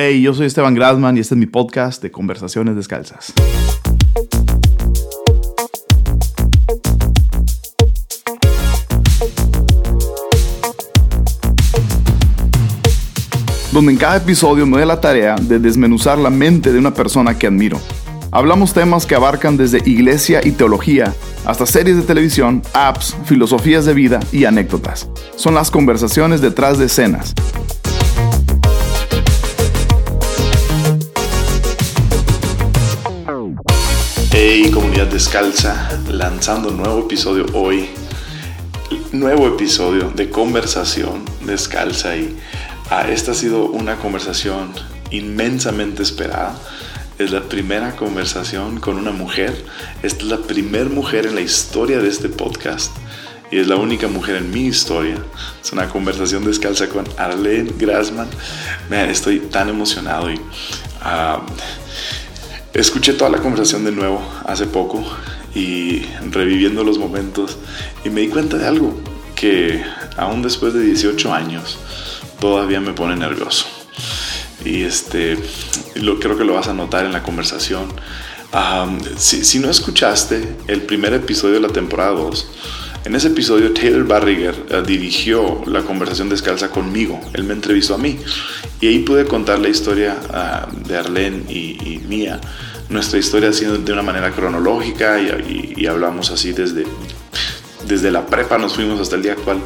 Hey, 0.00 0.22
yo 0.22 0.32
soy 0.32 0.46
Esteban 0.46 0.74
Grasman 0.74 1.16
y 1.16 1.20
este 1.20 1.34
es 1.34 1.38
mi 1.40 1.46
podcast 1.46 2.00
de 2.00 2.12
Conversaciones 2.12 2.76
Descalzas. 2.76 3.32
Donde 13.72 13.90
en 13.90 13.98
cada 13.98 14.18
episodio 14.18 14.66
me 14.66 14.76
doy 14.76 14.86
la 14.86 15.00
tarea 15.00 15.34
de 15.34 15.58
desmenuzar 15.58 16.16
la 16.16 16.30
mente 16.30 16.72
de 16.72 16.78
una 16.78 16.94
persona 16.94 17.36
que 17.36 17.48
admiro. 17.48 17.80
Hablamos 18.30 18.72
temas 18.72 19.04
que 19.04 19.16
abarcan 19.16 19.56
desde 19.56 19.78
iglesia 19.78 20.42
y 20.44 20.52
teología 20.52 21.12
hasta 21.44 21.66
series 21.66 21.96
de 21.96 22.04
televisión, 22.04 22.62
apps, 22.72 23.16
filosofías 23.24 23.84
de 23.84 23.94
vida 23.94 24.20
y 24.30 24.44
anécdotas. 24.44 25.08
Son 25.34 25.54
las 25.54 25.72
conversaciones 25.72 26.40
detrás 26.40 26.78
de 26.78 26.84
escenas 26.84 27.34
Hey 34.50 34.70
comunidad 34.70 35.08
descalza, 35.08 35.90
lanzando 36.10 36.70
un 36.70 36.78
nuevo 36.78 37.00
episodio 37.00 37.44
hoy, 37.52 37.90
nuevo 39.12 39.46
episodio 39.46 40.08
de 40.08 40.30
conversación 40.30 41.22
descalza 41.44 42.16
y 42.16 42.34
ah, 42.88 43.06
esta 43.10 43.32
ha 43.32 43.34
sido 43.34 43.66
una 43.66 43.96
conversación 43.96 44.72
inmensamente 45.10 46.02
esperada. 46.02 46.58
Es 47.18 47.30
la 47.30 47.42
primera 47.42 47.94
conversación 47.94 48.80
con 48.80 48.96
una 48.96 49.10
mujer. 49.10 49.54
Esta 50.02 50.22
es 50.22 50.30
la 50.30 50.38
primera 50.38 50.88
mujer 50.88 51.26
en 51.26 51.34
la 51.34 51.42
historia 51.42 51.98
de 51.98 52.08
este 52.08 52.30
podcast 52.30 52.96
y 53.50 53.58
es 53.58 53.66
la 53.66 53.76
única 53.76 54.08
mujer 54.08 54.36
en 54.36 54.50
mi 54.50 54.64
historia. 54.64 55.18
Es 55.62 55.72
una 55.72 55.90
conversación 55.90 56.46
descalza 56.46 56.88
con 56.88 57.06
Arlene 57.18 57.70
Grassman. 57.76 58.30
estoy 59.10 59.40
tan 59.40 59.68
emocionado 59.68 60.30
y 60.30 60.36
uh, 60.36 61.42
Escuché 62.74 63.14
toda 63.14 63.30
la 63.30 63.38
conversación 63.38 63.84
de 63.84 63.92
nuevo 63.92 64.22
hace 64.44 64.66
poco 64.66 65.02
y 65.54 66.02
reviviendo 66.30 66.84
los 66.84 66.98
momentos 66.98 67.56
y 68.04 68.10
me 68.10 68.20
di 68.20 68.28
cuenta 68.28 68.58
de 68.58 68.66
algo 68.66 68.94
que 69.34 69.82
aún 70.16 70.42
después 70.42 70.74
de 70.74 70.82
18 70.82 71.32
años 71.32 71.78
todavía 72.40 72.80
me 72.80 72.92
pone 72.92 73.16
nervioso. 73.16 73.66
Y 74.64 74.82
este, 74.82 75.38
lo, 75.94 76.18
creo 76.20 76.36
que 76.36 76.44
lo 76.44 76.54
vas 76.54 76.68
a 76.68 76.74
notar 76.74 77.06
en 77.06 77.12
la 77.12 77.22
conversación. 77.22 77.88
si, 79.16 79.44
si, 79.44 79.58
no 79.60 79.70
escuchaste 79.70 80.56
el 80.66 80.82
primer 80.82 81.14
episodio 81.14 81.54
de 81.54 81.60
la 81.60 81.68
temporada 81.68 82.10
2, 82.10 82.48
en 83.08 83.14
ese 83.14 83.28
episodio 83.28 83.72
Taylor 83.72 84.06
Barriger 84.06 84.54
eh, 84.68 84.82
dirigió 84.86 85.62
la 85.64 85.80
conversación 85.80 86.28
descalza 86.28 86.68
conmigo. 86.68 87.18
Él 87.32 87.42
me 87.44 87.54
entrevistó 87.54 87.94
a 87.94 87.98
mí 87.98 88.18
y 88.82 88.86
ahí 88.86 88.98
pude 88.98 89.24
contar 89.24 89.60
la 89.60 89.70
historia 89.70 90.18
ah, 90.30 90.68
de 90.86 90.94
Arlene 90.94 91.50
y, 91.50 92.02
mía. 92.06 92.38
Nuestra 92.90 93.18
historia 93.18 93.50
sido 93.54 93.78
de 93.78 93.92
una 93.94 94.02
manera 94.02 94.30
cronológica 94.32 95.18
y, 95.20 95.86
hablamos 95.86 96.30
así 96.30 96.52
desde, 96.52 96.84
desde 97.86 98.10
la 98.10 98.26
prepa 98.26 98.58
nos 98.58 98.74
fuimos 98.74 99.00
hasta 99.00 99.16
el 99.16 99.22
día 99.22 99.32
actual. 99.32 99.58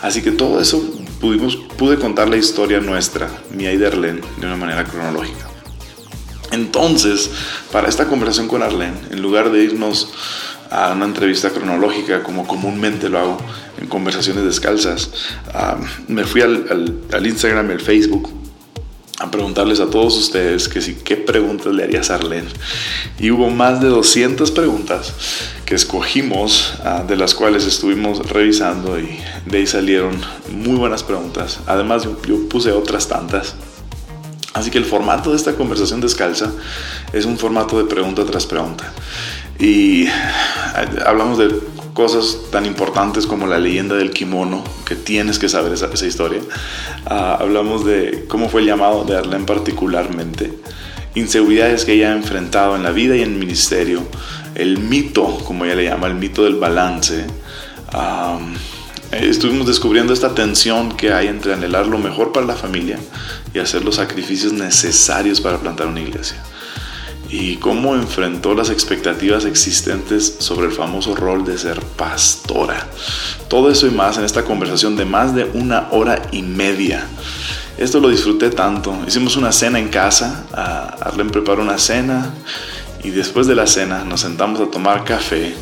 Así 0.00 0.22
que 0.22 0.30
todo 0.30 0.58
eso 0.58 0.82
pude 1.20 1.98
contar 1.98 2.30
la 2.30 2.38
historia 2.38 2.80
nuestra, 2.80 3.28
mía 3.50 3.70
y 3.70 3.76
de 3.76 3.86
Arlene, 3.86 4.22
de 4.40 4.46
una 4.46 4.56
manera 4.56 4.84
cronológica. 4.84 5.46
Entonces, 6.52 7.30
para 7.70 7.88
esta 7.88 8.06
conversación 8.06 8.48
con 8.48 8.62
Arlene, 8.62 8.96
en 9.10 9.20
lugar 9.20 9.50
de 9.50 9.62
irnos 9.62 10.10
a 10.70 10.92
una 10.92 11.06
entrevista 11.06 11.50
cronológica 11.50 12.22
como 12.22 12.46
comúnmente 12.46 13.08
lo 13.08 13.18
hago 13.18 13.38
en 13.80 13.86
conversaciones 13.86 14.44
descalzas. 14.44 15.10
me 16.08 16.24
fui 16.24 16.42
al, 16.42 17.26
Instagram 17.26 17.70
y 17.70 17.72
al 17.72 17.80
Facebook 17.80 18.30
a 19.20 19.30
preguntarles 19.30 19.80
a 19.80 19.90
todos 19.90 20.16
ustedes 20.16 20.68
qué 20.68 21.16
preguntas 21.16 21.72
le 21.72 21.82
harías 21.82 22.10
a 22.10 22.16
Arlene. 22.16 22.48
Y 23.18 23.30
hubo 23.30 23.50
más 23.50 23.80
de 23.80 23.88
200 23.88 24.50
preguntas 24.52 25.12
que 25.66 25.74
escogimos, 25.74 26.74
ah, 26.84 27.04
de 27.06 27.16
las 27.16 27.34
cuales 27.34 27.66
estuvimos 27.66 28.30
revisando 28.30 28.98
y 28.98 29.18
de 29.46 29.58
ahí 29.58 29.66
salieron 29.66 30.20
muy 30.52 30.76
buenas 30.76 31.02
preguntas. 31.02 31.58
Además 31.66 32.04
yo 32.04 32.48
puse 32.48 32.70
otras 32.70 33.08
tantas. 33.08 33.56
Así 34.54 34.70
que 34.70 34.78
el 34.78 34.84
formato 34.84 35.30
de 35.30 35.36
esta 35.36 35.54
conversación 35.54 36.00
descalza 36.00 36.50
es 37.12 37.24
un 37.26 37.38
formato 37.38 37.78
de 37.78 37.84
pregunta 37.84 38.24
tras 38.24 38.46
pregunta. 38.46 38.92
Y 39.58 40.04
eh, 40.04 40.10
hablamos 41.04 41.38
de 41.38 41.48
cosas 41.92 42.38
tan 42.52 42.64
importantes 42.64 43.26
como 43.26 43.46
la 43.48 43.58
leyenda 43.58 43.96
del 43.96 44.12
kimono, 44.12 44.62
que 44.86 44.94
tienes 44.94 45.38
que 45.38 45.48
saber 45.48 45.72
esa, 45.72 46.06
historia. 46.06 46.40
Ah, 47.06 47.38
hablamos 47.40 47.84
de 47.84 48.24
cómo 48.28 48.48
fue 48.48 48.60
el 48.60 48.68
llamado 48.68 49.04
de 49.04 49.16
Arlene 49.16 49.44
particularmente, 49.44 50.52
inseguridades 51.16 51.84
que 51.84 51.94
ella 51.94 52.12
ha 52.12 52.16
enfrentado 52.16 52.76
en 52.76 52.84
la 52.84 52.92
vida 52.92 53.16
y 53.16 53.22
en 53.22 53.32
el 53.32 53.38
ministerio, 53.38 54.02
el 54.54 54.78
mito, 54.78 55.38
como 55.44 55.64
ella 55.64 55.74
le 55.74 55.84
llama, 55.84 56.06
el 56.06 56.14
mito 56.14 56.44
del 56.44 56.54
balance. 56.54 57.26
estuvimos 59.10 59.66
descubriendo 59.66 60.12
esta 60.12 60.36
tensión 60.36 60.96
que 60.96 61.12
hay 61.12 61.26
entre 61.26 61.54
anhelar 61.54 61.88
lo 61.88 61.98
mejor 61.98 62.30
para 62.30 62.46
la 62.46 62.54
familia 62.54 62.98
y 63.52 63.58
hacer 63.58 63.84
los 63.84 63.96
sacrificios 63.96 64.52
necesarios 64.52 65.40
para 65.40 65.58
plantar 65.58 65.88
una 65.88 66.00
iglesia 66.00 66.40
y 67.30 67.56
cómo 67.56 67.94
enfrentó 67.94 68.54
las 68.54 68.70
expectativas 68.70 69.44
existentes 69.44 70.36
sobre 70.38 70.66
el 70.66 70.72
famoso 70.72 71.14
rol 71.14 71.44
de 71.44 71.58
ser 71.58 71.80
pastora. 71.80 72.86
Todo 73.48 73.70
eso 73.70 73.86
y 73.86 73.90
más 73.90 74.18
en 74.18 74.24
esta 74.24 74.44
conversación 74.44 74.96
de 74.96 75.04
más 75.04 75.34
de 75.34 75.44
una 75.44 75.88
hora 75.90 76.22
y 76.32 76.42
media. 76.42 77.06
Esto 77.76 78.00
lo 78.00 78.08
disfruté 78.08 78.50
tanto. 78.50 78.96
Hicimos 79.06 79.36
una 79.36 79.52
cena 79.52 79.78
en 79.78 79.88
casa, 79.88 80.44
Arlen 81.00 81.30
preparó 81.30 81.62
una 81.62 81.78
cena 81.78 82.34
y 83.04 83.10
después 83.10 83.46
de 83.46 83.54
la 83.54 83.66
cena 83.66 84.04
nos 84.04 84.22
sentamos 84.22 84.60
a 84.60 84.70
tomar 84.70 85.04
café 85.04 85.54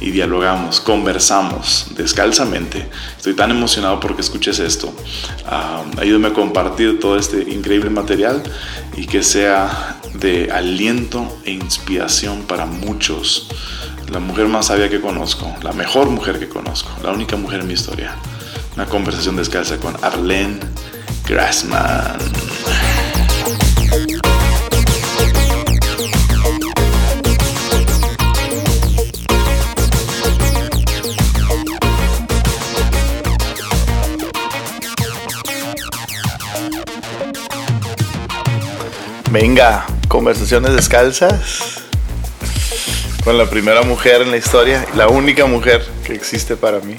y 0.00 0.10
dialogamos, 0.10 0.80
conversamos 0.80 1.88
descalzamente. 1.96 2.88
Estoy 3.16 3.34
tan 3.34 3.50
emocionado 3.50 4.00
porque 4.00 4.20
escuches 4.20 4.58
esto. 4.58 4.92
Ah, 5.46 5.82
ayúdame 5.98 6.28
a 6.28 6.32
compartir 6.32 7.00
todo 7.00 7.16
este 7.16 7.42
increíble 7.50 7.90
material 7.90 8.42
y 8.96 9.06
que 9.06 9.22
sea 9.22 10.00
de 10.14 10.50
aliento 10.52 11.38
e 11.44 11.52
inspiración 11.52 12.42
para 12.42 12.66
muchos. 12.66 13.48
La 14.10 14.20
mujer 14.20 14.46
más 14.46 14.66
sabia 14.66 14.88
que 14.88 15.00
conozco, 15.00 15.54
la 15.62 15.72
mejor 15.72 16.08
mujer 16.08 16.38
que 16.38 16.48
conozco, 16.48 16.90
la 17.02 17.12
única 17.12 17.36
mujer 17.36 17.60
en 17.60 17.66
mi 17.66 17.74
historia. 17.74 18.14
Una 18.74 18.86
conversación 18.86 19.36
descalza 19.36 19.76
con 19.78 19.96
Arlene 20.02 20.60
Grassman. 21.26 22.16
Venga, 39.40 39.86
conversaciones 40.08 40.74
descalzas 40.74 41.80
con 43.22 43.38
la 43.38 43.48
primera 43.48 43.82
mujer 43.82 44.22
en 44.22 44.32
la 44.32 44.36
historia, 44.36 44.84
la 44.96 45.06
única 45.06 45.46
mujer 45.46 45.86
que 46.04 46.12
existe 46.12 46.56
para 46.56 46.80
mí. 46.80 46.96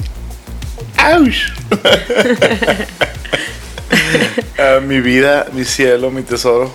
¡Auch! 0.97 1.35
Mi 4.88 5.01
vida, 5.01 5.47
mi 5.51 5.66
cielo, 5.66 6.11
mi 6.11 6.22
tesoro. 6.22 6.72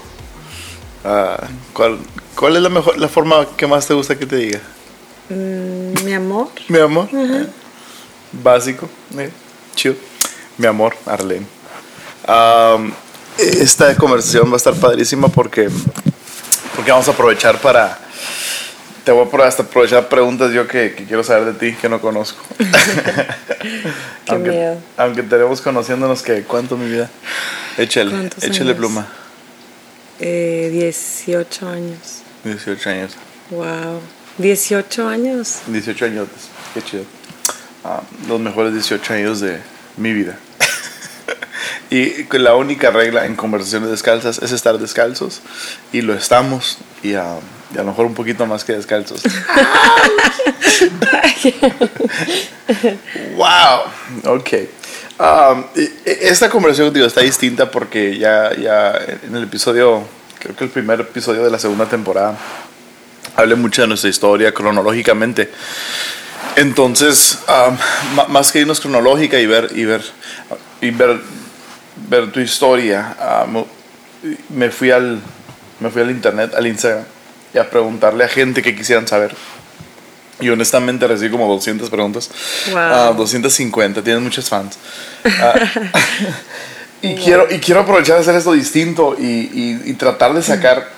Ah, 1.03 1.48
¿cuál, 1.72 1.98
¿Cuál 2.34 2.56
es 2.56 2.62
la 2.62 2.69
mejor, 2.69 2.98
la 2.98 3.08
forma 3.08 3.47
que 3.56 3.66
más 3.66 3.86
te 3.86 3.94
gusta 3.94 4.19
que 4.19 4.26
te 4.26 4.36
diga? 4.36 4.60
Mm, 5.30 6.04
mi 6.04 6.12
amor. 6.12 6.48
Mi 6.69 6.78
amor. 6.78 7.08
Básico. 8.32 8.86
Eh, 9.16 9.30
chido. 9.74 9.94
Mi 10.58 10.66
amor, 10.66 10.94
Arlene. 11.06 11.47
Esta 13.39 13.95
conversación 13.97 14.49
va 14.50 14.55
a 14.55 14.56
estar 14.56 14.75
padrísima 14.75 15.28
porque 15.28 15.69
porque 16.75 16.91
vamos 16.91 17.09
a 17.09 17.13
aprovechar 17.13 17.60
para... 17.60 17.98
Te 19.04 19.13
voy 19.13 19.27
a 19.27 19.48
aprovechar 19.48 20.09
preguntas 20.09 20.53
yo 20.53 20.66
que, 20.66 20.95
quiero 20.95 21.22
saber 21.22 21.53
de 21.53 21.53
ti, 21.53 21.77
que 21.77 21.91
no 21.91 22.01
conozco. 22.01 22.42
Qué 22.59 22.72
aunque, 24.28 24.51
miedo. 24.51 24.78
Aunque 24.97 25.22
tenemos 25.22 25.60
conociéndonos 25.60 26.22
que 26.22 26.42
cuánto 26.42 26.77
mi 26.77 26.91
vida. 26.91 27.10
Échale, 27.77 28.31
échale 28.41 28.75
pluma. 28.75 29.07
Eh, 30.21 30.71
18 30.72 31.69
años. 31.69 32.22
18 32.45 32.91
años. 32.91 33.13
Wow. 33.51 34.01
18 34.39 35.09
años. 35.09 35.59
18 35.66 36.04
años, 36.07 36.28
qué 36.72 36.83
chido. 36.83 37.04
Ah, 37.84 38.01
los 38.27 38.41
mejores 38.41 38.72
18 38.72 39.13
años 39.13 39.41
de 39.41 39.60
mi 39.98 40.15
vida. 40.15 40.39
Y 41.91 42.25
la 42.39 42.55
única 42.55 42.91
regla 42.91 43.27
en 43.27 43.37
conversaciones 43.37 43.91
descalzas 43.91 44.39
es 44.43 44.53
estar 44.53 44.78
descalzos. 44.78 45.41
Y 45.93 46.03
lo 46.03 46.15
estamos. 46.15 46.78
Y 47.03 47.15
a, 47.15 47.37
lo 47.75 47.84
mejor 47.84 48.07
un 48.07 48.15
poquito 48.15 48.47
más 48.47 48.65
que 48.65 48.72
descalzos. 48.75 49.22
¡Wow! 53.37 54.34
Ok. 54.37 54.51
Um, 55.19 55.65
y- 55.77 55.83
y- 55.83 55.91
esta 56.05 56.49
conversación 56.51 56.93
digo, 56.93 57.07
está 57.07 57.21
distinta 57.21 57.71
porque 57.71 58.19
ya, 58.19 58.53
ya 58.57 58.93
en 59.22 59.34
el 59.37 59.45
episodio, 59.45 60.03
creo 60.41 60.57
que 60.57 60.65
el 60.65 60.71
primer 60.71 61.01
episodio 61.01 61.45
de 61.45 61.51
la 61.51 61.59
segunda 61.59 61.87
temporada, 61.87 62.37
hablé 63.37 63.55
mucho 63.55 63.83
de 63.83 63.89
nuestra 63.89 64.11
historia 64.11 64.53
cronológicamente. 64.53 65.51
Entonces, 66.57 67.39
um, 67.49 67.77
más 68.33 68.53
que 68.53 68.61
irnos 68.61 68.81
cronológica 68.81 69.39
y 69.41 69.47
ver 69.47 69.71
y 69.75 69.84
ver 69.84 70.03
y 70.81 70.91
ver, 70.91 71.21
ver 72.08 72.32
tu 72.32 72.41
historia, 72.41 73.16
um, 73.46 73.64
me 74.50 74.70
fui 74.70 74.91
al 74.91 75.20
me 75.80 75.91
fui 75.91 76.02
al 76.02 76.10
internet, 76.10 76.54
al 76.54 76.66
Instagram 76.66 77.04
y 77.52 77.58
a 77.58 77.68
preguntarle 77.68 78.24
a 78.24 78.28
gente 78.28 78.62
que 78.62 78.74
quisieran 78.74 79.06
saber. 79.06 79.34
Y 80.41 80.48
honestamente 80.48 81.06
recibí 81.06 81.30
como 81.30 81.46
200 81.48 81.88
preguntas. 81.91 82.28
Wow. 82.70 82.78
Ah, 82.78 83.12
250, 83.16 84.02
tienes 84.02 84.22
muchos 84.22 84.48
fans. 84.48 84.76
Ah, 85.24 85.54
y, 87.02 87.14
quiero, 87.16 87.46
y 87.50 87.58
quiero 87.60 87.80
aprovechar 87.82 88.16
de 88.16 88.22
hacer 88.22 88.34
esto 88.34 88.52
distinto 88.52 89.14
y, 89.18 89.22
y- 89.24 89.82
y 89.91 89.92
tratar 89.94 90.32
de 90.34 90.42
sacar 90.42 90.88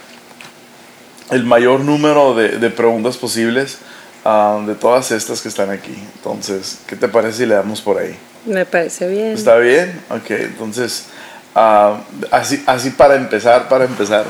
el 1.31 1.44
mayor 1.44 1.81
número 1.81 2.34
de, 2.34 2.58
de 2.58 2.70
preguntas 2.70 3.16
posibles 3.16 3.78
ah, 4.25 4.62
de 4.66 4.75
todas 4.75 5.10
estas 5.10 5.40
que 5.43 5.48
están 5.48 5.70
aquí. 5.70 5.94
Entonces, 6.16 6.78
¿qué 6.87 6.96
te 6.96 7.08
parece 7.08 7.38
si 7.38 7.46
le 7.46 7.54
damos 7.56 7.81
por 7.82 7.98
ahí? 7.98 8.16
Me 8.46 8.64
parece 8.64 9.08
bien. 9.08 9.32
¿Está 9.32 9.56
bien? 9.58 10.00
Ok, 10.08 10.31
entonces, 10.31 11.06
ah, 11.54 12.00
así, 12.31 12.62
así 12.66 12.90
para 12.90 13.16
empezar, 13.16 13.69
para 13.69 13.84
empezar, 13.84 14.25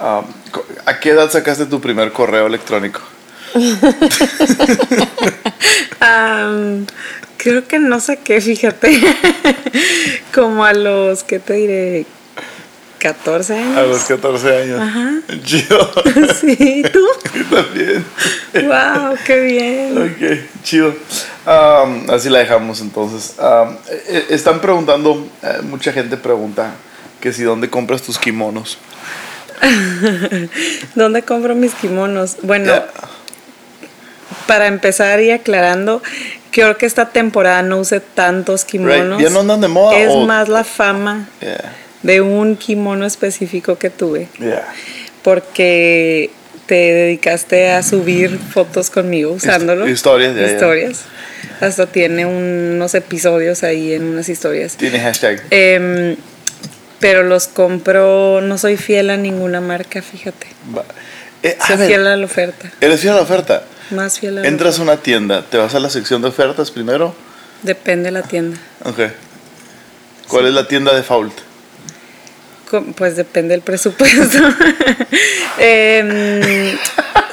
ah, 0.00 0.22
¿a 0.84 1.00
qué 1.00 1.10
edad 1.10 1.30
sacaste 1.30 1.66
tu 1.66 1.80
primer 1.80 2.12
correo 2.12 2.46
electrónico? 2.46 3.00
Creo 7.36 7.68
que 7.68 7.78
no 7.78 8.00
saqué, 8.00 8.40
fíjate. 8.40 9.00
Como 10.34 10.64
a 10.64 10.72
los, 10.72 11.22
¿qué 11.22 11.38
te 11.38 11.52
diré? 11.52 12.06
14 12.98 13.54
años. 13.54 13.76
A 13.76 13.82
los 13.82 14.04
14 14.04 14.62
años. 14.62 14.80
Ajá. 14.80 15.12
Chido. 15.44 15.92
Sí, 16.40 16.82
¿tú? 16.90 17.06
Yo 17.34 17.44
también. 17.54 18.04
wow, 18.54 19.14
qué 19.26 19.40
bien. 19.40 19.98
Ok, 19.98 20.62
chido. 20.62 20.94
Um, 21.46 22.08
así 22.10 22.28
la 22.30 22.38
dejamos 22.38 22.80
entonces. 22.80 23.34
Um, 23.38 23.76
eh, 23.90 24.26
están 24.30 24.60
preguntando, 24.60 25.26
eh, 25.42 25.58
mucha 25.62 25.92
gente 25.92 26.16
pregunta 26.16 26.72
que 27.20 27.32
si 27.32 27.42
dónde 27.42 27.68
compras 27.68 28.02
tus 28.02 28.18
kimonos. 28.18 28.78
¿Dónde 30.94 31.22
compro 31.22 31.54
mis 31.54 31.74
kimonos? 31.74 32.36
Bueno, 32.42 32.72
para 34.46 34.66
empezar 34.66 35.20
y 35.20 35.30
aclarando, 35.30 36.02
creo 36.50 36.76
que 36.76 36.86
esta 36.86 37.10
temporada 37.10 37.62
no 37.62 37.78
usé 37.78 38.00
tantos 38.00 38.64
kimonos. 38.64 39.22
¿Ya 39.22 39.30
no 39.30 39.40
andan 39.40 39.60
de 39.60 39.68
moda? 39.68 39.98
Es 39.98 40.10
o- 40.10 40.26
más 40.26 40.48
la 40.48 40.64
fama 40.64 41.28
Yeah, 41.40 41.72
de 42.02 42.20
un 42.20 42.56
kimono 42.56 43.06
específico 43.06 43.76
que 43.78 43.90
tuve. 43.90 44.28
yeah. 44.38 44.66
Porque 45.22 46.30
te 46.66 46.74
dedicaste 46.74 47.70
a 47.70 47.82
subir 47.82 48.38
fotos 48.38 48.90
conmigo 48.90 49.32
usándolo. 49.32 49.88
historias, 49.88 50.34
ya, 50.34 50.42
ya. 50.42 50.88
Hasta 51.64 51.86
tiene 51.86 52.26
unos 52.26 52.94
episodios 52.94 53.62
ahí 53.62 53.92
en 53.94 54.04
unas 54.04 54.28
historias. 54.28 54.76
Tiene 54.76 55.00
hashtag. 55.00 55.42
Em, 55.50 56.16
pero 57.00 57.22
los 57.22 57.48
compro, 57.48 58.40
no 58.40 58.56
soy 58.58 58.76
fiel 58.76 59.10
a 59.10 59.16
ninguna 59.16 59.60
marca, 59.60 60.00
fíjate. 60.02 60.46
Eh, 61.42 61.56
Soy 61.66 61.76
ver, 61.76 61.88
fiel 61.88 62.06
a 62.06 62.16
la 62.16 62.24
oferta. 62.24 62.70
¿Eres 62.80 63.00
fiel 63.00 63.12
a 63.12 63.16
la 63.16 63.22
oferta? 63.22 63.64
Más 63.90 64.18
fiel 64.18 64.38
a 64.38 64.40
la 64.42 64.48
Entras 64.48 64.78
a 64.78 64.82
una 64.82 64.96
tienda, 64.96 65.42
te 65.42 65.58
vas 65.58 65.74
a 65.74 65.80
la 65.80 65.90
sección 65.90 66.22
de 66.22 66.28
ofertas 66.28 66.70
primero. 66.70 67.14
Depende 67.62 68.06
de 68.06 68.10
la 68.12 68.22
tienda. 68.22 68.56
Ok. 68.84 69.00
¿Cuál 70.28 70.46
es 70.46 70.54
la 70.54 70.66
tienda 70.66 70.94
de 70.94 71.02
Fault? 71.02 71.34
Co- 72.70 72.84
Pues 72.96 73.16
depende 73.16 73.52
del 73.52 73.60
presupuesto. 73.60 74.38
Em, 75.58 76.40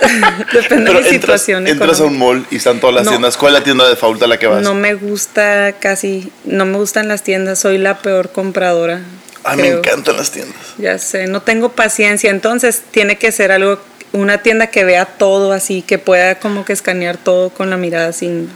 depende 0.53 0.85
de 0.85 0.91
mi 0.93 0.97
entras, 0.99 1.07
situación. 1.09 1.67
entras 1.67 1.99
a 1.99 2.05
un 2.05 2.17
mall 2.17 2.45
y 2.51 2.55
están 2.57 2.79
todas 2.79 2.95
las 2.95 3.05
No. 3.05 3.11
tiendas. 3.11 3.37
¿Cuál 3.37 3.53
es 3.53 3.59
la 3.59 3.63
tienda 3.63 3.87
de 3.87 3.95
Fault 3.95 4.21
a 4.23 4.27
la 4.27 4.37
que 4.39 4.47
vas? 4.47 4.61
No 4.63 4.73
me 4.73 4.93
gusta 4.95 5.73
casi, 5.79 6.31
no 6.45 6.65
me 6.65 6.77
gustan 6.77 7.07
las 7.07 7.23
tiendas, 7.23 7.59
soy 7.59 7.77
la 7.77 7.99
peor 7.99 8.31
compradora. 8.31 9.01
a 9.43 9.55
mí 9.55 9.63
me 9.63 9.69
encantan 9.69 10.17
las 10.17 10.31
tiendas. 10.31 10.55
Ya 10.77 10.97
sé, 10.97 11.27
no 11.27 11.41
tengo 11.41 11.69
paciencia, 11.73 12.29
entonces 12.29 12.81
tiene 12.91 13.17
que 13.17 13.31
ser 13.31 13.51
algo, 13.51 13.79
una 14.13 14.39
tienda 14.43 14.67
que 14.67 14.83
vea 14.83 15.05
todo 15.05 15.51
así, 15.51 15.81
que 15.81 15.97
pueda 15.97 16.35
como 16.39 16.65
que 16.65 16.73
escanear 16.73 17.17
todo 17.17 17.49
con 17.49 17.69
la 17.69 17.77
mirada 17.77 18.11
sin... 18.13 18.49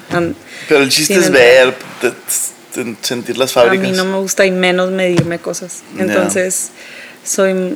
Pero 0.68 0.82
el 0.84 0.90
chiste 0.90 1.16
es 1.16 1.32
ver, 1.32 1.74
te- 2.02 2.12
te- 2.12 2.96
sentir 3.02 3.38
las 3.38 3.52
A 3.58 3.62
fábricas. 3.62 3.88
mí 3.90 3.96
no 3.96 4.04
me 4.06 4.18
gusta 4.18 4.46
y 4.46 4.52
menos 4.52 4.92
medirme 4.92 5.40
cosas. 5.40 5.82
Entonces, 5.98 6.70
soy... 7.24 7.76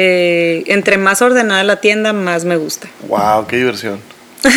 eh, 0.00 0.62
entre 0.66 0.96
más 0.96 1.22
ordenada 1.22 1.64
la 1.64 1.80
tienda, 1.80 2.12
más 2.12 2.44
me 2.44 2.56
gusta. 2.56 2.88
Wow, 3.08 3.46
qué 3.48 3.56
diversión. 3.56 4.00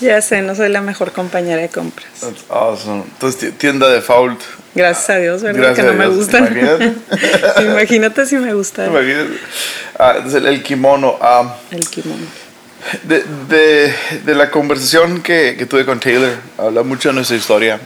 Ya 0.00 0.22
sé, 0.22 0.40
no 0.40 0.54
soy 0.54 0.68
la 0.70 0.80
mejor 0.80 1.12
compañera 1.12 1.60
de 1.60 1.68
compras. 1.68 2.08
That's 2.20 2.44
awesome. 2.48 3.02
Entonces, 3.02 3.38
ti- 3.40 3.50
tienda 3.52 3.88
de 3.90 4.00
Fault. 4.00 4.40
Gracias 4.74 5.10
a 5.10 5.16
Dios, 5.18 5.42
¿verdad? 5.42 5.60
Gracias 5.74 5.86
que 5.86 5.92
no 5.92 5.98
me 5.98 6.04
Dios. 6.06 6.16
gustan. 6.16 6.46
Imagínate. 6.46 6.92
Imagínate 7.64 8.24
si 8.26 8.36
me 8.36 8.54
gustara 8.54 8.88
Imagínate. 8.88 9.38
Ah, 9.98 10.14
el, 10.24 10.46
el 10.46 10.62
kimono. 10.62 11.18
ah, 11.20 11.56
el 11.70 11.86
kimono. 11.90 12.24
de, 13.02 13.24
de, 13.48 13.94
de 14.24 14.34
la 14.34 14.50
conversación 14.50 15.20
que, 15.22 15.56
que 15.58 15.66
tuve 15.66 15.84
con 15.84 16.00
Taylor, 16.00 16.32
habla 16.56 16.82
mucho 16.82 17.10
de 17.10 17.16
nuestra 17.16 17.36
historia 17.36 17.78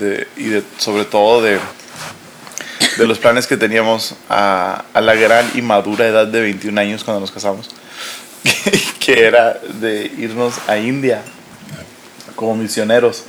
de, 0.00 0.26
y 0.36 0.44
de, 0.48 0.62
sobre 0.78 1.04
todo 1.04 1.40
de, 1.42 1.60
de 2.98 3.06
los 3.06 3.18
planes 3.18 3.46
que 3.46 3.56
teníamos 3.56 4.14
a, 4.28 4.84
a 4.94 5.00
la 5.00 5.14
gran 5.14 5.50
y 5.54 5.62
madura 5.62 6.06
edad 6.06 6.26
de 6.26 6.40
21 6.40 6.80
años 6.80 7.04
cuando 7.04 7.20
nos 7.20 7.30
casamos, 7.30 7.68
que 8.98 9.24
era 9.24 9.58
de 9.80 10.10
irnos 10.18 10.54
a 10.66 10.76
India 10.78 11.22
como 12.36 12.56
misioneros. 12.56 13.24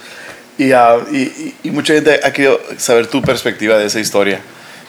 Y, 0.57 0.71
ah, 0.73 0.97
y, 1.11 1.53
y- 1.63 1.71
mucha 1.71 1.93
gente 1.93 2.19
ha 2.23 2.31
querido 2.31 2.59
saber 2.77 3.07
tu 3.07 3.21
perspectiva 3.21 3.77
de 3.77 3.85
esa 3.87 3.99
historia. 3.99 4.39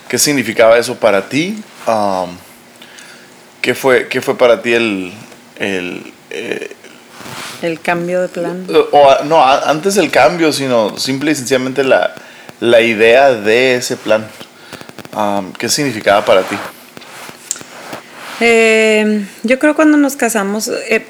¿Qué 0.09 0.19
significaba 0.19 0.76
eso 0.76 0.97
para 0.97 1.29
ti? 1.29 1.62
Um, 1.87 2.31
¿qué, 3.61 3.75
fue, 3.75 4.08
¿Qué 4.08 4.20
fue 4.20 4.37
para 4.37 4.61
ti 4.61 4.75
el... 4.75 5.12
el 5.58 6.12
eh, 6.31 6.70
El 7.62 7.81
cambio 7.81 8.20
de 8.20 8.29
plan. 8.29 8.67
o, 8.93 9.11
a- 9.11 9.23
no, 9.25 9.43
antes 9.44 9.94
del 9.94 10.11
cambio, 10.11 10.53
sino 10.53 10.99
simple 10.99 11.31
y 11.32 11.35
sencillamente 11.35 11.85
la, 11.85 12.15
la 12.61 12.81
idea 12.81 13.32
de 13.32 13.76
ese 13.76 13.97
plan? 13.97 14.26
Um, 15.14 15.53
¿Qué 15.53 15.69
significaba 15.69 16.25
para 16.25 16.43
ti? 16.43 16.56
Eh, 18.41 19.25
yo 19.43 19.58
creo 19.58 19.75
cuando 19.75 19.96
nos 19.98 20.17
casamos, 20.17 20.69
eh, 20.69 21.05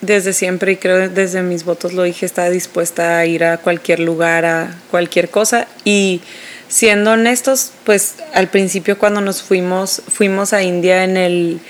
desde 0.00 0.32
siempre, 0.32 0.72
y 0.72 0.76
creo 0.76 1.08
desde 1.08 1.42
mis 1.42 1.64
votos 1.64 1.92
lo 1.92 2.02
dije, 2.02 2.26
estaba 2.26 2.48
dispuesta 2.48 3.18
a 3.18 3.26
ir 3.26 3.44
a 3.44 3.58
cualquier 3.58 4.00
lugar, 4.00 4.44
a 4.44 4.76
cualquier 4.90 5.30
cosa. 5.30 5.66
Y 5.84 6.20
siendo 6.68 7.12
honestos, 7.12 7.72
pues 7.84 8.16
al 8.34 8.48
principio 8.48 8.98
cuando 8.98 9.20
nos 9.20 9.42
fuimos, 9.42 10.02
fuimos 10.08 10.52
a 10.52 10.62
India 10.62 11.04
en 11.04 11.16
el 11.16 11.60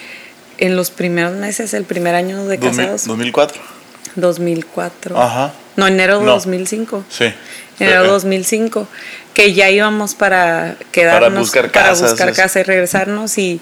en 0.58 0.76
los 0.76 0.90
primeros 0.90 1.32
meses, 1.36 1.72
el 1.72 1.84
primer 1.84 2.14
año 2.14 2.46
de 2.46 2.58
casados, 2.58 3.06
2004. 3.06 3.79
2004. 4.16 5.20
Ajá. 5.20 5.52
No, 5.76 5.86
enero 5.86 6.18
de 6.20 6.24
No. 6.26 6.32
2005. 6.32 7.04
Sí. 7.08 7.32
Enero 7.78 8.04
Eh, 8.04 8.08
2005, 8.08 8.86
que 9.34 9.54
ya 9.54 9.70
íbamos 9.70 10.14
para 10.14 10.76
quedarnos, 10.92 11.38
buscar 11.40 11.70
para 11.70 11.86
casas, 11.90 12.10
buscar 12.10 12.32
casa 12.34 12.60
y 12.60 12.62
regresarnos 12.62 13.38
y 13.38 13.60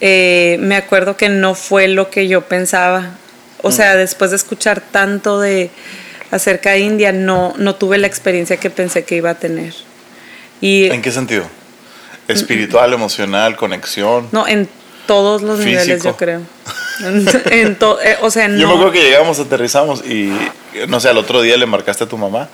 eh, 0.00 0.56
me 0.60 0.76
acuerdo 0.76 1.16
que 1.16 1.28
no 1.28 1.54
fue 1.54 1.86
lo 1.88 2.08
que 2.10 2.26
yo 2.28 2.42
pensaba. 2.42 3.10
O 3.62 3.68
Mm. 3.68 3.72
sea, 3.72 3.96
después 3.96 4.30
de 4.30 4.36
escuchar 4.38 4.80
tanto 4.80 5.38
de 5.40 5.70
acerca 6.30 6.70
de 6.70 6.78
India, 6.80 7.12
no, 7.12 7.52
no 7.58 7.74
tuve 7.74 7.98
la 7.98 8.06
experiencia 8.06 8.56
que 8.56 8.70
pensé 8.70 9.04
que 9.04 9.16
iba 9.16 9.30
a 9.30 9.34
tener. 9.34 9.74
Y 10.62 10.86
¿En 10.86 11.02
qué 11.02 11.10
sentido? 11.12 11.44
Espiritual, 12.28 12.92
emocional, 12.94 13.56
conexión. 13.56 14.28
no, 14.32 14.46
en 14.46 14.68
todos 15.06 15.42
los 15.42 15.58
niveles 15.58 16.02
yo 16.02 16.16
creo. 16.16 16.40
En, 17.50 17.76
to- 17.76 18.00
eh, 18.00 18.16
o 18.22 18.30
sea, 18.30 18.48
no. 18.48 18.58
Yo 18.58 18.66
me 18.68 18.74
acuerdo 18.74 18.92
que 18.92 19.02
llegamos, 19.02 19.38
aterrizamos 19.38 20.04
y, 20.04 20.32
no 20.88 21.00
sé, 21.00 21.08
al 21.08 21.18
otro 21.18 21.40
día 21.42 21.56
le 21.56 21.66
marcaste 21.66 22.04
a 22.04 22.08
tu 22.08 22.18
mamá 22.18 22.48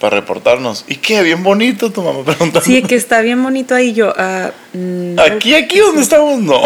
para 0.00 0.20
reportarnos. 0.20 0.84
¿Y 0.86 0.96
qué? 0.96 1.22
Bien 1.22 1.42
bonito 1.42 1.90
tu 1.90 2.02
mamá 2.02 2.24
preguntando. 2.24 2.60
Sí, 2.60 2.82
que 2.82 2.94
está 2.94 3.20
bien 3.20 3.42
bonito 3.42 3.74
ahí 3.74 3.92
yo. 3.92 4.14
mm, 4.72 5.18
Aquí, 5.18 5.54
aquí 5.54 5.78
donde 5.78 6.02
estamos, 6.02 6.40
no. 6.40 6.60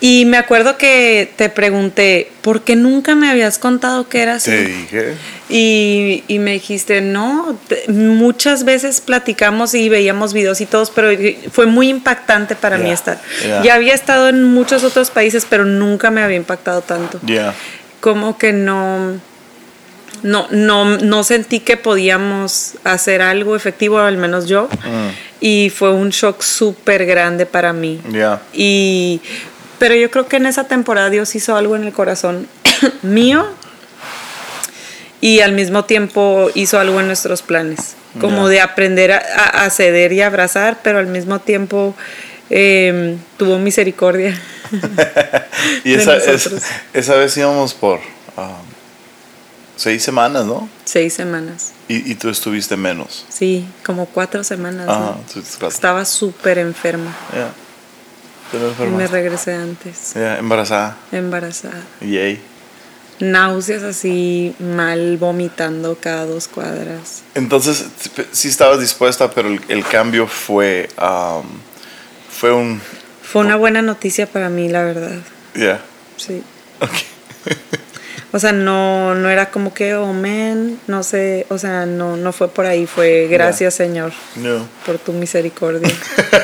Y 0.00 0.24
me 0.24 0.36
acuerdo 0.36 0.78
que 0.78 1.30
te 1.36 1.48
pregunté, 1.48 2.30
¿por 2.42 2.62
qué 2.62 2.76
nunca 2.76 3.14
me 3.14 3.28
habías 3.30 3.58
contado 3.58 4.08
que 4.08 4.22
era 4.22 4.34
así? 4.36 4.50
Te 4.50 4.64
dije. 4.66 5.14
Y, 5.50 6.24
y 6.28 6.38
me 6.38 6.52
dijiste, 6.52 7.00
no, 7.00 7.58
muchas 7.88 8.64
veces 8.64 9.00
platicamos 9.00 9.74
y 9.74 9.88
veíamos 9.88 10.32
videos 10.32 10.60
y 10.60 10.66
todos, 10.66 10.90
pero 10.90 11.08
fue 11.50 11.66
muy 11.66 11.88
impactante 11.88 12.54
para 12.54 12.78
mí 12.78 12.90
estar. 12.90 13.20
Ya 13.64 13.74
había 13.74 13.94
estado 13.94 14.28
en 14.28 14.44
muchos 14.44 14.84
otros 14.84 15.10
países, 15.10 15.46
pero 15.48 15.64
nunca 15.64 16.10
me 16.10 16.22
había 16.22 16.36
impactado 16.36 16.80
tanto. 16.82 17.18
Ya. 17.24 17.54
Como 18.00 18.38
que 18.38 18.52
no, 18.52 19.18
no, 20.22 20.46
no, 20.50 20.84
no 20.84 21.24
sentí 21.24 21.60
que 21.60 21.76
podíamos 21.76 22.74
hacer 22.84 23.22
algo 23.22 23.56
efectivo, 23.56 23.98
al 23.98 24.16
menos 24.16 24.46
yo. 24.46 24.68
Mm. 24.84 25.08
Y 25.40 25.70
fue 25.74 25.92
un 25.92 26.10
shock 26.10 26.42
súper 26.42 27.06
grande 27.06 27.46
para 27.46 27.72
mí. 27.72 28.00
Ya. 28.10 28.42
Y, 28.52 29.20
pero 29.78 29.94
yo 29.94 30.10
creo 30.10 30.26
que 30.26 30.36
en 30.36 30.46
esa 30.46 30.64
temporada 30.64 31.10
Dios 31.10 31.34
hizo 31.34 31.56
algo 31.56 31.76
en 31.76 31.84
el 31.84 31.92
corazón 31.92 32.48
mío 33.02 33.46
y 35.20 35.40
al 35.40 35.52
mismo 35.52 35.84
tiempo 35.84 36.50
hizo 36.54 36.78
algo 36.78 37.00
en 37.00 37.06
nuestros 37.06 37.42
planes, 37.42 37.96
como 38.20 38.48
de 38.48 38.60
aprender 38.60 39.12
a, 39.12 39.68
ceder 39.70 40.12
y 40.12 40.22
abrazar, 40.22 40.78
pero 40.82 40.98
al 40.98 41.06
mismo 41.06 41.40
tiempo 41.40 41.94
eh, 42.50 43.16
tuvo 43.36 43.58
misericordia. 43.58 44.40
Y 45.82 45.94
esa, 45.94 46.18
esa 46.92 47.14
vez 47.16 47.36
íbamos 47.36 47.74
por 47.74 47.98
ah, 48.36 48.58
seis 49.78 50.02
semanas, 50.02 50.44
¿no? 50.44 50.68
Seis 50.84 51.14
semanas, 51.14 51.72
Y, 51.88 52.10
y 52.12 52.14
tú 52.16 52.28
estuviste 52.28 52.76
menos. 52.76 53.24
sí, 53.30 53.64
como 53.86 54.04
cuatro 54.06 54.44
semanas. 54.44 54.86
¿no? 54.86 54.92
Ajá. 54.92 55.16
tú- 55.32 55.40
tú- 55.58 55.66
Estaba 55.66 56.04
súper 56.04 56.58
enferma 56.58 57.14
lo 58.52 58.84
y 58.84 58.88
me 58.90 59.06
regresé 59.06 59.54
antes, 59.54 60.12
Ya, 60.14 60.36
embarazada. 60.38 60.96
embarazada. 61.12 61.80
Yay. 62.00 62.40
Náuseas 63.20 63.82
así, 63.82 64.54
mal, 64.60 65.16
vomitando 65.18 65.96
cada 66.00 66.24
dos 66.24 66.46
cuadras. 66.48 67.22
Entonces, 67.34 67.84
sí 68.32 68.46
estabas 68.48 68.78
dispuesta, 68.80 69.30
pero 69.32 69.48
el, 69.48 69.60
el 69.68 69.84
cambio 69.84 70.26
fue, 70.28 70.88
um, 71.00 71.44
fue 72.30 72.52
un, 72.52 72.80
Fue 73.22 73.42
una 73.42 73.56
buena 73.56 73.82
noticia 73.82 74.26
para 74.26 74.48
mí, 74.48 74.68
la 74.68 74.82
verdad. 74.84 75.18
ya, 75.54 75.80
Sí. 76.16 76.42
ok. 76.80 76.90
O 78.30 78.38
sea, 78.38 78.52
no, 78.52 79.14
no 79.14 79.30
era 79.30 79.50
como 79.50 79.72
que, 79.72 79.94
oh, 79.94 80.12
man, 80.12 80.78
no 80.86 81.02
sé, 81.02 81.46
o 81.48 81.56
sea, 81.56 81.86
no, 81.86 82.16
no 82.16 82.32
fue 82.32 82.48
por 82.48 82.66
ahí, 82.66 82.86
fue 82.86 83.26
gracias, 83.30 83.74
Señor, 83.74 84.12
No. 84.36 84.68
por 84.84 84.98
tu 84.98 85.12
misericordia. 85.14 85.88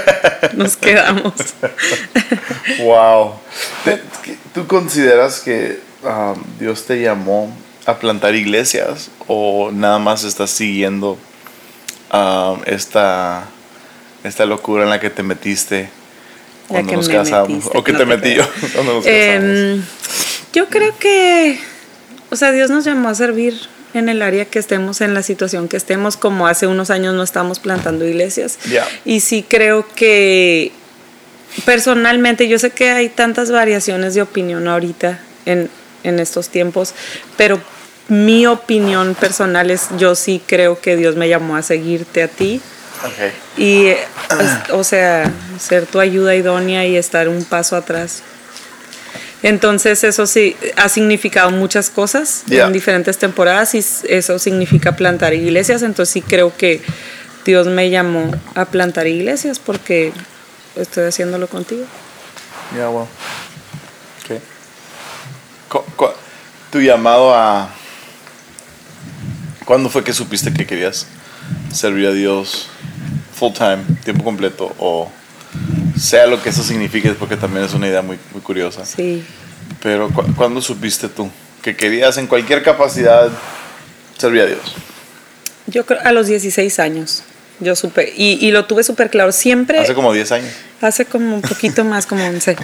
Nos 0.54 0.76
quedamos. 0.76 1.34
Wow. 2.82 3.34
¿Tú 4.54 4.66
consideras 4.66 5.40
que 5.40 5.80
um, 6.02 6.42
Dios 6.58 6.86
te 6.86 7.00
llamó 7.00 7.54
a 7.86 7.98
plantar 7.98 8.34
iglesias 8.34 9.10
o 9.26 9.70
nada 9.70 9.98
más 9.98 10.24
estás 10.24 10.50
siguiendo 10.50 11.18
um, 12.12 12.60
esta, 12.64 13.44
esta 14.24 14.46
locura 14.46 14.84
en 14.84 14.90
la 14.90 14.98
que 14.98 15.10
te 15.10 15.22
metiste 15.22 15.90
cuando 16.68 16.94
nos 16.94 17.08
me 17.08 17.14
casamos? 17.14 17.48
metiste, 17.50 17.78
¿O 17.78 17.84
que 17.84 17.92
no 17.92 17.98
te 17.98 18.06
metí 18.06 18.34
yo 18.34 18.44
cuando 18.72 18.94
nos 18.94 19.04
casamos? 19.04 19.44
Em, 19.44 19.82
yo 20.54 20.68
creo 20.68 20.96
que, 20.98 21.58
o 22.30 22.36
sea, 22.36 22.52
Dios 22.52 22.70
nos 22.70 22.84
llamó 22.84 23.08
a 23.08 23.14
servir 23.14 23.54
en 23.94 24.08
el 24.08 24.22
área 24.22 24.44
que 24.44 24.58
estemos, 24.58 25.00
en 25.00 25.14
la 25.14 25.22
situación 25.22 25.68
que 25.68 25.76
estemos, 25.76 26.16
como 26.16 26.46
hace 26.46 26.66
unos 26.66 26.90
años 26.90 27.14
no 27.14 27.22
estamos 27.22 27.60
plantando 27.60 28.06
iglesias. 28.06 28.58
Ya. 28.68 28.86
Y 29.04 29.20
sí 29.20 29.44
creo 29.48 29.86
que 29.94 30.72
personalmente, 31.64 32.48
yo 32.48 32.58
sé 32.58 32.70
que 32.70 32.90
hay 32.90 33.08
tantas 33.08 33.50
variaciones 33.50 34.14
de 34.14 34.22
opinión 34.22 34.66
ahorita 34.66 35.20
en, 35.46 35.70
en 36.02 36.18
estos 36.18 36.48
tiempos, 36.48 36.94
pero 37.36 37.60
mi 38.08 38.46
opinión 38.46 39.14
personal 39.14 39.70
es, 39.70 39.88
yo 39.96 40.14
sí 40.14 40.42
creo 40.44 40.80
que 40.80 40.96
Dios 40.96 41.16
me 41.16 41.28
llamó 41.28 41.56
a 41.56 41.62
seguirte 41.62 42.22
a 42.22 42.28
ti. 42.28 42.60
Ok. 43.04 43.58
Y, 43.58 43.92
o 44.72 44.84
sea, 44.84 45.30
ser 45.58 45.86
tu 45.86 46.00
ayuda 46.00 46.34
idónea 46.34 46.86
y 46.86 46.96
estar 46.96 47.28
un 47.28 47.44
paso 47.44 47.76
atrás. 47.76 48.22
Entonces 49.44 50.02
eso 50.04 50.26
sí 50.26 50.56
ha 50.76 50.88
significado 50.88 51.50
muchas 51.52 51.90
cosas 51.90 52.42
Yeah. 52.48 52.66
en 52.66 52.72
diferentes 52.72 53.18
temporadas 53.18 53.74
y 53.74 53.84
eso 54.08 54.38
significa 54.38 54.96
plantar 54.96 55.34
iglesias. 55.34 55.82
Entonces 55.82 56.12
sí 56.12 56.22
creo 56.22 56.56
que 56.56 56.80
Dios 57.44 57.66
me 57.68 57.90
llamó 57.90 58.30
a 58.54 58.64
plantar 58.64 59.06
iglesias 59.06 59.58
porque 59.58 60.12
estoy 60.76 61.04
haciéndolo 61.04 61.46
contigo. 61.46 61.84
Ya. 62.76 62.88
Cu- 65.68 65.84
cu- 65.96 66.08
Tu 66.70 66.80
llamado 66.80 67.34
a... 67.34 67.68
¿Cuándo 69.64 69.88
fue 69.90 70.02
que 70.04 70.12
supiste 70.12 70.52
que 70.52 70.66
querías 70.66 71.06
servir 71.72 72.06
a 72.08 72.12
Dios 72.12 72.66
full 73.38 73.52
time, 73.52 73.78
tiempo 74.04 74.24
completo? 74.24 74.74
O 74.78 75.10
sea 75.98 76.26
lo 76.26 76.42
que 76.42 76.48
eso 76.50 76.62
signifique, 76.62 77.10
porque 77.12 77.36
también 77.36 77.64
es 77.64 77.74
una 77.74 77.86
idea 77.88 78.02
muy, 78.02 78.18
muy 78.32 78.42
curiosa. 78.42 78.84
Sí. 78.84 79.22
Pero 79.82 80.08
cu- 80.10 80.34
¿cuándo 80.36 80.60
supiste 80.60 81.08
tú 81.08 81.30
que 81.62 81.76
querías 81.76 82.16
en 82.18 82.26
cualquier 82.26 82.62
capacidad 82.62 83.28
servir 84.18 84.42
a 84.42 84.46
Dios? 84.46 84.74
Yo 85.66 85.86
creo 85.86 86.00
a 86.04 86.12
los 86.12 86.26
16 86.26 86.78
años. 86.78 87.22
Yo 87.60 87.76
supe, 87.76 88.12
y, 88.16 88.44
y 88.44 88.50
lo 88.50 88.64
tuve 88.66 88.82
súper 88.82 89.10
claro. 89.10 89.30
Siempre. 89.30 89.78
Hace 89.78 89.94
como 89.94 90.12
10 90.12 90.32
años. 90.32 90.52
Hace 90.80 91.04
como 91.06 91.36
un 91.36 91.40
poquito 91.40 91.84
más, 91.84 92.04
como 92.04 92.26
11. 92.26 92.56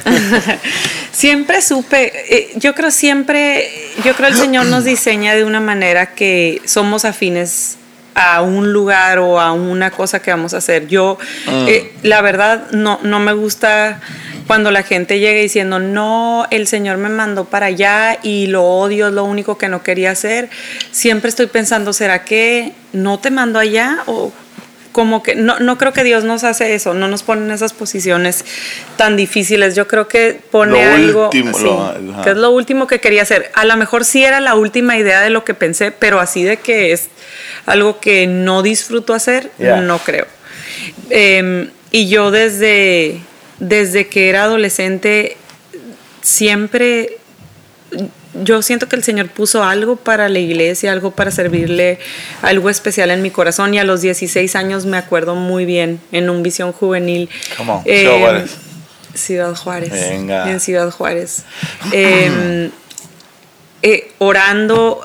siempre 1.12 1.62
supe, 1.62 2.12
eh, 2.34 2.52
yo 2.56 2.74
creo 2.74 2.90
siempre, 2.90 3.70
yo 4.04 4.14
creo 4.14 4.28
el 4.28 4.36
Señor 4.36 4.66
nos 4.66 4.84
diseña 4.84 5.34
de 5.34 5.44
una 5.44 5.60
manera 5.60 6.14
que 6.14 6.60
somos 6.64 7.04
afines 7.04 7.76
a 8.14 8.42
un 8.42 8.72
lugar 8.72 9.18
o 9.18 9.40
a 9.40 9.52
una 9.52 9.90
cosa 9.90 10.20
que 10.20 10.30
vamos 10.30 10.54
a 10.54 10.58
hacer. 10.58 10.88
Yo, 10.88 11.18
eh, 11.48 11.92
la 12.02 12.20
verdad, 12.20 12.70
no, 12.72 12.98
no 13.02 13.20
me 13.20 13.32
gusta 13.32 14.00
cuando 14.46 14.72
la 14.72 14.82
gente 14.82 15.20
llega 15.20 15.40
diciendo, 15.40 15.78
no, 15.78 16.44
el 16.50 16.66
Señor 16.66 16.96
me 16.96 17.08
mandó 17.08 17.44
para 17.44 17.66
allá 17.66 18.18
y 18.22 18.48
lo 18.48 18.64
odio, 18.64 19.06
es 19.06 19.14
lo 19.14 19.22
único 19.22 19.56
que 19.56 19.68
no 19.68 19.84
quería 19.84 20.10
hacer. 20.10 20.50
Siempre 20.90 21.28
estoy 21.28 21.46
pensando, 21.46 21.92
¿será 21.92 22.24
que 22.24 22.72
no 22.92 23.20
te 23.20 23.30
mandó 23.30 23.60
allá? 23.60 23.98
O 24.06 24.32
como 24.92 25.22
que 25.22 25.34
no, 25.36 25.58
no 25.60 25.78
creo 25.78 25.92
que 25.92 26.02
Dios 26.04 26.24
nos 26.24 26.42
hace 26.44 26.74
eso, 26.74 26.94
no 26.94 27.06
nos 27.08 27.22
pone 27.22 27.44
en 27.44 27.50
esas 27.52 27.72
posiciones 27.72 28.44
tan 28.96 29.16
difíciles. 29.16 29.74
Yo 29.76 29.86
creo 29.86 30.08
que 30.08 30.40
pone 30.50 30.84
Lo 30.84 30.92
algo 30.92 31.24
último, 31.26 31.56
sí, 31.56 31.64
lo- 31.64 31.82
ajá. 32.14 32.22
que 32.24 32.30
es 32.30 32.36
lo 32.36 32.50
último 32.50 32.86
que 32.86 32.98
quería 33.00 33.22
hacer. 33.22 33.50
A 33.54 33.64
lo 33.64 33.76
mejor 33.76 34.04
sí 34.04 34.24
era 34.24 34.40
la 34.40 34.54
última 34.56 34.96
idea 34.98 35.20
de 35.20 35.30
lo 35.30 35.44
que 35.44 35.54
pensé, 35.54 35.92
pero 35.92 36.18
así 36.20 36.42
de 36.42 36.56
que 36.56 36.92
es 36.92 37.08
algo 37.66 38.00
que 38.00 38.26
no 38.26 38.62
disfruto 38.62 39.14
hacer, 39.14 39.50
Yeah. 39.58 39.80
no 39.80 39.98
creo. 40.00 40.26
Eh, 41.10 41.68
y 41.92 42.08
yo 42.08 42.30
desde, 42.30 43.20
desde 43.58 44.08
que 44.08 44.28
era 44.28 44.44
adolescente 44.44 45.36
siempre 46.22 47.18
yo 48.34 48.62
siento 48.62 48.88
que 48.88 48.96
el 48.96 49.02
Señor 49.02 49.28
puso 49.28 49.64
algo 49.64 49.96
para 49.96 50.28
la 50.28 50.38
iglesia, 50.38 50.92
algo 50.92 51.10
para 51.10 51.30
servirle, 51.30 51.98
algo 52.42 52.70
especial 52.70 53.10
en 53.10 53.22
mi 53.22 53.30
corazón. 53.30 53.74
Y 53.74 53.78
a 53.78 53.84
los 53.84 54.00
16 54.00 54.54
años 54.56 54.86
me 54.86 54.96
acuerdo 54.96 55.34
muy 55.34 55.64
bien 55.64 56.00
en 56.12 56.30
un 56.30 56.42
visión 56.42 56.72
juvenil. 56.72 57.28
Come 57.56 57.72
on, 57.72 57.82
eh, 57.84 58.00
Ciudad 58.00 58.18
Juárez. 58.18 58.56
Ciudad 59.14 59.54
Juárez. 59.54 59.90
Venga. 59.90 60.50
En 60.50 60.60
Ciudad 60.60 60.90
Juárez. 60.90 61.44
Eh, 61.92 62.70
eh, 63.82 64.12
orando, 64.18 65.00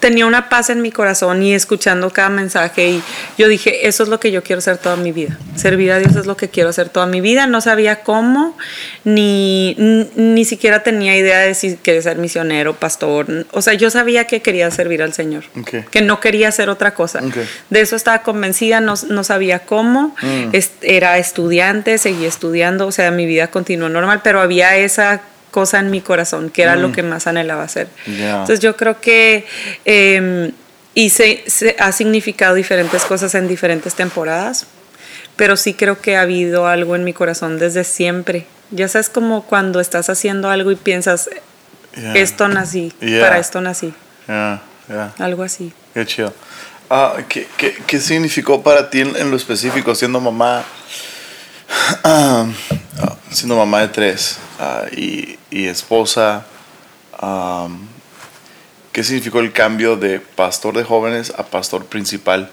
tenía 0.00 0.26
una 0.26 0.48
paz 0.48 0.70
en 0.70 0.82
mi 0.82 0.90
corazón 0.90 1.42
y 1.42 1.54
escuchando 1.54 2.10
cada 2.10 2.30
mensaje 2.30 2.88
y 2.88 3.02
yo 3.38 3.48
dije, 3.48 3.86
eso 3.86 4.02
es 4.02 4.08
lo 4.08 4.18
que 4.18 4.32
yo 4.32 4.42
quiero 4.42 4.58
hacer 4.58 4.78
toda 4.78 4.96
mi 4.96 5.12
vida. 5.12 5.38
Servir 5.56 5.92
a 5.92 5.98
Dios 5.98 6.16
es 6.16 6.26
lo 6.26 6.36
que 6.36 6.48
quiero 6.48 6.70
hacer 6.70 6.88
toda 6.88 7.06
mi 7.06 7.20
vida. 7.20 7.46
No 7.46 7.60
sabía 7.60 8.00
cómo, 8.02 8.56
ni, 9.04 9.76
ni 10.16 10.44
siquiera 10.44 10.82
tenía 10.82 11.16
idea 11.16 11.40
de 11.40 11.54
si 11.54 11.76
quería 11.76 12.02
ser 12.02 12.16
misionero, 12.16 12.74
pastor. 12.74 13.46
O 13.52 13.62
sea, 13.62 13.74
yo 13.74 13.90
sabía 13.90 14.26
que 14.26 14.40
quería 14.40 14.70
servir 14.70 15.02
al 15.02 15.12
Señor, 15.12 15.44
que 15.90 16.00
no 16.00 16.18
quería 16.18 16.48
hacer 16.48 16.70
otra 16.70 16.94
cosa. 16.94 17.20
De 17.68 17.80
eso 17.80 17.94
estaba 17.94 18.22
convencida, 18.22 18.80
no, 18.80 18.94
no 19.08 19.22
sabía 19.22 19.60
cómo. 19.60 20.16
Mm. 20.22 20.56
Era 20.82 21.18
estudiante, 21.18 21.98
seguía 21.98 22.28
estudiando, 22.28 22.86
o 22.86 22.92
sea, 22.92 23.10
mi 23.10 23.26
vida 23.26 23.48
continuó 23.48 23.88
normal, 23.88 24.20
pero 24.24 24.40
había 24.40 24.76
esa 24.76 25.20
cosa 25.50 25.78
en 25.78 25.90
mi 25.90 26.00
corazón, 26.00 26.50
que 26.50 26.62
era 26.62 26.76
lo 26.76 26.92
que 26.92 27.02
más 27.02 27.26
anhelaba 27.26 27.62
hacer. 27.64 27.88
Mm. 28.06 28.16
Ya. 28.16 28.30
Entonces 28.32 28.60
yo 28.60 28.76
creo 28.76 29.00
que 29.00 29.46
eh, 29.84 30.52
y 30.94 31.10
se, 31.10 31.44
se 31.46 31.76
ha 31.78 31.92
significado 31.92 32.54
diferentes 32.54 33.04
cosas 33.04 33.34
en 33.34 33.48
diferentes 33.48 33.94
temporadas, 33.94 34.66
pero 35.36 35.56
sí 35.56 35.74
creo 35.74 36.00
que 36.00 36.16
ha 36.16 36.22
habido 36.22 36.66
algo 36.66 36.96
en 36.96 37.04
mi 37.04 37.12
corazón 37.12 37.58
desde 37.58 37.84
siempre. 37.84 38.46
Ya 38.70 38.88
sabes 38.88 39.08
como 39.08 39.44
cuando 39.44 39.80
estás 39.80 40.10
haciendo 40.10 40.50
algo 40.50 40.70
y 40.70 40.76
piensas, 40.76 41.28
Yeah. 41.96 42.14
esto 42.14 42.46
nací, 42.46 42.92
Yeah. 43.00 43.20
para 43.20 43.38
esto 43.40 43.60
nací, 43.60 43.92
algo 45.18 45.42
así. 45.42 45.72
Qué 45.92 46.06
chido. 46.06 46.32
Ah, 46.88 47.16
¿qué, 47.28 47.48
qué, 47.56 47.76
qué 47.84 47.98
significó 47.98 48.62
para 48.62 48.90
ti 48.90 49.00
en, 49.00 49.16
en 49.16 49.28
lo 49.28 49.36
específico 49.36 49.92
siendo 49.96 50.20
mamá? 50.20 50.62
ah, 52.04 52.46
siendo 53.30 53.56
mamá 53.56 53.80
de 53.80 53.88
tres 53.88 54.38
ah, 54.60 54.84
y, 54.92 55.38
y 55.50 55.66
esposa. 55.66 56.46
ah, 57.18 57.68
¿Qué 58.92 59.02
significó 59.04 59.40
el 59.40 59.52
cambio 59.52 59.96
de 59.96 60.20
pastor 60.20 60.76
de 60.76 60.84
jóvenes 60.84 61.32
a 61.36 61.44
pastor 61.44 61.86
principal? 61.86 62.50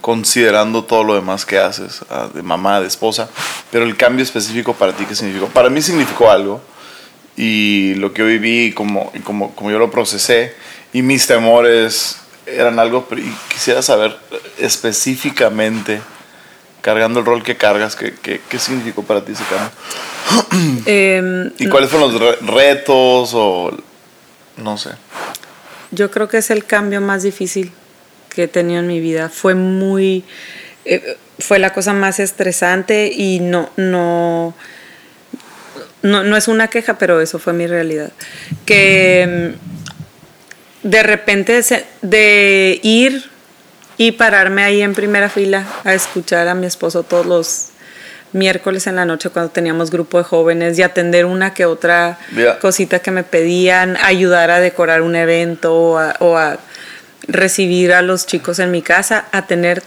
Considerando 0.00 0.84
todo 0.84 1.02
lo 1.02 1.14
demás 1.14 1.44
que 1.44 1.58
haces, 1.58 2.02
ah, 2.10 2.28
de 2.32 2.42
mamá, 2.42 2.80
de 2.80 2.86
esposa, 2.86 3.28
pero 3.70 3.84
el 3.84 3.96
cambio 3.96 4.22
específico 4.22 4.74
para 4.74 4.92
ti, 4.92 5.04
¿qué 5.06 5.14
significó? 5.14 5.48
Para 5.48 5.70
mí 5.70 5.82
significó 5.82 6.30
algo 6.30 6.60
y 7.36 7.94
lo 7.94 8.12
que 8.12 8.20
yo 8.20 8.26
viví 8.26 8.72
como, 8.72 9.12
como, 9.24 9.54
como 9.54 9.70
yo 9.70 9.78
lo 9.78 9.90
procesé 9.90 10.54
y 10.92 11.02
mis 11.02 11.26
temores 11.26 12.18
eran 12.46 12.78
algo, 12.78 13.06
y 13.12 13.30
quisiera 13.52 13.82
saber 13.82 14.16
específicamente, 14.58 16.00
cargando 16.80 17.20
el 17.20 17.26
rol 17.26 17.42
que 17.42 17.56
cargas, 17.56 17.96
¿qué, 17.96 18.14
qué, 18.22 18.40
qué 18.48 18.58
significó 18.58 19.02
para 19.02 19.24
ti 19.24 19.32
ese 19.32 19.44
cambio? 19.44 19.70
Em, 20.86 21.50
¿Y 21.58 21.68
cuáles 21.68 21.90
fueron 21.90 22.12
los 22.12 22.20
re- 22.20 22.36
retos 22.46 23.30
o 23.34 23.70
no 24.56 24.76
sé? 24.78 24.90
Yo 25.90 26.10
creo 26.10 26.28
que 26.28 26.38
es 26.38 26.50
el 26.50 26.64
cambio 26.64 27.00
más 27.00 27.22
difícil 27.22 27.72
que 28.28 28.44
he 28.44 28.48
tenido 28.48 28.80
en 28.80 28.86
mi 28.86 29.00
vida. 29.00 29.28
Fue 29.30 29.54
muy. 29.54 30.24
eh, 30.84 31.16
fue 31.38 31.58
la 31.58 31.72
cosa 31.72 31.92
más 31.92 32.18
estresante 32.20 33.10
y 33.14 33.40
no, 33.40 33.70
no, 33.76 34.54
no. 36.02 36.24
No 36.24 36.36
es 36.36 36.48
una 36.48 36.68
queja, 36.68 36.98
pero 36.98 37.20
eso 37.20 37.38
fue 37.38 37.52
mi 37.52 37.66
realidad. 37.66 38.10
Que 38.66 39.54
mm, 40.84 40.88
de 40.88 41.02
repente 41.02 41.62
de 42.02 42.80
ir 42.82 43.30
y 43.98 44.12
pararme 44.12 44.62
ahí 44.62 44.80
en 44.80 44.94
primera 44.94 45.28
fila 45.28 45.66
a 45.84 45.92
escuchar 45.92 46.48
a 46.48 46.54
mi 46.54 46.66
esposo 46.66 47.02
todos 47.02 47.26
los 47.26 47.66
miércoles 48.32 48.86
en 48.86 48.96
la 48.96 49.04
noche 49.04 49.30
cuando 49.30 49.50
teníamos 49.50 49.90
grupo 49.90 50.18
de 50.18 50.24
jóvenes 50.24 50.78
y 50.78 50.82
atender 50.82 51.24
una 51.24 51.52
que 51.54 51.66
otra 51.66 52.18
cosita 52.60 53.00
que 53.00 53.10
me 53.10 53.24
pedían, 53.24 53.96
ayudar 54.02 54.50
a 54.50 54.60
decorar 54.60 55.02
un 55.02 55.16
evento 55.16 55.74
o 55.74 55.98
a, 55.98 56.14
o 56.20 56.36
a 56.36 56.58
recibir 57.26 57.92
a 57.92 58.02
los 58.02 58.26
chicos 58.26 58.58
en 58.58 58.70
mi 58.70 58.82
casa, 58.82 59.26
a 59.32 59.46
tener 59.46 59.82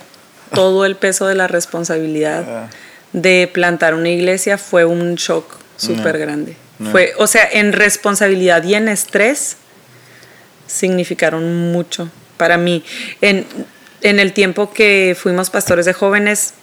todo 0.54 0.86
el 0.86 0.96
peso 0.96 1.28
de 1.28 1.36
la 1.36 1.48
responsabilidad 1.48 2.44
Ah. 2.48 2.70
de 3.14 3.50
plantar 3.52 3.94
una 3.94 4.10
iglesia 4.10 4.58
fue 4.58 4.86
un 4.86 5.16
shock 5.16 5.46
súper 5.78 6.18
grande. 6.18 6.56
No. 6.80 6.92
Fue, 6.92 7.14
o 7.18 7.28
sea, 7.28 7.48
en 7.52 7.74
responsabilidad 7.74 8.64
y 8.64 8.74
en 8.74 8.88
estrés 8.88 9.58
significaron 10.68 11.72
mucho 11.72 12.10
para 12.38 12.58
mí. 12.58 12.84
En, 13.22 13.46
en 14.02 14.20
el 14.20 14.34
tiempo 14.34 14.74
que 14.74 15.16
fuimos 15.20 15.50
pastores 15.50 15.86
de 15.86 15.94
jóvenes, 15.94 16.54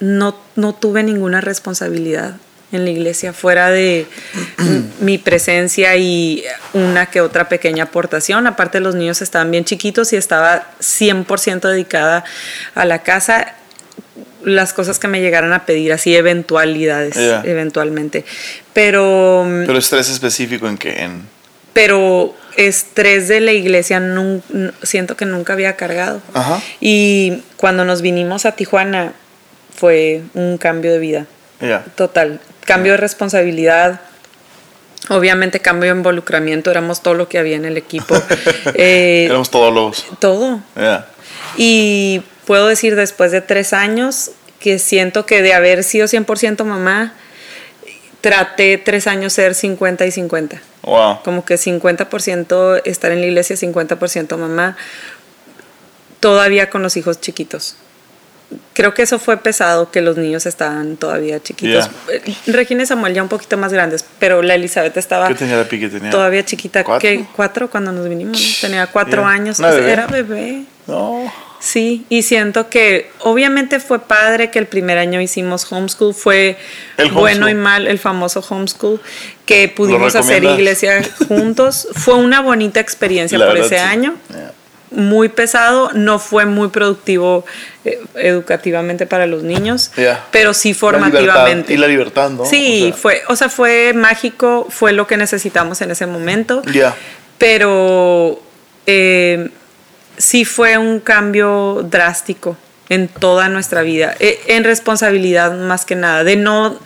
no, 0.00 0.36
no 0.56 0.74
tuve 0.74 1.02
ninguna 1.02 1.40
responsabilidad 1.40 2.36
en 2.72 2.84
la 2.84 2.90
iglesia 2.90 3.32
fuera 3.32 3.70
de 3.70 4.06
mi 5.00 5.18
presencia 5.18 5.96
y 5.96 6.44
una 6.72 7.06
que 7.06 7.20
otra 7.20 7.48
pequeña 7.48 7.84
aportación. 7.84 8.46
Aparte 8.46 8.80
los 8.80 8.94
niños 8.94 9.22
estaban 9.22 9.50
bien 9.50 9.64
chiquitos 9.64 10.12
y 10.12 10.16
estaba 10.16 10.70
100% 10.80 11.60
dedicada 11.60 12.24
a 12.74 12.84
la 12.84 13.02
casa. 13.02 13.54
Las 14.42 14.72
cosas 14.72 14.98
que 14.98 15.06
me 15.06 15.20
llegaran 15.20 15.52
a 15.52 15.66
pedir, 15.66 15.92
así 15.92 16.16
eventualidades, 16.16 17.14
eventualmente. 17.44 18.24
Pero, 18.72 19.44
Pero 19.66 19.78
estrés 19.78 20.08
específico 20.08 20.66
en 20.66 20.78
qué? 20.78 21.02
En, 21.02 21.28
pero 21.72 22.34
estrés 22.56 23.28
de 23.28 23.40
la 23.40 23.52
iglesia 23.52 24.02
siento 24.82 25.16
que 25.16 25.24
nunca 25.24 25.52
había 25.52 25.76
cargado. 25.76 26.20
Ajá. 26.34 26.60
Y 26.80 27.42
cuando 27.56 27.84
nos 27.84 28.02
vinimos 28.02 28.46
a 28.46 28.52
Tijuana 28.52 29.12
fue 29.74 30.22
un 30.34 30.58
cambio 30.58 30.92
de 30.92 30.98
vida. 30.98 31.26
Total. 31.94 32.40
Cambio 32.64 32.92
de 32.92 32.98
responsabilidad. 32.98 34.00
Obviamente 35.08 35.60
cambio 35.60 35.90
de 35.92 35.96
involucramiento. 35.96 36.70
Éramos 36.70 37.02
todo 37.02 37.14
lo 37.14 37.28
que 37.28 37.38
había 37.38 37.56
en 37.56 37.64
el 37.64 37.76
equipo. 37.76 38.14
Eh, 38.74 39.26
Éramos 39.26 39.50
todos 39.50 39.72
los. 39.72 40.18
todo. 40.18 40.60
Y 41.56 42.22
puedo 42.46 42.68
decir 42.68 42.96
después 42.96 43.32
de 43.32 43.40
tres 43.40 43.72
años 43.72 44.32
que 44.58 44.78
siento 44.78 45.24
que 45.24 45.42
de 45.42 45.54
haber 45.54 45.82
sido 45.84 46.06
100% 46.06 46.64
mamá, 46.64 47.14
traté 48.20 48.78
tres 48.78 49.06
años 49.06 49.32
ser 49.32 49.54
50 49.54 50.04
y 50.06 50.10
50 50.10 50.60
Wow. 50.82 51.22
como 51.22 51.44
que 51.44 51.54
50% 51.56 52.82
estar 52.84 53.12
en 53.12 53.20
la 53.20 53.26
iglesia, 53.26 53.56
50% 53.56 54.36
mamá, 54.38 54.76
todavía 56.20 56.70
con 56.70 56.82
los 56.82 56.96
hijos 56.96 57.20
chiquitos. 57.20 57.76
Creo 58.72 58.94
que 58.94 59.02
eso 59.02 59.18
fue 59.20 59.36
pesado, 59.36 59.90
que 59.92 60.00
los 60.00 60.16
niños 60.16 60.44
estaban 60.46 60.96
todavía 60.96 61.40
chiquitos. 61.40 61.88
Eh, 62.10 62.34
Regina 62.46 62.82
y 62.82 62.86
Samuel 62.86 63.14
ya 63.14 63.22
un 63.22 63.28
poquito 63.28 63.56
más 63.56 63.72
grandes, 63.72 64.04
pero 64.18 64.42
la 64.42 64.54
Elizabeth 64.54 64.96
estaba 64.96 65.28
¿Qué 65.28 65.34
tenía 65.34 65.56
la 65.56 65.68
pique? 65.68 65.88
Tenía. 65.88 66.10
todavía 66.10 66.44
chiquita. 66.44 66.82
¿Cuatro? 66.82 67.08
¿Cuatro 67.36 67.70
cuando 67.70 67.92
nos 67.92 68.08
vinimos? 68.08 68.58
Tenía 68.60 68.86
cuatro 68.88 69.22
Yeah. 69.22 69.30
años. 69.30 69.60
Era 69.60 70.06
bebé. 70.08 70.64
No. 70.86 71.32
Sí, 71.60 72.06
y 72.08 72.22
siento 72.22 72.70
que 72.70 73.10
obviamente 73.18 73.80
fue 73.80 73.98
padre 74.00 74.50
que 74.50 74.58
el 74.58 74.66
primer 74.66 74.96
año 74.96 75.20
hicimos 75.20 75.70
homeschool, 75.70 76.14
fue 76.14 76.56
El 76.96 77.10
bueno 77.12 77.50
y 77.50 77.54
mal 77.54 77.86
el 77.86 77.98
famoso 77.98 78.40
homeschool, 78.48 78.98
que 79.44 79.68
pudimos 79.68 80.16
hacer 80.16 80.42
iglesia 80.42 81.02
juntos. 81.28 81.86
Fue 81.94 82.14
una 82.14 82.40
bonita 82.40 82.80
experiencia 82.80 83.36
La 83.36 83.46
por 83.48 83.58
ese 83.58 83.68
sí. 83.76 83.84
año, 83.84 84.14
muy 84.90 85.28
pesado, 85.28 85.90
no 85.92 86.18
fue 86.18 86.46
muy 86.46 86.68
productivo 86.68 87.44
eh, 87.84 88.00
educativamente 88.16 89.06
para 89.06 89.26
los 89.26 89.42
niños, 89.42 89.92
Ya. 89.98 90.26
pero 90.32 90.54
sí 90.54 90.72
La 90.72 90.78
formativamente. 90.78 91.28
libertad, 91.52 91.74
y 91.74 91.76
la 91.76 91.86
libertad, 91.88 92.30
¿no? 92.30 92.44
Sí, 92.46 92.84
O 92.84 92.86
sea, 92.88 92.96
fue, 92.96 93.22
o 93.28 93.36
sea, 93.36 93.48
fue 93.50 93.92
mágico, 93.94 94.66
fue 94.70 94.92
lo 94.92 95.06
que 95.06 95.16
necesitamos 95.18 95.80
en 95.82 95.90
ese 95.90 96.06
momento 96.06 96.62
Ya. 96.72 96.96
pero 97.38 98.40
eh, 98.86 99.50
sí 100.20 100.44
fue 100.44 100.78
un 100.78 101.00
cambio 101.00 101.84
drástico 101.88 102.56
en 102.90 103.06
toda 103.06 103.48
nuestra 103.48 103.82
vida, 103.82 104.16
eh, 104.18 104.40
en 104.48 104.64
responsabilidad 104.64 105.56
más 105.56 105.84
que 105.84 105.94
nada, 105.94 106.24
de 106.24 106.34
no, 106.34 106.76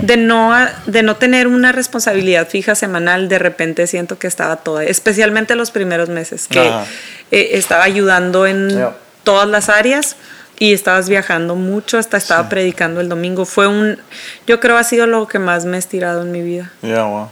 de, 0.00 0.16
no, 0.16 0.54
de 0.86 1.02
no 1.02 1.16
tener 1.16 1.46
una 1.46 1.70
responsabilidad 1.70 2.48
fija 2.48 2.74
semanal, 2.74 3.28
de 3.28 3.38
repente 3.38 3.86
siento 3.86 4.18
que 4.18 4.26
estaba 4.26 4.56
toda, 4.56 4.84
especialmente 4.84 5.54
los 5.56 5.70
primeros 5.70 6.08
meses, 6.08 6.48
que 6.48 6.60
Ajá. 6.60 6.86
eh, 7.30 7.50
estaba 7.52 7.84
ayudando 7.84 8.46
en 8.46 8.86
todas 9.22 9.46
las 9.46 9.68
áreas 9.68 10.16
y 10.58 10.72
estabas 10.72 11.10
viajando 11.10 11.56
mucho, 11.56 11.98
hasta 11.98 12.16
estaba 12.16 12.48
predicando 12.48 13.02
el 13.02 13.10
domingo. 13.10 13.44
Fue 13.44 13.66
un, 13.66 13.98
yo 14.46 14.60
creo 14.60 14.78
ha 14.78 14.84
sido 14.84 15.06
lo 15.06 15.28
que 15.28 15.38
más 15.38 15.66
me 15.66 15.76
he 15.76 15.78
estirado 15.78 16.22
en 16.22 16.32
mi 16.32 16.40
vida. 16.40 16.72
Wow. 16.80 17.28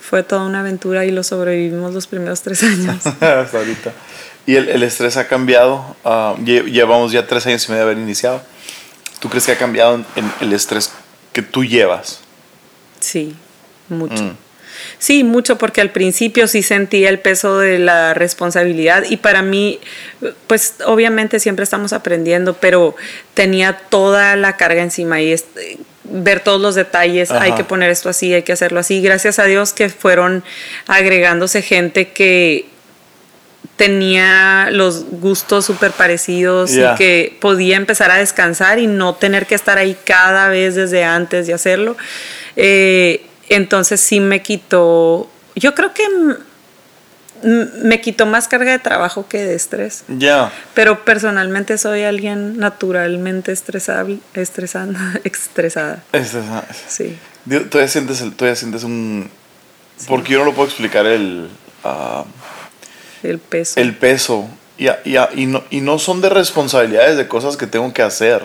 Fue 0.00 0.22
toda 0.22 0.42
una 0.46 0.60
aventura 0.60 1.04
y 1.04 1.10
lo 1.10 1.22
sobrevivimos 1.24 1.92
los 1.92 2.06
primeros 2.06 2.42
tres 2.42 2.62
años. 2.62 3.06
Hasta 3.20 3.58
ahorita. 3.58 3.92
Y 4.48 4.56
el, 4.56 4.68
el 4.70 4.82
estrés 4.82 5.16
ha 5.18 5.28
cambiado. 5.28 5.94
lle- 6.04 6.64
llevamos 6.64 7.12
ya 7.12 7.26
tres 7.26 7.46
años 7.46 7.66
y 7.66 7.70
medio 7.72 7.84
de 7.84 7.90
haber 7.92 8.02
iniciado. 8.02 8.40
¿Tú 9.20 9.28
crees 9.28 9.44
que 9.44 9.52
ha 9.52 9.58
cambiado 9.58 9.94
en, 9.96 10.06
en 10.16 10.32
el 10.40 10.52
estrés 10.54 10.90
que 11.34 11.42
tú 11.42 11.64
llevas? 11.64 12.20
Sí, 13.00 13.34
mucho. 13.90 14.22
Mm. 14.22 14.36
Sí, 14.98 15.22
mucho 15.24 15.58
porque 15.58 15.80
al 15.82 15.90
principio 15.90 16.46
sí 16.48 16.62
sentía 16.62 17.08
el 17.10 17.18
peso 17.18 17.58
de 17.58 17.78
la 17.78 18.14
responsabilidad 18.14 19.04
y 19.08 19.16
para 19.18 19.42
mí, 19.42 19.80
pues 20.46 20.74
obviamente 20.86 21.40
siempre 21.40 21.64
estamos 21.64 21.92
aprendiendo, 21.92 22.54
pero 22.54 22.96
tenía 23.34 23.76
toda 23.90 24.34
la 24.36 24.56
carga 24.56 24.82
encima 24.82 25.20
y 25.20 25.34
ver 26.04 26.40
todos 26.40 26.60
los 26.60 26.74
detalles, 26.74 27.30
hay 27.32 27.52
que 27.52 27.64
poner 27.64 27.90
esto 27.90 28.08
así, 28.08 28.32
hay 28.32 28.42
que 28.44 28.52
hacerlo 28.52 28.80
así. 28.80 29.02
Gracias 29.02 29.38
a 29.38 29.44
Dios 29.44 29.72
que 29.72 29.88
fueron 29.90 30.42
agregándose 30.86 31.60
gente 31.60 32.08
que 32.12 32.66
tenía 33.78 34.68
los 34.72 35.04
gustos 35.08 35.64
súper 35.64 35.92
parecidos 35.92 36.72
Ya. 36.72 36.92
y 36.92 36.96
que 36.96 37.36
podía 37.40 37.76
empezar 37.76 38.10
a 38.10 38.16
descansar 38.16 38.78
y 38.78 38.86
no 38.88 39.14
tener 39.14 39.46
que 39.46 39.54
estar 39.54 39.78
ahí 39.78 39.96
cada 40.04 40.48
vez 40.48 40.74
desde 40.74 41.04
antes 41.04 41.46
de 41.46 41.54
hacerlo. 41.54 41.96
Eh, 42.56 43.24
entonces 43.48 44.00
sí 44.00 44.20
me 44.20 44.42
quitó, 44.42 45.30
yo 45.54 45.74
creo 45.74 45.94
que 45.94 46.02
me 47.42 48.00
quitó 48.00 48.26
más 48.26 48.48
carga 48.48 48.72
de 48.72 48.80
trabajo 48.80 49.28
que 49.28 49.38
de 49.38 49.54
estrés. 49.54 50.02
Ya. 50.08 50.52
Pero 50.74 51.04
personalmente 51.04 51.78
soy 51.78 52.02
alguien 52.02 52.58
naturalmente 52.58 53.52
estresable, 53.52 54.18
estresada, 54.34 55.20
estresada. 55.22 56.02
Ah, 56.12 56.64
Sí. 56.88 57.16
Todavía 57.70 57.88
sientes, 57.88 58.20
el, 58.20 58.34
todavía 58.34 58.56
sientes 58.56 58.82
un... 58.82 59.30
Porque 60.06 60.32
yo 60.32 60.40
no 60.40 60.44
lo 60.46 60.52
puedo 60.54 60.68
explicar 60.68 61.06
el, 61.06 61.48
ah, 61.84 62.24
El 63.22 63.38
peso. 63.38 63.80
el 63.80 63.96
peso. 63.96 64.48
Y, 64.78 64.88
y, 65.04 65.16
y, 65.34 65.46
no, 65.46 65.64
y 65.70 65.80
no 65.80 65.98
son 65.98 66.20
de 66.20 66.28
responsabilidades 66.28 67.16
de 67.16 67.26
cosas 67.26 67.56
que 67.56 67.66
tengo 67.66 67.92
que 67.92 68.02
hacer. 68.02 68.42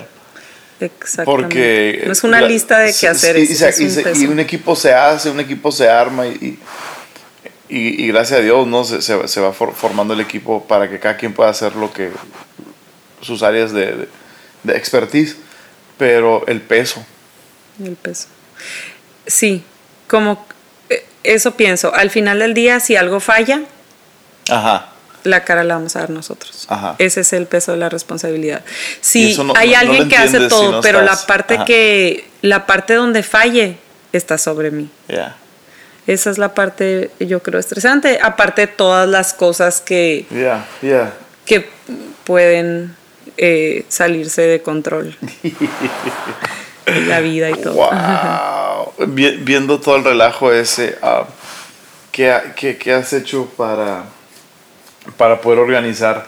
Exactamente. 0.80 1.26
Porque... 1.26 2.04
no 2.06 2.12
es 2.12 2.24
una 2.24 2.42
la- 2.42 2.48
lista 2.48 2.80
de 2.80 2.94
qué 3.00 3.08
hacer. 3.08 3.36
sí, 3.46 3.54
es- 3.54 3.80
y, 3.80 3.86
es 3.86 4.18
un 4.28 4.40
y 4.40 4.42
equipo 4.42 4.76
se 4.76 4.94
hace, 4.94 5.30
un 5.30 5.40
equipo 5.40 5.72
se 5.72 5.88
arma 5.90 6.26
y, 6.28 6.58
y, 7.70 8.08
gracias 8.08 8.40
a 8.40 8.44
Dios 8.44 8.68
¿no? 8.68 8.84
se, 8.84 9.02
se- 9.02 9.28
se 9.28 9.40
va 9.42 9.54
for- 9.54 9.74
formando 9.76 10.14
el 10.14 10.20
equipo 10.22 10.66
para 10.66 10.90
que 10.90 11.00
cada 11.00 11.18
quien 11.18 11.34
pueda 11.34 11.50
hacer 11.52 11.76
lo 11.76 11.94
que... 11.94 12.12
sus 13.22 13.44
áreas 13.44 13.72
de, 13.72 13.86
de, 13.96 14.08
de 14.64 14.78
expertise. 14.78 15.38
Pero 15.98 16.44
el 16.48 16.60
peso. 16.62 17.06
El 17.82 17.96
peso. 17.96 18.28
Sí, 19.28 19.64
como 20.08 20.46
eh, 20.90 21.06
eso 21.24 21.56
pienso. 21.56 21.94
Al 21.94 22.10
final 22.10 22.40
del 22.40 22.54
día, 22.56 22.80
si 22.80 22.96
algo 22.96 23.20
falla, 23.20 23.62
Ajá. 24.50 24.90
la 25.24 25.46
cara 25.46 25.64
la 25.64 25.76
vamos 25.76 25.96
a 25.96 26.00
dar 26.02 26.10
nosotros. 26.10 26.66
Ajá. 26.70 26.96
Ese 26.98 27.22
es 27.22 27.32
el 27.32 27.46
peso 27.48 27.72
de 27.72 27.78
la 27.78 27.88
responsabilidad. 27.88 28.62
Si 29.00 29.38
no- 29.38 29.54
hay 29.56 29.72
no- 29.72 29.78
alguien 29.78 30.10
que 30.10 30.18
hace 30.18 30.40
si 30.42 30.48
todo, 30.50 30.82
pero 30.82 31.00
estás- 31.00 31.22
la 31.22 31.28
parte 31.28 31.56
Ajá. 31.56 31.66
que 31.66 32.28
la 32.42 32.66
parte 32.66 32.94
donde 32.96 33.24
falle 33.24 33.78
está 34.12 34.38
sobre 34.38 34.70
mí. 34.72 34.90
Ya. 35.08 35.38
Esa 36.08 36.30
es 36.30 36.38
la 36.38 36.54
parte, 36.54 37.12
yo 37.22 37.42
creo, 37.42 37.58
estresante. 37.62 38.20
Aparte 38.22 38.62
de 38.62 38.68
todas 38.68 39.08
las 39.08 39.34
cosas 39.34 39.80
que, 39.80 40.26
Yeah, 40.30 40.66
yeah. 40.82 41.14
que 41.46 41.70
pueden 42.26 42.94
eh, 43.38 43.86
salirse 43.88 44.42
de 44.42 44.62
control. 44.62 45.16
la 47.08 47.20
vida 47.22 47.50
y 47.50 47.54
todo. 47.56 47.74
Wow. 47.76 49.08
Vi- 49.08 49.38
Viendo 49.38 49.80
todo 49.80 49.96
el 49.96 50.04
relajo 50.04 50.52
ese, 50.52 50.98
ah, 51.02 51.26
¿qué, 52.12 52.38
qué- 52.56 52.78
qué 52.78 52.94
has 52.94 53.14
hecho 53.14 53.46
para, 53.58 54.04
para 55.18 55.42
poder 55.42 55.60
organizar, 55.60 56.26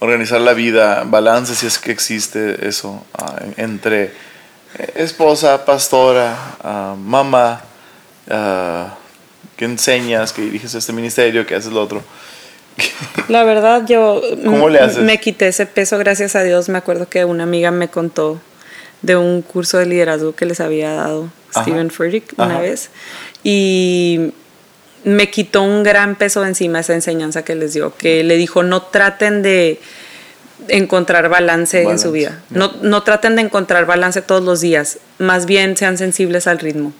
organizar 0.00 0.40
la 0.40 0.52
vida, 0.52 1.04
balance 1.06 1.54
si 1.54 1.66
es 1.66 1.78
que 1.78 1.90
existe 1.92 2.66
eso, 2.68 3.04
en- 3.40 3.54
entre 3.64 4.04
eh, 4.78 4.92
esposa, 4.96 5.64
pastora, 5.64 6.36
ah, 6.62 6.94
mamá, 6.98 7.60
ah, 8.30 8.94
que 9.56 9.64
enseñas, 9.66 10.32
que 10.32 10.42
diriges 10.42 10.74
este 10.74 10.92
ministerio, 10.92 11.46
que 11.46 11.54
haces 11.54 11.72
lo 11.72 11.80
otro? 11.82 12.02
La 13.28 13.44
verdad, 13.44 13.84
yo 13.86 14.20
¿Cómo 14.44 14.68
le 14.68 14.80
haces? 14.80 14.98
me 15.04 15.18
quité 15.20 15.46
ese 15.48 15.64
peso, 15.66 15.96
gracias 15.98 16.34
a 16.34 16.42
Dios. 16.42 16.68
Me 16.68 16.78
acuerdo 16.78 17.08
que 17.08 17.24
una 17.24 17.44
amiga 17.44 17.70
me 17.70 17.88
contó 17.88 18.40
de 19.02 19.16
un 19.16 19.42
curso 19.42 19.78
de 19.78 19.86
liderazgo 19.86 20.34
que 20.34 20.44
les 20.44 20.60
había 20.60 20.92
dado 20.92 21.28
Ajá. 21.54 21.62
Steven 21.62 21.90
Furtick 21.90 22.32
una 22.36 22.54
Ajá. 22.54 22.60
vez. 22.62 22.90
Y 23.44 24.32
me 25.04 25.30
quitó 25.30 25.62
un 25.62 25.82
gran 25.82 26.16
peso 26.16 26.42
de 26.42 26.48
encima 26.48 26.80
esa 26.80 26.94
enseñanza 26.94 27.44
que 27.44 27.54
les 27.54 27.74
dio, 27.74 27.94
que 27.96 28.24
le 28.24 28.36
dijo, 28.36 28.62
no 28.62 28.82
traten 28.82 29.42
de 29.42 29.80
encontrar 30.68 31.28
balance, 31.28 31.78
en 31.78 31.84
Balance, 31.84 32.04
su 32.04 32.12
vida. 32.12 32.42
No, 32.50 32.72
no 32.82 33.02
traten 33.02 33.36
de 33.36 33.42
encontrar 33.42 33.86
balance 33.86 34.22
todos 34.22 34.42
los 34.42 34.60
días, 34.60 34.98
más 35.18 35.46
bien 35.46 35.76
sean 35.76 35.98
sensibles 35.98 36.46
al 36.46 36.58
ritmo. 36.58 36.92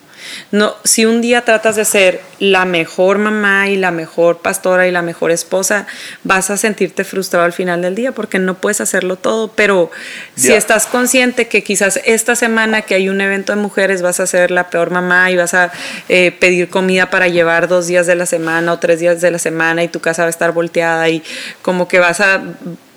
No, 0.50 0.74
si 0.84 1.06
un 1.06 1.20
día 1.20 1.42
tratas 1.44 1.76
de 1.76 1.84
ser 1.84 2.20
la 2.38 2.64
mejor 2.64 3.18
mamá 3.18 3.68
y 3.68 3.76
la 3.76 3.90
mejor 3.90 4.38
pastora 4.38 4.86
y 4.86 4.90
la 4.90 5.02
mejor 5.02 5.30
esposa, 5.30 5.86
vas 6.22 6.50
a 6.50 6.56
sentirte 6.56 7.04
frustrado 7.04 7.44
al 7.44 7.52
final 7.52 7.82
del 7.82 7.94
día 7.94 8.12
porque 8.12 8.38
no 8.38 8.54
puedes 8.54 8.80
hacerlo 8.80 9.16
todo. 9.16 9.48
Pero 9.48 9.90
si 10.36 10.52
estás 10.52 10.86
consciente 10.86 11.48
que 11.48 11.62
quizás 11.62 12.00
esta 12.04 12.36
semana 12.36 12.82
que 12.82 12.94
hay 12.94 13.08
un 13.08 13.20
evento 13.20 13.54
de 13.54 13.60
mujeres 13.60 14.02
vas 14.02 14.20
a 14.20 14.26
ser 14.26 14.50
la 14.50 14.70
peor 14.70 14.90
mamá 14.90 15.30
y 15.30 15.36
vas 15.36 15.54
a 15.54 15.72
eh, 16.08 16.32
pedir 16.38 16.68
comida 16.68 17.10
para 17.10 17.28
llevar 17.28 17.68
dos 17.68 17.86
días 17.86 18.06
de 18.06 18.14
la 18.14 18.26
semana 18.26 18.72
o 18.72 18.78
tres 18.78 19.00
días 19.00 19.20
de 19.20 19.30
la 19.30 19.38
semana 19.38 19.82
y 19.82 19.88
tu 19.88 20.00
casa 20.00 20.22
va 20.22 20.26
a 20.26 20.30
estar 20.30 20.52
volteada 20.52 21.08
y 21.08 21.22
como 21.62 21.88
que 21.88 21.98
vas 21.98 22.20
a 22.20 22.42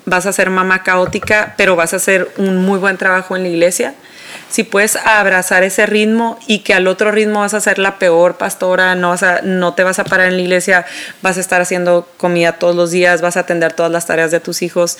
vas 0.08 0.26
a 0.26 0.32
ser 0.32 0.50
mamá 0.50 0.82
caótica, 0.82 1.54
pero 1.56 1.76
vas 1.76 1.92
a 1.92 1.96
hacer 1.96 2.30
un 2.38 2.56
muy 2.56 2.78
buen 2.78 2.96
trabajo 2.96 3.36
en 3.36 3.42
la 3.42 3.48
iglesia. 3.48 3.94
Si 4.48 4.64
puedes 4.64 4.96
abrazar 4.96 5.62
ese 5.62 5.86
ritmo 5.86 6.38
y 6.46 6.60
que 6.60 6.74
al 6.74 6.86
otro 6.86 7.10
ritmo 7.10 7.40
vas 7.40 7.54
a 7.54 7.60
ser 7.60 7.78
la 7.78 7.98
peor 7.98 8.36
pastora, 8.36 8.94
no, 8.94 9.10
vas 9.10 9.22
a, 9.22 9.42
no 9.42 9.74
te 9.74 9.84
vas 9.84 9.98
a 9.98 10.04
parar 10.04 10.28
en 10.28 10.36
la 10.36 10.42
iglesia, 10.42 10.86
vas 11.22 11.36
a 11.36 11.40
estar 11.40 11.60
haciendo 11.60 12.08
comida 12.16 12.52
todos 12.52 12.74
los 12.74 12.90
días, 12.90 13.20
vas 13.20 13.36
a 13.36 13.40
atender 13.40 13.72
todas 13.72 13.92
las 13.92 14.06
tareas 14.06 14.30
de 14.30 14.40
tus 14.40 14.62
hijos, 14.62 14.98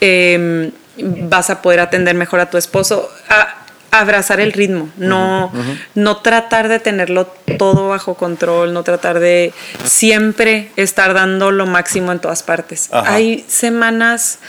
eh, 0.00 0.70
vas 0.96 1.50
a 1.50 1.62
poder 1.62 1.80
atender 1.80 2.14
mejor 2.14 2.40
a 2.40 2.50
tu 2.50 2.58
esposo. 2.58 3.10
A, 3.28 3.64
abrazar 3.94 4.40
el 4.40 4.52
ritmo, 4.52 4.88
no, 4.96 5.52
no 5.94 6.16
tratar 6.16 6.66
de 6.66 6.80
tenerlo 6.80 7.26
todo 7.58 7.88
bajo 7.88 8.14
control, 8.14 8.72
no 8.72 8.82
tratar 8.82 9.20
de 9.20 9.52
siempre 9.84 10.72
estar 10.74 11.14
dando 11.14 11.52
lo 11.52 11.66
máximo 11.66 12.10
en 12.10 12.18
todas 12.18 12.42
partes. 12.42 12.88
Ajá. 12.90 13.14
Hay 13.14 13.44
semanas 13.46 14.40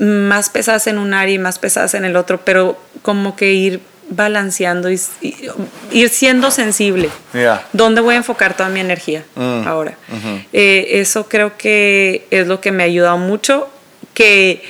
más 0.00 0.50
pesadas 0.50 0.86
en 0.88 0.98
un 0.98 1.14
área 1.14 1.34
y 1.34 1.38
más 1.38 1.58
pesadas 1.58 1.94
en 1.94 2.04
el 2.04 2.16
otro, 2.16 2.40
pero 2.44 2.76
como 3.02 3.36
que 3.36 3.52
ir 3.52 3.80
balanceando 4.08 4.90
y, 4.90 4.98
y- 5.20 5.36
ir 5.92 6.08
siendo 6.08 6.50
sensible. 6.50 7.10
Yeah. 7.32 7.64
¿Dónde 7.72 8.00
voy 8.00 8.14
a 8.14 8.18
enfocar 8.18 8.56
toda 8.56 8.68
mi 8.68 8.80
energía 8.80 9.22
Mm, 9.36 9.68
ahora? 9.68 9.96
ujú. 10.08 10.40
Eh, 10.52 10.88
eso 11.00 11.28
creo 11.28 11.56
que 11.56 12.26
es 12.30 12.48
lo 12.48 12.60
que 12.60 12.72
me 12.72 12.82
ha 12.82 12.86
ayudado 12.86 13.18
mucho, 13.18 13.68
que 14.14 14.62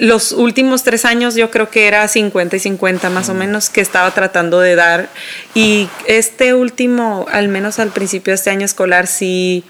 los 0.00 0.30
últimos 0.32 0.84
tres 0.84 1.04
años 1.04 1.34
yo 1.34 1.50
creo 1.50 1.68
que 1.68 1.88
era 1.88 2.06
50 2.06 2.54
y 2.56 2.60
50 2.60 3.10
más 3.10 3.28
o 3.28 3.34
menos 3.34 3.70
que 3.70 3.80
estaba 3.80 4.12
tratando 4.12 4.60
de 4.60 4.76
dar 4.76 5.08
y 5.54 5.88
este 6.06 6.54
último, 6.54 7.26
al 7.32 7.48
menos 7.48 7.80
al 7.80 7.90
principio 7.90 8.30
de 8.30 8.36
este 8.36 8.50
año 8.50 8.64
escolar, 8.64 9.08
sí 9.08 9.64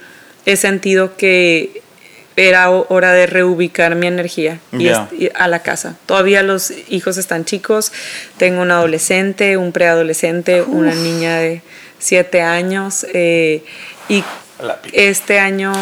he 0.44 0.56
sentido 0.56 1.16
que 1.16 1.79
era 2.48 2.70
ho- 2.70 2.86
hora 2.88 3.12
de 3.12 3.26
reubicar 3.26 3.94
mi 3.94 4.06
energía 4.06 4.60
y 4.72 4.88
a 5.34 5.48
la 5.48 5.62
casa. 5.62 5.96
Todavía 6.06 6.42
los 6.42 6.72
hijos 6.88 7.16
están 7.18 7.44
chicos, 7.44 7.92
tengo 8.38 8.62
un 8.62 8.70
adolescente, 8.70 9.56
un 9.56 9.72
preadolescente, 9.72 10.62
una 10.62 10.94
niña 10.94 11.36
de 11.38 11.62
siete 11.98 12.40
años 12.42 13.06
eh, 13.12 13.62
y 14.08 14.24
este 14.92 15.38
año 15.38 15.72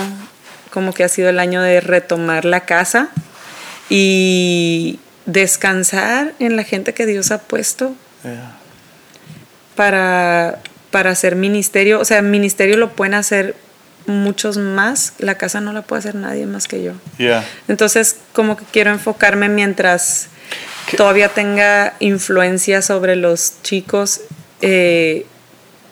como 0.70 0.92
que 0.92 1.04
ha 1.04 1.08
sido 1.08 1.28
el 1.28 1.38
año 1.38 1.62
de 1.62 1.80
retomar 1.80 2.44
la 2.44 2.60
casa 2.66 3.08
y 3.88 4.98
descansar 5.26 6.34
en 6.38 6.56
la 6.56 6.64
gente 6.64 6.94
que 6.94 7.06
Dios 7.06 7.30
ha 7.30 7.38
puesto 7.38 7.94
Yeah. 8.24 8.56
para, 9.76 10.58
para 10.90 11.10
hacer 11.10 11.36
ministerio. 11.36 12.00
O 12.00 12.04
sea, 12.04 12.20
ministerio 12.22 12.76
lo 12.76 12.90
pueden 12.90 13.14
hacer 13.14 13.54
muchos 14.08 14.56
más, 14.56 15.12
la 15.18 15.36
casa 15.36 15.60
no 15.60 15.72
la 15.72 15.82
puede 15.82 16.00
hacer 16.00 16.14
nadie 16.14 16.46
más 16.46 16.66
que 16.66 16.82
yo. 16.82 16.92
Yeah. 17.18 17.44
Entonces, 17.68 18.16
como 18.32 18.56
que 18.56 18.64
quiero 18.72 18.90
enfocarme 18.90 19.48
mientras 19.48 20.28
¿Qué? 20.90 20.96
todavía 20.96 21.28
tenga 21.28 21.94
influencia 22.00 22.82
sobre 22.82 23.16
los 23.16 23.54
chicos 23.62 24.22
eh, 24.62 25.26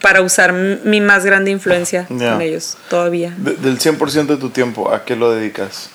para 0.00 0.22
usar 0.22 0.52
mi 0.52 1.00
más 1.00 1.24
grande 1.24 1.50
influencia 1.50 2.07
Ya. 2.11 2.33
con 2.33 2.42
ellos 2.42 2.76
todavía. 2.88 3.35
De- 3.37 3.55
del 3.57 3.79
100% 3.79 4.26
de 4.26 4.37
tu 4.37 4.50
tiempo, 4.50 4.92
¿a 4.92 5.05
qué 5.05 5.16
lo 5.16 5.31
dedicas? 5.33 5.90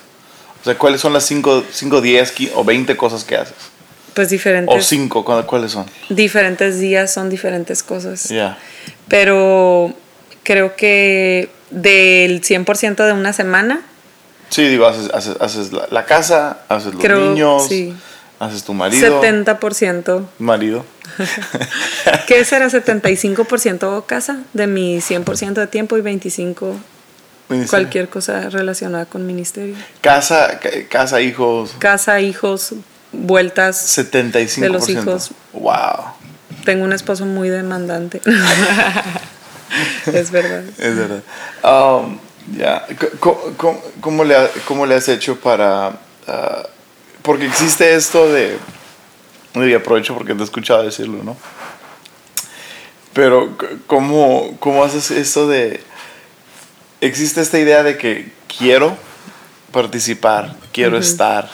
O 0.61 0.63
sea, 0.65 0.77
¿cuáles 0.77 1.01
son 1.01 1.13
las 1.13 1.25
5, 1.25 1.63
5 1.71 2.01
10 2.01 2.35
qui- 2.37 2.51
o 2.53 2.63
20 2.63 2.95
cosas 2.95 3.23
que 3.23 3.35
haces? 3.35 3.55
Pues 4.13 4.27
O 4.27 4.29
diferentes, 4.29 4.85
5, 4.85 5.23
¿cuáles 5.47 5.71
son? 5.71 5.85
diferentes 6.09 6.79
días 6.79 7.13
son 7.13 7.29
diferentes 7.29 7.81
cosas. 7.81 8.25
Ya. 8.29 8.57
Pero 9.07 9.93
creo 10.43 10.75
que 10.75 11.49
del 11.71 12.41
100% 12.41 13.05
de 13.05 13.13
una 13.13 13.33
semana, 13.33 13.81
Sí, 14.49 14.67
digo, 14.67 14.85
haces, 14.85 15.09
haces, 15.13 15.37
haces 15.39 15.71
la, 15.71 15.87
la 15.91 16.03
casa, 16.05 16.57
haces 16.67 16.93
los 16.93 17.01
Creo, 17.01 17.29
niños, 17.29 17.67
sí. 17.69 17.95
haces 18.37 18.65
tu 18.65 18.73
marido. 18.73 19.21
70%. 19.21 20.25
Marido. 20.39 20.83
¿Qué 22.27 22.43
será 22.43 22.67
75% 22.67 24.05
casa 24.05 24.39
de 24.51 24.67
mi 24.67 24.97
100% 24.97 25.53
de 25.53 25.67
tiempo 25.67 25.97
y 25.97 26.01
25% 26.01 26.75
cualquier 27.69 28.09
cosa 28.09 28.49
relacionada 28.49 29.05
con 29.05 29.25
ministerio? 29.25 29.75
Casa, 30.01 30.59
ca- 30.59 30.69
casa, 30.89 31.21
hijos. 31.21 31.73
Casa, 31.79 32.19
hijos, 32.19 32.73
vueltas. 33.13 33.97
75%. 33.97 34.59
De 34.59 34.69
los 34.69 34.89
hijos. 34.89 35.31
Wow. 35.53 36.11
Tengo 36.65 36.83
un 36.83 36.91
esposo 36.91 37.25
muy 37.25 37.47
demandante. 37.49 38.21
es 40.13 40.31
verdad. 40.31 40.63
Es 40.77 40.95
verdad. 40.95 41.23
Um, 41.63 42.17
ya. 42.57 42.85
Co- 43.19 43.53
co- 43.57 43.81
¿Cómo, 44.01 44.23
le 44.23 44.35
ha- 44.35 44.49
¿Cómo 44.65 44.85
le 44.85 44.95
has 44.95 45.07
hecho 45.07 45.39
para.? 45.39 45.99
ah, 46.27 46.63
porque 47.21 47.45
existe 47.45 47.93
esto 47.95 48.31
de. 48.31 48.57
Y 49.53 49.73
aprovecho 49.73 50.13
porque 50.15 50.33
te 50.33 50.41
he 50.41 50.43
escuchado 50.43 50.83
decirlo, 50.83 51.23
¿no? 51.23 51.35
Pero, 53.13 53.57
¿cómo, 53.87 54.55
¿cómo 54.59 54.83
haces 54.83 55.11
esto 55.11 55.47
de.? 55.47 55.83
Existe 57.01 57.41
esta 57.41 57.59
idea 57.59 57.83
de 57.83 57.97
que 57.97 58.31
quiero 58.57 58.95
participar, 59.71 60.55
quiero 60.71 60.97
estar, 60.97 61.49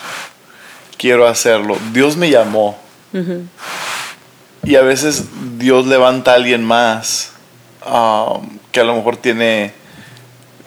quiero 0.96 1.26
hacerlo. 1.26 1.76
Dios 1.92 2.16
me 2.16 2.30
llamó. 2.30 2.78
Y 4.64 4.76
a 4.76 4.82
veces 4.82 5.24
Dios 5.58 5.86
levanta 5.86 6.32
a 6.32 6.34
alguien 6.34 6.62
más 6.62 7.30
um, 7.86 8.58
que 8.72 8.80
a 8.80 8.84
lo 8.84 8.94
mejor 8.96 9.16
tiene 9.16 9.72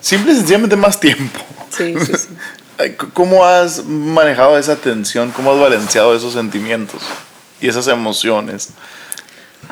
simple 0.00 0.32
y 0.32 0.36
sencillamente 0.36 0.76
más 0.76 1.00
tiempo. 1.00 1.40
Sí, 1.70 1.94
sí, 2.04 2.12
sí. 2.16 2.28
¿Cómo 3.12 3.44
has 3.44 3.84
manejado 3.84 4.58
esa 4.58 4.76
tensión? 4.76 5.30
¿Cómo 5.30 5.52
has 5.52 5.60
balanceado 5.60 6.16
esos 6.16 6.32
sentimientos 6.32 7.02
y 7.60 7.68
esas 7.68 7.86
emociones? 7.88 8.70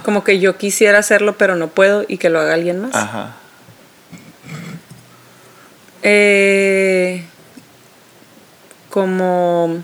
Como 0.05 0.23
que 0.23 0.39
yo 0.39 0.57
quisiera 0.57 0.99
hacerlo, 0.99 1.37
pero 1.37 1.57
no 1.57 1.69
puedo 1.69 2.05
y 2.07 2.19
que 2.19 2.31
lo 2.31 2.41
haga 2.41 2.55
alguien 2.55 2.81
más. 2.81 2.95
Ajá. 2.95 3.37
Eh, 6.03 7.25
como, 8.89 9.83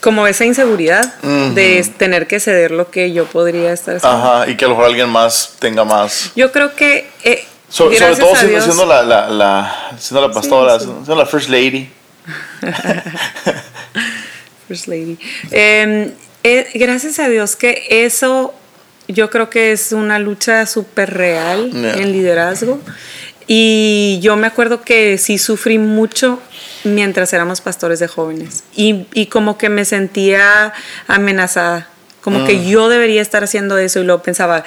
como 0.00 0.26
esa 0.26 0.44
inseguridad 0.44 1.14
de 1.22 1.84
tener 1.98 2.26
que 2.26 2.40
ceder 2.40 2.70
lo 2.70 2.90
que 2.90 3.12
yo 3.12 3.26
podría 3.26 3.72
estar 3.72 3.96
haciendo. 3.96 4.18
Ajá. 4.18 4.48
Y 4.50 4.56
que 4.56 4.64
a 4.64 4.68
lo 4.68 4.74
mejor 4.74 4.86
alguien 4.90 5.08
más 5.08 5.54
tenga 5.58 5.84
más. 5.84 6.32
Yo 6.36 6.52
creo 6.52 6.74
que, 6.74 7.08
eh, 7.24 7.44
So- 7.68 7.92
sobre 7.92 8.16
todo 8.16 8.34
siendo, 8.34 8.86
la, 8.86 9.02
la, 9.02 9.28
la- 9.28 9.90
siendo 9.98 10.26
la 10.26 10.32
pastora, 10.32 10.78
Sí, 10.78 10.86
sí. 10.86 10.92
siendo 11.04 11.16
la 11.16 11.26
first 11.26 11.48
lady. 11.50 11.90
First 14.68 14.86
Lady. 14.88 15.18
Eh, 15.50 16.12
eh, 16.42 16.66
gracias 16.74 17.18
a 17.18 17.28
Dios 17.28 17.56
que 17.56 17.86
eso 17.88 18.54
yo 19.06 19.30
creo 19.30 19.48
que 19.48 19.72
es 19.72 19.92
una 19.92 20.18
lucha 20.18 20.66
súper 20.66 21.14
real 21.14 21.70
en 21.74 22.12
liderazgo. 22.12 22.78
Y 23.46 24.18
yo 24.20 24.36
me 24.36 24.46
acuerdo 24.46 24.82
que 24.82 25.16
sí 25.16 25.38
sufrí 25.38 25.78
mucho 25.78 26.38
mientras 26.84 27.32
éramos 27.32 27.60
pastores 27.60 27.98
de 27.98 28.08
jóvenes. 28.08 28.64
Y, 28.74 29.06
y 29.14 29.26
como 29.26 29.58
que 29.58 29.68
me 29.68 29.84
sentía 29.84 30.72
amenazada 31.06 31.88
como 32.28 32.44
que 32.44 32.56
mm. 32.56 32.66
yo 32.66 32.88
debería 32.90 33.22
estar 33.22 33.42
haciendo 33.42 33.78
eso 33.78 34.00
y 34.00 34.04
luego 34.04 34.22
pensaba, 34.22 34.62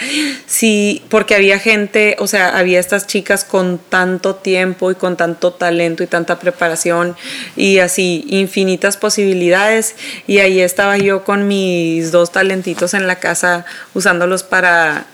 sí, 0.47 1.03
porque 1.09 1.35
había 1.35 1.59
gente, 1.59 2.15
o 2.17 2.25
sea, 2.25 2.57
había 2.57 2.79
estas 2.79 3.05
chicas 3.05 3.43
con 3.43 3.77
tanto 3.77 4.35
tiempo 4.35 4.89
y 4.89 4.95
con 4.95 5.15
tanto 5.15 5.53
talento 5.53 6.01
y 6.01 6.07
tanta 6.07 6.39
preparación 6.39 7.15
y 7.55 7.77
así 7.77 8.25
infinitas 8.29 8.97
posibilidades 8.97 9.95
y 10.25 10.39
ahí 10.39 10.59
estaba 10.59 10.97
yo 10.97 11.23
con 11.23 11.47
mis 11.47 12.11
dos 12.11 12.31
talentitos 12.31 12.95
en 12.95 13.05
la 13.05 13.17
casa 13.17 13.65
usándolos 13.93 14.41
para 14.41 15.05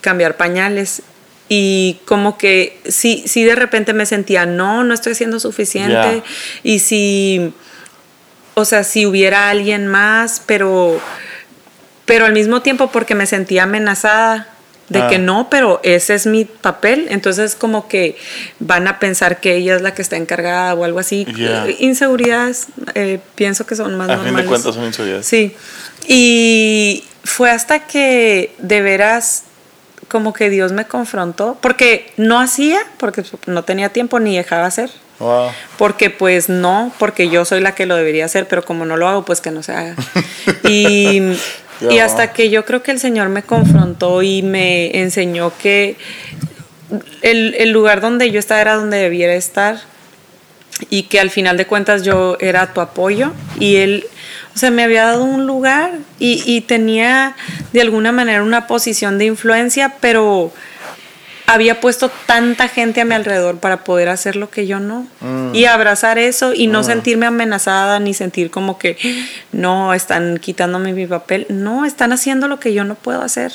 cambiar 0.00 0.36
pañales 0.36 1.02
y 1.56 2.00
como 2.04 2.36
que 2.36 2.80
sí, 2.88 3.22
sí 3.26 3.44
de 3.44 3.54
repente 3.54 3.92
me 3.92 4.06
sentía, 4.06 4.44
no, 4.44 4.82
no 4.82 4.92
estoy 4.92 5.12
haciendo 5.12 5.38
suficiente 5.38 6.24
y 6.64 6.80
si, 6.80 7.52
o 8.54 8.64
sea, 8.64 8.82
si 8.82 9.06
hubiera 9.06 9.50
alguien 9.50 9.86
más, 9.86 10.42
pero 10.44 11.00
pero 12.06 12.26
al 12.26 12.32
mismo 12.32 12.60
tiempo 12.60 12.90
porque 12.90 13.14
me 13.14 13.26
sentía 13.26 13.62
amenazada 13.62 14.48
de 14.88 15.06
que 15.06 15.14
ah. 15.14 15.18
no, 15.18 15.48
pero 15.48 15.80
ese 15.84 16.14
es 16.14 16.26
mi 16.26 16.44
papel, 16.44 17.06
entonces 17.08 17.54
como 17.54 17.86
que 17.86 18.16
van 18.58 18.88
a 18.88 18.98
pensar 18.98 19.40
que 19.40 19.54
ella 19.54 19.76
es 19.76 19.82
la 19.82 19.94
que 19.94 20.02
está 20.02 20.16
encargada 20.16 20.74
o 20.74 20.82
algo 20.84 20.98
así. 20.98 21.24
Inseguridades, 21.78 22.66
eh, 22.94 23.20
pienso 23.36 23.64
que 23.64 23.76
son 23.76 23.96
más 23.96 24.10
a 24.10 24.16
normales. 24.16 24.34
fin 24.34 24.44
de 24.44 24.48
cuentas 24.48 24.74
son 24.74 24.84
inseguridades. 24.84 25.26
Sí, 25.26 25.54
y 26.06 27.04
fue 27.22 27.50
hasta 27.50 27.86
que 27.86 28.52
de 28.58 28.82
veras 28.82 29.44
como 30.08 30.32
que 30.32 30.50
Dios 30.50 30.72
me 30.72 30.86
confrontó, 30.86 31.56
porque 31.60 32.12
no 32.16 32.40
hacía, 32.40 32.80
porque 32.98 33.24
no 33.46 33.64
tenía 33.64 33.90
tiempo 33.90 34.20
ni 34.20 34.36
dejaba 34.36 34.66
hacer. 34.66 34.90
Porque 35.78 36.10
pues 36.10 36.48
no, 36.48 36.92
porque 36.98 37.30
yo 37.30 37.44
soy 37.44 37.60
la 37.60 37.74
que 37.74 37.86
lo 37.86 37.96
debería 37.96 38.24
hacer, 38.26 38.46
pero 38.46 38.64
como 38.64 38.84
no 38.84 38.96
lo 38.96 39.08
hago, 39.08 39.24
pues 39.24 39.40
que 39.40 39.50
no 39.50 39.62
se 39.62 39.72
haga. 39.72 39.96
y 40.64 41.36
y 41.80 41.98
hasta 41.98 42.32
que 42.32 42.50
yo 42.50 42.64
creo 42.64 42.82
que 42.82 42.90
el 42.90 42.98
Señor 42.98 43.28
me 43.28 43.42
confrontó 43.42 44.22
y 44.22 44.42
me 44.42 44.98
enseñó 45.00 45.52
que 45.58 45.96
el, 47.22 47.70
lugar 47.70 48.00
donde 48.00 48.30
yo 48.30 48.38
estaba 48.38 48.60
era 48.60 48.74
donde 48.76 48.98
debiera 48.98 49.34
estar 49.34 49.78
y 50.90 51.04
que 51.04 51.20
al 51.20 51.30
final 51.30 51.56
de 51.56 51.66
cuentas 51.66 52.02
yo 52.02 52.36
era 52.40 52.72
tu 52.72 52.80
apoyo 52.80 53.32
y 53.58 53.76
Él, 53.76 54.06
o 54.54 54.58
sea, 54.58 54.70
me 54.70 54.84
había 54.84 55.04
dado 55.04 55.24
un 55.24 55.46
lugar 55.46 55.92
y, 56.18 56.42
y 56.46 56.60
tenía 56.60 57.34
de 57.72 57.80
alguna 57.80 58.12
manera 58.12 58.42
una 58.42 58.66
posición 58.66 59.18
de 59.18 59.26
influencia, 59.26 59.96
pero 60.00 60.52
había 61.46 61.80
puesto 61.80 62.10
tanta 62.26 62.68
gente 62.68 63.00
a 63.00 63.04
mi 63.04 63.14
alrededor 63.14 63.58
para 63.58 63.84
poder 63.84 64.08
hacer 64.08 64.36
lo 64.36 64.50
que 64.50 64.66
yo 64.66 64.80
no. 64.80 65.06
Mm. 65.20 65.54
Y 65.54 65.66
abrazar 65.66 66.18
eso 66.18 66.54
y 66.54 66.66
no 66.66 66.80
mm. 66.80 66.84
sentirme 66.84 67.26
amenazada 67.26 68.00
ni 68.00 68.14
sentir 68.14 68.50
como 68.50 68.78
que 68.78 68.96
no, 69.52 69.92
están 69.92 70.38
quitándome 70.38 70.92
mi 70.92 71.06
papel. 71.06 71.46
No, 71.50 71.84
están 71.84 72.12
haciendo 72.12 72.48
lo 72.48 72.60
que 72.60 72.72
yo 72.72 72.84
no 72.84 72.94
puedo 72.94 73.22
hacer. 73.22 73.52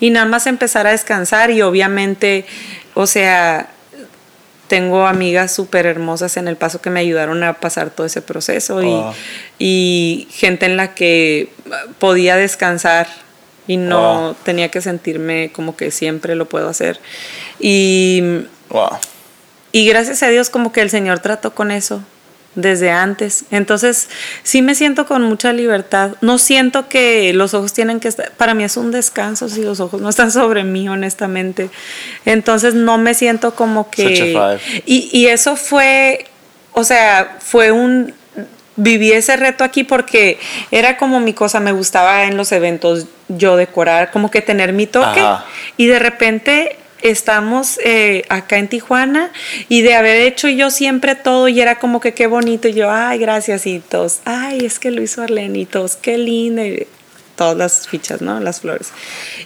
Y 0.00 0.10
nada 0.10 0.26
más 0.26 0.46
empezar 0.46 0.86
a 0.86 0.90
descansar 0.90 1.50
y 1.50 1.62
obviamente, 1.62 2.46
o 2.94 3.06
sea, 3.06 3.70
tengo 4.68 5.06
amigas 5.06 5.54
súper 5.54 5.86
hermosas 5.86 6.36
en 6.36 6.48
el 6.48 6.56
paso 6.56 6.80
que 6.80 6.90
me 6.90 7.00
ayudaron 7.00 7.42
a 7.42 7.54
pasar 7.54 7.90
todo 7.90 8.06
ese 8.06 8.22
proceso 8.22 8.82
y, 8.82 9.02
y 9.58 10.28
gente 10.30 10.66
en 10.66 10.76
la 10.76 10.94
que 10.94 11.50
podía 11.98 12.36
descansar 12.36 13.08
y 13.66 13.76
no 13.76 14.36
tenía 14.44 14.70
que 14.70 14.80
sentirme 14.80 15.50
como 15.52 15.76
que 15.76 15.90
siempre 15.90 16.34
lo 16.34 16.48
puedo 16.48 16.68
hacer. 16.68 17.00
Y, 17.58 18.22
y 19.72 19.86
gracias 19.86 20.22
a 20.22 20.28
Dios 20.28 20.50
como 20.50 20.72
que 20.72 20.82
el 20.82 20.90
Señor 20.90 21.20
trató 21.20 21.54
con 21.54 21.70
eso 21.70 22.02
desde 22.56 22.90
antes. 22.90 23.44
Entonces, 23.52 24.08
sí 24.42 24.62
me 24.62 24.74
siento 24.74 25.06
con 25.06 25.22
mucha 25.22 25.52
libertad. 25.52 26.16
No 26.20 26.38
siento 26.38 26.88
que 26.88 27.32
los 27.32 27.54
ojos 27.54 27.72
tienen 27.72 28.00
que 28.00 28.08
estar, 28.08 28.32
para 28.32 28.54
mí 28.54 28.64
es 28.64 28.76
un 28.76 28.90
descanso 28.90 29.48
si 29.48 29.62
los 29.62 29.78
ojos 29.78 30.00
no 30.00 30.08
están 30.08 30.32
sobre 30.32 30.64
mí, 30.64 30.88
honestamente. 30.88 31.70
Entonces, 32.24 32.74
no 32.74 32.98
me 32.98 33.14
siento 33.14 33.54
como 33.54 33.90
que... 33.90 34.58
Y, 34.84 35.08
y 35.12 35.26
eso 35.26 35.54
fue, 35.54 36.24
o 36.72 36.82
sea, 36.82 37.36
fue 37.40 37.70
un 37.70 38.12
viví 38.76 39.10
ese 39.12 39.36
reto 39.36 39.64
aquí 39.64 39.84
porque 39.84 40.38
era 40.70 40.98
como 40.98 41.18
mi 41.18 41.32
cosa, 41.32 41.60
me 41.60 41.72
gustaba 41.72 42.24
en 42.24 42.36
los 42.36 42.52
eventos 42.52 43.06
yo 43.28 43.56
decorar, 43.56 44.10
como 44.10 44.30
que 44.30 44.42
tener 44.42 44.72
mi 44.72 44.86
toque 44.86 45.22
y 45.76 45.86
de 45.86 45.98
repente 45.98 46.76
estamos 47.02 47.78
eh, 47.84 48.24
acá 48.28 48.58
en 48.58 48.68
Tijuana 48.68 49.30
y 49.68 49.82
de 49.82 49.94
haber 49.94 50.22
hecho 50.22 50.48
yo 50.48 50.70
siempre 50.70 51.14
todo 51.14 51.48
y 51.48 51.60
era 51.60 51.78
como 51.78 52.00
que 52.00 52.14
qué 52.14 52.26
bonito 52.26 52.68
y 52.68 52.74
yo, 52.74 52.90
ay, 52.90 53.18
gracias 53.18 53.66
y 53.66 53.80
todos, 53.80 54.20
ay, 54.24 54.64
es 54.64 54.78
que 54.78 54.90
lo 54.90 55.02
hizo 55.02 55.22
Arlene 55.22 55.60
y 55.60 55.66
todos, 55.66 55.96
qué 55.96 56.18
lindo 56.18 56.64
y 56.64 56.86
todas 57.36 57.56
las 57.56 57.88
fichas, 57.88 58.22
¿no? 58.22 58.40
Las 58.40 58.60
flores. 58.60 58.90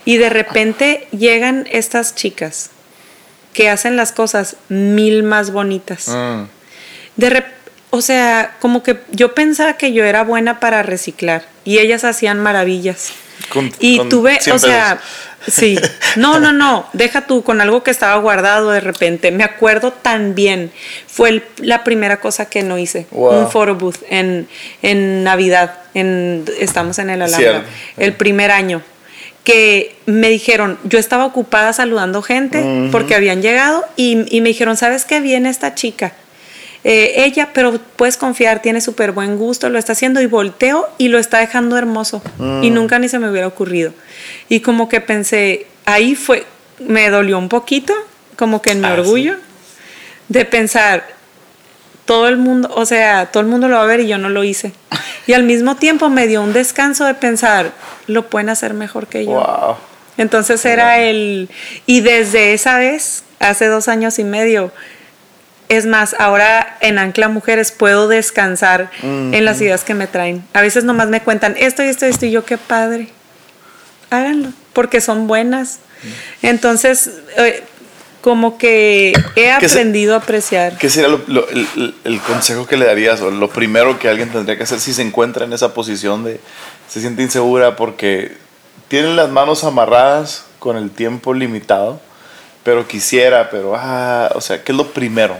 Y 0.04 0.16
de 0.16 0.30
repente 0.30 1.08
llegan 1.10 1.66
estas 1.70 2.14
chicas 2.14 2.70
que 3.52 3.68
hacen 3.68 3.96
las 3.96 4.12
cosas 4.12 4.56
mil 4.68 5.22
más 5.24 5.50
bonitas. 5.50 6.08
Mm. 6.08 6.44
De 7.16 7.30
repente 7.30 7.60
o 7.90 8.02
sea, 8.02 8.56
como 8.60 8.82
que 8.82 9.00
yo 9.10 9.34
pensaba 9.34 9.74
que 9.74 9.92
yo 9.92 10.04
era 10.04 10.22
buena 10.22 10.60
para 10.60 10.82
reciclar 10.82 11.44
y 11.64 11.78
ellas 11.78 12.04
hacían 12.04 12.38
maravillas. 12.38 13.12
Y 13.78 14.00
tuve, 14.08 14.38
o 14.52 14.58
sea, 14.58 15.00
sí, 15.46 15.78
no, 16.16 16.38
no, 16.38 16.52
no, 16.52 16.86
deja 16.92 17.26
tú 17.26 17.42
con 17.42 17.60
algo 17.60 17.82
que 17.82 17.90
estaba 17.90 18.16
guardado 18.16 18.70
de 18.70 18.80
repente. 18.80 19.30
Me 19.30 19.44
acuerdo 19.44 19.92
tan 19.92 20.34
bien, 20.34 20.70
fue 21.06 21.42
la 21.58 21.84
primera 21.84 22.20
cosa 22.20 22.46
que 22.46 22.62
no 22.62 22.78
hice, 22.78 23.06
un 23.10 23.50
photo 23.50 23.74
booth 23.74 23.98
en, 24.08 24.48
en 24.82 25.24
Navidad, 25.24 25.74
en, 25.94 26.44
estamos 26.58 26.98
en 26.98 27.10
el 27.10 27.22
Alhambra, 27.22 27.64
el 27.96 28.14
primer 28.14 28.50
año 28.50 28.82
que 29.44 29.96
me 30.04 30.28
dijeron, 30.28 30.78
yo 30.84 30.98
estaba 30.98 31.24
ocupada 31.24 31.72
saludando 31.72 32.20
gente 32.20 32.88
porque 32.92 33.14
habían 33.14 33.40
llegado 33.40 33.84
y, 33.96 34.26
y, 34.36 34.42
me 34.42 34.50
dijeron, 34.50 34.76
¿sabes 34.76 35.06
qué 35.06 35.20
viene 35.20 35.48
esta 35.48 35.74
chica? 35.74 36.12
Eh, 36.82 37.24
ella, 37.24 37.50
pero 37.52 37.78
puedes 37.96 38.16
confiar, 38.16 38.62
tiene 38.62 38.80
súper 38.80 39.12
buen 39.12 39.36
gusto, 39.36 39.68
lo 39.68 39.78
está 39.78 39.92
haciendo 39.92 40.20
y 40.20 40.26
volteo 40.26 40.88
y 40.96 41.08
lo 41.08 41.18
está 41.18 41.38
dejando 41.38 41.76
hermoso. 41.76 42.22
Y 42.62 42.70
mm. 42.70 42.74
nunca 42.74 42.98
ni 42.98 43.08
se 43.08 43.18
me 43.18 43.30
hubiera 43.30 43.46
ocurrido. 43.46 43.92
Y 44.48 44.60
como 44.60 44.88
que 44.88 45.00
pensé, 45.00 45.66
ahí 45.84 46.14
fue, 46.14 46.46
me 46.78 47.10
dolió 47.10 47.38
un 47.38 47.48
poquito, 47.48 47.94
como 48.36 48.62
que 48.62 48.70
en 48.70 48.80
mi 48.80 48.86
ah, 48.86 48.94
orgullo, 48.94 49.36
de 50.28 50.44
pensar, 50.46 51.04
todo 52.06 52.28
el 52.28 52.38
mundo, 52.38 52.70
o 52.74 52.86
sea, 52.86 53.26
todo 53.26 53.42
el 53.42 53.48
mundo 53.48 53.68
lo 53.68 53.76
va 53.76 53.82
a 53.82 53.86
ver 53.86 54.00
y 54.00 54.08
yo 54.08 54.18
no 54.18 54.28
lo 54.28 54.44
hice. 54.44 54.72
Y 55.26 55.32
al 55.32 55.44
mismo 55.44 55.76
tiempo 55.76 56.08
me 56.08 56.26
dio 56.26 56.42
un 56.42 56.52
descanso 56.52 57.04
de 57.04 57.14
pensar, 57.14 57.70
lo 58.08 58.28
pueden 58.28 58.48
hacer 58.48 58.74
mejor 58.74 59.06
que 59.06 59.26
yo. 59.26 59.78
Entonces 60.16 60.64
era 60.64 60.98
el, 60.98 61.48
y 61.86 62.00
desde 62.00 62.52
esa 62.52 62.78
vez, 62.78 63.22
hace 63.38 63.66
dos 63.66 63.86
años 63.86 64.18
y 64.18 64.24
medio, 64.24 64.72
es 65.70 65.86
más, 65.86 66.16
ahora 66.18 66.76
en 66.80 66.98
Ancla 66.98 67.28
Mujeres 67.28 67.70
puedo 67.70 68.08
descansar 68.08 68.90
en 69.02 69.44
las 69.44 69.60
ideas 69.60 69.84
que 69.84 69.94
me 69.94 70.08
traen. 70.08 70.44
A 70.52 70.60
veces 70.62 70.82
nomás 70.82 71.08
me 71.08 71.22
cuentan 71.22 71.54
esto 71.56 71.84
y 71.84 71.86
esto 71.86 72.06
y 72.06 72.08
esto 72.10 72.26
y 72.26 72.32
yo 72.32 72.44
qué 72.44 72.58
padre. 72.58 73.08
Háganlo, 74.10 74.48
porque 74.72 75.00
son 75.00 75.28
buenas. 75.28 75.78
Entonces, 76.42 77.10
eh, 77.36 77.62
como 78.20 78.58
que 78.58 79.12
he 79.36 79.52
aprendido 79.52 80.14
a 80.14 80.18
apreciar. 80.18 80.76
¿Qué 80.76 80.90
sería 80.90 81.16
el, 82.04 82.20
consejo 82.22 82.66
que 82.66 82.76
le 82.76 82.86
darías 82.86 83.20
o 83.20 83.30
lo 83.30 83.48
primero 83.48 83.96
que 84.00 84.08
alguien 84.08 84.28
tendría 84.28 84.56
que 84.56 84.64
hacer 84.64 84.80
si 84.80 84.92
se 84.92 85.02
encuentra 85.02 85.44
en 85.44 85.52
esa 85.52 85.72
posición 85.72 86.24
de 86.24 86.40
se 86.88 87.00
siente 87.00 87.22
insegura 87.22 87.76
porque 87.76 88.36
tienen 88.88 89.14
las 89.14 89.30
manos 89.30 89.62
amarradas 89.62 90.46
con 90.58 90.76
el 90.76 90.90
tiempo 90.90 91.32
limitado? 91.32 92.00
Pero 92.62 92.86
quisiera, 92.86 93.50
pero, 93.50 93.74
ah, 93.76 94.30
o 94.34 94.40
sea, 94.40 94.62
¿qué 94.62 94.72
es 94.72 94.78
lo 94.78 94.92
primero? 94.92 95.36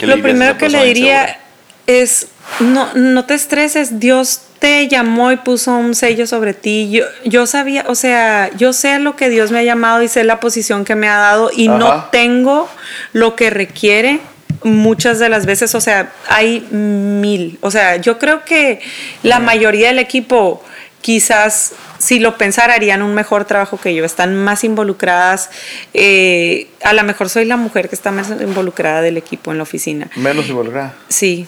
lo 0.00 0.22
primero 0.22 0.56
que 0.58 0.68
le 0.68 0.84
diría 0.84 1.38
es, 1.86 2.28
no, 2.60 2.92
no 2.94 3.24
te 3.26 3.34
estreses, 3.34 4.00
Dios 4.00 4.40
te 4.58 4.88
llamó 4.88 5.30
y 5.30 5.36
puso 5.36 5.76
un 5.76 5.94
sello 5.94 6.26
sobre 6.26 6.54
ti. 6.54 6.90
Yo, 6.90 7.04
yo 7.24 7.46
sabía, 7.46 7.84
o 7.88 7.94
sea, 7.94 8.50
yo 8.56 8.72
sé 8.72 8.98
lo 8.98 9.14
que 9.16 9.28
Dios 9.28 9.50
me 9.50 9.58
ha 9.58 9.62
llamado 9.62 10.02
y 10.02 10.08
sé 10.08 10.24
la 10.24 10.40
posición 10.40 10.84
que 10.84 10.94
me 10.94 11.08
ha 11.08 11.18
dado 11.18 11.50
y 11.54 11.68
no 11.68 12.06
tengo 12.10 12.68
lo 13.12 13.36
que 13.36 13.50
requiere 13.50 14.20
muchas 14.62 15.18
de 15.18 15.28
las 15.28 15.44
veces, 15.44 15.74
o 15.74 15.80
sea, 15.80 16.12
hay 16.28 16.60
mil. 16.70 17.58
O 17.60 17.70
sea, 17.70 17.96
yo 17.96 18.18
creo 18.18 18.44
que 18.44 18.80
la 19.22 19.38
mayoría 19.38 19.88
del 19.88 19.98
equipo 19.98 20.62
quizás 21.04 21.72
si 21.98 22.18
lo 22.18 22.38
pensara 22.38 22.72
harían 22.72 23.02
un 23.02 23.14
mejor 23.14 23.44
trabajo 23.44 23.78
que 23.78 23.94
yo, 23.94 24.06
están 24.06 24.34
más 24.34 24.64
involucradas, 24.64 25.50
eh, 25.92 26.68
a 26.82 26.94
lo 26.94 27.04
mejor 27.04 27.28
soy 27.28 27.44
la 27.44 27.58
mujer 27.58 27.90
que 27.90 27.94
está 27.94 28.10
más 28.10 28.30
involucrada 28.30 29.02
del 29.02 29.18
equipo 29.18 29.52
en 29.52 29.58
la 29.58 29.64
oficina. 29.64 30.08
Menos 30.16 30.48
involucrada. 30.48 30.94
Sí, 31.10 31.46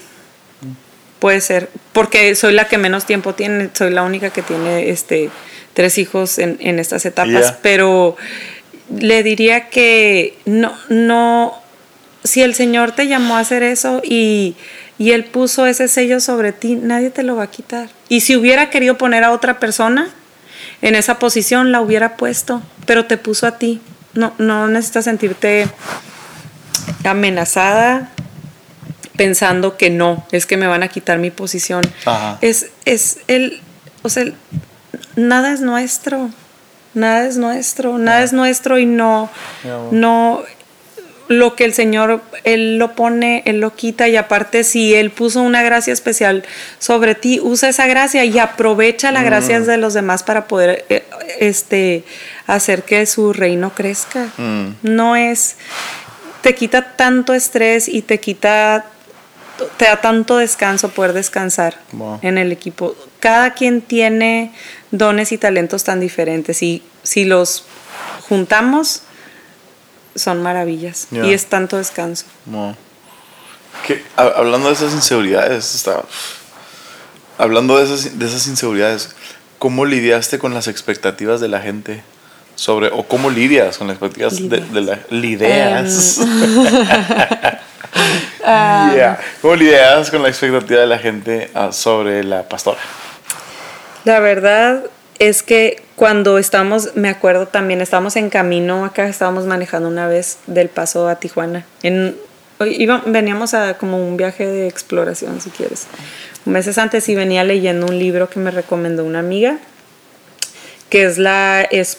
puede 1.21 1.41
ser, 1.41 1.71
porque 1.95 2.35
soy 2.35 2.53
la 2.53 2.69
que 2.69 2.77
menos 2.77 3.07
tiempo 3.07 3.35
tiene, 3.35 3.71
soy 3.73 3.93
la 3.93 4.03
única 4.03 4.29
que 4.29 4.43
tiene 4.43 4.91
este 4.91 5.31
tres 5.73 5.97
hijos 5.97 6.39
en, 6.39 6.59
en 6.61 6.79
estas 6.79 7.07
etapas, 7.07 7.55
pero 7.63 8.19
le 8.95 9.23
diría 9.23 9.71
que 9.71 10.37
no, 10.45 10.75
no, 10.91 11.55
si 12.25 12.43
el 12.43 12.55
Señor 12.55 12.93
te 12.93 13.07
llamó 13.09 13.39
a 13.39 13.41
hacer 13.41 13.63
eso 13.63 14.03
y, 14.05 14.55
y 14.99 15.13
Él 15.13 15.25
puso 15.25 15.67
ese 15.67 15.89
sello 15.89 16.21
sobre 16.21 16.53
ti, 16.53 16.77
nadie 16.77 17.11
te 17.11 17.23
lo 17.23 17.37
va 17.37 17.45
a 17.45 17.51
quitar. 17.51 17.89
Y 18.09 18.21
si 18.21 18.37
hubiera 18.37 18.71
querido 18.71 18.97
poner 18.97 19.25
a 19.25 19.33
otra 19.33 19.59
persona 19.59 20.09
en 20.83 20.95
esa 20.95 21.19
posición, 21.19 21.73
la 21.73 21.81
hubiera 21.81 22.17
puesto, 22.17 22.63
pero 22.87 23.07
te 23.07 23.17
puso 23.17 23.47
a 23.47 23.59
ti. 23.59 23.81
No, 24.15 24.33
no 24.39 24.67
necesitas 24.69 25.05
sentirte 25.05 25.69
amenazada 27.05 28.11
pensando 29.17 29.77
que 29.77 29.91
no, 29.91 30.27
es 30.31 30.47
que 30.47 30.57
me 30.57 30.67
van 30.67 30.83
a 30.83 30.89
quitar 30.89 31.19
mi 31.19 31.31
posición. 31.31 31.83
Es, 32.41 32.71
es 32.85 33.19
el, 33.27 33.61
o 34.03 34.09
sea, 34.09 34.25
nada 35.17 35.53
es 35.53 35.61
nuestro, 35.61 36.31
nada 36.95 37.27
es 37.27 37.37
nuestro, 37.37 37.99
nada 37.99 38.23
es 38.23 38.33
nuestro 38.33 38.79
y 38.79 38.87
no, 38.87 39.31
no, 39.91 40.43
lo 41.29 41.57
que 41.57 41.65
el 41.65 41.75
Señor, 41.75 42.23
Él 42.45 42.79
lo 42.79 42.95
pone, 42.95 43.43
Él 43.47 43.61
lo 43.61 43.75
quita 43.75 44.09
y 44.09 44.17
aparte 44.17 44.65
si 44.65 44.95
Él 44.95 45.11
puso 45.11 45.43
una 45.43 45.63
gracia 45.63 45.93
especial 45.93 46.45
sobre 46.79 47.15
ti, 47.15 47.41
usa 47.43 47.69
esa 47.69 47.87
gracia 47.87 48.25
y 48.25 48.39
aprovecha 48.39 49.13
las 49.13 49.25
gracias 49.25 49.63
mm. 49.63 49.67
de 49.67 49.77
los 49.77 49.95
demás 49.95 50.23
para 50.23 50.47
poder 50.47 50.85
eh, 50.89 51.05
este, 51.41 52.05
hacer 52.47 52.85
que 52.85 53.07
su 53.07 53.33
reino 53.33 53.73
crezca. 53.75 54.29
Mm. 54.37 54.69
No 54.83 55.17
es, 55.17 55.57
te 56.43 56.55
quita 56.55 56.97
tanto 56.97 57.35
estrés 57.35 57.89
y 57.89 58.03
te 58.03 58.21
quita 58.21 58.87
te 59.77 59.87
da 59.87 60.01
tanto 60.01 60.37
descanso 60.37 60.91
poder 60.91 61.13
descansar 61.13 61.79
en 62.23 62.37
el 62.37 62.53
equipo. 62.53 62.95
Cada 63.21 63.55
quien 63.55 63.81
tiene 63.81 64.53
dones 64.91 65.33
y 65.33 65.39
talentos 65.39 65.83
tan 65.85 65.99
diferentes 65.99 66.63
y 66.63 66.83
si 67.03 67.25
los 67.25 67.65
juntamos 68.29 69.03
son 70.17 70.43
maravillas 70.43 71.09
y 71.11 71.33
es 71.33 71.47
tanto 71.47 71.77
descanso. 71.77 72.27
hablando 74.17 74.69
de 74.69 74.75
esas 74.75 74.93
inseguridades, 74.93 75.75
está, 75.75 76.03
hablando 77.39 77.79
de 77.79 77.85
esas, 77.85 78.19
de 78.19 78.27
esas 78.27 78.47
inseguridades, 78.47 79.15
¿cómo 79.59 79.85
lidiaste 79.85 80.39
con 80.39 80.55
las 80.55 80.69
expectativas 80.69 81.41
de 81.41 81.49
la 81.49 81.61
gente? 81.61 82.03
sobre 82.57 82.89
o 82.89 83.03
cómo 83.03 83.29
lidias 83.29 83.77
con 83.77 83.87
las 83.87 83.97
expectativas 83.97 84.49
de, 84.49 84.81
la 84.81 84.99
lidias 85.11 86.19
em. 86.19 86.27
Ah. 88.49 89.19
¿Cómo 89.43 89.57
lidias 89.57 90.11
con 90.11 90.23
la 90.23 90.29
expectativa 90.29 90.81
de 90.81 90.87
la 90.87 90.99
gente 90.99 91.51
ah, 91.55 91.73
sobre 91.73 92.23
la 92.23 92.49
pastora? 92.49 92.79
La 94.05 94.21
verdad 94.21 94.85
es 95.19 95.43
que 95.43 95.83
cuando 95.97 96.39
estamos, 96.39 96.95
me 96.95 97.09
acuerdo 97.09 97.47
también, 97.47 97.81
estábamos 97.81 98.17
en 98.17 98.31
camino 98.31 98.85
acá, 98.85 99.09
estábamos 99.09 99.47
manejando 99.47 99.89
una 99.89 100.07
vez 100.09 100.39
del 100.47 100.69
paso 100.69 101.09
a 101.09 101.17
Tijuana. 101.17 101.65
En, 101.83 102.17
iba, 102.67 103.03
veníamos 103.07 103.55
a 103.55 103.79
como 103.79 104.07
un 104.07 104.17
viaje 104.17 104.47
de 104.47 104.69
exploración, 104.69 105.41
si 105.41 105.51
quieres. 105.51 105.87
Meses 106.45 106.79
antes 106.79 107.09
y 107.09 107.15
venía 107.15 107.45
leyendo 107.45 107.87
un 107.87 107.99
libro 107.99 108.29
que 108.29 108.39
me 108.41 108.51
recomendó 108.51 109.05
una 109.05 109.21
amiga, 109.21 109.59
que 110.91 111.05
es 111.05 111.19
la, 111.19 111.63
es, 111.63 111.99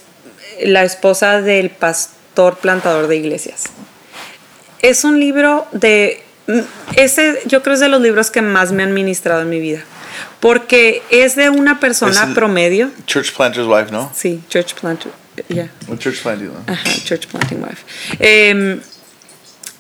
la 0.64 0.84
esposa 0.84 1.42
del 1.42 1.70
pastor 1.70 2.58
plantador 2.58 3.08
de 3.08 3.18
iglesias. 3.18 3.64
Es 4.82 5.04
un 5.04 5.20
libro 5.20 5.68
de 5.72 6.24
ese 6.96 7.42
yo 7.46 7.62
creo 7.62 7.74
es 7.74 7.80
de 7.82 7.90
los 7.90 8.02
libros 8.02 8.32
que 8.32 8.42
más 8.42 8.72
me 8.72 8.84
han 8.84 8.94
ministrado 8.94 9.42
en 9.42 9.50
mi 9.50 9.60
vida. 9.60 9.84
Porque 10.40 11.02
es 11.10 11.36
de 11.36 11.50
una 11.50 11.80
persona 11.80 12.34
promedio. 12.34 12.92
Church 13.06 13.34
Planter's 13.34 13.68
Wife, 13.68 13.92
¿no? 13.92 14.12
Sí, 14.16 14.42
Church 14.50 14.74
Planter. 14.76 15.12
Yeah. 15.48 15.70
Church 16.00 16.22
Planting, 16.22 16.52
Ajá, 16.66 16.90
Church 17.04 17.28
Planting 17.28 17.64
Wife. 17.64 17.84
Em, 18.20 18.82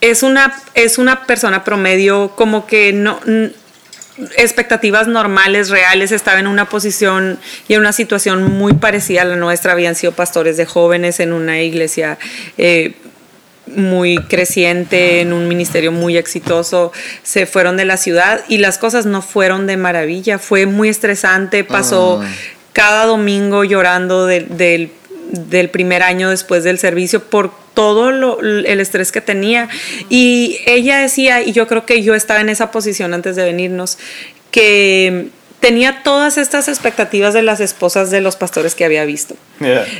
es, 0.01 0.23
una, 0.23 0.53
es 0.75 0.97
una 0.97 1.25
persona 1.25 1.63
promedio 1.63 2.33
como 2.35 2.67
que 2.67 2.93
no 2.93 3.19
expectativas 4.35 5.07
normales, 5.07 5.69
reales, 5.69 6.11
estaba 6.11 6.39
en 6.39 6.47
una 6.47 6.69
posición 6.69 7.39
y 7.67 7.75
en 7.75 7.81
una 7.81 7.93
situación 7.93 8.43
muy 8.43 8.73
parecida 8.73 9.21
a 9.21 9.25
la 9.25 9.35
nuestra. 9.35 9.73
Habían 9.73 9.95
sido 9.95 10.11
pastores 10.11 10.57
de 10.57 10.65
jóvenes 10.65 11.19
en 11.19 11.33
una 11.33 11.61
iglesia 11.61 12.17
eh, 12.57 12.93
muy 13.75 14.17
creciente, 14.17 15.21
en 15.21 15.33
un 15.33 15.47
ministerio 15.47 15.91
muy 15.91 16.17
exitoso, 16.17 16.91
se 17.23 17.45
fueron 17.45 17.77
de 17.77 17.85
la 17.85 17.97
ciudad 17.97 18.43
y 18.47 18.57
las 18.57 18.77
cosas 18.77 19.05
no 19.05 19.21
fueron 19.21 19.67
de 19.67 19.77
maravilla, 19.77 20.39
fue 20.39 20.65
muy 20.65 20.89
estresante, 20.89 21.63
pasó 21.63 22.21
ah. 22.23 22.27
cada 22.73 23.05
domingo 23.05 23.63
llorando 23.63 24.25
del, 24.25 24.91
primer 25.71 26.03
año 26.03 26.29
después 26.29 26.63
del 26.63 26.79
servicio 26.79 27.23
por 27.23 27.51
todo 27.73 28.39
el 28.39 28.79
estrés 28.79 29.11
que 29.11 29.21
tenía. 29.21 29.69
Y 30.09 30.57
ella 30.65 30.97
decía, 30.97 31.43
y 31.43 31.51
yo 31.51 31.67
creo 31.67 31.85
que 31.85 32.01
yo 32.01 32.15
estaba 32.15 32.41
en 32.41 32.49
esa 32.49 32.71
posición 32.71 33.13
antes 33.13 33.35
de 33.35 33.43
venirnos, 33.43 33.97
que 34.51 35.27
tenía 35.59 36.03
todas 36.03 36.37
estas 36.37 36.67
expectativas 36.67 37.33
de 37.33 37.41
las 37.41 37.59
esposas 37.59 38.11
de 38.11 38.21
los 38.21 38.35
pastores 38.35 38.75
que 38.75 38.85
había 38.85 39.05
visto. 39.05 39.35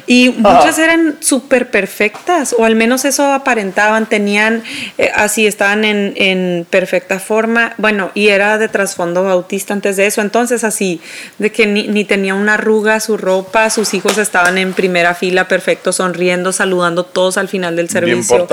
Y 0.05 0.29
muchas 0.37 0.77
eran 0.77 1.17
súper 1.19 1.71
perfectas, 1.71 2.53
o 2.57 2.63
al 2.63 2.75
menos 2.75 3.05
eso 3.05 3.33
aparentaban, 3.33 4.05
tenían, 4.05 4.63
eh, 4.99 5.11
así 5.15 5.47
estaban 5.47 5.83
en, 5.83 6.67
perfecta 6.69 7.19
forma. 7.19 7.73
Bueno, 7.77 8.11
y 8.13 8.27
era 8.27 8.59
de 8.59 8.67
trasfondo 8.67 9.23
bautista 9.23 9.73
antes 9.73 9.97
de 9.97 10.05
eso, 10.05 10.21
entonces 10.21 10.63
así, 10.63 11.01
de 11.39 11.51
que 11.51 11.65
ni, 11.65 12.05
tenía 12.05 12.35
una 12.35 12.53
arruga 12.53 12.99
su 12.99 13.17
ropa, 13.17 13.69
sus 13.71 13.95
hijos 13.95 14.19
estaban 14.19 14.59
en 14.59 14.73
primera 14.73 15.15
fila, 15.15 15.47
perfecto, 15.47 15.91
sonriendo, 15.91 16.51
saludando 16.51 17.03
todos 17.03 17.37
al 17.37 17.47
final 17.47 17.75
del 17.75 17.89
servicio. 17.89 18.47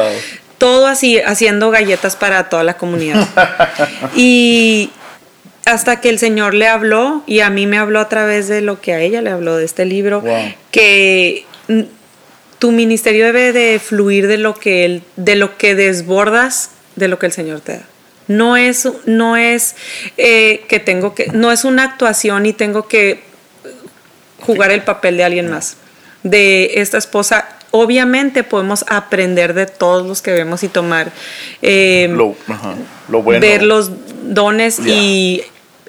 todo 0.56 0.86
así, 0.86 1.20
haciendo 1.20 1.70
galletas 1.70 2.16
para 2.16 2.48
toda 2.48 2.64
la 2.64 2.78
comunidad. 2.78 3.28
y 4.16 4.90
hasta 5.64 6.00
que 6.00 6.08
el 6.08 6.18
Señor 6.18 6.54
le 6.54 6.68
habló 6.68 7.22
y 7.26 7.40
a 7.40 7.50
mí 7.50 7.66
me 7.66 7.78
habló 7.78 8.00
a 8.00 8.08
través 8.08 8.48
de 8.48 8.60
lo 8.60 8.80
que 8.80 8.92
a 8.92 9.00
ella 9.00 9.22
le 9.22 9.30
habló 9.30 9.56
de 9.56 9.64
este 9.64 9.84
libro, 9.84 10.22
que 10.70 11.44
tu 12.58 12.72
ministerio 12.72 13.26
debe 13.26 13.52
de 13.52 13.78
fluir 13.78 14.26
de 14.26 14.38
lo 14.38 14.54
que 14.54 14.84
él, 14.84 15.02
de 15.16 15.36
lo 15.36 15.56
que 15.56 15.74
desbordas 15.74 16.70
de 16.96 17.08
lo 17.08 17.18
que 17.18 17.26
el 17.26 17.32
Señor 17.32 17.60
te 17.60 17.72
da. 17.72 17.82
No 18.26 18.56
es, 18.56 18.88
no 19.04 19.36
es 19.36 19.74
eh, 20.16 20.64
que 20.68 20.80
tengo 20.80 21.14
que, 21.14 21.26
no 21.32 21.52
es 21.52 21.64
una 21.64 21.84
actuación 21.84 22.46
y 22.46 22.52
tengo 22.52 22.88
que 22.88 23.20
jugar 24.40 24.70
el 24.70 24.82
papel 24.82 25.16
de 25.16 25.24
alguien 25.24 25.50
más. 25.50 25.76
De 26.22 26.80
esta 26.80 26.96
esposa, 26.96 27.48
obviamente 27.70 28.44
podemos 28.44 28.84
aprender 28.88 29.52
de 29.52 29.66
todos 29.66 30.06
los 30.06 30.22
que 30.22 30.30
vemos 30.30 30.62
y 30.62 30.68
tomar, 30.68 31.12
eh, 31.60 32.08
lo, 32.10 33.22
bueno. 33.22 33.40
ver 33.40 33.62
los 33.62 33.90
dones 34.22 34.78
y 34.78 35.42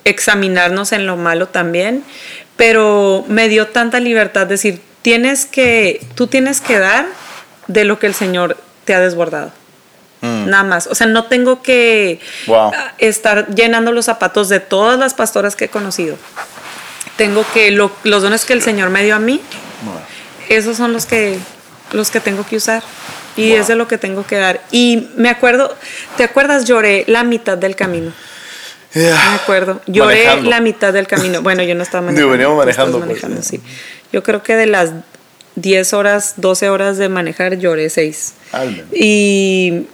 examinarnos 0.06 0.94
en 0.94 1.06
lo 1.06 1.18
malo 1.18 1.48
también, 1.48 2.04
pero 2.56 3.26
me 3.28 3.50
dio 3.50 3.68
tanta 3.68 4.00
libertad 4.00 4.48
decir, 4.48 4.82
tienes 5.02 5.46
que, 5.46 6.02
tú 6.16 6.28
tienes 6.28 6.62
que 6.62 6.80
dar 6.80 7.06
de 7.68 7.84
lo 7.84 8.00
que 8.00 8.08
el 8.08 8.14
Señor 8.14 8.58
te 8.86 8.94
ha 8.94 9.00
desbordado. 9.00 9.52
Mm. 10.22 10.50
Nada 10.50 10.64
más. 10.64 10.88
O 10.88 10.96
sea, 10.96 11.08
no 11.08 11.26
tengo 11.26 11.62
que 11.62 12.20
estar 13.00 13.54
llenando 13.54 13.92
los 13.92 14.06
zapatos 14.06 14.48
de 14.48 14.60
todas 14.60 14.98
las 14.98 15.14
pastoras 15.14 15.56
que 15.56 15.66
he 15.66 15.70
conocido. 15.70 16.18
Tengo 17.18 17.46
que, 17.54 17.72
los 17.72 17.92
dones 18.04 18.46
que 18.46 18.54
el 18.54 18.62
Señor 18.62 18.90
me 18.90 19.04
dio 19.04 19.16
a 19.16 19.20
mí, 19.20 19.42
esos 20.50 20.78
son 20.78 20.94
los 20.94 21.06
que, 21.06 21.40
los 21.92 22.12
que 22.12 22.20
tengo 22.20 22.46
que 22.46 22.58
usar. 22.58 22.84
Y 23.38 23.52
es 23.52 23.68
de 23.68 23.76
lo 23.76 23.88
que 23.88 23.98
tengo 23.98 24.26
que 24.26 24.38
dar. 24.38 24.62
Y 24.72 25.10
me 25.18 25.30
acuerdo, 25.30 25.76
¿te 26.16 26.24
acuerdas? 26.24 26.64
Lloré 26.64 27.04
la 27.08 27.24
mitad 27.24 27.58
del 27.58 27.76
camino. 27.76 28.14
Me 28.96 29.36
acuerdo. 29.36 29.82
Lloré 29.88 30.42
la 30.44 30.62
mitad 30.62 30.94
del 30.94 31.08
camino. 31.08 31.42
Bueno, 31.42 31.64
yo 31.64 31.76
no 31.76 31.84
estaba 31.84 32.02
manejando. 32.06 32.32
veníamos 32.32 32.58
manejando. 32.58 33.00
Pues, 33.00 33.46
sí. 33.46 33.62
Yo 34.12 34.24
creo 34.24 34.42
que 34.42 34.56
de 34.56 34.66
las 34.66 34.92
10 35.56 35.94
horas, 35.94 36.36
12 36.38 36.70
horas 36.70 36.98
de 36.98 37.10
manejar, 37.10 37.58
lloré 37.58 37.90
6. 37.90 38.34
Y 38.94 39.88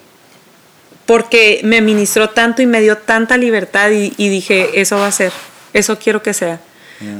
porque 1.05 1.61
me 1.63 1.81
ministró 1.81 2.29
tanto 2.29 2.61
y 2.61 2.65
me 2.67 2.79
dio 2.81 2.97
tanta 2.97 3.37
libertad 3.37 3.89
y, 3.89 4.29
dije, 4.29 4.79
eso 4.79 4.97
va 4.97 5.07
a 5.07 5.11
ser, 5.11 5.31
eso 5.73 5.97
quiero 5.99 6.21
que 6.21 6.33
sea 6.33 6.59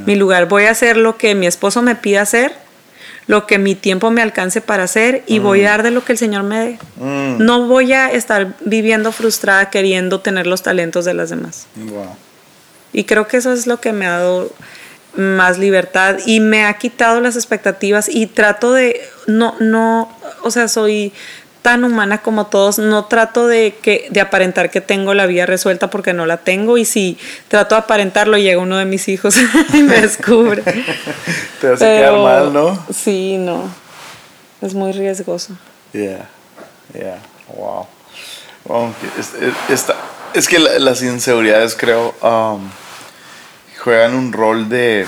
mi 0.06 0.14
lugar. 0.14 0.46
Voy 0.46 0.64
a 0.64 0.70
hacer 0.70 0.96
lo 0.96 1.16
que 1.16 1.34
mi 1.34 1.46
esposo 1.46 1.82
me 1.82 1.96
pida 1.96 2.22
hacer 2.22 2.52
lo 3.26 3.46
que 3.46 3.58
mi 3.58 3.74
tiempo 3.74 4.10
me 4.10 4.22
alcance 4.22 4.60
para 4.60 4.84
hacer 4.84 5.22
y 5.26 5.38
voy 5.38 5.60
a 5.60 5.68
mm. 5.68 5.70
dar 5.70 5.82
de 5.84 5.90
lo 5.90 6.04
que 6.04 6.12
el 6.12 6.18
Señor 6.18 6.42
me 6.42 6.58
dé. 6.58 6.78
Mm. 6.96 7.44
No 7.44 7.66
voy 7.66 7.92
a 7.92 8.10
estar 8.10 8.54
viviendo 8.64 9.12
frustrada 9.12 9.70
queriendo 9.70 10.20
tener 10.20 10.46
los 10.46 10.62
talentos 10.62 11.04
de 11.04 11.14
las 11.14 11.30
demás. 11.30 11.66
Y 12.92 13.04
creo 13.04 13.28
que 13.28 13.36
eso 13.36 13.52
es 13.52 13.66
lo 13.66 13.80
que 13.80 13.92
me 13.92 14.06
ha 14.06 14.18
dado 14.18 14.52
más 15.14 15.58
libertad 15.58 16.18
y 16.26 16.40
me 16.40 16.64
ha 16.64 16.74
quitado 16.74 17.20
las 17.20 17.36
expectativas 17.36 18.08
y 18.08 18.26
trato 18.26 18.72
de 18.72 19.00
no 19.26 19.54
no, 19.60 20.10
o 20.42 20.50
sea, 20.50 20.68
soy 20.68 21.12
tan 21.62 21.84
humana 21.84 22.22
como 22.22 22.46
todos. 22.46 22.78
No 22.78 23.06
trato 23.06 23.46
de, 23.46 23.78
que, 23.80 24.08
de 24.10 24.20
aparentar 24.20 24.70
que 24.70 24.80
tengo 24.80 25.14
la 25.14 25.26
vida 25.26 25.46
resuelta 25.46 25.88
porque 25.88 26.12
no 26.12 26.26
la 26.26 26.38
tengo. 26.38 26.76
Y 26.76 26.84
si 26.84 27.16
trato 27.48 27.76
de 27.76 27.80
aparentarlo, 27.80 28.36
llega 28.36 28.60
uno 28.60 28.76
de 28.76 28.84
mis 28.84 29.08
hijos 29.08 29.36
y 29.72 29.82
me 29.82 30.00
descubre. 30.00 30.62
Te 31.60 31.68
hace 31.68 31.84
quedar 31.84 32.18
mal, 32.18 32.52
¿no? 32.52 32.78
Sí, 32.92 33.38
no. 33.38 33.70
Es 34.60 34.74
muy 34.74 34.92
riesgoso. 34.92 35.54
Yeah, 35.92 36.28
yeah, 36.94 37.18
wow. 37.54 37.86
es, 39.18 39.84
es, 40.34 40.48
que 40.48 40.58
las 40.58 41.02
inseguridades, 41.02 41.74
creo, 41.74 42.14
um, 42.22 42.70
juegan 43.82 44.14
un 44.14 44.32
rol 44.32 44.68
de. 44.68 45.04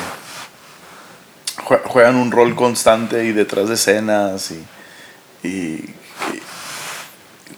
juegan 1.84 2.16
un 2.16 2.32
rol 2.32 2.54
constante 2.54 3.24
y 3.24 3.32
detrás 3.32 3.68
de 3.68 3.74
escenas 3.74 4.50
y, 4.50 5.48
y 5.48 5.94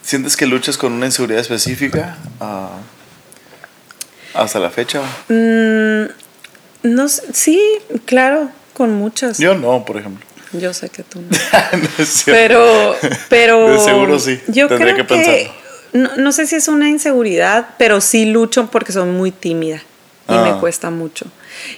¿Sientes 0.07 0.37
que 0.37 0.45
luchas 0.45 0.77
con 0.77 0.93
una 0.93 1.07
inseguridad 1.07 1.41
específica 1.41 2.15
uh, 2.39 2.69
hasta 4.33 4.57
la 4.57 4.69
fecha? 4.69 5.01
Mm, 5.27 6.05
no, 6.83 7.09
sí, 7.09 7.61
claro, 8.05 8.49
con 8.73 8.93
muchas. 8.93 9.37
Yo 9.37 9.55
no, 9.55 9.83
por 9.83 9.97
ejemplo. 9.97 10.25
Yo 10.53 10.73
sé 10.73 10.87
que 10.87 11.03
tú 11.03 11.19
no. 11.19 11.27
no 11.77 11.89
es 11.97 12.23
pero, 12.25 12.95
pero. 13.27 13.69
De 13.69 13.79
seguro 13.79 14.17
sí. 14.17 14.39
Yo 14.47 14.69
Tendría 14.69 14.93
creo 14.93 15.07
que, 15.07 15.51
no, 15.91 16.15
no, 16.15 16.31
sé 16.31 16.47
si 16.47 16.55
es 16.55 16.69
una 16.69 16.87
inseguridad, 16.87 17.71
pero 17.77 17.99
sí 17.99 18.27
lucho 18.27 18.71
porque 18.71 18.93
soy 18.93 19.09
muy 19.09 19.31
tímida 19.31 19.83
y 20.29 20.31
me 20.35 20.51
ah. 20.51 20.57
cuesta 20.61 20.89
mucho. 20.89 21.25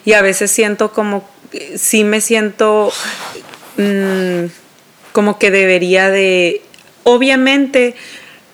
Y 0.05 0.13
a 0.13 0.21
veces 0.21 0.51
siento 0.51 0.91
como, 0.91 1.27
sí 1.75 2.03
me 2.03 2.21
siento 2.21 2.93
mm, 3.77 4.51
como 5.13 5.39
que 5.39 5.49
debería 5.49 6.11
de, 6.11 6.61
obviamente 7.05 7.95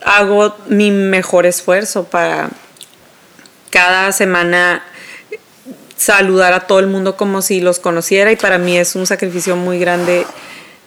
hago 0.06 0.56
mi 0.68 0.91
mejor 0.91 1.45
esfuerzo 1.45 2.06
para 2.06 2.49
cada 3.72 4.12
semana 4.12 4.84
saludar 5.97 6.53
a 6.53 6.62
todo 6.62 6.80
el 6.80 6.88
mundo 6.88 7.18
como 7.18 7.41
si 7.41 7.60
los 7.60 7.80
conociera 7.80 8.32
y 8.32 8.36
para 8.36 8.58
mí 8.58 8.78
es 8.78 8.95
un 8.95 9.08
sacrificio 9.08 9.56
muy 9.56 9.80
grande. 9.80 10.26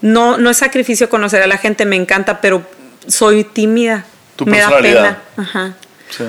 No, 0.00 0.38
no 0.38 0.48
es 0.48 0.58
sacrificio 0.58 1.10
conocer 1.10 1.42
a 1.42 1.46
la 1.46 1.58
gente, 1.58 1.84
me 1.84 1.96
encanta, 1.96 2.40
pero 2.40 2.62
soy 3.06 3.44
tímida. 3.44 4.04
Tu 4.36 4.46
me 4.46 4.60
da 4.60 4.78
pena. 4.78 5.22
Ajá. 5.36 5.74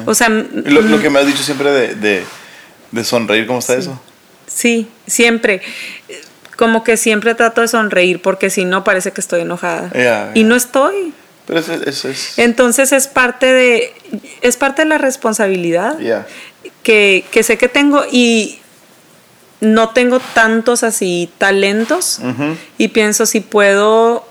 O 0.05 0.13
sea, 0.13 0.29
lo, 0.29 0.81
lo, 0.81 0.99
que 0.99 1.09
me 1.09 1.19
has 1.19 1.27
dicho 1.27 1.43
siempre 1.43 1.71
de, 1.71 2.25
de, 2.91 3.03
sonreír, 3.03 3.45
¿cómo 3.45 3.59
está 3.59 3.75
eso? 3.75 4.01
Sí, 4.47 4.89
siempre. 5.07 5.61
Como 6.57 6.83
que 6.83 6.97
siempre 6.97 7.35
trato 7.35 7.61
de 7.61 7.67
sonreír 7.69 8.21
porque 8.21 8.49
si 8.49 8.65
no 8.65 8.83
parece 8.83 9.11
que 9.11 9.21
estoy 9.21 9.41
enojada. 9.41 9.91
Y 10.33 10.43
no 10.43 10.55
estoy. 10.55 11.13
Pero 11.49 11.61
eso, 11.61 12.09
es... 12.09 12.37
Entonces 12.37 12.91
es 12.91 13.07
parte 13.07 13.51
de, 13.51 13.91
es 14.41 14.55
parte 14.55 14.83
de 14.83 14.87
la 14.87 14.99
responsabilidad 14.99 15.97
que, 16.83 17.25
que, 17.31 17.41
sé 17.41 17.57
que 17.57 17.67
tengo 17.67 18.03
y 18.11 18.59
no 19.59 19.89
tengo 19.89 20.19
tantos 20.19 20.83
así 20.83 21.27
talentos 21.39 22.21
y 22.77 22.89
pienso 22.89 23.25
si 23.25 23.39
puedo 23.39 24.27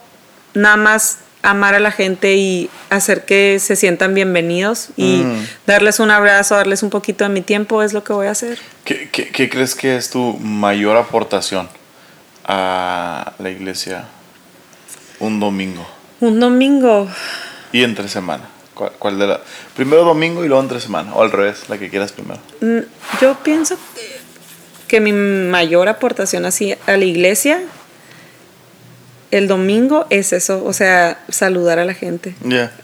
nada 0.55 0.77
más 0.77 1.19
amar 1.43 1.75
a 1.75 1.81
la 1.81 1.91
gente 1.91 2.37
y 2.37 2.71
hacer 2.89 3.25
que 3.25 3.59
se 3.59 3.75
sientan 3.75 4.15
bienvenidos 4.15 4.91
y 4.97 5.25
mm. 5.25 5.47
darles 5.67 5.99
un 5.99 6.13
abrazo, 6.13 6.55
darles 6.55 6.85
un 6.85 6.91
poquito 6.91 7.25
de 7.25 7.31
mi 7.31 7.41
tiempo 7.41 7.83
es 7.83 7.93
lo 7.93 8.05
que 8.05 8.13
voy 8.13 8.29
a 8.29 8.31
hacer. 8.31 8.61
¿Qué, 8.85 9.09
qué, 9.11 9.31
qué 9.31 9.49
crees 9.49 9.75
que 9.75 9.97
es 9.97 10.11
tu 10.11 10.35
mayor 10.35 10.97
aportación 10.97 11.69
a 12.45 13.33
la 13.41 13.51
iglesia 13.51 14.07
un 15.19 15.41
domingo? 15.41 15.98
Un 16.21 16.41
domingo. 16.41 17.09
Y 17.73 17.83
entre 17.83 18.09
semana. 18.09 18.45
¿Cuál, 18.75 19.19
de 19.19 19.27
la? 19.27 19.41
Primero 19.75 20.05
domingo 20.05 20.45
y 20.45 20.49
luego 20.49 20.63
entre 20.63 20.81
semana. 20.81 21.15
O 21.15 21.23
al 21.23 21.33
revés, 21.33 21.69
la 21.69 21.79
que 21.79 21.89
quieras 21.91 22.13
primero. 22.13 22.41
Mm, 22.61 22.79
yo 23.21 23.37
pienso 23.43 23.77
que, 24.87 25.01
mi 25.01 25.13
mayor 25.13 25.89
aportación 25.89 26.45
así 26.45 26.75
a 26.87 26.97
la 26.97 27.05
iglesia 27.05 27.61
el 29.31 29.47
domingo 29.47 30.07
es 30.09 30.33
eso, 30.33 30.65
o 30.65 30.73
sea, 30.73 31.23
saludar 31.29 31.79
a 31.79 31.85
la 31.85 31.93
gente, 31.93 32.35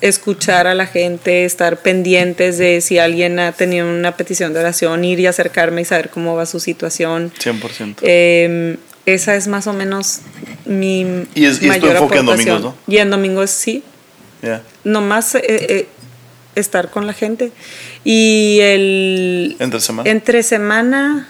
escuchar 0.03 0.67
a 0.67 0.75
la 0.75 0.87
gente, 0.87 1.47
estar 1.47 1.79
pendientes 1.79 2.59
de 2.59 2.83
si 2.83 2.99
alguien 2.99 3.39
ha 3.39 3.53
tenido 3.53 3.89
una 3.89 4.15
petición 4.19 4.53
de 4.53 4.61
oración, 4.61 5.05
ir 5.05 5.21
y 5.21 5.27
acercarme 5.27 5.81
y 5.81 5.85
saber 5.87 6.11
cómo 6.11 6.37
va 6.37 6.45
su 6.45 6.61
situación. 6.61 7.33
100%. 7.39 7.97
Eh, 8.03 8.77
esa 9.07 9.37
es 9.37 9.49
más 9.49 9.67
o 9.67 9.73
menos 9.73 10.21
mi 10.65 11.27
y 11.35 11.45
es, 11.45 11.63
mayor 11.63 11.93
y 11.93 11.97
enfoque 11.97 12.19
en 12.19 12.27
domingos, 12.27 12.61
¿no? 12.63 12.75
Y 12.87 12.99
en 12.99 13.11
domingos 13.11 13.51
sí. 13.51 13.83
Yeah. 14.43 14.63
Nomás 14.85 15.35
eh, 15.35 15.43
eh, 15.47 15.89
estar 16.55 16.91
con 16.91 17.07
la 17.07 17.13
gente. 17.13 17.53
Y 18.05 18.59
el... 18.61 19.57
Entre 19.59 19.81
semana. 19.81 20.11
Entre 20.11 20.43
semana 20.43 21.29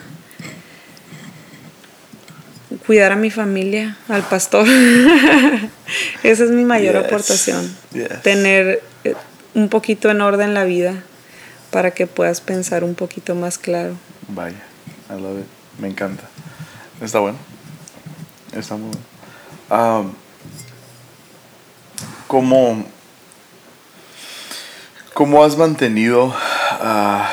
cuidar 2.87 3.13
a 3.13 3.17
mi 3.17 3.31
familia, 3.31 3.97
al 4.09 4.23
pastor. 4.23 4.67
Esa 6.23 6.45
es 6.45 6.51
mi 6.51 6.65
mayor 6.65 6.97
aportación. 6.97 7.75
Tener 8.23 8.83
eh, 9.05 9.15
un 9.55 9.69
poquito 9.69 10.11
en 10.11 10.21
orden 10.21 10.55
la 10.55 10.65
vida 10.65 11.03
para 11.71 11.93
que 11.93 12.07
puedas 12.07 12.41
pensar 12.41 12.85
un 12.85 12.95
poquito 12.95 13.35
más 13.35 13.59
claro. 13.59 13.97
Vaya, 14.29 14.63
I 15.11 15.21
love 15.21 15.41
it. 15.41 15.47
Me 15.81 15.89
encanta. 15.89 16.25
Está 17.01 17.19
bueno. 17.19 17.39
Está 18.55 18.77
muy 18.77 18.93
bueno. 19.69 20.15
¿cómo, 22.29 22.85
¿Cómo 25.13 25.43
has 25.43 25.57
mantenido 25.57 26.27
uh, 26.27 27.25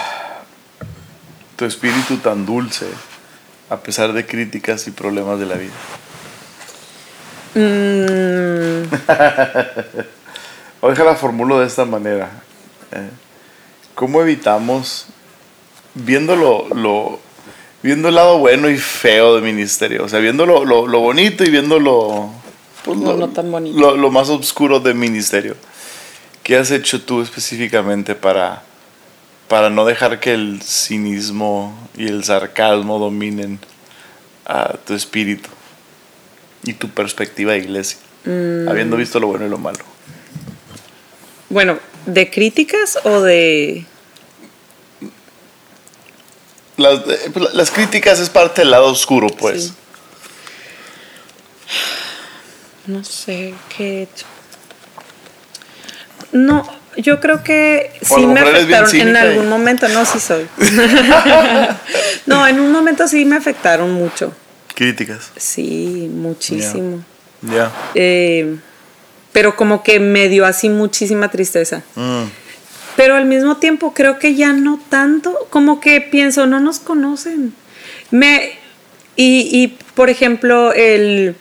tu 1.55 1.65
espíritu 1.65 2.17
tan 2.17 2.47
dulce 2.47 2.88
a 3.69 3.78
pesar 3.78 4.13
de 4.13 4.26
críticas 4.26 4.88
y 4.88 4.91
problemas 4.91 5.39
de 5.39 5.45
la 5.45 5.55
vida? 5.55 5.74
Mm. 7.53 8.84
o 10.82 10.89
la 10.89 11.15
formulo 11.15 11.59
de 11.59 11.67
esta 11.67 11.86
manera. 11.86 12.32
Eh, 12.91 13.09
¿Cómo 13.93 14.22
evitamos, 14.22 15.05
viendo 15.93 16.36
lo 16.36 17.19
viendo 17.84 18.10
el 18.10 18.16
lado 18.16 18.38
bueno 18.38 18.70
y 18.70 18.78
feo 18.78 19.36
del 19.36 19.44
ministerio. 19.44 20.04
O 20.04 20.10
sea, 20.10 20.20
viendo 20.20 20.46
lo, 20.46 20.66
lo, 20.66 21.00
bonito 21.00 21.44
y 21.44 21.50
viendo 21.50 21.80
lo, 21.80 22.32
pues, 22.84 22.98
no, 22.98 23.30
tan 23.30 23.52
bonito. 23.52 23.96
Lo, 23.96 24.12
más 24.12 24.30
oscuro 24.30 24.80
del 24.80 24.96
ministerio. 24.96 25.56
¿Qué 26.44 26.58
has 26.58 26.72
hecho 26.72 27.02
tú 27.02 27.22
específicamente 27.22 28.16
para, 28.16 28.64
para 29.48 29.70
no 29.70 29.86
dejar 29.86 30.20
que 30.20 30.34
el 30.34 30.62
cinismo 30.62 31.78
y 31.96 32.08
el 32.08 32.24
sarcasmo 32.24 32.98
dominen 33.00 33.60
a 34.46 34.78
tu 34.78 34.94
espíritu 34.94 35.50
y 36.64 36.74
tu 36.74 36.90
perspectiva 36.90 37.54
de 37.54 37.60
iglesia? 37.60 38.00
Mm. 38.26 38.68
Habiendo 38.68 38.98
visto 38.98 39.20
lo 39.20 39.28
bueno 39.28 39.46
y 39.46 39.50
lo 39.50 39.58
malo. 39.58 39.80
Bueno, 41.50 41.80
¿de 42.06 42.30
críticas 42.32 42.98
o 43.04 43.22
de 43.22 43.86
pues, 47.34 47.54
las, 47.54 47.72
críticas 47.72 48.20
es 48.20 48.30
parte 48.30 48.62
del 48.62 48.72
lado 48.72 48.88
oscuro, 48.88 49.28
pues. 49.28 49.74
No 52.88 53.04
sé 53.04 53.54
qué 53.76 53.84
he 53.84 54.02
hecho. 54.04 54.26
No, 56.32 56.68
yo 56.98 57.20
creo 57.20 57.44
que 57.44 57.92
sí 58.02 58.26
me 58.26 58.40
afectaron 58.40 58.96
en 58.96 59.16
algún 59.16 59.50
momento, 59.50 59.88
no, 59.90 60.06
sí 60.06 60.20
soy. 60.20 60.48
no, 62.26 62.48
en 62.48 62.60
un 62.60 62.72
momento 62.72 63.08
sí 63.08 63.26
me 63.26 63.36
afectaron 63.36 63.92
mucho. 63.92 64.34
Críticas. 64.76 65.32
Sí, 65.38 66.10
muchísimo. 66.14 67.04
Ya. 67.42 67.72
Eh, 67.96 68.58
pero 69.32 69.56
como 69.56 69.84
que 69.84 70.00
me 70.00 70.30
dio 70.30 70.46
así 70.46 70.70
muchísima 70.70 71.30
tristeza. 71.30 71.84
Mm 71.96 72.41
pero 72.96 73.16
al 73.16 73.26
mismo 73.26 73.58
tiempo 73.58 73.94
creo 73.94 74.20
que 74.20 74.36
ya 74.36 74.54
no 74.54 74.80
tanto, 74.89 75.48
como 75.50 75.80
que 75.80 76.02
pienso, 76.02 76.46
no 76.46 76.60
nos 76.60 76.80
conocen. 76.80 77.54
Me, 78.10 78.58
y, 79.16 79.78
por 79.96 80.10
ejemplo, 80.10 80.74
el, 80.74 81.36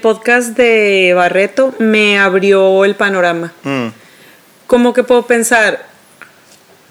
podcast 0.00 0.56
de 0.56 1.12
Barreto 1.14 1.74
me 1.78 2.18
abrió 2.18 2.84
el 2.84 2.94
panorama. 2.94 3.52
Mm. 3.64 3.88
Como 4.66 4.92
que 4.92 5.02
puedo 5.02 5.26
pensar, 5.26 5.86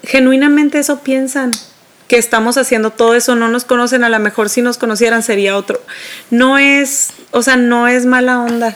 genuinamente 0.03 0.79
eso 0.79 0.99
piensan, 0.99 1.51
que 2.07 2.17
estamos 2.17 2.57
haciendo 2.57 2.91
todo 2.91 3.15
eso, 3.15 3.35
no 3.35 3.47
nos 3.47 3.63
conocen, 3.63 4.03
a 4.03 4.09
lo 4.09 4.19
mejor 4.19 4.49
si 4.49 4.61
nos 4.61 4.77
conocieran 4.77 5.23
sería 5.23 5.55
otro. 5.55 5.81
No 6.29 6.57
es, 6.57 7.11
o 7.31 7.41
sea, 7.41 7.55
no 7.55 7.87
es 7.87 8.05
mala 8.05 8.41
onda 8.41 8.75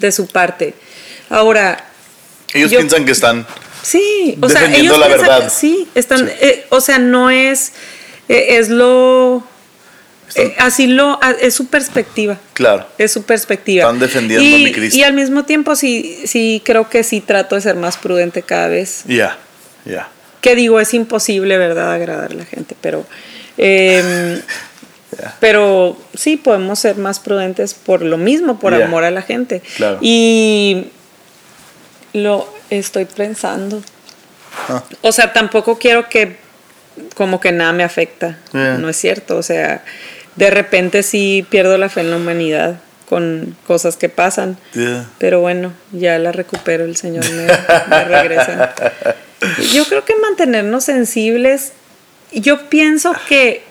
de 0.00 0.10
su 0.12 0.26
parte. 0.26 0.74
Ahora... 1.30 1.84
Ellos 2.52 2.70
piensan 2.70 3.04
que 3.04 3.12
están 3.12 3.46
Sí, 3.82 4.36
o 4.40 4.48
sea, 4.48 4.74
ellos 4.74 4.98
la 4.98 5.08
verdad. 5.08 5.52
Sí, 5.54 5.88
están, 5.94 6.28
eh, 6.40 6.66
o 6.70 6.80
sea, 6.80 6.98
no 6.98 7.30
es, 7.30 7.72
eh, 8.28 8.58
es 8.58 8.68
lo, 8.68 9.44
Eh, 10.34 10.54
así 10.58 10.86
lo, 10.86 11.18
es 11.40 11.54
su 11.54 11.68
perspectiva. 11.68 12.38
Claro. 12.52 12.86
Es 12.98 13.12
su 13.12 13.22
perspectiva. 13.22 13.84
Están 13.84 14.00
defendiendo 14.00 14.44
y, 14.44 14.54
a 14.54 14.58
mi 14.58 14.72
Cristo. 14.72 14.98
Y 14.98 15.02
al 15.02 15.14
mismo 15.14 15.44
tiempo 15.44 15.76
sí, 15.76 16.20
sí 16.26 16.60
creo 16.64 16.90
que 16.90 17.04
sí 17.04 17.20
trato 17.20 17.54
de 17.54 17.60
ser 17.60 17.76
más 17.76 17.96
prudente 17.96 18.42
cada 18.42 18.68
vez. 18.68 19.04
Ya, 19.06 19.38
ya. 19.84 20.08
Que 20.40 20.54
digo, 20.54 20.78
es 20.80 20.92
imposible, 20.94 21.56
¿verdad?, 21.58 21.92
agradar 21.92 22.32
a 22.32 22.34
la 22.34 22.44
gente, 22.44 22.76
pero... 22.80 23.06
em. 23.56 24.40
Pero 25.40 25.96
sí 26.14 26.36
podemos 26.36 26.78
ser 26.78 26.96
más 26.96 27.20
prudentes 27.20 27.74
por 27.74 28.02
lo 28.02 28.18
mismo, 28.18 28.58
por 28.58 28.74
amor 28.74 29.04
a 29.04 29.10
la 29.10 29.22
gente. 29.22 29.62
Claro. 29.76 29.98
Y 30.00 30.88
lo 32.12 32.48
estoy 32.70 33.04
pensando. 33.04 33.82
Ah. 34.68 34.82
O 35.02 35.12
sea, 35.12 35.32
tampoco 35.32 35.78
quiero 35.78 36.08
que 36.08 36.36
como 37.14 37.40
que 37.40 37.52
nada 37.52 37.72
me 37.72 37.84
afecta. 37.84 38.38
Yeah. 38.52 38.78
No 38.78 38.88
es 38.88 38.96
cierto. 38.96 39.36
O 39.36 39.42
sea, 39.42 39.84
de 40.36 40.50
repente 40.50 41.02
sí 41.02 41.46
pierdo 41.50 41.76
la 41.78 41.88
fe 41.88 42.00
en 42.00 42.10
la 42.10 42.16
humanidad 42.16 42.80
con 43.08 43.56
cosas 43.66 43.96
que 43.96 44.08
pasan. 44.08 44.56
Yeah. 44.74 45.06
Pero 45.18 45.40
bueno, 45.40 45.72
ya 45.92 46.18
la 46.18 46.32
recupero, 46.32 46.84
el 46.84 46.96
Señor 46.96 47.24
me, 47.30 47.46
me 47.88 48.04
regresa. 48.04 48.74
Yo 49.74 49.84
creo 49.84 50.04
que 50.04 50.16
mantenernos 50.16 50.84
sensibles, 50.84 51.72
yo 52.32 52.68
pienso 52.70 53.14
que 53.28 53.62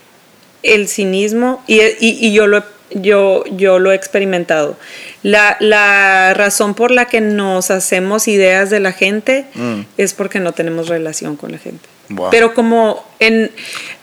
el 0.62 0.88
cinismo, 0.88 1.64
y, 1.68 1.82
y- 1.82 1.96
y 2.28 2.34
yo, 2.34 2.46
lo, 2.46 2.60
he- 2.60 2.64
yo, 2.96 3.44
yo 3.52 3.78
lo 3.80 3.92
he 3.92 3.96
experimentado, 3.96 4.76
la, 5.22 5.58
la 5.60 6.34
razón 6.34 6.74
por 6.74 6.90
la 6.92 7.06
que 7.06 7.22
nos 7.22 7.70
hacemos 7.72 8.28
ideas 8.28 8.70
de 8.70 8.80
la 8.80 8.92
gente 8.92 9.46
Mm. 9.54 9.82
es 9.98 10.14
porque 10.14 10.40
no 10.40 10.52
tenemos 10.54 10.88
relación 10.88 11.36
con 11.36 11.52
la 11.52 11.58
gente. 11.60 11.88
Wow. 12.10 12.30
Pero 12.32 12.54
como 12.54 13.04
en, 13.20 13.52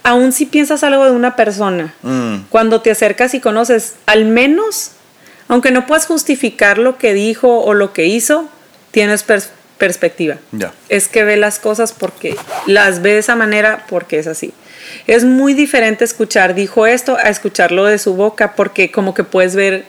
aún 0.03 0.32
si 0.32 0.47
piensas 0.47 0.82
algo 0.84 1.05
de 1.05 1.11
una 1.12 1.34
persona, 1.36 1.95
Mm. 2.03 2.45
cuando 2.51 2.80
te 2.80 2.90
acercas 2.90 3.34
y 3.34 3.40
conoces, 3.40 3.95
al 4.07 4.24
menos, 4.24 4.93
aunque 5.49 5.70
no 5.70 5.86
puedas 5.86 6.07
justificar 6.07 6.78
lo 6.78 6.97
que 6.99 7.12
dijo 7.14 7.61
o 7.61 7.74
lo 7.74 7.93
que 7.93 8.07
hizo, 8.07 8.49
tienes 8.90 9.26
pers- 9.26 9.49
perspectiva. 9.78 10.36
Es 10.88 11.09
que 11.09 11.24
ve 11.24 11.36
las 11.36 11.59
cosas 11.59 11.93
porque 11.93 12.36
las 12.66 13.03
ve 13.03 13.14
de 13.14 13.18
esa 13.18 13.34
manera 13.36 13.84
porque 13.88 14.18
es 14.18 14.26
así. 14.28 14.53
Es 15.07 15.24
muy 15.24 15.55
diferente 15.55 16.05
escuchar, 16.05 16.55
dijo 16.55 16.86
esto, 16.86 17.16
a 17.16 17.28
escucharlo 17.28 17.84
de 17.84 17.99
su 17.99 18.14
boca 18.14 18.55
porque 18.55 18.90
como 18.90 19.14
que 19.14 19.24
puedes 19.24 19.55
ver. 19.57 19.84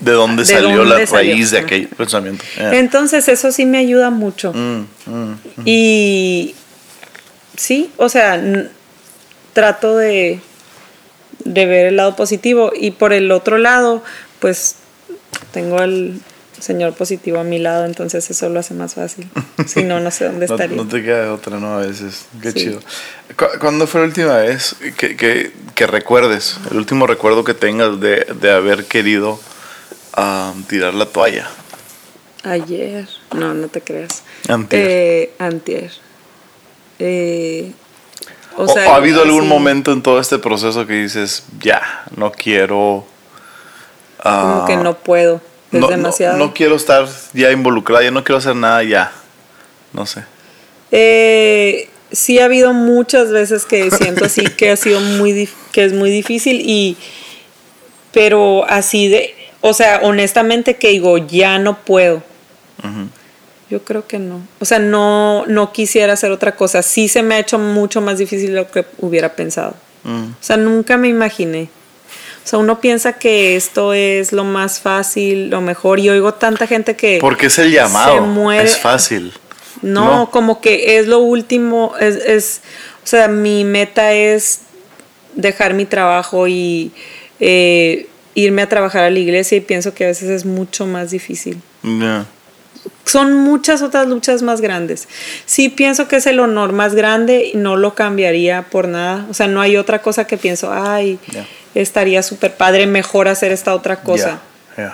¿De 0.00 0.12
dónde 0.12 0.44
¿De 0.44 0.52
salió 0.52 0.78
dónde 0.78 1.00
la 1.00 1.06
salió? 1.06 1.32
raíz 1.32 1.50
de 1.50 1.58
aquel 1.58 1.88
pensamiento? 1.88 2.44
Yeah. 2.56 2.76
Entonces 2.78 3.28
eso 3.28 3.50
sí 3.50 3.66
me 3.66 3.78
ayuda 3.78 4.10
mucho. 4.10 4.52
Mm, 4.52 4.86
mm. 5.06 5.34
Y 5.64 6.54
sí, 7.56 7.90
o 7.96 8.08
sea, 8.08 8.40
trato 9.52 9.96
de, 9.96 10.40
de 11.44 11.66
ver 11.66 11.86
el 11.86 11.96
lado 11.96 12.14
positivo 12.14 12.72
y 12.78 12.92
por 12.92 13.12
el 13.12 13.32
otro 13.32 13.58
lado, 13.58 14.04
pues 14.38 14.76
tengo 15.52 15.78
al 15.78 16.20
señor 16.60 16.94
positivo 16.94 17.38
a 17.38 17.44
mi 17.44 17.58
lado, 17.58 17.84
entonces 17.84 18.28
eso 18.30 18.48
lo 18.48 18.60
hace 18.60 18.74
más 18.74 18.94
fácil. 18.94 19.28
Si 19.66 19.84
no, 19.84 20.00
no 20.00 20.10
sé 20.10 20.24
dónde 20.26 20.46
estaría. 20.50 20.76
no 20.76 20.86
te 20.88 21.02
queda 21.02 21.32
otra, 21.32 21.58
¿no? 21.58 21.74
A 21.78 21.86
veces. 21.86 22.26
Qué 22.42 22.52
Sí. 22.52 22.58
chido. 22.60 22.80
¿Cu- 23.36 23.58
¿Cuándo 23.60 23.86
fue 23.86 24.00
la 24.00 24.06
última 24.06 24.36
vez 24.38 24.76
que, 24.96 25.16
que, 25.16 25.52
que 25.74 25.86
recuerdes? 25.86 26.56
El 26.70 26.78
último 26.78 27.06
recuerdo 27.06 27.44
que 27.44 27.54
tengas 27.54 28.00
de, 28.00 28.26
de 28.40 28.50
haber 28.52 28.84
querido 28.86 29.38
ah, 30.14 30.52
tirar 30.68 30.94
la 30.94 31.06
toalla. 31.06 31.48
Ayer, 32.44 33.08
no, 33.34 33.52
no 33.54 33.68
te 33.68 33.80
creas. 33.80 34.22
Antier. 34.48 34.86
Eh, 34.88 35.32
antier. 35.38 35.90
Eh, 36.98 37.72
¿O, 38.56 38.62
o 38.64 38.68
sea, 38.68 38.88
o 38.88 38.92
ha 38.92 38.96
habido 38.96 39.22
algún 39.22 39.42
sí, 39.42 39.48
momento 39.48 39.92
en 39.92 40.02
todo 40.02 40.18
este 40.20 40.38
proceso 40.38 40.86
que 40.86 40.94
dices, 40.94 41.44
ya, 41.60 42.04
no 42.16 42.32
quiero... 42.32 43.04
ah, 44.24 44.40
Como 44.42 44.66
que 44.66 44.76
no 44.82 44.98
puedo. 44.98 45.40
Es 45.70 45.80
no, 45.80 45.80
no- 45.80 45.88
demasiado. 45.88 46.36
no 46.38 46.54
quiero 46.54 46.76
estar 46.76 47.06
ya 47.34 47.50
involucrada, 47.52 48.02
ya 48.04 48.10
no 48.10 48.24
quiero 48.24 48.38
hacer 48.38 48.56
nada 48.56 48.82
ya. 48.82 49.12
No 49.92 50.06
sé. 50.06 50.24
Eh, 50.90 51.88
sí 52.12 52.38
ha 52.38 52.46
habido 52.46 52.72
muchas 52.72 53.30
veces 53.30 53.66
que 53.66 53.90
siento 53.90 54.24
así 54.24 54.42
que 54.56 54.70
ha 54.70 54.76
sido 54.76 55.00
muy 55.00 55.48
que 55.72 55.84
es 55.84 55.92
muy 55.92 56.10
difícil 56.10 56.62
y 56.64 56.96
pero 58.12 58.64
así 58.68 59.08
de 59.08 59.34
o 59.60 59.74
sea 59.74 60.00
honestamente 60.02 60.76
que 60.76 60.88
digo 60.88 61.18
ya 61.18 61.58
no 61.58 61.78
puedo 61.78 62.22
yo 63.70 63.84
creo 63.84 64.06
que 64.06 64.18
no 64.18 64.40
o 64.60 64.64
sea 64.64 64.78
no 64.78 65.44
no 65.46 65.72
quisiera 65.72 66.14
hacer 66.14 66.30
otra 66.32 66.56
cosa 66.56 66.82
sí 66.82 67.08
se 67.08 67.22
me 67.22 67.34
ha 67.34 67.38
hecho 67.40 67.58
mucho 67.58 68.00
más 68.00 68.16
difícil 68.16 68.48
de 68.54 68.60
lo 68.60 68.70
que 68.70 68.86
hubiera 68.98 69.34
pensado 69.34 69.74
Mm. 70.04 70.30
o 70.30 70.36
sea 70.42 70.56
nunca 70.56 70.96
me 70.96 71.08
imaginé 71.08 71.68
o 72.48 72.50
sea 72.50 72.58
uno 72.60 72.80
piensa 72.80 73.12
que 73.12 73.56
esto 73.56 73.92
es 73.92 74.32
lo 74.32 74.42
más 74.42 74.80
fácil 74.80 75.50
lo 75.50 75.60
mejor 75.60 76.00
y 76.00 76.08
oigo 76.08 76.32
tanta 76.32 76.66
gente 76.66 76.96
que 76.96 77.18
Porque 77.20 77.48
es 77.48 77.58
el 77.58 77.70
llamado. 77.70 78.14
se 78.14 78.20
muere 78.22 78.64
Es 78.64 78.78
fácil. 78.78 79.34
no, 79.82 80.04
No. 80.06 80.30
como 80.30 80.62
que 80.62 80.96
es 80.98 81.06
lo 81.08 81.18
último, 81.18 81.92
es, 82.00 82.16
es, 82.16 82.62
o 83.04 83.06
sea, 83.06 83.28
mi 83.28 83.64
meta 83.64 84.14
es 84.14 84.60
dejar 85.34 85.74
mi 85.74 85.84
trabajo 85.84 86.48
y 86.48 86.90
eh, 87.38 88.08
irme 88.34 88.62
a 88.62 88.68
trabajar 88.70 89.04
a 89.04 89.10
la 89.10 89.18
iglesia 89.18 89.58
y 89.58 89.60
pienso 89.60 89.92
que 89.92 90.04
a 90.04 90.06
veces 90.06 90.30
es 90.30 90.46
mucho 90.46 90.86
más 90.86 91.10
difícil. 91.10 91.60
Ya. 91.82 92.24
Son 93.04 93.34
muchas 93.34 93.82
otras 93.82 94.06
luchas 94.06 94.40
más 94.42 94.60
grandes. 94.62 95.06
Sí 95.44 95.68
pienso 95.68 96.08
que 96.08 96.16
es 96.16 96.26
el 96.26 96.40
honor 96.40 96.72
más 96.72 96.94
grande 96.94 97.50
y 97.52 97.58
no 97.58 97.76
lo 97.76 97.94
cambiaría 97.94 98.62
por 98.70 98.88
nada. 98.88 99.26
O 99.30 99.34
sea, 99.34 99.48
no 99.48 99.60
hay 99.60 99.76
otra 99.76 100.00
cosa 100.00 100.26
que 100.26 100.38
pienso, 100.38 100.72
ay. 100.72 101.18
Estaría 101.82 102.22
súper 102.22 102.54
padre, 102.56 102.86
mejor 102.86 103.28
hacer 103.28 103.52
esta 103.52 103.74
otra 103.74 104.02
cosa. 104.02 104.40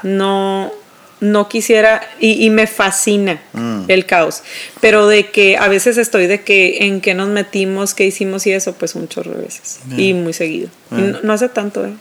No, 0.03 0.73
no 1.21 1.49
quisiera, 1.49 2.01
y, 2.21 2.45
y 2.45 2.51
me 2.51 2.67
fascina 2.67 3.41
Mm. 3.53 3.85
el 3.89 4.07
caos. 4.07 4.43
Pero 4.81 5.07
de 5.09 5.31
que 5.31 5.57
a 5.59 5.69
veces 5.69 5.97
estoy 5.99 6.27
de 6.27 6.43
que 6.43 6.87
en 6.87 7.01
qué 7.01 7.15
nos 7.15 7.29
metimos, 7.29 7.95
qué 7.95 8.05
hicimos 8.07 8.47
y 8.47 8.53
eso, 8.53 8.73
pues 8.75 8.95
un 8.95 9.09
chorro 9.09 9.33
de 9.33 9.43
veces. 9.45 9.81
Y 9.97 10.15
muy 10.15 10.33
seguido. 10.33 10.69
Y 10.91 10.95
Mm. 10.95 11.11
no, 11.13 11.19
no 11.23 11.33
hace 11.35 11.49
tanto, 11.49 11.85
¿eh? 11.87 11.93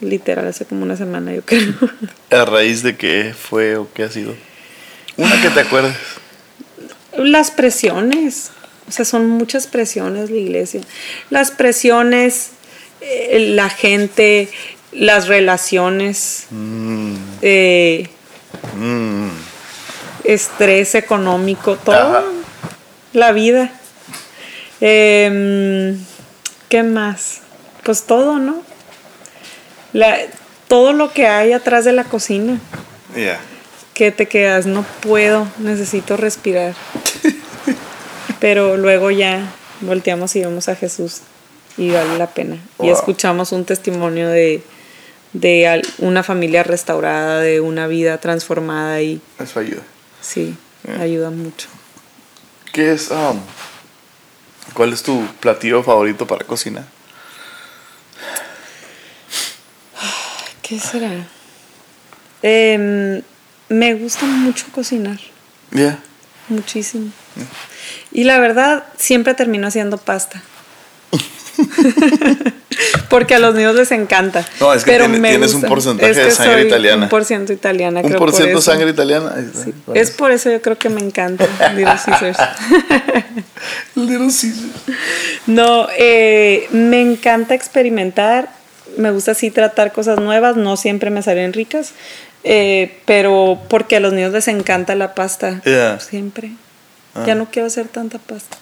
Literal, 0.00 0.46
hace 0.48 0.64
como 0.64 0.82
una 0.82 0.96
semana, 0.96 1.32
yo 1.32 1.42
creo. 1.42 1.74
¿A 2.30 2.44
raíz 2.44 2.82
de 2.82 2.96
qué 2.96 3.34
fue 3.38 3.76
o 3.76 3.88
qué 3.92 4.02
ha 4.04 4.10
sido? 4.10 4.34
Una 5.16 5.40
que 5.40 5.50
te 5.50 5.60
acuerdes. 5.60 5.94
Las 7.16 7.50
presiones, 7.50 8.50
o 8.88 8.90
sea, 8.92 9.04
son 9.04 9.28
muchas 9.28 9.66
presiones 9.66 10.30
la 10.30 10.38
iglesia. 10.38 10.80
Las 11.30 11.50
presiones, 11.50 12.50
eh, 13.02 13.52
la 13.54 13.68
gente, 13.68 14.48
las 14.92 15.26
relaciones, 15.26 16.46
Mm, 16.50 17.14
eh, 17.42 18.08
mm. 18.76 19.28
estrés 20.24 20.94
económico, 20.94 21.76
todo. 21.76 22.18
Ajá. 22.18 22.22
La 23.12 23.32
vida. 23.32 23.72
Em, 24.80 25.98
¿Qué 26.68 26.82
más? 26.82 27.40
Pues 27.82 28.04
todo, 28.04 28.38
¿no? 28.38 28.62
La, 29.92 30.16
todo 30.68 30.92
lo 30.92 31.12
que 31.12 31.26
hay 31.26 31.52
atrás 31.52 31.84
de 31.84 31.92
la 31.92 32.04
cocina. 32.04 32.58
Que 33.94 34.10
te 34.10 34.26
quedas, 34.26 34.64
no 34.66 34.84
puedo, 35.00 35.46
necesito 35.58 36.16
respirar. 36.16 36.74
Pero 38.40 38.76
luego 38.76 39.10
ya 39.10 39.52
volteamos 39.82 40.34
y 40.36 40.40
vemos 40.40 40.68
a 40.68 40.76
Jesús 40.76 41.20
y 41.76 41.90
vale 41.90 42.18
la 42.18 42.28
pena. 42.28 42.58
Y 42.80 42.88
escuchamos 42.90 43.52
un 43.52 43.64
testimonio 43.64 44.28
de, 44.28 44.62
de 45.32 45.82
una 45.98 46.22
familia 46.22 46.62
restaurada, 46.62 47.40
de 47.40 47.60
una 47.60 47.86
vida 47.86 48.18
transformada 48.18 49.00
y 49.02 49.20
Eso 49.38 49.60
ayuda. 49.60 49.82
sí, 50.20 50.56
Yeah. 50.84 51.00
ayuda 51.00 51.30
mucho. 51.30 51.68
¿Qué 52.72 52.92
es? 52.92 53.10
um, 53.12 53.38
¿Cuál 54.74 54.92
es 54.92 55.02
tu 55.04 55.24
platillo 55.38 55.80
favorito 55.84 56.26
para 56.26 56.44
cocinar? 56.44 56.84
¿Qué 60.62 60.78
será? 60.80 61.12
Em, 62.42 63.22
me 63.68 63.94
gusta 63.94 64.24
mucho 64.26 64.66
cocinar, 64.72 65.18
Ya. 65.70 65.98
muchísimo. 66.48 67.10
Y 68.10 68.24
la 68.24 68.38
verdad, 68.40 68.84
siempre 68.98 69.34
termino 69.34 69.66
haciendo 69.68 69.98
pasta. 69.98 70.42
Porque 73.08 73.34
a 73.34 73.38
los 73.38 73.54
niños 73.54 73.74
les 73.74 73.90
encanta. 73.92 74.44
No, 74.58 74.72
es 74.72 74.84
que 74.84 74.90
pero 74.92 75.04
tiene- 75.04 75.18
me 75.20 75.28
tienes 75.30 75.54
un 75.54 75.62
porcentaje 75.62 76.10
Es 76.10 76.16
de 76.16 76.30
sangre 76.30 76.60
soy 76.60 76.66
italiana. 76.68 77.02
Un 77.04 77.08
por 77.10 77.24
ciento 77.24 77.52
italiana. 77.52 78.00
¿Un 78.00 78.06
creo 78.08 78.18
por 78.18 78.32
ciento 78.32 78.58
eso. 78.58 78.70
sangre 78.70 78.90
italiana? 78.90 79.34
Sí. 79.62 79.72
Es 79.94 80.10
por 80.10 80.32
eso 80.32 80.50
yo 80.50 80.60
creo 80.62 80.78
que 80.78 80.88
me 80.88 81.00
encanta 81.00 81.46
Little 81.74 81.94
Caesars. 82.04 82.38
Little 83.94 84.18
Caesar. 84.26 84.96
No, 85.46 85.86
eh, 85.98 86.66
me 86.72 87.00
encanta 87.02 87.54
experimentar. 87.54 88.48
Me 88.96 89.10
gusta 89.10 89.32
así 89.32 89.50
tratar 89.50 89.92
cosas 89.92 90.18
nuevas. 90.20 90.56
No 90.56 90.76
siempre 90.76 91.10
me 91.10 91.22
salen 91.22 91.52
ricas. 91.52 91.92
eh, 92.44 92.98
pero 93.04 93.60
porque 93.68 93.96
a 93.96 94.00
los 94.00 94.12
niños 94.12 94.32
les 94.32 94.48
encanta 94.48 94.94
la 94.94 95.14
pasta. 95.14 95.60
Yeah. 95.64 96.00
Siempre. 96.00 96.52
Ah. 97.14 97.24
Ya 97.26 97.34
no 97.34 97.46
quiero 97.50 97.66
hacer 97.66 97.86
tanta 97.88 98.18
pasta. 98.18 98.56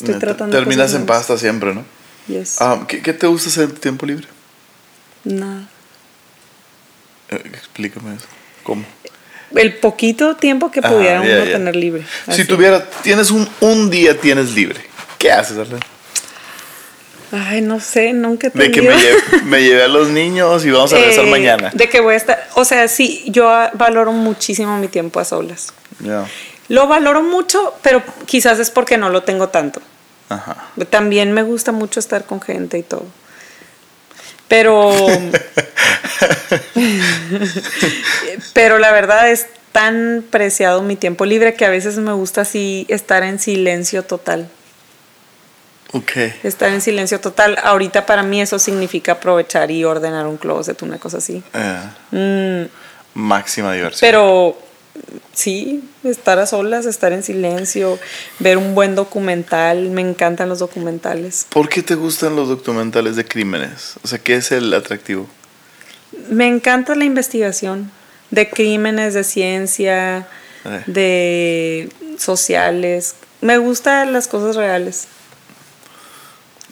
Estoy 0.00 0.14
Neta, 0.14 0.26
tratando 0.26 0.56
Terminas 0.56 0.94
en 0.94 1.06
pasta 1.06 1.36
siempre, 1.36 1.74
¿no? 1.74 1.84
Yes. 2.26 2.56
Ah, 2.60 2.84
¿qué, 2.88 3.02
qué 3.02 3.12
te 3.12 3.26
gusta 3.26 3.48
hacer 3.48 3.64
en 3.64 3.70
tu 3.72 3.80
tiempo 3.80 4.06
libre? 4.06 4.26
Nada. 5.24 5.68
Eh, 7.30 7.42
Explícame 7.54 8.14
eso. 8.16 8.26
¿Cómo? 8.62 8.84
El 9.54 9.74
poquito 9.76 10.36
tiempo 10.36 10.70
que 10.70 10.80
pudiera 10.80 11.24
ya, 11.24 11.34
uno 11.42 11.44
tener 11.50 11.76
libre. 11.76 12.04
Si 12.30 12.44
tuviera, 12.44 12.88
tienes 13.02 13.30
un, 13.30 13.48
un 13.60 13.90
día 13.90 14.18
tienes 14.18 14.52
libre. 14.54 14.80
¿Qué 15.18 15.30
haces, 15.32 15.58
Arlene? 15.58 15.80
Ay, 17.32 17.60
no 17.60 17.78
sé, 17.80 18.12
nunca 18.12 18.48
he 18.48 18.50
De 18.50 18.70
que 18.72 18.80
tenido. 18.80 18.94
me 18.96 19.00
lleve, 19.02 19.22
me 19.44 19.62
lleve 19.62 19.82
a 19.84 19.88
los 19.88 20.08
niños 20.20 20.64
y 20.64 20.70
vamos 20.70 20.92
a 20.92 20.96
regresar 20.96 21.24
Eh, 21.26 21.30
mañana. 21.30 21.70
De 21.74 21.88
que 21.88 22.00
voy 22.00 22.14
a 22.14 22.16
estar. 22.16 22.48
O 22.54 22.64
sea, 22.64 22.88
sí, 22.88 23.24
yo 23.28 23.48
ah, 23.48 23.70
valoro 23.74 24.12
muchísimo 24.12 24.78
mi 24.78 24.88
tiempo 24.88 25.20
a 25.20 25.24
solas. 25.24 25.72
Ya. 26.00 26.26
Lo 26.70 26.86
valoro 26.86 27.22
mucho, 27.22 27.74
pero 27.82 28.00
quizás 28.26 28.60
es 28.60 28.70
porque 28.70 28.96
no 28.96 29.10
lo 29.10 29.24
tengo 29.24 29.48
tanto. 29.48 29.82
Ajá. 30.28 30.68
También 30.88 31.32
me 31.32 31.42
gusta 31.42 31.72
mucho 31.72 31.98
estar 31.98 32.24
con 32.24 32.40
gente 32.40 32.78
y 32.78 32.84
todo. 32.84 33.04
Pero. 34.46 34.92
pero 38.52 38.78
la 38.78 38.92
verdad 38.92 39.30
es 39.30 39.46
tan 39.72 40.24
preciado 40.30 40.82
mi 40.82 40.96
tiempo 40.96 41.24
libre 41.24 41.54
que 41.54 41.64
a 41.64 41.70
veces 41.70 41.96
me 41.98 42.12
gusta 42.12 42.42
así 42.42 42.86
estar 42.88 43.22
en 43.24 43.38
silencio 43.38 44.04
total. 44.04 44.48
Ok. 45.92 46.12
Estar 46.44 46.70
en 46.70 46.80
silencio 46.80 47.20
total. 47.20 47.58
Ahorita 47.62 48.06
para 48.06 48.22
mí 48.22 48.40
eso 48.40 48.58
significa 48.60 49.12
aprovechar 49.12 49.70
y 49.72 49.84
ordenar 49.84 50.26
un 50.28 50.36
closet, 50.36 50.80
una 50.82 50.98
cosa 50.98 51.18
así. 51.18 51.42
Eh, 51.52 51.80
Mm, 52.12 52.66
máxima 53.14 53.72
diversión. 53.72 54.08
pero 54.08 54.56
sí, 55.32 55.82
estar 56.04 56.38
a 56.38 56.46
solas, 56.46 56.86
estar 56.86 57.12
en 57.12 57.22
silencio, 57.22 57.98
ver 58.38 58.58
un 58.58 58.74
buen 58.74 58.94
documental. 58.94 59.90
Me 59.90 60.00
encantan 60.02 60.48
los 60.48 60.58
documentales. 60.58 61.46
¿Por 61.50 61.68
qué 61.68 61.82
te 61.82 61.94
gustan 61.94 62.36
los 62.36 62.48
documentales 62.48 63.16
de 63.16 63.24
crímenes? 63.24 63.94
O 64.02 64.08
sea, 64.08 64.18
¿qué 64.18 64.36
es 64.36 64.52
el 64.52 64.72
atractivo? 64.74 65.26
Me 66.28 66.46
encanta 66.48 66.94
la 66.94 67.04
investigación 67.04 67.90
de 68.30 68.48
crímenes, 68.50 69.14
de 69.14 69.24
ciencia, 69.24 70.26
Eh. 70.64 70.82
de 70.86 71.88
sociales. 72.18 73.14
Me 73.40 73.56
gustan 73.58 74.12
las 74.12 74.28
cosas 74.28 74.56
reales. 74.56 75.06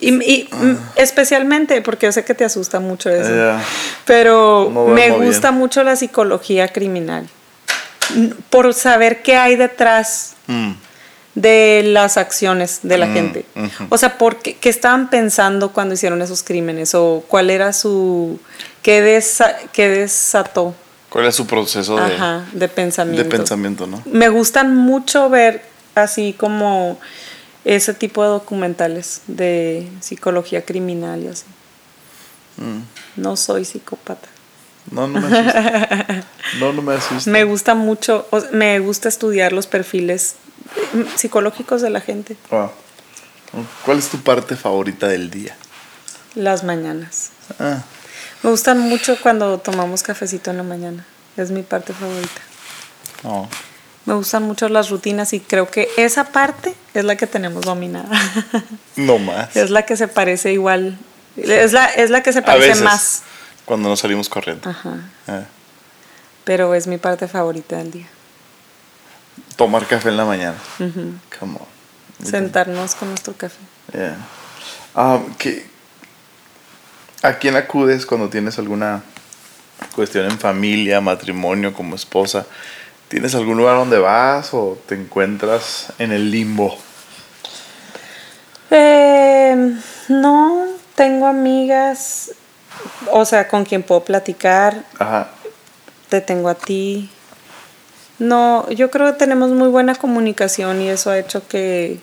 Y, 0.01 0.11
y, 0.11 0.49
mm, 0.53 0.76
especialmente 0.97 1.81
porque 1.83 2.07
yo 2.07 2.12
sé 2.12 2.24
que 2.24 2.35
te 2.35 2.45
asusta 2.45 2.79
mucho 2.81 3.11
eso. 3.11 3.59
Pero 4.05 4.70
me 4.95 5.11
gusta 5.11 5.51
mucho 5.51 5.83
la 5.83 5.97
psicología 5.97 6.68
criminal. 6.68 7.29
Por 8.50 8.72
saber 8.74 9.22
qué 9.22 9.36
hay 9.36 9.56
detrás 9.56 10.34
Mm. 10.46 10.72
de 11.34 11.82
las 11.86 12.16
acciones 12.16 12.80
de 12.82 12.98
la 12.98 13.06
Mm, 13.06 13.12
gente. 13.14 13.44
O 13.90 13.98
sea, 13.98 14.18
¿por 14.18 14.36
qué, 14.38 14.56
qué 14.56 14.68
estaban 14.70 15.11
pensando 15.11 15.72
cuando 15.72 15.94
hicieron 15.94 16.20
esos 16.22 16.42
crímenes? 16.42 16.94
¿O 16.94 17.22
cuál 17.28 17.50
era 17.50 17.72
su... 17.72 18.40
qué, 18.82 19.02
desa- 19.02 19.56
qué 19.72 19.88
desató? 19.88 20.74
¿Cuál 21.11 21.26
es 21.26 21.34
su 21.36 21.46
proceso 21.46 21.96
de, 21.96 22.14
Ajá, 22.14 22.44
de 22.52 22.59
de 22.61 22.68
pensamiento. 22.68 23.28
pensamiento, 23.28 23.86
no? 23.86 24.02
Me 24.06 24.28
gustan 24.28 24.74
mucho 24.76 25.28
ver 25.30 25.62
así 25.94 26.34
como 26.38 26.98
ese 27.64 27.94
tipo 27.94 28.22
de 28.22 28.28
documentales 28.30 29.22
de 29.26 29.88
psicología 30.00 30.64
criminal 30.64 31.22
y 31.22 31.28
así. 31.28 31.44
Mm. 32.59 33.20
No 33.22 33.36
soy 33.36 33.64
psicópata. 33.64 34.28
No, 34.91 35.07
no 35.09 35.20
me 35.20 35.26
asusta. 35.39 36.24
No, 36.61 36.72
no 36.72 36.80
me 36.82 36.95
asusta. 36.95 37.30
Me 37.30 37.45
gusta 37.45 37.74
mucho, 37.74 38.26
o- 38.30 38.43
me 38.53 38.78
gusta 38.78 39.09
estudiar 39.09 39.53
los 39.53 39.66
perfiles 39.66 40.36
psicológicos 41.16 41.82
de 41.82 41.91
la 41.91 42.01
gente. 42.01 42.36
Wow. 42.51 42.70
¿Cuál 43.84 43.99
es 43.99 44.09
tu 44.09 44.18
parte 44.18 44.57
favorita 44.57 45.09
del 45.09 45.30
día? 45.30 45.55
Las 46.34 46.64
mañanas. 46.64 47.30
Ah, 47.59 47.82
Me 48.43 48.51
gustan 48.51 48.78
mucho 48.80 49.18
cuando 49.20 49.59
tomamos 49.59 50.03
cafecito 50.03 50.51
en 50.51 50.57
la 50.59 50.62
mañana. 50.62 51.05
Es 51.36 51.51
mi 51.51 51.62
parte 51.62 51.93
favorita. 51.93 52.41
no. 53.24 53.49
Me 54.07 54.14
gustan 54.14 54.45
mucho 54.45 54.70
las 54.70 54.89
rutinas 54.89 55.34
y 55.34 55.41
creo 55.41 55.70
que 55.70 55.86
esa 55.99 56.24
parte 56.32 56.74
es 56.95 57.05
la 57.05 57.16
que 57.16 57.26
tenemos 57.26 57.61
dominada. 57.66 58.09
No 58.97 59.18
más. 59.18 59.55
es 59.57 59.68
la 59.68 59.84
que 59.84 59.99
se 59.99 60.09
parece 60.09 60.51
igual. 60.51 60.97
Es 61.36 61.74
la, 61.74 61.84
es 61.84 62.09
la 62.09 62.22
que 62.22 62.32
se 62.32 62.41
parece 62.41 62.82
más. 62.82 63.22
Cuando 63.68 63.90
nos 63.90 64.00
salimos 64.00 64.30
corriendo. 64.30 64.70
Ajá. 64.70 64.94
Ah. 65.26 65.42
Pero 66.44 66.74
es 66.74 66.86
mi 66.86 66.96
parte 66.96 67.28
favorita 67.28 67.76
del 67.76 67.90
día. 67.90 68.06
Tomar 69.56 69.84
café 69.86 70.08
en 70.08 70.16
la 70.16 70.24
mañana. 70.24 70.56
Ujú. 70.80 71.12
Come 71.38 71.58
on. 71.60 72.26
Sentarnos 72.26 72.94
con 72.94 73.10
nuestro 73.10 73.34
café. 73.34 73.58
Yeah. 73.92 74.16
Ah, 74.94 75.20
¿qué- 75.38 75.66
¿A 77.22 77.34
quién 77.34 77.56
acudes 77.56 78.06
cuando 78.06 78.30
tienes 78.30 78.58
alguna 78.58 79.02
cuestión 79.94 80.24
en 80.24 80.38
familia, 80.38 81.02
matrimonio, 81.02 81.74
como 81.74 81.94
esposa? 81.94 82.46
¿Tienes 83.08 83.34
algún 83.34 83.58
lugar 83.58 83.76
donde 83.76 83.98
vas 83.98 84.54
o 84.54 84.78
te 84.86 84.94
encuentras 84.94 85.92
en 85.98 86.12
el 86.12 86.30
limbo? 86.30 86.74
Eh, 88.70 89.76
no, 90.08 90.66
tengo 90.94 91.26
amigas, 91.26 92.30
o 93.12 93.24
sea, 93.24 93.49
con 93.49 93.64
quien 93.64 93.83
puedo 93.83 94.05
platicar. 94.05 94.85
Ajá. 94.99 95.29
Te 96.09 96.20
tengo 96.20 96.49
a 96.49 96.55
ti. 96.55 97.11
No, 98.18 98.68
yo 98.70 98.91
creo 98.91 99.12
que 99.12 99.18
tenemos 99.18 99.51
muy 99.51 99.68
buena 99.68 99.95
comunicación 99.95 100.83
y 100.83 100.89
eso 100.89 101.11
ha 101.11 101.18
hecho 101.18 101.47
que 101.47 102.01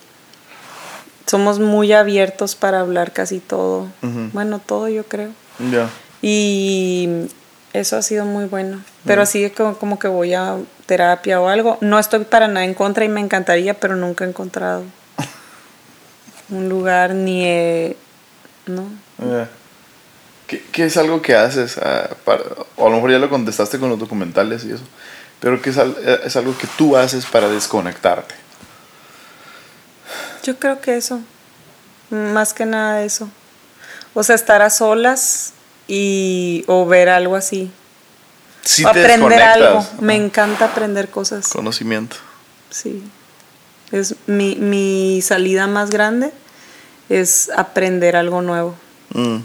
somos 1.25 1.59
muy 1.59 1.91
abiertos 1.91 2.55
para 2.55 2.79
hablar 2.79 3.11
casi 3.11 3.39
todo. 3.39 3.87
Bueno, 4.33 4.59
todo 4.59 4.87
yo 4.87 5.05
creo. 5.05 5.31
Ya. 5.71 5.89
Y 6.21 7.27
eso 7.73 7.97
ha 7.97 8.01
sido 8.01 8.25
muy 8.25 8.45
bueno. 8.45 8.81
Pero 9.05 9.21
así 9.21 9.41
de 9.41 9.51
como, 9.51 9.77
como 9.77 9.99
que 9.99 10.07
voy 10.07 10.33
a 10.33 10.57
terapia 10.85 11.41
o 11.41 11.47
algo. 11.49 11.77
No 11.81 11.99
estoy 11.99 12.23
para 12.25 12.47
nada 12.47 12.65
en 12.65 12.73
contra 12.73 13.03
y 13.05 13.09
me 13.09 13.19
encantaría, 13.19 13.73
pero 13.73 13.95
nunca 13.95 14.23
he 14.23 14.29
encontrado 14.29 14.83
un 16.49 16.69
lugar 16.69 17.13
ni 17.13 17.45
he... 17.45 17.97
¿No? 18.67 18.83
Ya. 19.19 19.49
¿Qué, 20.47 20.63
qué 20.71 20.85
es 20.85 20.97
algo 20.97 21.21
que 21.21 21.35
haces? 21.35 21.77
ah, 21.79 22.09
para- 22.23 22.43
o 22.75 22.85
a 22.87 22.89
lo 22.89 22.95
mejor 22.97 23.11
ya 23.11 23.19
lo 23.19 23.29
contestaste 23.29 23.79
con 23.79 23.89
los 23.89 23.99
documentales 23.99 24.63
y 24.65 24.71
eso. 24.71 24.83
Pero 25.39 25.61
¿qué 25.61 25.69
es, 25.71 25.77
eh, 25.77 26.19
es 26.25 26.35
algo 26.35 26.57
que 26.57 26.67
tú 26.77 26.95
haces 26.97 27.25
para 27.25 27.49
desconectarte? 27.49 28.35
Yo 30.43 30.57
creo 30.59 30.79
que 30.81 30.95
eso. 30.97 31.19
Más 32.09 32.53
que 32.53 32.65
nada 32.65 33.01
eso. 33.03 33.29
O 34.13 34.23
sea, 34.23 34.35
estar 34.35 34.61
a 34.61 34.69
solas 34.69 35.53
y 35.87 36.63
o 36.67 36.85
ver 36.85 37.09
algo 37.09 37.35
así. 37.35 37.71
Sí 38.63 38.83
o 38.85 38.87
aprender 38.89 39.41
algo. 39.41 39.85
Me 39.99 40.15
encanta 40.15 40.65
aprender 40.65 41.09
cosas. 41.09 41.47
Conocimiento. 41.49 42.15
Sí. 42.69 43.03
Es 43.91 44.15
mi, 44.27 44.55
mi 44.55 45.21
salida 45.21 45.67
más 45.67 45.89
grande 45.91 46.31
es 47.09 47.49
aprender 47.55 48.15
algo 48.15 48.41
nuevo. 48.41 48.75
Mm. 49.13 49.37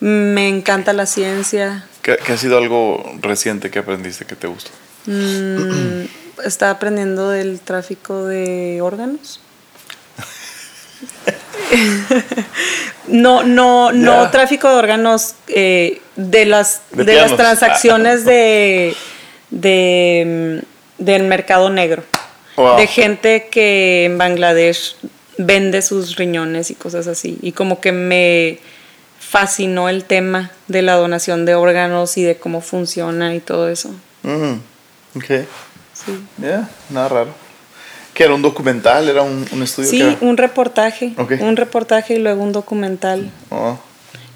Me 0.00 0.48
encanta 0.48 0.92
la 0.92 1.06
ciencia. 1.06 1.84
¿Qué, 2.02 2.16
qué 2.24 2.32
ha 2.32 2.36
sido 2.36 2.58
algo 2.58 3.02
reciente 3.20 3.70
que 3.70 3.80
aprendiste 3.80 4.24
que 4.24 4.36
te 4.36 4.46
gustó? 4.46 4.70
Mm, 5.06 6.04
estaba 6.44 6.72
aprendiendo 6.72 7.30
del 7.30 7.60
tráfico 7.60 8.24
de 8.26 8.80
órganos. 8.82 9.40
no, 13.08 13.42
no, 13.42 13.92
no 13.92 14.30
tráfico 14.30 14.68
de 14.68 14.74
órganos 14.74 15.34
eh, 15.48 16.00
de 16.16 16.44
las 16.46 16.82
De 16.92 17.04
de, 17.04 17.14
las 17.14 17.36
transacciones 17.36 18.24
de, 18.24 18.94
de 19.50 20.62
mm, 20.98 21.04
del 21.04 21.24
mercado 21.24 21.70
negro. 21.70 22.04
Wow. 22.56 22.76
De 22.76 22.86
gente 22.86 23.48
que 23.50 24.04
en 24.04 24.18
Bangladesh 24.18 24.96
vende 25.38 25.80
sus 25.82 26.16
riñones 26.16 26.70
y 26.70 26.74
cosas 26.74 27.06
así. 27.06 27.38
Y 27.40 27.52
como 27.52 27.80
que 27.80 27.92
me 27.92 28.58
fascinó 29.28 29.88
el 29.88 30.04
tema 30.04 30.50
de 30.68 30.82
la 30.82 30.94
donación 30.94 31.44
de 31.44 31.54
órganos 31.54 32.16
y 32.16 32.22
de 32.22 32.38
cómo 32.38 32.60
funciona 32.60 33.34
y 33.34 33.40
todo 33.40 33.68
eso. 33.68 33.90
Mm. 34.22 34.54
Ok. 35.16 35.24
Sí. 35.92 36.18
Ya, 36.38 36.68
nada 36.90 37.08
raro. 37.08 37.30
¿Qué 38.14 38.24
era 38.24 38.34
un 38.34 38.42
documental? 38.42 39.08
¿Era 39.08 39.22
un, 39.22 39.46
un 39.52 39.62
estudio? 39.62 39.90
Sí, 39.90 40.16
un 40.20 40.36
reportaje. 40.36 41.12
Ok. 41.18 41.32
Un 41.40 41.56
reportaje 41.56 42.14
y 42.14 42.18
luego 42.18 42.42
un 42.42 42.52
documental. 42.52 43.30
Oh. 43.50 43.78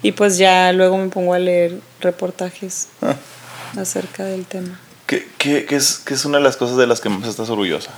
Y 0.01 0.11
pues 0.11 0.37
ya 0.37 0.71
luego 0.73 0.97
me 0.97 1.07
pongo 1.09 1.33
a 1.33 1.39
leer 1.39 1.79
reportajes 2.01 2.89
Ah. 3.01 3.15
acerca 3.79 4.23
del 4.25 4.45
tema. 4.45 4.79
¿Qué, 5.07 5.27
qué, 5.37 5.65
qué 5.65 5.75
es, 5.75 5.97
qué 6.05 6.13
es 6.13 6.23
una 6.25 6.37
de 6.37 6.43
las 6.43 6.55
cosas 6.55 6.77
de 6.77 6.87
las 6.87 7.01
que 7.01 7.09
más 7.09 7.27
estás 7.27 7.49
orgullosa? 7.49 7.91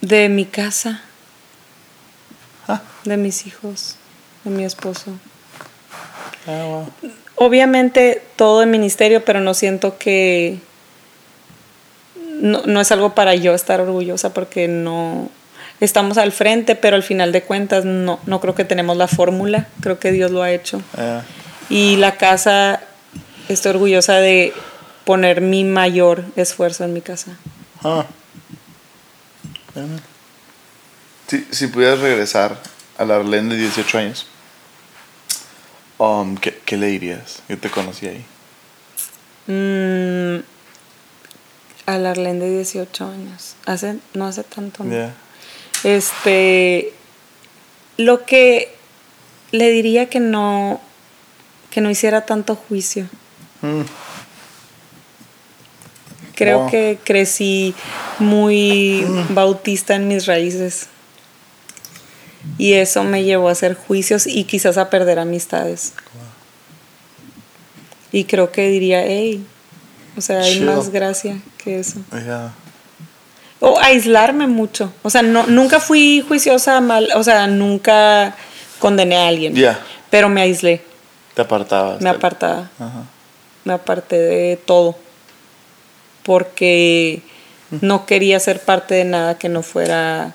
De 0.00 0.28
mi 0.28 0.44
casa, 0.46 1.02
Ah. 2.68 2.80
de 3.04 3.16
mis 3.16 3.46
hijos, 3.46 3.96
de 4.44 4.50
mi 4.50 4.64
esposo. 4.64 5.12
Ah, 6.46 6.64
wow. 6.64 6.88
Obviamente 7.36 8.22
todo 8.36 8.62
el 8.62 8.68
ministerio, 8.68 9.24
pero 9.24 9.40
no 9.40 9.54
siento 9.54 9.98
que... 9.98 10.58
No, 12.40 12.62
no 12.66 12.80
es 12.80 12.90
algo 12.92 13.14
para 13.14 13.34
yo 13.34 13.54
estar 13.54 13.80
orgullosa 13.80 14.32
porque 14.32 14.68
no... 14.68 15.30
Estamos 15.80 16.18
al 16.18 16.32
frente, 16.32 16.76
pero 16.76 16.96
al 16.96 17.02
final 17.02 17.32
de 17.32 17.42
cuentas 17.42 17.86
no, 17.86 18.20
no 18.26 18.40
creo 18.40 18.54
que 18.54 18.66
tenemos 18.66 18.98
la 18.98 19.08
fórmula. 19.08 19.68
Creo 19.80 19.98
que 19.98 20.12
Dios 20.12 20.30
lo 20.30 20.42
ha 20.42 20.50
hecho. 20.50 20.82
Ah, 20.96 21.22
Y 21.70 21.96
la 21.96 22.16
casa, 22.16 22.80
estoy 23.48 23.70
orgullosa 23.70 24.16
de 24.16 24.52
poner 25.04 25.40
mi 25.40 25.64
mayor 25.64 26.24
esfuerzo 26.36 26.84
en 26.84 26.92
mi 26.92 27.00
casa. 27.00 27.38
Ah. 27.82 28.04
Si, 31.28 31.46
si 31.50 31.66
pudieras 31.68 32.00
regresar 32.00 32.58
a 33.00 33.06
la 33.06 33.16
Arlene 33.16 33.54
de 33.54 33.62
18 33.62 33.98
años, 33.98 34.26
um, 35.96 36.36
¿qué, 36.36 36.60
¿qué, 36.66 36.76
le 36.76 36.88
dirías? 36.88 37.42
Yo 37.48 37.56
te 37.56 37.70
conocí 37.70 38.06
ahí. 38.06 38.22
Mm, 39.46 40.42
a 41.86 41.96
la 41.96 42.10
Arlene 42.10 42.44
de 42.44 42.56
18 42.56 43.06
años. 43.06 43.56
Hace, 43.64 43.96
no 44.12 44.26
hace 44.26 44.44
tanto. 44.44 44.84
¿no? 44.84 45.12
Este. 45.82 46.92
Lo 47.96 48.26
que 48.26 48.74
le 49.50 49.70
diría 49.70 50.10
que 50.10 50.20
no. 50.20 50.78
que 51.70 51.80
no 51.80 51.88
hiciera 51.88 52.26
tanto 52.26 52.54
juicio. 52.54 53.08
Mm. 53.62 53.80
Creo 56.34 56.66
que 56.70 56.98
crecí 57.02 57.74
muy 58.18 59.06
mm. 59.08 59.34
bautista 59.34 59.94
en 59.94 60.06
mis 60.06 60.26
raíces. 60.26 60.88
Y 62.58 62.74
eso 62.74 63.04
me 63.04 63.24
llevó 63.24 63.48
a 63.48 63.52
hacer 63.52 63.74
juicios 63.74 64.26
y 64.26 64.44
quizás 64.44 64.78
a 64.78 64.90
perder 64.90 65.18
amistades. 65.18 65.92
Y 68.12 68.24
creo 68.24 68.50
que 68.50 68.68
diría, 68.68 69.04
hey, 69.04 69.44
o 70.16 70.20
sea, 70.20 70.40
hay 70.40 70.60
más 70.60 70.90
gracia 70.90 71.38
que 71.62 71.78
eso. 71.78 72.00
O 73.60 73.78
aislarme 73.78 74.46
mucho. 74.46 74.92
O 75.02 75.10
sea, 75.10 75.22
no, 75.22 75.46
nunca 75.46 75.80
fui 75.80 76.24
juiciosa 76.26 76.80
mal, 76.80 77.08
o 77.14 77.22
sea, 77.22 77.46
nunca 77.46 78.34
condené 78.78 79.16
a 79.16 79.28
alguien. 79.28 79.54
Pero 80.08 80.28
me 80.28 80.40
aislé. 80.40 80.82
Te 81.34 81.42
apartabas. 81.42 82.00
Me 82.00 82.10
apartaba. 82.10 82.70
Me 83.64 83.74
aparté 83.74 84.16
de 84.16 84.56
todo. 84.56 84.96
Porque 86.24 87.22
no 87.70 88.06
quería 88.06 88.40
ser 88.40 88.60
parte 88.60 88.94
de 88.94 89.04
nada 89.04 89.38
que 89.38 89.48
no 89.48 89.62
fuera 89.62 90.34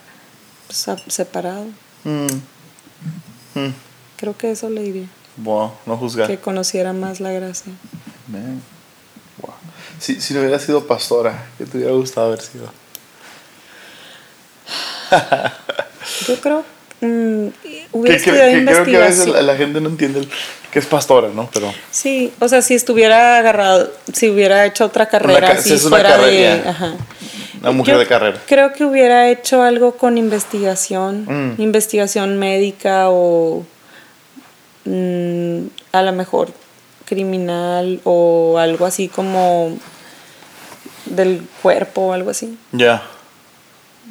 pues, 0.68 0.88
separado. 1.08 1.66
Mm. 2.06 3.60
Mm. 3.60 3.74
Creo 4.16 4.38
que 4.38 4.52
eso 4.52 4.70
le 4.70 4.82
diría. 4.82 5.08
Wow, 5.38 5.72
no 5.86 5.98
juzgar. 5.98 6.28
Que 6.28 6.40
conociera 6.40 6.94
más 6.94 7.20
la 7.20 7.32
gracia. 7.32 7.74
Wow. 9.42 9.54
Si, 10.00 10.22
si 10.22 10.34
no 10.34 10.40
hubiera 10.40 10.60
sido 10.60 10.88
pastora, 10.88 11.48
¿qué 11.58 11.66
te 11.66 11.78
hubiera 11.78 11.94
gustado 11.94 12.28
haber 12.28 12.42
sido? 12.42 12.70
Yo 16.28 16.40
creo 16.42 16.64
mm, 17.02 17.48
hubiera 17.92 18.18
estudiado 18.18 18.52
investigación. 18.52 18.66
Creo 18.66 18.86
que 18.86 18.98
a 18.98 19.00
veces 19.00 19.28
la, 19.28 19.56
gente 19.56 19.82
no 19.82 19.90
entiende 19.90 20.28
que 20.72 20.80
es 20.80 20.86
pastora, 20.86 21.30
¿no? 21.30 21.50
Pero 21.54 21.74
sí, 21.92 22.34
o 22.40 22.48
sea, 22.48 22.62
si 22.62 22.74
estuviera 22.74 23.38
agarrado, 23.38 23.92
si 24.14 24.30
hubiera 24.30 24.66
hecho 24.66 24.86
otra 24.86 25.08
carrera, 25.08 25.62
si 25.62 25.78
fuera 25.78 26.18
de, 26.18 26.64
ajá, 26.66 26.96
una 27.70 27.78
mujer 27.78 27.98
de 27.98 28.06
carrera. 28.06 28.42
Creo 28.48 28.74
que 28.74 28.86
hubiera 28.86 29.30
hecho 29.30 29.62
algo 29.62 29.98
con 29.98 30.18
investigación, 30.18 31.26
mm. 31.26 31.62
investigación 31.62 32.38
médica 32.38 33.10
o 33.10 33.66
mm, 34.86 35.60
a 35.92 36.02
lo 36.04 36.12
mejor 36.14 36.54
criminal 37.06 38.02
o 38.04 38.58
algo 38.60 38.86
así 38.86 39.08
como 39.08 39.78
del 41.06 41.42
cuerpo 41.62 42.02
o 42.02 42.14
algo 42.14 42.30
así. 42.30 42.58
Ya. 42.72 43.04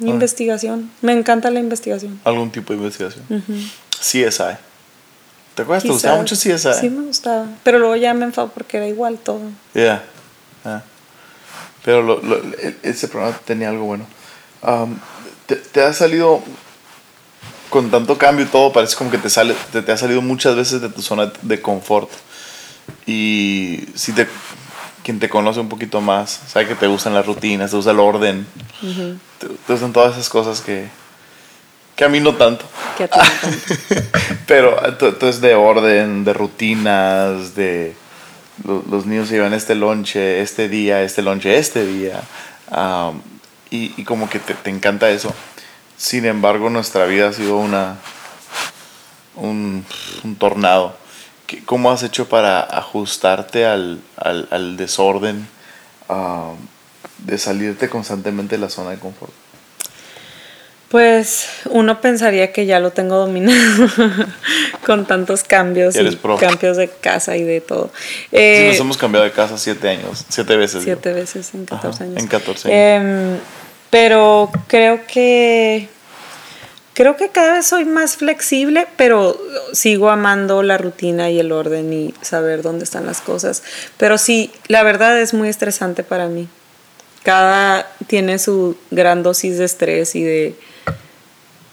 Investigación. 0.01 0.91
Me 1.01 1.13
encanta 1.13 1.49
la 1.51 1.59
investigación. 1.59 2.19
Algún 2.25 2.51
tipo 2.51 2.73
de 2.73 2.79
investigación. 2.79 3.25
CSI. 3.97 4.57
¿Te 5.55 5.61
acuerdas? 5.61 5.83
¿Te 5.83 5.89
gustaba 5.89 6.17
mucho 6.17 6.35
CSI? 6.35 6.73
Sí, 6.81 6.89
me 6.89 7.05
gustaba. 7.05 7.47
Pero 7.63 7.79
luego 7.79 7.95
ya 7.95 8.13
me 8.13 8.25
enfado 8.25 8.49
porque 8.53 8.77
era 8.77 8.87
igual 8.87 9.17
todo. 9.17 9.39
Ya. 9.73 10.03
Pero 11.85 12.01
lo, 12.01 12.19
lo, 12.21 12.41
ese 12.81 13.07
programa 13.07 13.37
tenía 13.45 13.69
algo 13.69 13.85
bueno. 13.85 14.07
te, 15.45 15.83
ha 15.83 15.93
salido 15.93 16.41
con 17.69 17.91
tanto 17.91 18.17
cambio 18.17 18.45
y 18.45 18.49
todo, 18.49 18.73
parece 18.73 18.95
como 18.95 19.11
que 19.11 19.19
te, 19.19 19.29
sale, 19.29 19.55
te, 19.71 19.91
ha 19.91 19.97
salido 19.97 20.23
muchas 20.23 20.55
veces 20.55 20.81
de 20.81 20.89
tu 20.89 21.03
zona 21.03 21.31
de 21.43 21.61
confort. 21.61 22.09
Y 23.05 23.85
si 23.93 24.13
te, 24.13 24.27
quien 25.03 25.19
te 25.19 25.29
conoce 25.29 25.59
un 25.59 25.69
poquito 25.69 26.01
más, 26.01 26.41
sabe 26.47 26.67
que 26.67 26.75
te 26.75 26.87
gustan 26.87 27.13
las 27.13 27.27
rutinas, 27.27 27.69
te 27.69 27.77
gusta 27.77 27.91
el 27.91 27.99
orden, 27.99 28.47
te, 29.39 29.47
gustan 29.71 29.93
todas 29.93 30.13
esas 30.13 30.29
cosas 30.29 30.61
que, 30.61 30.87
que 31.95 32.03
a 32.03 32.09
mí 32.09 32.19
no 32.19 32.33
tanto. 32.33 32.65
Que 32.97 33.03
a 33.03 33.07
ti 33.07 33.19
no 33.19 33.25
tanto. 33.41 34.03
Pero 34.47 34.83
entonces 34.87 35.39
de 35.39 35.53
orden, 35.53 36.23
de 36.23 36.33
rutinas, 36.33 37.53
de 37.53 37.95
los, 38.63 39.05
niños 39.05 39.27
se 39.27 39.35
llevan 39.35 39.53
este 39.53 39.75
lonche, 39.75 40.41
este 40.41 40.69
día, 40.69 41.01
este 41.01 41.21
lonche, 41.21 41.57
este 41.57 41.85
día. 41.85 42.21
y, 43.69 44.03
como 44.03 44.29
que 44.29 44.39
te, 44.39 44.69
encanta 44.69 45.09
eso. 45.09 45.33
Sin 45.97 46.25
embargo, 46.25 46.69
nuestra 46.69 47.05
vida 47.05 47.29
ha 47.29 47.33
sido 47.33 47.57
una 47.57 47.97
un, 49.35 49.85
tornado. 50.39 50.97
¿Cómo 51.65 51.91
has 51.91 52.03
hecho 52.03 52.27
para 52.27 52.61
ajustarte 52.61 53.65
al, 53.65 54.01
desorden, 54.77 55.47
de 57.19 57.37
salirte 57.37 57.89
constantemente 57.89 58.55
de 58.55 58.61
la 58.61 58.69
zona 58.69 58.91
de 58.91 58.99
confort? 58.99 59.44
Pues 60.89 61.47
uno 61.71 61.99
pensaría 61.99 62.51
que 62.51 62.65
ya 62.65 62.79
lo 62.79 62.91
tengo 62.91 63.17
dominado 63.17 63.87
con 64.85 65.05
tantos 65.05 65.43
cambios 65.43 65.95
y 65.95 66.17
cambios 66.39 66.77
de 66.77 66.89
casa 66.89 67.35
y 67.37 67.43
de 67.43 67.59
todo. 67.59 67.91
Eh, 68.31 68.59
sí, 68.61 68.67
nos 68.69 68.79
hemos 68.79 68.97
cambiado 68.97 69.25
de 69.25 69.31
casa 69.31 69.57
siete 69.57 69.89
años, 69.89 70.25
siete 70.29 70.55
veces. 70.55 70.83
Siete 70.83 71.11
veces 71.11 71.53
en 71.55 71.65
14 71.65 72.03
años. 72.03 72.17
En 72.21 72.27
14 72.27 72.67
años. 72.71 73.03
Em, 73.03 73.39
pero 73.89 74.51
creo 74.67 75.01
que 75.07 75.89
creo 76.93 77.17
que 77.17 77.29
cada 77.29 77.53
vez 77.53 77.67
soy 77.67 77.85
más 77.85 78.17
flexible, 78.17 78.87
pero 78.95 79.37
sigo 79.73 80.09
amando 80.09 80.63
la 80.63 80.77
rutina 80.77 81.29
y 81.29 81.39
el 81.39 81.51
orden 81.51 81.93
y 81.93 82.13
saber 82.21 82.61
dónde 82.61 82.85
están 82.85 83.05
las 83.05 83.21
cosas. 83.21 83.63
Pero 83.97 84.17
sí, 84.17 84.51
la 84.67 84.81
verdad 84.83 85.19
es 85.19 85.33
muy 85.33 85.49
estresante 85.49 86.03
para 86.03 86.27
mí. 86.27 86.47
Cada 87.23 87.87
tiene 88.07 88.39
su 88.39 88.77
gran 88.91 89.23
dosis 89.23 89.57
de 89.57 89.65
estrés 89.65 90.15
y 90.15 90.23
de 90.23 90.55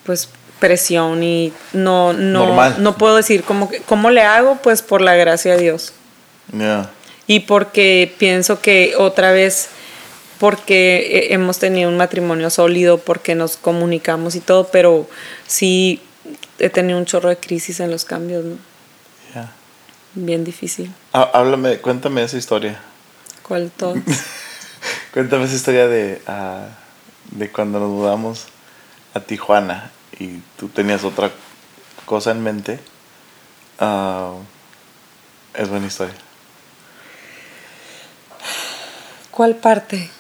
pues 0.05 0.29
presión 0.63 1.25
y 1.25 1.53
no 1.73 2.13
no 2.13 2.71
no 2.79 2.97
puedo 2.97 3.17
decir 3.17 3.43
cómo 3.43 3.69
cómo 3.87 4.11
le 4.11 4.23
hago 4.23 4.59
pues 4.63 4.81
por 4.81 5.01
la 5.01 5.17
gracia 5.17 5.57
de 5.57 5.63
Dios. 5.63 5.93
Y 7.27 7.41
porque 7.41 8.15
pienso 8.19 8.61
que 8.61 8.95
otra 8.97 9.33
vez 9.33 9.71
porque 10.39 11.29
hemos 11.31 11.59
tenido 11.59 11.89
un 11.89 11.97
matrimonio 11.97 12.49
sólido 12.51 12.99
porque 12.99 13.35
nos 13.35 13.57
comunicamos 13.57 14.37
y 14.37 14.41
todo 14.41 14.69
pero 14.69 15.09
sí 15.49 16.01
he 16.61 16.69
tenido 16.69 16.97
un 16.97 17.07
chorro 17.07 17.29
de 17.29 17.39
crisis 17.39 17.81
en 17.81 17.91
los 17.91 18.05
cambios 18.05 18.45
¿no? 18.45 18.57
bien 20.15 20.45
difícil. 20.45 20.93
Háblame 21.13 21.79
cuéntame 21.79 22.23
esa 22.23 22.37
historia. 22.37 22.81
Cuál 23.43 23.73
todo 23.77 23.95
cuéntame 25.13 25.45
esa 25.47 25.57
historia 25.57 25.89
de 25.89 26.23
uh, 26.29 27.37
de 27.37 27.51
cuando 27.51 27.81
nos 27.81 27.89
mudamos 27.89 28.47
a 29.15 29.21
Tijuana 29.21 29.91
y 30.19 30.39
tú 30.57 30.69
tenías 30.69 31.05
otra 31.05 31.31
cosa 32.07 32.31
en 32.31 32.43
mente, 32.43 32.81
uh, 33.81 34.39
es 35.55 35.69
buena 35.69 35.87
historia. 35.87 36.15
¿Cuál 39.31 39.57
parte? 39.57 40.11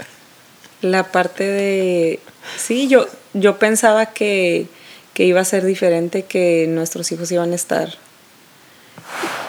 La 0.80 1.04
parte 1.12 1.44
de... 1.44 2.20
Sí, 2.56 2.88
yo, 2.88 3.06
yo 3.34 3.58
pensaba 3.58 4.06
que, 4.06 4.66
que 5.14 5.24
iba 5.24 5.40
a 5.40 5.44
ser 5.44 5.64
diferente, 5.64 6.24
que 6.24 6.66
nuestros 6.68 7.12
hijos 7.12 7.30
iban 7.30 7.52
a 7.52 7.54
estar 7.54 7.90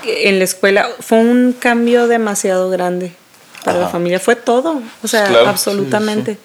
en 0.06 0.38
la 0.40 0.44
escuela. 0.44 0.90
Fue 1.00 1.20
un 1.20 1.54
cambio 1.54 2.08
demasiado 2.08 2.70
grande 2.70 3.14
para 3.64 3.80
la 3.80 3.88
familia. 3.88 4.20
Fue 4.20 4.36
todo, 4.36 4.82
o 5.02 5.08
sea, 5.08 5.28
absolutamente 5.48 6.38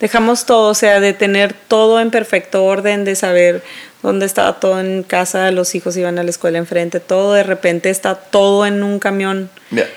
dejamos 0.00 0.46
todo, 0.46 0.70
o 0.70 0.74
sea, 0.74 1.00
de 1.00 1.12
tener 1.12 1.52
todo 1.52 2.00
en 2.00 2.10
perfecto 2.10 2.64
orden, 2.64 3.04
de 3.04 3.16
saber 3.16 3.62
dónde 4.02 4.26
estaba 4.26 4.60
todo 4.60 4.80
en 4.80 5.02
casa, 5.02 5.50
los 5.50 5.74
hijos 5.74 5.96
iban 5.96 6.18
a 6.18 6.22
la 6.22 6.30
escuela 6.30 6.58
enfrente, 6.58 7.00
todo 7.00 7.32
de 7.32 7.42
repente 7.42 7.88
está 7.88 8.14
todo 8.16 8.66
en 8.66 8.82
un 8.82 8.98
camión 8.98 9.48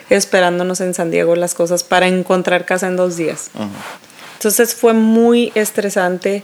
esperándonos 0.10 0.80
en 0.80 0.94
San 0.94 1.12
Diego 1.12 1.36
las 1.36 1.54
cosas 1.54 1.84
para 1.84 2.08
encontrar 2.08 2.66
casa 2.66 2.88
en 2.88 2.96
dos 2.96 3.18
días. 3.18 3.50
Entonces 4.38 4.76
fue 4.76 4.94
muy 4.94 5.52
estresante 5.56 6.44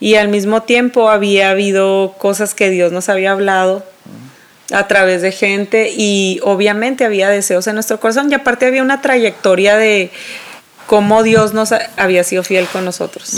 y 0.00 0.14
al 0.14 0.28
mismo 0.28 0.62
tiempo 0.62 1.10
había 1.10 1.50
habido 1.50 2.14
cosas 2.18 2.54
que 2.54 2.70
Dios 2.70 2.90
nos 2.90 3.08
había 3.10 3.32
hablado 3.32 3.84
a 4.72 4.88
través 4.88 5.20
de 5.20 5.30
gente 5.30 5.92
y 5.94 6.40
obviamente 6.42 7.04
había 7.04 7.28
deseos 7.28 7.66
en 7.66 7.74
nuestro 7.74 8.00
corazón 8.00 8.30
y 8.30 8.34
aparte 8.34 8.66
había 8.66 8.82
una 8.82 9.02
trayectoria 9.02 9.76
de 9.76 10.10
cómo 10.94 11.24
Dios 11.24 11.54
nos 11.54 11.74
había 11.96 12.22
sido 12.22 12.44
fiel 12.44 12.68
con 12.68 12.84
nosotros. 12.84 13.36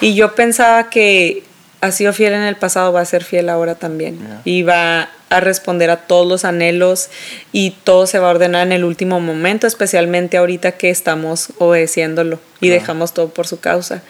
Y 0.00 0.14
yo 0.14 0.36
pensaba 0.36 0.88
que 0.88 1.42
ha 1.80 1.90
sido 1.90 2.12
fiel 2.12 2.32
en 2.32 2.42
el 2.42 2.54
pasado, 2.54 2.92
va 2.92 3.00
a 3.00 3.04
ser 3.04 3.24
fiel 3.24 3.48
ahora 3.48 3.74
también. 3.74 4.40
Y 4.44 4.62
va 4.62 5.08
a 5.28 5.40
responder 5.40 5.90
a 5.90 5.96
todos 5.96 6.28
los 6.28 6.44
anhelos 6.44 7.08
y 7.50 7.72
todo 7.72 8.06
se 8.06 8.20
va 8.20 8.28
a 8.28 8.30
ordenar 8.30 8.64
en 8.68 8.72
el 8.72 8.84
último 8.84 9.18
momento, 9.18 9.66
especialmente 9.66 10.36
ahorita 10.36 10.72
que 10.72 10.90
estamos 10.90 11.48
obedeciéndolo 11.58 12.38
y 12.60 12.68
dejamos 12.68 13.12
todo 13.12 13.30
por 13.30 13.48
su 13.48 13.58
causa. 13.58 14.02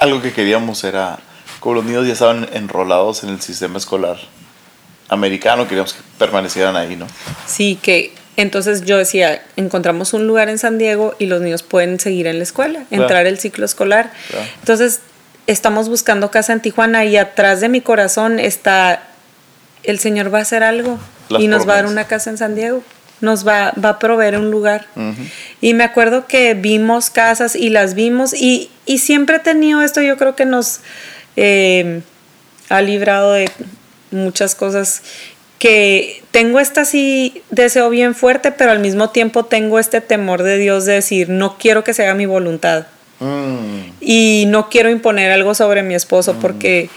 Algo 0.00 0.20
que 0.20 0.32
queríamos 0.32 0.82
era, 0.82 1.20
como 1.60 1.76
los 1.76 1.84
niños 1.84 2.08
ya 2.08 2.14
estaban 2.14 2.48
enrolados 2.54 3.22
en 3.22 3.28
el 3.28 3.40
sistema 3.40 3.78
escolar 3.78 4.16
americano, 5.08 5.68
queríamos 5.68 5.92
que 5.92 6.00
permanecieran 6.18 6.74
ahí, 6.74 6.96
¿no? 6.96 7.06
Sí, 7.46 7.78
que 7.80 8.12
entonces 8.36 8.84
yo 8.84 8.98
decía, 8.98 9.42
encontramos 9.56 10.12
un 10.12 10.26
lugar 10.26 10.48
en 10.48 10.58
San 10.58 10.78
Diego 10.78 11.14
y 11.18 11.26
los 11.26 11.40
niños 11.40 11.62
pueden 11.62 11.98
seguir 11.98 12.26
en 12.26 12.38
la 12.38 12.42
escuela, 12.42 12.84
entrar 12.90 13.26
el 13.26 13.38
ciclo 13.38 13.64
escolar. 13.64 14.12
Entonces 14.60 15.00
estamos 15.46 15.88
buscando 15.88 16.30
casa 16.30 16.52
en 16.52 16.60
Tijuana 16.60 17.04
y 17.04 17.16
atrás 17.16 17.60
de 17.60 17.68
mi 17.68 17.80
corazón 17.80 18.38
está, 18.38 19.02
el 19.84 19.98
Señor 19.98 20.32
va 20.32 20.38
a 20.38 20.42
hacer 20.42 20.62
algo 20.62 20.98
y 21.30 21.48
nos 21.48 21.66
va 21.66 21.74
a 21.74 21.76
dar 21.76 21.86
una 21.86 22.04
casa 22.04 22.30
en 22.30 22.38
San 22.38 22.54
Diego. 22.54 22.82
Nos 23.22 23.48
va, 23.48 23.72
va 23.82 23.90
a 23.90 23.98
proveer 23.98 24.36
un 24.36 24.50
lugar. 24.50 24.86
Y 25.62 25.72
me 25.72 25.84
acuerdo 25.84 26.26
que 26.26 26.52
vimos 26.52 27.08
casas 27.08 27.56
y 27.56 27.70
las 27.70 27.94
vimos 27.94 28.34
y, 28.34 28.70
y 28.84 28.98
siempre 28.98 29.36
he 29.36 29.40
tenido 29.40 29.80
esto, 29.80 30.02
yo 30.02 30.18
creo 30.18 30.36
que 30.36 30.44
nos 30.44 30.80
eh, 31.36 32.02
ha 32.68 32.82
librado 32.82 33.32
de 33.32 33.50
muchas 34.10 34.54
cosas 34.54 35.02
que 35.58 36.22
tengo 36.30 36.60
este 36.60 36.80
así 36.80 37.42
deseo 37.50 37.88
bien 37.90 38.14
fuerte, 38.14 38.52
pero 38.52 38.70
al 38.70 38.80
mismo 38.80 39.10
tiempo 39.10 39.44
tengo 39.44 39.78
este 39.78 40.00
temor 40.00 40.42
de 40.42 40.58
Dios 40.58 40.84
de 40.84 40.94
decir, 40.94 41.28
no 41.28 41.56
quiero 41.58 41.84
que 41.84 41.94
se 41.94 42.02
haga 42.02 42.14
mi 42.14 42.26
voluntad. 42.26 42.86
Mm. 43.20 43.92
Y 44.00 44.44
no 44.48 44.68
quiero 44.68 44.90
imponer 44.90 45.32
algo 45.32 45.54
sobre 45.54 45.82
mi 45.82 45.94
esposo 45.94 46.34
mm. 46.34 46.40
porque 46.40 46.90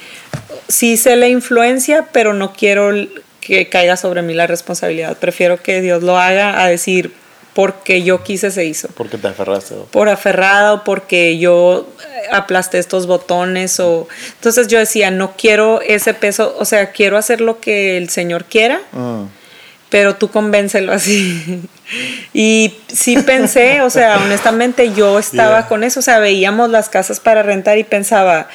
sí 0.67 0.97
sé 0.97 1.15
la 1.15 1.27
influencia, 1.27 2.07
pero 2.11 2.33
no 2.33 2.53
quiero 2.53 2.91
que 3.39 3.69
caiga 3.69 3.95
sobre 3.97 4.21
mí 4.21 4.33
la 4.33 4.47
responsabilidad. 4.47 5.17
Prefiero 5.17 5.61
que 5.61 5.81
Dios 5.81 6.03
lo 6.03 6.17
haga 6.17 6.61
a 6.61 6.67
decir, 6.67 7.13
porque 7.53 8.03
yo 8.03 8.23
quise 8.23 8.51
se 8.51 8.65
hizo. 8.65 8.87
Porque 8.95 9.17
te 9.17 9.27
aferraste. 9.27 9.75
Por 9.91 10.09
aferrado, 10.09 10.83
porque 10.83 11.37
yo 11.37 11.87
aplasté 12.31 12.77
estos 12.77 13.07
botones 13.07 13.79
o 13.79 14.07
entonces 14.35 14.67
yo 14.67 14.77
decía 14.77 15.11
no 15.11 15.33
quiero 15.37 15.81
ese 15.81 16.13
peso 16.13 16.55
o 16.59 16.65
sea 16.65 16.91
quiero 16.91 17.17
hacer 17.17 17.41
lo 17.41 17.59
que 17.59 17.97
el 17.97 18.09
señor 18.09 18.45
quiera 18.45 18.81
mm. 18.91 19.23
pero 19.89 20.15
tú 20.15 20.29
convéncelo 20.29 20.91
así 20.91 21.61
y 22.33 22.75
sí 22.87 23.17
pensé 23.17 23.81
o 23.81 23.89
sea 23.89 24.17
honestamente 24.17 24.93
yo 24.93 25.17
estaba 25.17 25.67
con 25.67 25.83
eso 25.83 26.01
o 26.01 26.03
sea 26.03 26.19
veíamos 26.19 26.69
las 26.69 26.89
casas 26.89 27.19
para 27.19 27.41
rentar 27.41 27.77
y 27.77 27.83
pensaba 27.83 28.47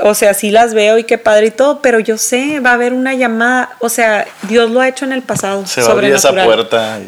o 0.00 0.14
sea, 0.14 0.32
sí 0.32 0.52
las 0.52 0.74
veo 0.74 0.98
y 0.98 1.02
qué 1.02 1.18
padre 1.18 1.46
y 1.46 1.50
todo, 1.50 1.80
pero 1.82 1.98
yo 1.98 2.18
sé, 2.18 2.60
va 2.60 2.70
a 2.70 2.74
haber 2.74 2.92
una 2.92 3.14
llamada, 3.14 3.70
o 3.80 3.88
sea, 3.88 4.28
Dios 4.42 4.70
lo 4.70 4.80
ha 4.80 4.86
hecho 4.86 5.04
en 5.04 5.12
el 5.12 5.22
pasado. 5.22 5.66
Se 5.66 5.80
va 5.82 5.88
a 5.88 5.90
abrir 5.90 6.14
esa 6.14 6.32
puerta. 6.32 7.00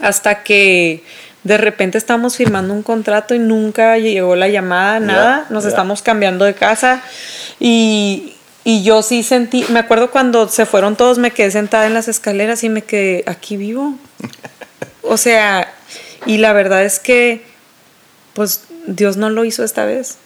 Hasta 0.00 0.42
que 0.42 1.02
de 1.46 1.58
repente 1.58 1.96
estamos 1.96 2.36
firmando 2.36 2.74
un 2.74 2.82
contrato 2.82 3.34
y 3.34 3.38
nunca 3.38 3.98
llegó 3.98 4.34
la 4.34 4.48
llamada, 4.48 4.98
nada, 4.98 5.46
nos 5.48 5.64
estamos 5.64 6.02
cambiando 6.02 6.44
de 6.44 6.54
casa 6.54 7.02
y, 7.60 8.32
yo 8.64 9.02
sí 9.02 9.22
sentí, 9.22 9.64
me 9.68 9.78
acuerdo 9.78 10.10
cuando 10.10 10.48
se 10.48 10.66
fueron 10.66 10.96
todos, 10.96 11.18
me 11.18 11.30
quedé 11.30 11.52
sentada 11.52 11.86
en 11.86 11.94
las 11.94 12.08
escaleras 12.08 12.64
y 12.64 12.68
me 12.68 12.82
quedé, 12.82 13.22
aquí 13.28 13.56
vivo. 13.56 13.94
o 15.02 15.16
sea, 15.16 15.72
y 16.26 16.38
la 16.38 16.52
verdad 16.52 16.84
es 16.84 16.98
que, 16.98 17.44
pues 18.34 18.64
Dios 18.88 19.16
no 19.16 19.30
lo 19.30 19.44
hizo 19.44 19.62
esta 19.62 19.84
vez. 19.84 20.16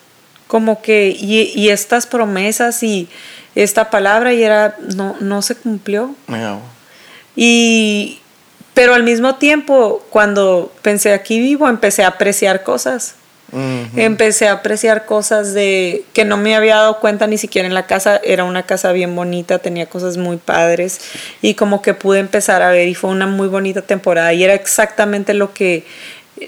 Como 0.47 0.81
que, 0.81 1.15
y, 1.15 1.69
estas 1.69 2.07
promesas 2.07 2.81
y 2.81 3.07
esta 3.53 3.91
palabra 3.91 4.33
y 4.33 4.41
era, 4.41 4.75
no, 4.95 5.15
no 5.19 5.43
se 5.43 5.53
cumplió. 5.53 6.15
Y, 7.35 8.20
pero 8.73 8.93
al 8.93 9.03
mismo 9.03 9.35
tiempo, 9.35 10.03
cuando 10.09 10.71
pensé 10.81 11.13
aquí 11.13 11.39
vivo, 11.39 11.67
empecé 11.67 12.03
a 12.03 12.07
apreciar 12.07 12.63
cosas. 12.63 13.15
Empecé 13.97 14.47
a 14.47 14.53
apreciar 14.53 15.05
cosas 15.05 15.53
de 15.53 16.05
que 16.13 16.23
no 16.23 16.37
me 16.37 16.55
había 16.55 16.77
dado 16.77 17.01
cuenta 17.01 17.27
ni 17.27 17.37
siquiera 17.37 17.67
en 17.67 17.73
la 17.73 17.85
casa. 17.85 18.21
Era 18.23 18.45
una 18.45 18.63
casa 18.63 18.93
bien 18.93 19.13
bonita, 19.13 19.59
tenía 19.59 19.87
cosas 19.87 20.15
muy 20.15 20.37
padres 20.37 21.01
y 21.41 21.55
como 21.55 21.81
que 21.81 21.93
pude 21.93 22.19
empezar 22.19 22.61
a 22.61 22.69
ver 22.69 22.87
y 22.87 22.95
fue 22.95 23.09
una 23.09 23.27
muy 23.27 23.49
bonita 23.49 23.81
temporada 23.81 24.31
y 24.31 24.45
era 24.45 24.53
exactamente 24.53 25.33
lo 25.33 25.53
que 25.53 25.85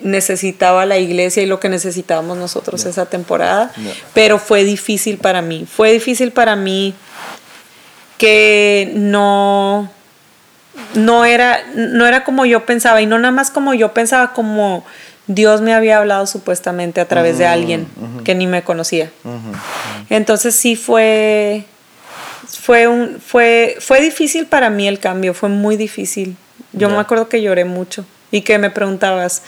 necesitaba 0.01 0.85
la 0.85 0.97
iglesia 0.97 1.43
y 1.43 1.45
lo 1.45 1.59
que 1.59 1.67
necesitábamos 1.67 2.37
nosotros 2.37 2.85
esa 2.85 3.05
temporada. 3.05 3.73
Pero 4.13 4.39
fue 4.39 4.63
difícil 4.63 5.17
para 5.17 5.41
mí. 5.41 5.67
Fue 5.69 5.91
difícil 5.91 6.31
para 6.31 6.55
mí 6.55 6.93
que 8.17 8.93
no 8.95 9.91
no 10.95 11.25
era, 11.25 11.59
no 11.75 12.05
era 12.05 12.23
como 12.23 12.45
yo 12.45 12.65
pensaba 12.65 13.01
y 13.01 13.05
no 13.05 13.19
nada 13.19 13.31
más 13.31 13.51
como 13.51 13.73
yo 13.73 13.93
pensaba, 13.93 14.33
como 14.33 14.83
Dios 15.27 15.61
me 15.61 15.73
había 15.73 15.99
hablado 15.99 16.27
supuestamente 16.27 16.99
a 16.99 17.07
través 17.07 17.37
de 17.37 17.45
alguien 17.45 17.87
que 18.23 18.35
ni 18.35 18.47
me 18.47 18.63
conocía. 18.63 19.11
Entonces 20.09 20.55
sí 20.55 20.75
fue, 20.75 21.65
fue, 22.47 22.87
un, 22.87 23.19
fue, 23.25 23.77
fue 23.79 24.01
difícil 24.01 24.45
para 24.47 24.69
mí 24.69 24.87
el 24.87 24.99
cambio, 24.99 25.33
fue 25.33 25.49
muy 25.49 25.77
difícil. 25.77 26.35
Yo 26.73 26.89
me 26.89 26.97
acuerdo 26.97 27.29
que 27.29 27.41
lloré 27.41 27.65
mucho 27.65 28.05
y 28.31 28.41
que 28.41 28.57
me 28.57 28.71
preguntabas, 28.71 29.43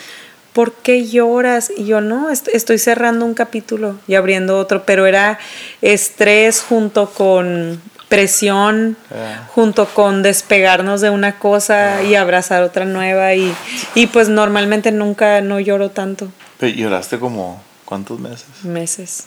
¿por 0.54 0.74
qué 0.74 1.06
lloras? 1.06 1.72
Y 1.76 1.86
yo 1.86 2.02
no, 2.02 2.30
estoy 2.30 2.78
cerrando 2.78 3.26
un 3.26 3.34
capítulo 3.34 3.98
y 4.08 4.16
abriendo 4.16 4.58
otro, 4.58 4.86
pero 4.86 5.06
era 5.06 5.40
estrés 5.82 6.62
junto 6.62 7.10
con 7.10 7.82
presión 8.08 8.98
ah. 9.12 9.48
junto 9.54 9.88
con 9.88 10.24
despegarnos 10.24 11.02
de 11.02 11.10
una 11.10 11.40
cosa 11.40 12.04
y 12.04 12.16
abrazar 12.16 12.64
otra 12.64 12.86
nueva 12.86 13.34
y, 13.34 13.54
y, 13.96 14.08
pues 14.08 14.30
normalmente 14.30 14.92
nunca 14.92 15.42
no 15.42 15.60
lloro 15.60 15.90
tanto. 15.90 16.30
Pero 16.60 16.76
lloraste 16.76 17.20
como 17.20 17.62
cuántos 17.86 18.20
meses? 18.20 18.46
Meses. 18.64 19.26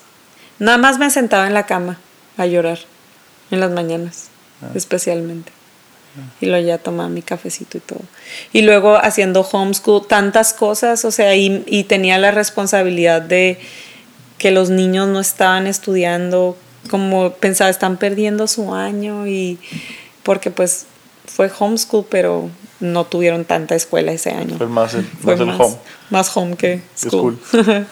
Nada 0.58 0.78
más 0.78 0.98
me 0.98 1.10
sentaba 1.10 1.46
en 1.46 1.54
la 1.54 1.66
cama 1.66 1.98
a 2.36 2.46
llorar 2.46 2.78
en 3.50 3.60
las 3.60 3.70
mañanas, 3.70 4.28
ah. 4.62 4.68
especialmente. 4.74 5.52
Ah. 6.16 6.32
Y 6.40 6.46
luego 6.46 6.66
ya 6.66 6.78
tomaba 6.78 7.08
mi 7.08 7.22
cafecito 7.22 7.78
y 7.78 7.80
todo. 7.80 8.02
Y 8.52 8.62
luego 8.62 8.96
haciendo 8.96 9.40
homeschool, 9.40 10.06
tantas 10.06 10.52
cosas, 10.54 11.04
o 11.04 11.10
sea, 11.10 11.34
y, 11.34 11.64
y 11.66 11.84
tenía 11.84 12.18
la 12.18 12.30
responsabilidad 12.30 13.22
de 13.22 13.58
que 14.38 14.52
los 14.52 14.70
niños 14.70 15.08
no 15.08 15.18
estaban 15.18 15.66
estudiando 15.66 16.56
como 16.90 17.32
pensaba, 17.32 17.70
están 17.70 17.96
perdiendo 17.96 18.46
su 18.46 18.74
año 18.74 19.26
y 19.26 19.58
porque 20.22 20.50
pues 20.50 20.86
fue 21.26 21.50
homeschool, 21.58 22.06
pero 22.08 22.50
no 22.80 23.04
tuvieron 23.04 23.44
tanta 23.44 23.74
escuela 23.74 24.12
ese 24.12 24.30
año. 24.30 24.56
Fue 24.56 24.66
más, 24.66 24.94
más, 25.22 25.40
home. 25.40 25.76
Más 26.10 26.36
home 26.36 26.56
que 26.56 26.82
school. 26.96 27.38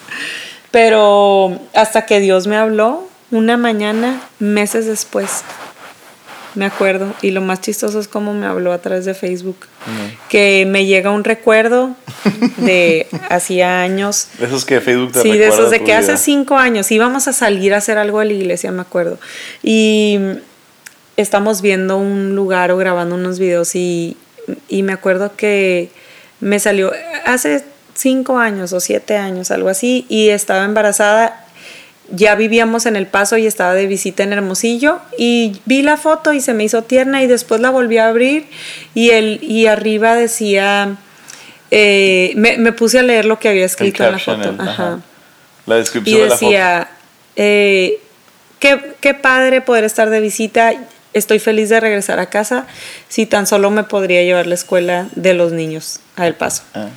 pero 0.71 1.59
hasta 1.75 2.07
que 2.07 2.21
Dios 2.21 2.47
me 2.47 2.57
habló, 2.57 3.09
una 3.31 3.57
mañana, 3.57 4.23
meses 4.39 4.87
después, 4.87 5.43
me 6.57 6.67
acuerdo. 6.67 7.15
Y 7.23 7.31
lo 7.31 7.41
más 7.41 7.61
chistoso 7.61 8.01
es 8.01 8.09
cómo 8.09 8.35
me 8.35 8.47
habló 8.47 8.73
a 8.73 8.79
través 8.79 9.05
de 9.05 9.15
Facebook. 9.15 9.57
Que 10.29 10.67
me 10.67 10.87
llega 10.87 11.11
un 11.11 11.25
recuerdo 11.25 11.95
de 12.57 13.07
hacía 13.29 13.83
años. 13.83 14.29
De 14.39 14.47
esos 14.47 14.65
que 14.65 14.81
Facebook 14.81 15.13
te 15.13 15.23
Sí, 15.23 15.33
de 15.37 15.47
esos 15.47 15.71
de 15.71 15.85
que 15.85 15.95
hace 15.95 16.17
cinco 16.17 16.57
años 16.57 16.91
íbamos 16.91 17.29
a 17.29 17.33
salir 17.33 17.75
a 17.75 17.79
hacer 17.79 17.99
algo 17.99 18.21
a 18.21 18.25
la 18.25 18.33
iglesia, 18.33 18.73
me 18.73 18.83
acuerdo. 18.83 19.19
Y 19.63 20.19
estamos 21.17 21.63
viendo 21.63 21.97
un 21.97 22.35
lugar 22.35 22.71
o 22.71 22.77
grabando 22.77 23.15
unos 23.15 23.39
videos 23.39 23.75
y, 23.75 24.17
y 24.69 24.83
me 24.83 24.93
acuerdo 24.93 25.37
que 25.37 25.91
me 26.41 26.59
salió 26.59 26.93
hace 27.25 27.65
cinco 27.95 28.39
años 28.39 28.73
o 28.73 28.81
siete 28.81 29.17
años, 29.17 29.51
algo 29.51 29.69
así, 29.69 30.05
y 30.09 30.29
estaba 30.29 30.65
embarazada 30.65 31.46
ya 32.11 32.35
vivíamos 32.35 32.87
en 32.87 32.97
El 32.97 33.07
Paso 33.07 33.37
y 33.37 33.47
estaba 33.47 33.75
de 33.75 33.87
visita 33.87 34.23
en 34.23 34.33
Hermosillo 34.33 35.01
y 35.19 35.61
vi 35.65 35.83
la 35.83 35.97
foto 35.97 36.33
y 36.33 36.41
se 36.41 36.55
me 36.55 36.65
hizo 36.65 36.83
tierna 36.83 37.23
y 37.23 37.27
después 37.27 37.61
la 37.61 37.71
volví 37.71 37.99
a 37.99 38.09
abrir 38.09 38.47
y, 38.95 39.11
el, 39.11 39.43
y 39.43 39.67
arriba 39.67 40.15
decía, 40.15 40.97
eh, 41.71 42.33
me, 42.37 42.73
puse 42.73 42.99
a 42.99 43.03
leer 43.03 43.25
lo 43.25 43.39
que 43.39 43.49
había 43.49 43.65
escrito 43.65 44.05
en 44.05 44.13
la 44.13 44.19
foto. 44.19 45.03
La 45.67 45.77
descripción 45.77 46.21
y 46.21 46.23
decía, 46.23 46.89
eh, 47.35 48.01
qué, 48.61 48.95
qué 49.01 49.15
padre 49.15 49.61
poder 49.61 49.83
estar 49.85 50.09
de 50.11 50.21
visita, 50.21 50.73
estoy 51.13 51.41
feliz 51.41 51.69
de 51.69 51.81
regresar 51.81 52.21
a 52.21 52.27
casa 52.27 52.67
si 53.09 53.27
tan 53.27 53.47
solo 53.47 53.71
me 53.71 53.83
podría 53.83 54.23
llevar 54.23 54.47
la 54.47 54.55
escuela 54.55 55.09
de 55.17 55.35
los 55.35 55.53
niños 55.53 56.01
a 56.15 56.27
El 56.27 56.35
Paso. 56.35 56.63
Ah. 56.75 56.89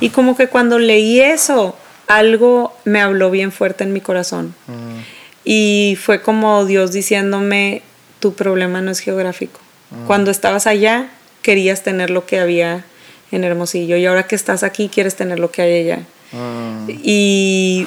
Y 0.00 0.10
como 0.10 0.36
que 0.36 0.48
cuando 0.48 0.78
leí 0.78 1.20
eso, 1.20 1.76
algo 2.06 2.72
me 2.84 3.00
habló 3.00 3.30
bien 3.30 3.52
fuerte 3.52 3.84
en 3.84 3.92
mi 3.92 4.00
corazón. 4.00 4.54
Mm. 4.66 5.00
Y 5.44 5.98
fue 6.00 6.22
como 6.22 6.64
Dios 6.64 6.92
diciéndome, 6.92 7.82
tu 8.20 8.34
problema 8.34 8.80
no 8.80 8.90
es 8.90 9.00
geográfico. 9.00 9.60
Mm. 9.90 10.06
Cuando 10.06 10.30
estabas 10.30 10.66
allá, 10.66 11.08
querías 11.42 11.82
tener 11.82 12.10
lo 12.10 12.26
que 12.26 12.40
había 12.40 12.84
en 13.30 13.44
Hermosillo 13.44 13.96
y 13.96 14.06
ahora 14.06 14.26
que 14.26 14.34
estás 14.34 14.62
aquí, 14.62 14.88
quieres 14.88 15.16
tener 15.16 15.38
lo 15.38 15.50
que 15.50 15.62
hay 15.62 15.80
allá. 15.82 16.00
Mm. 16.32 16.90
Y 17.02 17.86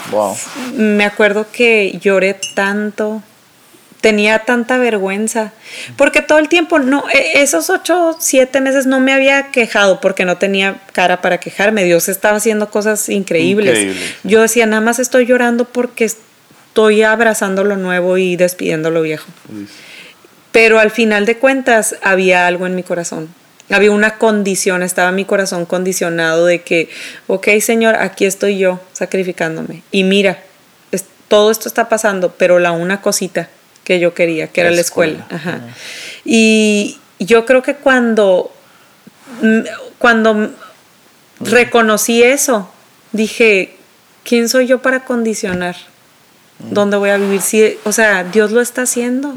me 0.75 1.03
acuerdo 1.05 1.47
que 1.51 1.99
lloré 2.01 2.37
tanto, 2.55 3.21
tenía 4.01 4.39
tanta 4.39 4.77
vergüenza. 4.77 5.51
Porque 5.97 6.21
todo 6.21 6.39
el 6.39 6.47
tiempo, 6.47 6.79
no, 6.79 7.03
e, 7.13 7.41
esos 7.41 7.69
ocho, 7.69 8.15
siete 8.19 8.61
meses 8.61 8.85
no 8.85 8.99
me 8.99 9.13
había 9.13 9.51
quejado 9.51 9.99
porque 9.99 10.25
no 10.25 10.37
tenía 10.37 10.79
cara 10.93 11.21
para 11.21 11.39
quejarme. 11.39 11.83
Dios 11.83 12.07
estaba 12.09 12.37
haciendo 12.37 12.69
cosas 12.69 13.09
increíbles. 13.09 13.77
Increíble. 13.79 14.01
Yo 14.23 14.41
decía, 14.41 14.65
nada 14.65 14.81
más 14.81 14.99
estoy 14.99 15.25
llorando 15.25 15.65
porque 15.65 16.05
estoy 16.05 17.03
abrazando 17.03 17.63
lo 17.63 17.75
nuevo 17.77 18.17
y 18.17 18.35
despidiendo 18.35 18.89
lo 18.89 19.01
viejo. 19.01 19.27
Pero 20.51 20.79
al 20.79 20.91
final 20.91 21.25
de 21.25 21.37
cuentas 21.37 21.95
había 22.01 22.47
algo 22.47 22.65
en 22.65 22.75
mi 22.75 22.83
corazón. 22.83 23.29
Había 23.69 23.91
una 23.91 24.17
condición, 24.17 24.81
estaba 24.81 25.11
mi 25.11 25.25
corazón 25.25 25.65
condicionado 25.65 26.47
de 26.47 26.63
que, 26.63 26.89
ok 27.27 27.47
Señor, 27.61 27.95
aquí 27.97 28.25
estoy 28.25 28.57
yo 28.57 28.79
sacrificándome. 28.93 29.83
Y 29.91 30.03
mira, 30.05 30.39
es- 30.91 31.05
todo 31.27 31.51
esto 31.51 31.67
está 31.67 31.87
pasando, 31.87 32.33
pero 32.35 32.57
la 32.57 32.71
una 32.71 33.01
cosita 33.01 33.47
que 33.89 33.99
yo 33.99 34.13
quería, 34.13 34.45
que 34.49 34.61
era 34.61 34.69
La 34.69 34.75
la 34.75 34.81
escuela. 34.81 35.25
escuela. 35.31 35.35
Ajá. 35.35 35.61
Y 36.23 36.99
yo 37.17 37.43
creo 37.47 37.63
que 37.63 37.73
cuando, 37.73 38.51
mm, 39.41 39.61
cuando 39.97 40.51
reconocí 41.39 42.21
eso, 42.21 42.69
dije, 43.13 43.73
¿quién 44.23 44.47
soy 44.47 44.67
yo 44.67 44.79
para 44.83 45.05
condicionar? 45.05 45.75
¿Dónde 46.59 46.97
voy 46.97 47.09
a 47.09 47.17
vivir? 47.17 47.41
Sí, 47.41 47.79
o 47.83 47.91
sea, 47.91 48.23
Dios 48.25 48.51
lo 48.51 48.61
está 48.61 48.83
haciendo. 48.83 49.33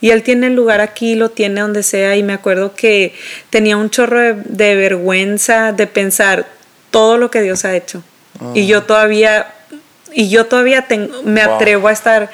Y 0.00 0.10
Él 0.10 0.24
tiene 0.24 0.48
el 0.48 0.54
lugar 0.56 0.80
aquí, 0.80 1.14
lo 1.14 1.28
tiene 1.30 1.60
donde 1.60 1.84
sea. 1.84 2.16
Y 2.16 2.24
me 2.24 2.32
acuerdo 2.32 2.74
que 2.74 3.14
tenía 3.50 3.76
un 3.76 3.88
chorro 3.88 4.18
de, 4.18 4.34
de 4.46 4.74
vergüenza 4.74 5.70
de 5.70 5.86
pensar 5.86 6.48
todo 6.90 7.18
lo 7.18 7.30
que 7.30 7.40
Dios 7.42 7.64
ha 7.64 7.76
hecho. 7.76 8.02
Y 8.54 8.66
yo 8.66 8.82
todavía, 8.82 9.52
y 10.12 10.28
yo 10.28 10.46
todavía 10.46 10.88
tengo, 10.88 11.22
me 11.22 11.44
Wow. 11.46 11.54
atrevo 11.54 11.86
a 11.86 11.92
estar 11.92 12.30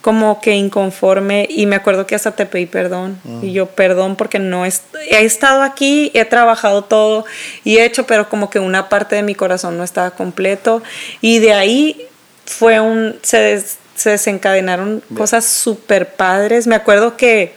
como 0.00 0.40
que 0.40 0.54
inconforme 0.54 1.46
y 1.50 1.66
me 1.66 1.76
acuerdo 1.76 2.06
que 2.06 2.14
hasta 2.14 2.30
te 2.32 2.46
pedí 2.46 2.64
perdón. 2.66 3.20
Y 3.42 3.52
yo 3.52 3.66
perdón 3.66 4.16
porque 4.16 4.38
no 4.38 4.64
est- 4.64 4.82
he 5.10 5.24
estado 5.24 5.62
aquí 5.62 6.10
he 6.14 6.24
trabajado 6.24 6.84
todo 6.84 7.24
y 7.64 7.76
he 7.78 7.84
hecho 7.84 8.06
pero 8.06 8.28
como 8.30 8.48
que 8.48 8.58
una 8.60 8.88
parte 8.88 9.16
de 9.16 9.22
mi 9.22 9.34
corazón 9.34 9.76
no 9.76 9.84
estaba 9.84 10.12
completo. 10.12 10.82
Y 11.20 11.38
de 11.40 11.52
ahí 11.52 12.06
fue 12.46 12.80
un 12.80 13.16
se, 13.22 13.36
des- 13.38 13.76
se 13.94 14.10
desencadenaron 14.10 15.02
cosas 15.14 15.44
súper 15.44 16.14
padres 16.14 16.66
me 16.66 16.74
acuerdo 16.76 17.18
que 17.18 17.52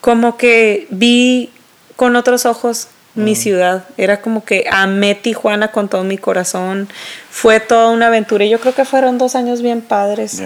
como 0.00 0.36
que 0.36 0.86
vi 0.90 1.50
con 1.96 2.16
otros 2.16 2.44
ojos 2.46 2.88
mi 3.14 3.34
ciudad. 3.34 3.84
Era 3.96 4.20
como 4.20 4.44
que 4.44 4.66
amé 4.70 5.14
Tijuana 5.14 5.72
con 5.72 5.88
todo 5.88 6.04
mi 6.04 6.18
corazón. 6.18 6.86
Fue 7.30 7.60
toda 7.60 7.88
una 7.88 8.08
aventura 8.08 8.44
y 8.44 8.50
yo 8.50 8.60
creo 8.60 8.74
que 8.74 8.84
fueron 8.84 9.16
dos 9.16 9.34
años 9.34 9.62
bien 9.62 9.80
padres. 9.80 10.42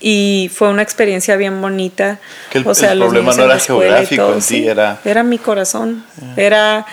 Y 0.00 0.50
fue 0.54 0.68
una 0.68 0.82
experiencia 0.82 1.36
bien 1.36 1.60
bonita. 1.60 2.18
Que 2.50 2.58
el- 2.58 2.66
o 2.66 2.74
sea, 2.74 2.92
el 2.92 2.98
los 2.98 3.06
problema 3.08 3.34
no 3.34 3.44
era 3.44 3.58
geográfico 3.58 4.32
en 4.32 4.42
sí, 4.42 4.66
era- 4.66 5.00
Era 5.04 5.22
mi 5.22 5.38
corazón. 5.38 6.04
Era 6.36 6.86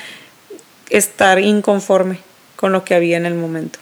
estar 0.89 1.39
inconforme 1.39 2.19
con 2.55 2.71
lo 2.71 2.83
que 2.83 2.95
había 2.95 3.17
en 3.17 3.25
el 3.25 3.33
momento. 3.35 3.79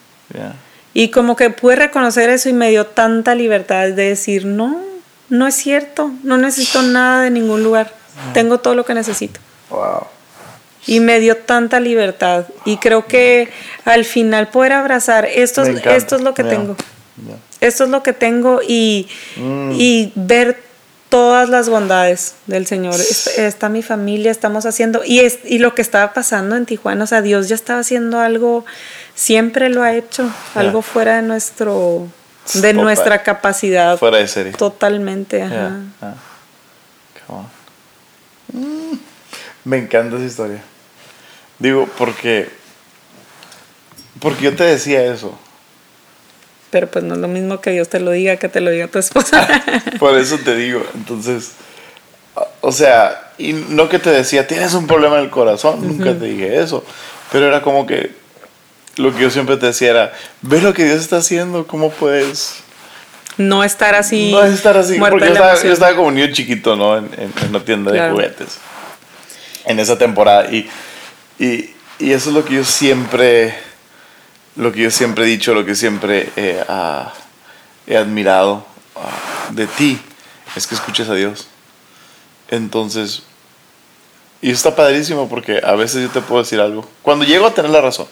Y 0.94 1.10
como 1.10 1.36
que 1.36 1.50
pude 1.50 1.76
reconocer 1.76 2.30
eso 2.30 2.50
y 2.50 2.54
me 2.54 2.70
dio 2.70 2.86
tanta 2.86 3.36
libertad 3.36 3.88
de 3.90 4.10
decir, 4.10 4.46
no, 4.46 4.80
no 5.30 5.48
es 5.48 5.56
cierto, 5.56 6.12
no 6.24 6.38
necesito 6.38 6.82
nada 6.82 7.24
de 7.24 7.30
ningún 7.32 7.64
lugar, 7.64 7.94
tengo 8.34 8.60
todo 8.60 8.76
lo 8.76 8.86
que 8.86 8.94
necesito. 8.94 9.40
Wow. 9.70 10.08
Y 10.88 11.00
me 11.02 11.20
dio 11.20 11.38
tanta 11.38 11.80
libertad. 11.80 12.46
Y 12.66 12.78
creo 12.78 13.06
que 13.06 13.50
al 13.86 14.06
final 14.06 14.48
poder 14.50 14.74
abrazar, 14.74 15.26
esto, 15.26 15.62
es, 15.64 15.70
esto 15.96 16.16
es 16.16 16.22
lo 16.22 16.34
que 16.34 16.44
tengo, 16.44 16.76
Ya. 17.28 17.68
esto 17.68 17.84
es 17.84 17.90
lo 17.90 18.04
que 18.04 18.14
tengo 18.14 18.62
y, 18.66 19.08
Mm. 19.38 19.72
y 19.74 20.12
ver 20.16 20.62
todas 21.10 21.50
las 21.50 21.70
bondades 21.70 22.36
del 22.46 22.68
Señor. 22.68 22.94
Está, 22.96 23.32
está 23.48 23.70
mi 23.70 23.82
familia, 23.82 24.30
estamos 24.32 24.66
haciendo, 24.68 25.02
y, 25.04 25.20
es, 25.22 25.40
y 25.44 25.58
lo 25.58 25.74
que 25.74 25.82
estaba 25.82 26.14
pasando 26.14 26.56
en 26.56 26.66
Tijuana, 26.68 27.04
o 27.04 27.08
sea, 27.08 27.22
Dios 27.24 27.50
ya 27.50 27.56
estaba 27.56 27.80
haciendo 27.80 28.20
algo, 28.20 28.64
siempre 29.16 29.70
lo 29.70 29.82
ha 29.82 29.96
hecho, 29.96 30.32
algo 30.54 30.82
fuera 30.84 31.16
de 31.16 31.24
nuestro, 31.24 32.08
de 32.54 32.74
nuestra 32.74 33.24
capacidad. 33.24 33.98
Fuera 33.98 34.18
de 34.18 34.28
serie. 34.28 34.52
Totalmente, 34.54 35.42
ajá. 35.42 35.80
Ya. 36.02 36.16
Come 37.26 37.40
on. 38.54 38.92
Mm. 38.94 39.00
Me 39.66 39.78
encanta 39.78 40.16
esa 40.18 40.26
historia. 40.26 40.62
Digo, 41.58 41.90
porque. 41.98 42.50
Porque 44.20 44.44
yo 44.46 44.56
te 44.56 44.64
decía 44.64 45.04
eso. 45.14 45.38
Pero 46.72 46.88
pues 46.88 47.04
no 47.04 47.16
es 47.16 47.20
lo 47.20 47.28
mismo 47.28 47.62
que 47.62 47.72
Dios 47.72 47.90
te 47.90 48.00
lo 48.00 48.12
diga 48.12 48.38
que 48.38 48.48
te 48.50 48.62
lo 48.62 48.70
diga 48.72 48.88
tu 48.88 49.00
esposa. 49.00 49.48
Por 50.00 50.18
eso 50.18 50.38
te 50.38 50.56
digo. 50.56 50.84
Entonces. 50.94 51.52
o- 52.62 52.72
sea, 52.72 53.32
y 53.38 53.54
no 53.54 53.90
que 53.90 53.98
te 54.00 54.12
decía, 54.12 54.46
tienes 54.48 54.74
un 54.74 54.86
problema 54.88 55.18
en 55.18 55.24
el 55.26 55.30
corazón. 55.30 55.80
Nunca 55.86 56.14
te 56.18 56.26
dije 56.26 56.62
eso. 56.62 56.84
Pero 57.32 57.48
era 57.48 57.62
como 57.62 57.86
que. 57.88 58.12
Lo 58.98 59.16
que 59.16 59.22
yo 59.24 59.30
siempre 59.30 59.58
te 59.58 59.68
decía 59.68 59.90
era: 59.92 60.14
ve 60.42 60.62
lo 60.62 60.74
que 60.74 60.84
Dios 60.86 61.00
está 61.00 61.18
haciendo, 61.18 61.66
¿cómo 61.68 61.90
puedes.? 61.92 62.56
no 63.38 63.64
estar 63.64 63.96
así. 63.96 64.32
No 64.34 64.44
es 64.44 64.54
estar 64.54 64.76
así, 64.76 65.00
porque 65.00 65.28
yo 65.28 65.32
estaba, 65.32 65.64
yo 65.64 65.72
estaba 65.72 65.96
como 65.96 66.12
niño 66.12 66.28
chiquito, 66.34 66.76
¿no? 66.76 66.98
En, 66.98 67.06
en, 67.18 67.34
en 67.42 67.54
la 67.54 67.60
tienda 67.62 67.92
Claro. 67.92 68.08
de 68.08 68.12
juguetes. 68.12 68.58
En 69.66 69.80
esa 69.80 69.98
temporada. 69.98 70.52
Y, 70.52 70.70
y, 71.40 71.74
y 72.00 72.12
eso 72.12 72.30
es 72.30 72.36
lo 72.36 72.44
que 72.44 72.56
yo 72.56 72.66
siempre, 72.66 73.56
lo 74.60 74.74
que 74.74 74.82
yo 74.82 74.92
siempre 74.92 75.24
he 75.24 75.28
dicho, 75.28 75.54
lo 75.54 75.66
que 75.66 75.74
siempre 75.74 76.32
eh, 76.36 76.62
ah, 76.68 77.14
he 77.88 77.96
admirado 77.96 78.66
ah, 78.98 79.52
de 79.52 79.68
ti, 79.68 79.98
es 80.54 80.68
que 80.68 80.76
escuches 80.76 81.08
a 81.08 81.16
Dios. 81.16 81.48
Entonces, 82.50 83.24
y 84.42 84.52
está 84.52 84.76
padrísimo 84.76 85.30
porque 85.30 85.62
a 85.64 85.76
veces 85.76 86.04
yo 86.04 86.10
te 86.10 86.20
puedo 86.20 86.44
decir 86.44 86.60
algo. 86.60 86.86
Cuando 87.04 87.24
llego 87.24 87.48
a 87.48 87.54
tener 87.54 87.72
la 87.72 87.80
razón, 87.80 88.08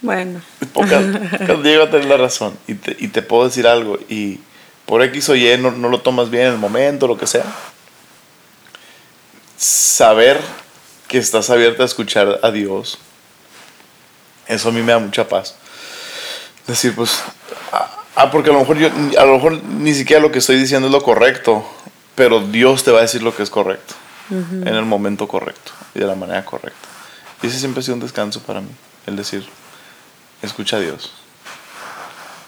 Bueno, 0.00 0.40
Pocas, 0.72 1.04
cuando 1.46 1.62
llego 1.62 1.84
a 1.84 1.90
tener 1.90 2.06
la 2.06 2.16
razón 2.16 2.58
y 2.66 2.74
te, 2.74 2.96
y 2.98 3.06
te 3.06 3.22
puedo 3.22 3.44
decir 3.44 3.68
algo 3.68 3.96
y 4.08 4.40
por 4.86 5.04
X 5.04 5.28
o 5.28 5.36
Y 5.36 5.56
no, 5.58 5.70
no 5.70 5.88
lo 5.88 6.00
tomas 6.00 6.30
bien 6.30 6.46
en 6.46 6.52
el 6.54 6.58
momento, 6.58 7.06
lo 7.06 7.16
que 7.16 7.28
sea, 7.28 7.44
saber 9.56 10.40
que 11.06 11.18
estás 11.18 11.48
abierta 11.50 11.84
a 11.84 11.86
escuchar 11.86 12.40
a 12.42 12.50
Dios, 12.50 12.98
eso 14.48 14.70
a 14.70 14.72
mí 14.72 14.82
me 14.82 14.92
da 14.92 14.98
mucha 14.98 15.28
paz. 15.28 15.54
Decir, 16.66 16.94
pues, 16.94 17.22
ah, 17.72 18.04
ah, 18.16 18.30
porque 18.30 18.50
a 18.50 18.52
lo 18.52 18.60
mejor 18.60 18.78
yo, 18.78 18.88
a 19.18 19.24
lo 19.24 19.34
mejor 19.34 19.62
ni 19.62 19.94
siquiera 19.94 20.20
lo 20.20 20.32
que 20.32 20.38
estoy 20.38 20.56
diciendo 20.56 20.88
es 20.88 20.92
lo 20.92 21.02
correcto, 21.02 21.64
pero 22.14 22.40
Dios 22.40 22.82
te 22.82 22.90
va 22.90 22.98
a 22.98 23.02
decir 23.02 23.22
lo 23.22 23.34
que 23.34 23.42
es 23.42 23.50
correcto, 23.50 23.94
en 24.30 24.66
el 24.66 24.84
momento 24.84 25.28
correcto 25.28 25.72
y 25.94 26.00
de 26.00 26.06
la 26.06 26.14
manera 26.14 26.44
correcta. 26.44 26.88
Y 27.42 27.46
ese 27.46 27.58
siempre 27.58 27.80
ha 27.80 27.82
sido 27.84 27.94
un 27.94 28.00
descanso 28.00 28.40
para 28.40 28.60
mí, 28.60 28.70
el 29.06 29.16
decir, 29.16 29.46
escucha 30.42 30.76
a 30.76 30.80
Dios. 30.80 31.12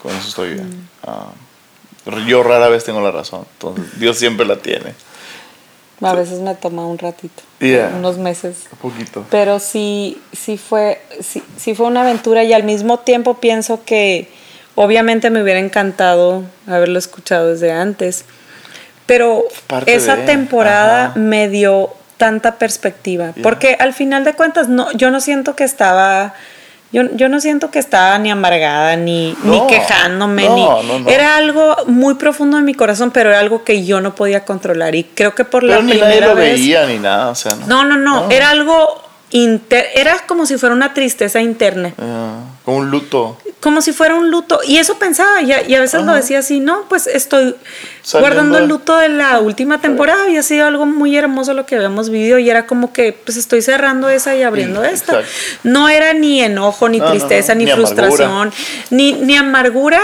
Con 0.01 0.15
eso 0.15 0.27
estoy 0.27 0.53
bien. 0.55 0.89
Ah, 1.03 1.31
yo 2.27 2.43
rara 2.43 2.67
vez 2.67 2.83
tengo 2.83 3.01
la 3.01 3.11
razón, 3.11 3.45
entonces 3.53 3.99
Dios 3.99 4.17
siempre 4.17 4.45
la 4.45 4.57
tiene. 4.57 4.93
A 6.01 6.13
veces 6.13 6.39
me 6.39 6.55
toma 6.55 6.85
un 6.87 6.97
ratito, 6.97 7.43
Yeah. 7.59 7.93
unos 7.95 8.17
meses. 8.17 8.67
Un 8.71 8.77
poquito. 8.91 9.25
Pero 9.29 9.59
sí, 9.59 10.19
sí 10.33 10.57
fue, 10.57 10.99
sí, 11.21 11.43
sí 11.57 11.75
fue 11.75 11.85
una 11.87 12.01
aventura 12.01 12.43
y 12.43 12.53
al 12.53 12.63
mismo 12.63 12.99
tiempo 12.99 13.35
pienso 13.35 13.83
que 13.85 14.29
obviamente 14.75 15.29
me 15.29 15.43
hubiera 15.43 15.59
encantado 15.59 16.43
haberlo 16.67 16.97
escuchado 16.97 17.49
desde 17.51 17.71
antes. 17.71 18.25
Pero 19.05 19.43
Parte 19.67 19.93
esa 19.93 20.15
de, 20.15 20.25
temporada 20.25 21.07
ajá. 21.07 21.19
me 21.19 21.49
dio 21.49 21.89
tanta 22.17 22.55
perspectiva. 22.57 23.33
Yeah. 23.33 23.43
Porque 23.43 23.75
al 23.79 23.93
final 23.93 24.23
de 24.23 24.33
cuentas, 24.33 24.69
no, 24.69 24.91
yo 24.93 25.11
no 25.11 25.21
siento 25.21 25.55
que 25.55 25.63
estaba. 25.63 26.33
Yo, 26.93 27.03
yo 27.15 27.29
no 27.29 27.39
siento 27.39 27.71
que 27.71 27.79
estaba 27.79 28.17
ni 28.17 28.29
amargada, 28.31 28.97
ni, 28.97 29.35
ni 29.43 29.65
quejándome, 29.67 30.43
no, 30.45 30.55
ni. 30.55 30.87
no, 30.87 30.99
no. 30.99 31.09
Era 31.09 31.37
algo 31.37 31.75
muy 31.87 32.15
profundo 32.15 32.57
en 32.57 32.65
mi 32.65 32.73
corazón, 32.73 33.11
pero 33.11 33.29
era 33.29 33.39
algo 33.39 33.63
que 33.63 33.85
yo 33.85 34.01
no 34.01 34.13
podía 34.13 34.43
controlar. 34.43 34.93
Y 34.95 35.05
creo 35.05 35.33
que 35.33 35.45
por 35.45 35.61
Pero 35.61 35.75
la 35.75 35.81
ni 35.81 35.91
primera 35.91 36.09
nadie 36.09 36.21
lo 36.21 36.35
vez. 36.35 36.53
veía 36.59 36.85
ni 36.87 36.97
nada, 36.97 37.29
o 37.29 37.35
sea. 37.35 37.55
No, 37.67 37.85
no, 37.85 37.95
no, 37.97 38.29
era 38.29 38.49
algo 38.49 39.01
inter 39.31 39.85
era 39.95 40.19
como 40.27 40.45
si 40.45 40.57
fuera 40.57 40.75
una 40.75 40.93
tristeza 40.93 41.41
interna, 41.41 41.93
Ah, 41.97 42.39
como 42.65 42.77
un 42.77 42.91
luto. 42.91 43.37
como 43.61 43.81
si 43.81 43.93
fuera 43.93 44.15
un 44.15 44.29
luto. 44.29 44.59
Y 44.67 44.77
eso 44.77 44.97
pensaba, 44.97 45.41
y 45.41 45.51
a, 45.51 45.67
y 45.67 45.73
a 45.75 45.79
veces 45.79 46.03
lo 46.03 46.13
decía 46.13 46.39
así, 46.39 46.59
no, 46.59 46.83
pues 46.89 47.07
estoy 47.07 47.55
Saliendo 48.03 48.35
guardando 48.35 48.57
el 48.57 48.67
luto 48.67 48.97
de 48.97 49.09
la 49.09 49.39
última 49.39 49.79
temporada, 49.81 50.23
había 50.23 50.43
sido 50.43 50.67
algo 50.67 50.85
muy 50.85 51.15
hermoso 51.15 51.53
lo 51.53 51.65
que 51.65 51.75
habíamos 51.75 52.09
vivido 52.09 52.39
y 52.39 52.49
era 52.49 52.65
como 52.67 52.91
que 52.93 53.13
pues 53.13 53.37
estoy 53.37 53.61
cerrando 53.61 54.09
esa 54.09 54.35
y 54.35 54.43
abriendo 54.43 54.81
Sí, 54.83 54.89
esta. 54.93 55.19
exacto. 55.19 55.59
No 55.63 55.87
era 55.89 56.13
ni 56.13 56.41
enojo, 56.41 56.89
ni 56.89 56.99
No, 56.99 57.09
tristeza, 57.11 57.53
no, 57.55 57.63
ni, 57.63 57.71
frustración, 57.71 58.51
ni, 58.89 59.13
ni 59.13 59.37
amargura, 59.37 60.01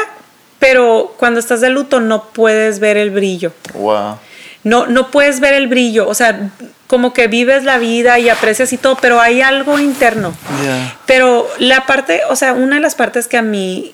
pero 0.60 1.14
cuando 1.18 1.40
estás 1.40 1.62
de 1.62 1.70
luto 1.70 2.00
no 2.00 2.24
puedes 2.30 2.80
ver 2.80 2.98
el 2.98 3.10
brillo. 3.12 3.52
Wow. 3.74 4.18
No, 4.68 4.86
no 4.88 5.12
puedes 5.12 5.40
ver 5.40 5.54
el 5.54 5.68
brillo, 5.68 6.08
o 6.08 6.14
sea, 6.14 6.52
como 6.88 7.14
que 7.14 7.28
vives 7.28 7.64
la 7.64 7.78
vida 7.78 8.20
y 8.20 8.30
aprecias 8.30 8.74
y 8.74 8.78
todo, 8.78 8.98
pero 9.00 9.20
hay 9.22 9.42
algo 9.42 9.80
interno. 9.80 10.36
Pero 11.06 11.48
la 11.60 11.86
parte, 11.86 12.22
o 12.30 12.36
sea, 12.36 12.54
una 12.54 12.76
de 12.76 12.82
las 12.82 12.96
partes 12.96 13.28
que 13.28 13.38
a 13.38 13.42
mí, 13.42 13.94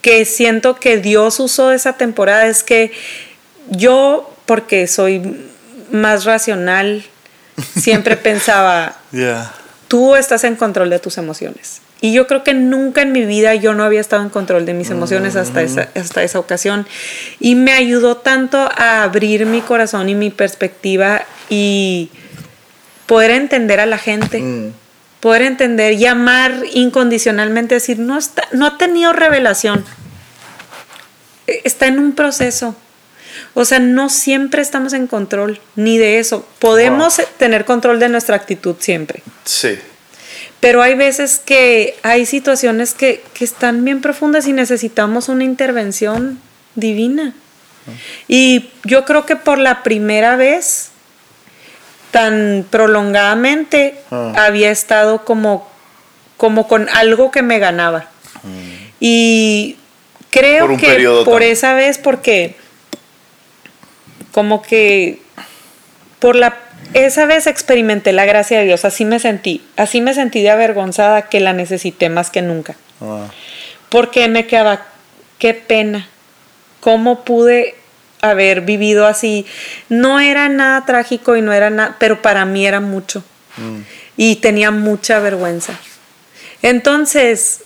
que 0.00 0.24
siento 0.24 0.76
que 0.76 0.98
Dios 0.98 1.40
usó 1.40 1.72
esa 1.72 1.94
temporada 1.94 2.46
es 2.46 2.62
que 2.62 2.92
yo, 3.70 4.32
porque 4.46 4.86
soy 4.86 5.48
más 5.90 6.24
racional, 6.24 7.04
siempre 7.78 8.16
pensaba, 8.28 8.96
Yeah. 9.12 9.52
tú 9.88 10.16
estás 10.16 10.44
en 10.44 10.56
control 10.56 10.90
de 10.90 10.98
tus 10.98 11.18
emociones. 11.18 11.80
Y 12.02 12.12
yo 12.12 12.26
creo 12.26 12.42
que 12.44 12.52
nunca 12.52 13.00
en 13.00 13.12
mi 13.12 13.24
vida 13.24 13.54
yo 13.54 13.72
no 13.74 13.84
había 13.84 14.00
estado 14.00 14.22
en 14.22 14.28
control 14.28 14.66
de 14.66 14.74
mis 14.74 14.90
emociones 14.90 15.36
hasta, 15.36 15.62
esa, 15.62 15.88
hasta 15.94 16.22
esa 16.22 16.38
ocasión. 16.40 16.86
Y 17.40 17.54
me 17.54 17.72
ayudó 17.72 18.16
tanto 18.18 18.58
a 18.76 19.04
abrir 19.04 19.46
mi 19.46 19.60
corazón 19.62 20.08
y 20.10 20.14
mi 20.16 20.28
perspectiva 20.30 21.22
y 21.48 22.10
poder 23.06 23.30
entender 23.30 23.78
a 23.80 23.86
la 23.86 23.98
gente. 23.98 24.40
Mm. 24.40 24.72
Poder 25.20 25.42
entender 25.42 25.92
y 25.92 26.04
amar 26.06 26.52
incondicionalmente, 26.72 27.76
decir, 27.76 28.00
no, 28.00 28.18
está, 28.18 28.42
no 28.50 28.66
ha 28.66 28.76
tenido 28.78 29.12
revelación. 29.12 29.84
E- 31.46 31.60
Está 31.64 31.86
en 31.86 31.98
un 32.00 32.12
proceso. 32.16 32.74
O 33.54 33.64
sea, 33.64 33.78
no 33.78 34.08
siempre 34.08 34.60
estamos 34.62 34.92
en 34.92 35.06
control, 35.06 35.60
ni 35.76 35.98
de 35.98 36.18
eso. 36.18 36.46
Podemos 36.58 37.16
Wow. 37.18 37.26
tener 37.38 37.64
control 37.64 38.00
de 38.00 38.08
nuestra 38.08 38.34
actitud 38.36 38.74
siempre. 38.80 39.22
Sí. 39.44 39.78
Pero 40.62 40.80
hay 40.80 40.94
veces 40.94 41.42
que 41.44 41.96
hay 42.04 42.24
situaciones 42.24 42.94
que, 42.94 43.20
que 43.34 43.44
están 43.44 43.84
bien 43.84 44.00
profundas 44.00 44.46
y 44.46 44.52
necesitamos 44.52 45.28
una 45.28 45.42
intervención 45.42 46.38
divina. 46.76 47.34
Y 48.28 48.70
yo 48.84 49.04
creo 49.04 49.26
que 49.26 49.34
por 49.34 49.58
la 49.58 49.82
primera 49.82 50.36
vez, 50.36 50.92
tan 52.12 52.64
prolongadamente, 52.70 53.96
Ah. 54.12 54.34
había 54.36 54.70
estado 54.70 55.24
como, 55.24 55.68
como 56.36 56.68
con 56.68 56.88
algo 56.90 57.32
que 57.32 57.42
me 57.42 57.58
ganaba. 57.58 58.08
Y 59.00 59.76
creo 60.30 60.68
Por 60.68 60.76
que 60.78 61.22
por 61.24 61.42
esa 61.42 61.74
vez, 61.74 61.98
porque 61.98 62.54
como 64.30 64.62
que 64.62 65.20
por 66.20 66.36
la 66.36 66.56
esa 66.94 67.26
vez 67.26 67.46
experimenté 67.46 68.12
la 68.12 68.24
gracia 68.24 68.58
de 68.58 68.64
Dios, 68.64 68.84
así 68.84 69.04
me 69.04 69.18
sentí, 69.18 69.64
así 69.76 70.00
me 70.00 70.14
sentí 70.14 70.42
de 70.42 70.50
avergonzada 70.50 71.22
que 71.22 71.40
la 71.40 71.52
necesité 71.52 72.08
más 72.08 72.30
que 72.30 72.42
nunca. 72.42 72.76
Ah. 73.00 73.28
Porque 73.88 74.28
me 74.28 74.46
quedaba, 74.46 74.86
qué 75.38 75.54
pena, 75.54 76.08
cómo 76.80 77.24
pude 77.24 77.74
haber 78.20 78.62
vivido 78.62 79.06
así. 79.06 79.46
No 79.88 80.20
era 80.20 80.48
nada 80.48 80.84
trágico 80.86 81.36
y 81.36 81.42
no 81.42 81.52
era 81.52 81.70
nada, 81.70 81.96
pero 81.98 82.22
para 82.22 82.44
mí 82.46 82.66
era 82.66 82.80
mucho. 82.80 83.22
Y 84.16 84.36
tenía 84.36 84.70
mucha 84.70 85.18
vergüenza. 85.18 85.78
Entonces, 86.62 87.64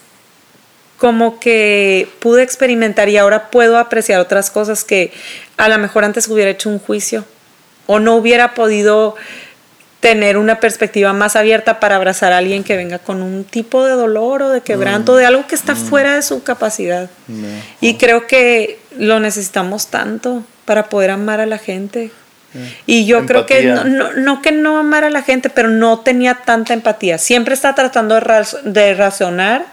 como 0.98 1.38
que 1.38 2.08
pude 2.18 2.42
experimentar 2.42 3.08
y 3.08 3.18
ahora 3.18 3.50
puedo 3.50 3.78
apreciar 3.78 4.20
otras 4.20 4.50
cosas 4.50 4.82
que 4.82 5.12
a 5.56 5.68
lo 5.68 5.78
mejor 5.78 6.04
antes 6.04 6.26
hubiera 6.28 6.50
hecho 6.50 6.68
un 6.68 6.78
juicio 6.78 7.24
o 7.86 7.98
no 8.00 8.16
hubiera 8.16 8.54
podido 8.54 9.14
tener 10.00 10.36
una 10.36 10.60
perspectiva 10.60 11.12
más 11.12 11.34
abierta 11.36 11.80
para 11.80 11.96
abrazar 11.96 12.32
a 12.32 12.38
alguien 12.38 12.62
que 12.62 12.76
venga 12.76 12.98
con 12.98 13.22
un 13.22 13.44
tipo 13.44 13.84
de 13.84 13.92
dolor 13.94 14.42
o 14.42 14.50
de 14.50 14.60
quebranto, 14.60 15.16
de 15.16 15.26
algo 15.26 15.46
que 15.46 15.54
está 15.54 15.74
fuera 15.74 16.14
de 16.14 16.22
su 16.22 16.42
capacidad. 16.44 17.10
Y 17.80 17.94
creo 17.94 18.26
que 18.26 18.78
lo 18.98 19.18
necesitamos 19.20 19.88
tanto 19.88 20.44
para 20.64 20.88
poder 20.88 21.10
amar 21.10 21.40
a 21.40 21.46
la 21.46 21.58
gente. 21.58 22.10
Y 22.86 23.04
yo 23.04 23.26
creo 23.26 23.46
que 23.46 23.62
no, 23.74 23.84
no, 23.84 24.12
no 24.12 24.42
que 24.42 24.52
no 24.52 24.78
amar 24.78 25.04
a 25.04 25.10
la 25.10 25.22
gente, 25.22 25.50
pero 25.50 25.68
no 25.68 26.00
tenía 26.00 26.34
tanta 26.44 26.72
empatía. 26.72 27.18
Siempre 27.18 27.54
está 27.54 27.74
tratando 27.74 28.14
de, 28.14 28.20
raz- 28.20 28.62
de 28.62 28.94
razonar 28.94 29.66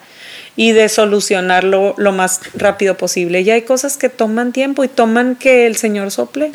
y 0.56 0.72
de 0.72 0.90
solucionarlo 0.90 1.94
lo 1.98 2.12
más 2.12 2.42
rápido 2.56 2.98
posible. 2.98 3.42
Y 3.42 3.52
hay 3.52 3.62
cosas 3.62 3.98
que 3.98 4.10
toman 4.10 4.52
tiempo 4.52 4.84
y 4.84 4.88
toman 4.88 5.36
que 5.36 5.66
el 5.68 5.76
Señor 5.78 6.12
sople 6.12 6.52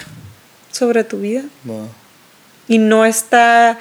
sobre 0.78 1.04
tu 1.04 1.18
vida. 1.20 1.42
No. 1.64 1.88
Y 2.68 2.78
no 2.78 3.04
está 3.04 3.78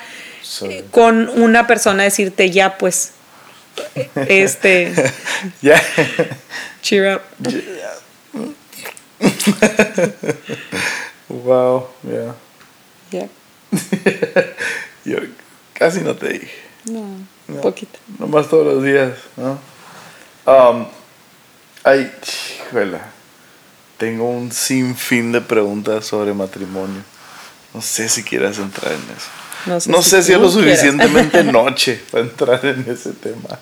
eh, 0.63 0.85
con 0.91 1.29
una 1.29 1.67
persona 1.67 2.03
decirte 2.03 2.49
ya 2.51 2.77
pues, 2.77 3.11
este, 4.15 4.93
Ya. 5.61 5.81
cheer 6.81 7.17
up. 7.17 7.21
wow. 11.29 11.87
Yeah. 12.03 12.33
Ya. 13.11 13.27
Yo 15.05 15.17
casi 15.73 16.01
no 16.01 16.15
te 16.15 16.29
dije. 16.29 16.51
No, 16.85 17.05
No. 17.47 17.61
poquito. 17.61 17.99
Nomás 18.19 18.49
todos 18.49 18.65
los 18.65 18.83
días, 18.83 19.13
¿no? 19.35 19.59
Um, 20.45 20.87
ay, 21.83 22.11
híjole. 22.69 22.99
Tengo 23.97 24.29
un 24.29 24.51
sinfín 24.51 25.31
de 25.31 25.41
preguntas 25.41 26.05
sobre 26.05 26.33
matrimonio. 26.33 27.01
No 27.73 27.81
sé 27.81 28.09
si 28.09 28.23
quieras 28.23 28.57
entrar 28.59 28.91
en 28.91 28.99
eso. 28.99 29.27
No 29.65 29.79
sé 29.79 29.89
No 29.91 30.01
si 30.03 30.09
sé 30.11 30.23
si 30.23 30.33
es 30.33 30.39
lo 30.39 30.49
quieras. 30.51 30.79
suficientemente 30.79 31.43
noche 31.51 32.01
para 32.11 32.23
entrar 32.23 32.65
en 32.65 32.85
ese 32.89 33.11
tema. 33.13 33.57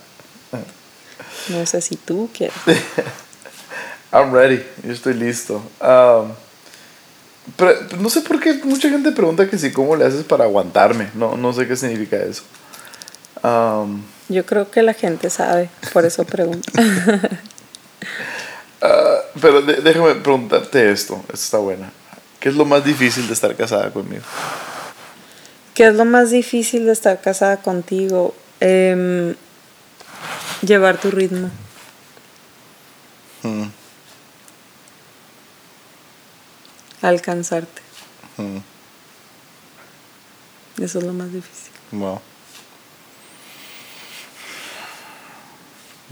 No 1.49 1.65
sé 1.65 1.79
si 1.81 1.95
tú 1.95 2.29
quieres. 2.35 2.55
I'm 4.11 4.31
ready, 4.33 4.63
yo 4.83 4.91
estoy 4.93 5.13
listo. 5.13 5.55
Um, 5.81 6.31
pero, 7.55 7.75
no 7.99 8.09
sé 8.09 8.21
por 8.21 8.39
qué 8.39 8.53
mucha 8.63 8.89
gente 8.89 9.11
pregunta 9.11 9.47
que 9.49 9.57
si 9.57 9.71
cómo 9.71 9.95
le 9.95 10.05
haces 10.05 10.23
para 10.23 10.45
aguantarme. 10.45 11.09
No, 11.13 11.37
no 11.37 11.53
sé 11.53 11.67
qué 11.67 11.75
significa 11.75 12.17
eso. 12.17 12.43
Um, 13.43 14.01
Yo 14.29 14.45
creo 14.45 14.71
que 14.71 14.81
la 14.81 14.93
gente 14.93 15.29
sabe, 15.29 15.69
por 15.93 16.05
eso 16.05 16.23
pregunto. 16.25 16.71
ah, 18.81 19.17
pero 19.41 19.61
de- 19.61 19.81
déjame 19.81 20.15
preguntarte 20.15 20.91
esto, 20.91 21.15
esto 21.27 21.33
está 21.33 21.57
buena. 21.57 21.91
¿Qué 22.39 22.49
es 22.49 22.55
lo 22.55 22.65
más 22.65 22.83
difícil 22.85 23.27
de 23.27 23.33
estar 23.33 23.55
casada 23.55 23.91
conmigo? 23.91 24.23
¿Qué 25.73 25.87
es 25.87 25.95
lo 25.95 26.05
más 26.05 26.31
difícil 26.31 26.85
de 26.85 26.91
estar 26.93 27.19
casada 27.21 27.57
contigo? 27.57 28.33
Em, 28.59 29.35
llevar 30.61 30.97
tu 30.99 31.11
ritmo. 31.11 31.49
Mm, 33.43 33.65
Alcanzarte. 37.01 37.81
mm, 38.37 38.57
Eso 40.81 40.99
es 40.99 41.03
lo 41.05 41.13
más 41.13 41.31
difícil. 41.31 41.71
wow. 41.91 42.19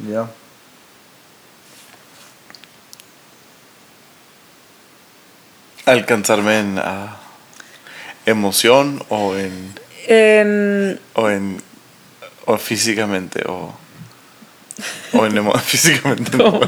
Ya. 0.10 0.28
Alcanzarme 5.86 6.60
en 6.60 6.80
ah, 6.80 7.18
emoción 8.26 9.04
o 9.10 9.36
en 9.36 9.74
Em, 10.08 10.98
o 11.14 11.30
en 11.30 11.62
o 12.46 12.58
físicamente 12.58 13.42
o 13.48 13.74
o 15.14 15.26
en 15.26 15.52
físicamente 15.64 16.36
no. 16.36 16.60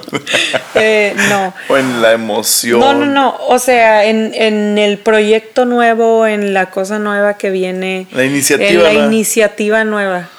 eh, 0.76 1.14
no. 1.30 1.54
o 1.68 1.76
en 1.78 2.02
la 2.02 2.14
emoción 2.14 2.80
No, 2.80 2.94
no, 2.94 3.06
no. 3.08 3.36
O 3.48 3.60
sea, 3.60 4.06
en, 4.06 4.34
en 4.36 4.78
el 4.78 5.00
proyecto 5.00 5.66
nuevo, 5.66 6.28
en 6.28 6.54
la 6.54 6.70
cosa 6.70 7.00
nueva 7.00 7.34
que 7.38 7.50
viene. 7.50 8.08
La 8.12 8.24
iniciativa 8.24 8.70
En 8.70 8.84
la 8.84 8.94
nueva. 8.94 9.06
iniciativa 9.08 9.84
nueva. 9.84 10.30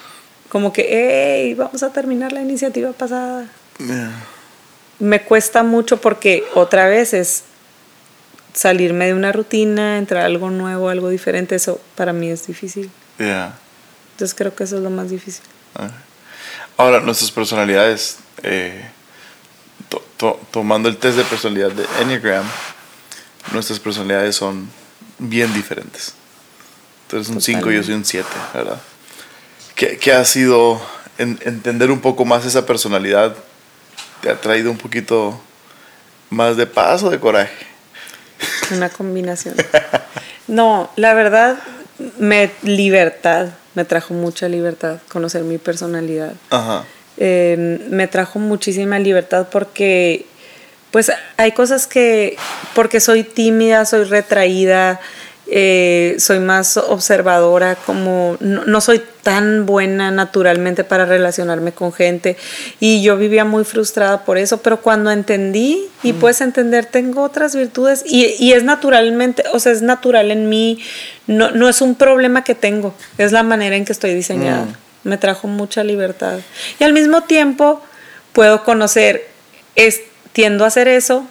Como 0.48 0.72
que, 0.72 0.86
hey, 0.88 1.54
vamos 1.54 1.82
a 1.82 1.92
terminar 1.92 2.32
la 2.32 2.40
iniciativa 2.40 2.92
pasada. 2.92 3.46
Yeah. 3.78 4.12
Me 5.00 5.20
cuesta 5.22 5.64
mucho 5.64 6.00
porque 6.00 6.44
otra 6.54 6.88
vez 6.88 7.12
es 7.12 7.42
salirme 8.56 9.06
de 9.06 9.14
una 9.14 9.30
rutina, 9.32 9.98
entrar 9.98 10.22
a 10.22 10.26
algo 10.26 10.50
nuevo, 10.50 10.88
algo 10.88 11.10
diferente. 11.10 11.54
Eso 11.54 11.80
para 11.94 12.12
mí 12.12 12.28
es 12.30 12.46
difícil. 12.46 12.90
Yeah. 13.18 13.54
Entonces 14.12 14.34
creo 14.34 14.54
que 14.54 14.64
eso 14.64 14.76
es 14.78 14.82
lo 14.82 14.90
más 14.90 15.10
difícil. 15.10 15.44
Ah. 15.74 15.90
Ahora, 16.78 17.00
nuestras 17.00 17.30
personalidades, 17.30 18.16
eh, 18.42 18.88
to- 19.90 20.04
to- 20.16 20.40
tomando 20.50 20.88
el 20.88 20.96
test 20.96 21.16
de 21.18 21.24
personalidad 21.24 21.70
de 21.70 21.86
Enneagram, 22.00 22.44
nuestras 23.52 23.78
personalidades 23.78 24.36
son 24.36 24.68
bien 25.18 25.52
diferentes. 25.54 26.14
Tú 27.08 27.16
eres 27.16 27.28
un 27.28 27.40
5 27.40 27.70
y 27.70 27.76
yo 27.76 27.82
soy 27.82 27.94
un 27.94 28.04
7, 28.04 28.28
¿verdad? 28.54 28.80
¿Qué, 29.74 29.98
qué 29.98 30.12
ha 30.14 30.24
sido 30.24 30.80
en- 31.18 31.38
entender 31.44 31.90
un 31.90 32.00
poco 32.00 32.24
más 32.24 32.44
esa 32.46 32.64
personalidad? 32.66 33.36
¿Te 34.22 34.30
ha 34.30 34.40
traído 34.40 34.70
un 34.70 34.78
poquito 34.78 35.38
más 36.30 36.56
de 36.56 36.66
paz 36.66 37.02
o 37.02 37.10
de 37.10 37.20
coraje? 37.20 37.66
Una 38.72 38.88
combinación. 38.88 39.54
No, 40.48 40.90
la 40.96 41.14
verdad, 41.14 41.58
me, 42.18 42.50
libertad. 42.62 43.48
Me 43.74 43.84
trajo 43.84 44.14
mucha 44.14 44.48
libertad 44.48 44.98
conocer 45.08 45.42
mi 45.42 45.58
personalidad. 45.58 46.32
Ajá. 46.50 46.84
Eh, 47.18 47.86
me 47.90 48.06
trajo 48.06 48.38
muchísima 48.38 48.98
libertad 48.98 49.48
porque, 49.50 50.26
pues, 50.90 51.12
hay 51.36 51.52
cosas 51.52 51.86
que, 51.86 52.36
porque 52.74 53.00
soy 53.00 53.22
tímida, 53.22 53.84
soy 53.84 54.04
retraída, 54.04 55.00
eh, 55.48 56.16
soy 56.18 56.40
más 56.40 56.76
observadora, 56.76 57.76
como 57.76 58.36
no, 58.40 58.80
soy 58.80 59.00
tan 59.22 59.64
buena 59.64 60.10
naturalmente 60.10 60.82
para 60.82 61.04
relacionarme 61.04 61.70
con 61.70 61.92
gente 61.92 62.36
y 62.80 63.00
yo 63.02 63.16
vivía 63.16 63.44
muy 63.44 63.64
frustrada 63.64 64.24
por 64.24 64.38
eso, 64.38 64.58
pero 64.58 64.80
cuando 64.80 65.12
entendí 65.12 65.88
y 66.02 66.12
mm. 66.12 66.16
puedes 66.16 66.40
entender, 66.40 66.86
tengo 66.86 67.22
otras 67.22 67.54
virtudes 67.54 68.02
y, 68.04 68.34
y, 68.40 68.54
es 68.54 68.64
naturalmente, 68.64 69.44
o 69.52 69.60
sea, 69.60 69.70
es 69.70 69.82
natural 69.82 70.32
en 70.32 70.48
mí, 70.48 70.80
no, 71.28 71.52
no, 71.52 71.68
es 71.68 71.80
un 71.80 71.94
problema 71.94 72.42
que 72.42 72.56
tengo, 72.56 72.92
es 73.16 73.30
la 73.30 73.44
manera 73.44 73.76
en 73.76 73.84
que 73.84 73.92
estoy 73.92 74.14
diseñada, 74.14 74.64
mm. 74.64 75.08
me 75.08 75.16
trajo 75.16 75.46
mucha 75.46 75.84
libertad 75.84 76.40
y 76.80 76.84
al 76.84 76.92
mismo 76.92 77.22
tiempo 77.22 77.80
puedo 78.32 78.64
conocer, 78.64 79.28
es, 79.76 80.00
tiendo 80.32 80.64
a 80.64 80.68
hacer 80.68 80.88
eso, 80.88 81.24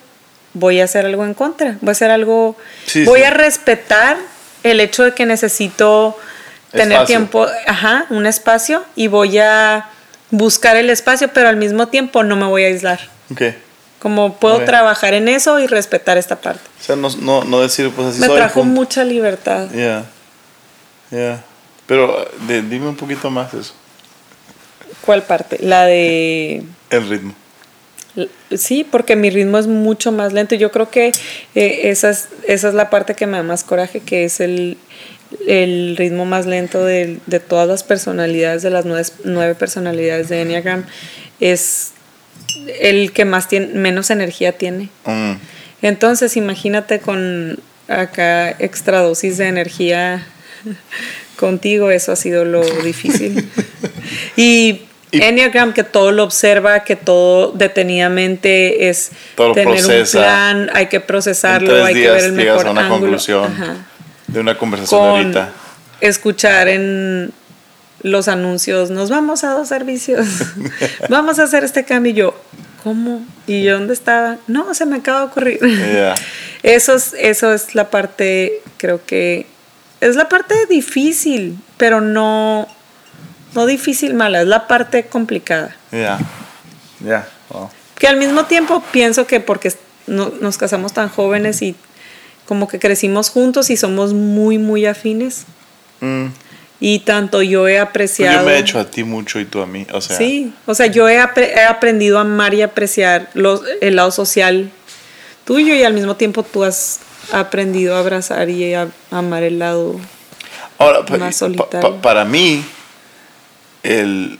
voy 0.56 0.82
a 0.82 0.86
hacer 0.86 1.06
algo 1.06 1.24
en 1.24 1.36
contra, 1.36 1.78
voy 1.82 1.90
a 1.90 1.92
hacer 1.92 2.10
algo, 2.10 2.56
voy 3.06 3.22
a 3.22 3.30
respetar 3.30 4.18
el 4.64 4.80
hecho 4.80 5.04
de 5.04 5.12
que 5.12 5.28
necesito 5.28 6.18
tener 6.72 7.06
tiempo, 7.06 7.46
ajá, 7.68 8.08
un 8.10 8.26
espacio 8.26 8.84
y 8.96 9.08
voy 9.08 9.38
a 9.38 9.90
buscar 10.32 10.76
el 10.76 10.90
espacio, 10.90 11.30
pero 11.34 11.50
al 11.50 11.58
mismo 11.58 11.88
tiempo 11.88 12.24
no 12.24 12.36
me 12.36 12.46
voy 12.46 12.64
a 12.64 12.68
aislar. 12.68 13.00
Okay. 13.32 13.56
Como 14.00 14.36
puedo 14.36 14.64
trabajar 14.66 15.14
en 15.14 15.28
eso 15.28 15.60
y 15.60 15.68
respetar 15.68 16.18
esta 16.18 16.38
parte. 16.38 16.62
O 16.80 16.84
sea, 16.84 16.96
no, 16.96 17.10
no, 17.20 17.44
no 17.44 17.62
decir, 17.62 17.92
pues 17.92 18.10
así 18.10 18.20
Me 18.20 18.30
trajo 18.30 18.64
mucha 18.64 19.04
libertad. 19.04 19.68
Ya. 19.74 20.06
Ya. 21.12 21.44
Pero 21.86 22.28
dime 22.48 22.88
un 22.88 22.96
poquito 22.96 23.30
más 23.30 23.54
eso. 23.54 23.74
¿Cuál 25.02 25.24
parte? 25.24 25.58
La 25.62 25.86
de... 25.86 26.64
El 26.90 27.10
ritmo. 27.10 27.34
Sí, 28.56 28.86
porque 28.90 29.16
mi 29.16 29.30
ritmo 29.30 29.58
es 29.58 29.68
mucho 29.68 30.12
más 30.12 30.34
lento. 30.34 30.56
Yo 30.56 30.72
creo 30.72 30.90
que 30.90 31.12
eh, 31.56 31.82
esa, 31.86 32.10
es, 32.10 32.30
esa 32.48 32.70
es 32.70 32.74
la 32.74 32.90
parte 32.90 33.14
que 33.14 33.28
me 33.28 33.38
da 33.38 33.44
más 33.44 33.64
coraje, 33.64 34.00
que 34.00 34.24
es 34.24 34.40
el, 34.40 34.78
ritmo 35.98 36.26
más 36.26 36.46
lento 36.46 36.84
de, 36.84 37.20
todas 37.48 37.68
las 37.68 37.84
personalidades, 37.84 38.62
de 38.62 38.70
las 38.70 38.86
nueve, 38.86 39.56
personalidades 39.56 40.30
de 40.30 40.42
Enneagram. 40.42 40.86
Es 41.40 41.92
el 42.80 43.12
que 43.12 43.26
más 43.26 43.50
tiene, 43.50 43.68
menos 43.68 44.10
energía 44.10 44.54
tiene. 44.54 44.90
Mm. 45.06 45.34
Entonces, 45.82 46.38
imagínate 46.38 47.00
con 47.00 47.60
acá 47.88 48.52
extra 48.52 49.02
dosis 49.02 49.38
de 49.38 49.48
energía 49.48 50.26
contigo, 51.36 51.92
eso 51.92 52.14
ha 52.14 52.16
sido 52.16 52.46
lo 52.46 52.64
difícil. 52.82 53.50
y 54.38 54.82
Enneagram 55.22 55.74
que 55.74 55.84
todo 55.84 56.12
lo 56.12 56.24
observa, 56.24 56.84
que 56.84 56.96
todo 56.96 57.52
detenidamente 57.52 58.90
es 58.90 59.12
tener 59.36 59.68
un 59.68 60.08
plan, 60.12 60.70
hay 60.74 60.88
que 60.88 61.00
procesarlo, 61.00 61.84
hay 61.84 61.94
que 61.94 62.10
ver 62.10 62.26
el 62.26 62.32
mejor 62.34 62.68
una 62.68 62.82
ángulo. 62.82 63.02
conclusión 63.02 63.54
de 64.28 64.40
una 64.40 64.58
conversación 64.58 65.02
ahorita. 65.02 65.50
Escuchar 66.02 66.68
en 66.68 67.32
los 68.02 68.28
anuncios, 68.28 68.92
nos 68.92 69.10
vamos 69.10 69.44
a 69.44 69.52
dos 69.52 69.68
servicios, 69.68 70.28
vamos 71.10 71.40
a 71.40 71.44
hacer 71.44 71.64
este 71.64 71.86
cambio. 71.86 72.12
Y 72.12 72.16
yo, 72.16 72.36
¿cómo? 72.84 73.26
¿Y 73.48 73.64
yo 73.64 73.74
dónde 73.80 73.94
estaba? 73.94 74.38
No, 74.48 74.74
se 74.74 74.86
me 74.86 74.98
acaba 74.98 75.22
de 75.22 75.26
ocurrir. 75.26 75.60
Eso, 76.64 76.96
es, 76.96 77.14
eso 77.20 77.54
es 77.54 77.76
la 77.76 77.92
parte, 77.92 78.64
creo 78.78 79.00
que 79.06 79.46
es 80.02 80.16
la 80.16 80.28
parte 80.30 80.56
difícil, 80.68 81.60
pero 81.78 82.02
no 82.02 82.68
no 83.56 83.66
difícil, 83.66 84.14
mala, 84.14 84.42
es 84.42 84.48
la 84.48 84.68
parte 84.68 85.06
complicada. 85.06 85.76
Ya, 85.92 86.20
ya. 87.04 87.28
Que 87.98 88.08
al 88.08 88.18
mismo 88.18 88.46
tiempo 88.46 88.84
pienso 88.92 89.26
que 89.26 89.40
porque 89.40 89.74
nos 90.08 90.58
casamos 90.58 90.94
tan 90.94 91.10
jóvenes 91.10 91.62
y 91.62 91.76
como 92.46 92.68
que 92.68 92.80
crecimos 92.80 93.30
juntos 93.30 93.70
y 93.70 93.78
somos 93.78 94.14
muy, 94.14 94.58
muy 94.58 94.86
afines. 94.86 95.46
Mm. 96.02 96.28
Y 96.80 97.00
tanto 97.00 97.42
yo 97.42 97.68
he 97.68 97.80
apreciado. 97.80 98.34
Pues 98.34 98.44
yo 98.44 98.50
me 98.50 98.58
he 98.58 98.60
hecho 98.60 98.80
a 98.80 98.92
ti 98.92 99.04
mucho 99.04 99.40
y 99.40 99.46
tú 99.46 99.62
a 99.62 99.66
mí. 99.66 99.88
O 99.94 100.02
sea. 100.02 100.18
Sí, 100.18 100.54
o 100.66 100.76
sea, 100.76 100.88
yo 100.88 101.08
he, 101.08 101.20
aprendido 101.20 102.18
a 102.18 102.22
amar 102.22 102.54
y 102.54 102.62
apreciar 102.62 103.30
los, 103.34 103.62
el 103.82 103.96
lado 103.96 104.12
social 104.12 104.70
tuyo 105.46 105.74
y 105.74 105.84
al 105.84 105.94
mismo 105.94 106.16
tiempo 106.16 106.44
tú 106.44 106.64
has 106.64 107.00
aprendido 107.32 107.96
a 107.96 108.00
abrazar 108.00 108.50
y 108.50 108.74
a, 108.74 108.90
amar 109.10 109.44
el 109.44 109.60
lado 109.60 110.00
más 111.18 111.38
solitario. 111.38 112.02
para 112.02 112.26
mí, 112.26 112.64
el, 113.86 114.40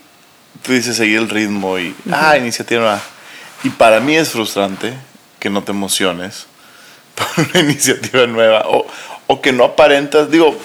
tú 0.62 0.72
dices 0.72 0.96
seguir 0.96 1.18
el 1.18 1.28
ritmo 1.28 1.78
y, 1.78 1.94
ah, 2.10 2.36
iniciativa 2.36 2.80
nueva. 2.80 3.02
Y 3.64 3.70
para 3.70 4.00
mí 4.00 4.16
es 4.16 4.30
frustrante 4.30 4.94
que 5.38 5.50
no 5.50 5.62
te 5.62 5.72
emociones 5.72 6.46
por 7.14 7.46
una 7.46 7.60
iniciativa 7.60 8.26
nueva 8.26 8.64
o, 8.66 8.86
o 9.26 9.40
que 9.40 9.52
no 9.52 9.64
aparentas, 9.64 10.30
digo, 10.30 10.58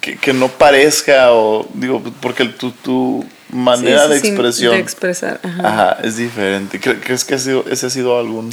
que, 0.00 0.16
que, 0.16 0.32
no 0.32 0.48
parezca 0.48 1.32
o, 1.32 1.68
digo, 1.74 2.02
porque 2.20 2.44
tu, 2.46 2.72
tu 2.72 3.24
manera 3.50 4.08
de 4.08 4.18
expresión. 4.18 4.74
De 4.74 4.80
expresar, 4.80 5.40
ajá. 5.42 5.98
es 6.02 6.16
diferente. 6.16 6.80
¿Crees 6.80 7.24
que 7.24 7.34
ha 7.34 7.38
sido, 7.38 7.64
ese 7.70 7.86
ha 7.86 7.90
sido 7.90 8.18
algún... 8.18 8.52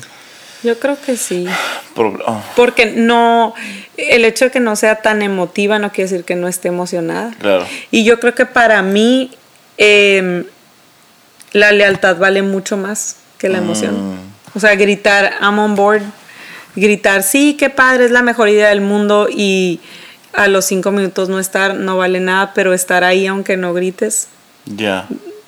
Yo 0.64 0.80
creo 0.80 0.98
que 1.04 1.18
sí. 1.18 1.46
Oh. 1.96 2.42
Porque 2.56 2.86
no, 2.86 3.54
el 3.98 4.26
hecho 4.26 4.46
de 4.46 4.52
que 4.52 4.60
no 4.60 4.76
sea 4.76 4.98
tan 4.98 5.22
emotiva 5.22 5.80
no 5.80 5.92
quiere 5.92 6.10
decir 6.10 6.26
que 6.26 6.36
no 6.36 6.48
esté 6.48 6.68
emocionada. 6.68 7.32
Claro. 7.40 7.66
Y 7.90 8.04
yo 8.04 8.20
creo 8.20 8.36
que 8.36 8.46
para 8.46 8.82
mí 8.82 9.32
em, 9.78 10.46
la 11.52 11.72
lealtad 11.72 12.18
vale 12.18 12.44
mucho 12.44 12.78
más 12.78 13.18
que 13.38 13.50
la 13.50 13.58
emoción. 13.58 14.14
Mm. 14.14 14.20
O 14.56 14.60
sea, 14.60 14.76
gritar, 14.76 15.34
I'm 15.42 15.58
on 15.58 15.76
board, 15.76 16.04
gritar, 16.76 17.24
sí, 17.24 17.56
qué 17.58 17.70
padre, 17.70 18.06
es 18.06 18.12
la 18.12 18.22
mejor 18.22 18.50
idea 18.50 18.70
del 18.70 18.82
mundo 18.82 19.28
y 19.30 19.80
a 20.34 20.48
los 20.48 20.66
cinco 20.66 20.92
minutos 20.92 21.28
no 21.28 21.40
estar 21.40 21.76
no 21.76 21.98
vale 21.98 22.20
nada, 22.20 22.54
pero 22.54 22.74
estar 22.74 23.04
ahí 23.04 23.28
aunque 23.28 23.58
no 23.58 23.74
grites. 23.74 24.28
Ya. 24.66 25.08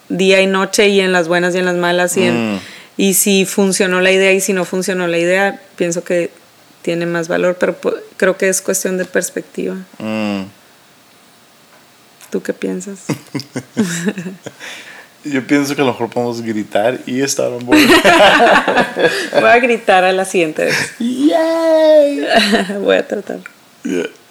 Día 0.10 0.42
y 0.42 0.48
noche 0.48 0.90
y 0.90 1.00
en 1.02 1.12
las 1.12 1.28
buenas 1.28 1.54
y 1.56 1.60
en 1.60 1.66
las 1.66 1.76
malas 1.76 2.18
y 2.18 2.24
en 2.24 2.56
mm. 2.56 2.60
Y 2.98 3.16
si 3.16 3.46
funcionó 3.46 4.02
la 4.02 4.12
idea 4.12 4.34
y 4.34 4.42
si 4.42 4.54
no 4.54 4.66
funcionó 4.66 5.08
la 5.08 5.18
idea, 5.18 5.60
pienso 5.76 6.04
que 6.04 6.30
tiene 6.82 7.06
más 7.06 7.28
valor, 7.28 7.58
pero 7.60 7.78
creo 8.18 8.38
que 8.38 8.50
es 8.50 8.62
cuestión 8.62 8.98
de 8.98 9.06
perspectiva. 9.06 9.76
Mm. 9.98 10.44
¿Tú 12.30 12.44
qué 12.44 12.54
piensas? 12.54 13.00
Yo 15.24 15.46
pienso 15.48 15.76
que 15.76 15.82
a 15.82 15.86
lo 15.86 15.94
mejor 15.94 16.10
podemos 16.10 16.42
gritar 16.42 17.00
y 17.06 17.22
estar 17.22 17.52
en 17.52 17.66
Voy 17.66 19.50
a 19.50 19.60
gritar 19.60 20.04
a 20.04 20.12
la 20.12 20.26
siguiente 20.26 20.66
vez. 20.66 20.94
¡Yay! 21.00 22.28
Voy 22.82 22.98
a 22.98 23.08
tratar. 23.08 23.40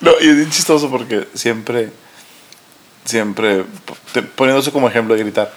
No, 0.00 0.12
y 0.20 0.28
es 0.28 0.50
chistoso 0.50 0.90
porque 0.90 1.26
siempre, 1.34 1.90
siempre, 3.04 3.64
poniéndose 4.36 4.70
como 4.70 4.88
ejemplo 4.88 5.14
de 5.14 5.20
gritar, 5.20 5.52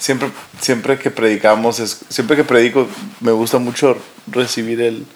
siempre, 0.00 0.30
siempre 0.60 0.98
que 0.98 1.10
predicamos, 1.10 1.78
es, 1.78 2.00
siempre 2.08 2.34
que 2.34 2.42
predico, 2.42 2.88
me 3.20 3.30
gusta 3.30 3.58
mucho 3.58 3.96
recibir 4.26 4.80
el, 4.80 5.06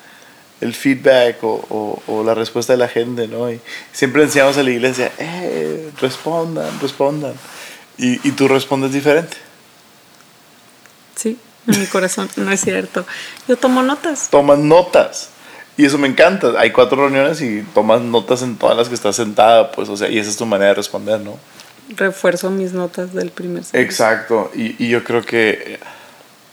el 0.61 0.75
feedback 0.75 1.43
o, 1.43 2.03
o, 2.07 2.23
la 2.23 2.35
respuesta 2.35 2.75
de 2.75 2.79
la 2.79 2.89
gente, 2.89 3.27
¿no? 3.27 3.51
Y 3.51 3.61
siempre 3.93 4.23
enseñamos 4.23 4.57
a 4.59 4.63
la 4.63 4.71
iglesia, 4.71 5.11
eh, 5.19 5.91
respondan, 6.01 6.79
respondan. 6.81 7.35
Y, 7.97 8.27
y 8.29 8.33
tú 8.33 8.47
respondes 8.47 8.93
diferente. 8.93 9.37
Sí, 11.17 11.39
en 11.67 11.81
mi 11.81 11.87
corazón, 11.87 12.29
no 12.37 12.53
es 12.53 12.61
cierto. 12.61 13.07
Yo 13.49 13.57
tomo 13.57 13.83
notas. 13.83 14.29
Tomas 14.31 14.59
notas. 14.59 15.31
Y 15.77 15.85
eso 15.87 15.99
me 15.99 16.07
encanta. 16.07 16.53
Hay 16.59 16.71
cuatro 16.71 16.97
reuniones 16.97 17.41
y 17.41 17.63
tomas 17.75 18.01
notas 18.01 18.43
en 18.43 18.57
todas 18.57 18.77
las 18.77 18.89
que 18.89 18.95
estás 18.95 19.17
sentada, 19.17 19.73
pues, 19.73 19.89
o 19.89 19.97
sea, 19.97 20.09
y 20.09 20.19
esa 20.19 20.31
es 20.31 20.37
tu 20.37 20.47
manera 20.47 20.69
de 20.69 20.75
responder, 20.75 21.21
¿no? 21.21 21.39
Refuerzo 21.91 22.51
mis 22.51 22.73
notas 22.73 23.13
del 23.13 23.31
primer 23.31 23.65
semestre. 23.65 23.83
Exacto, 23.83 24.51
y, 24.55 24.83
y 24.83 24.89
yo 24.89 25.05
creo 25.05 25.23
que 25.23 25.79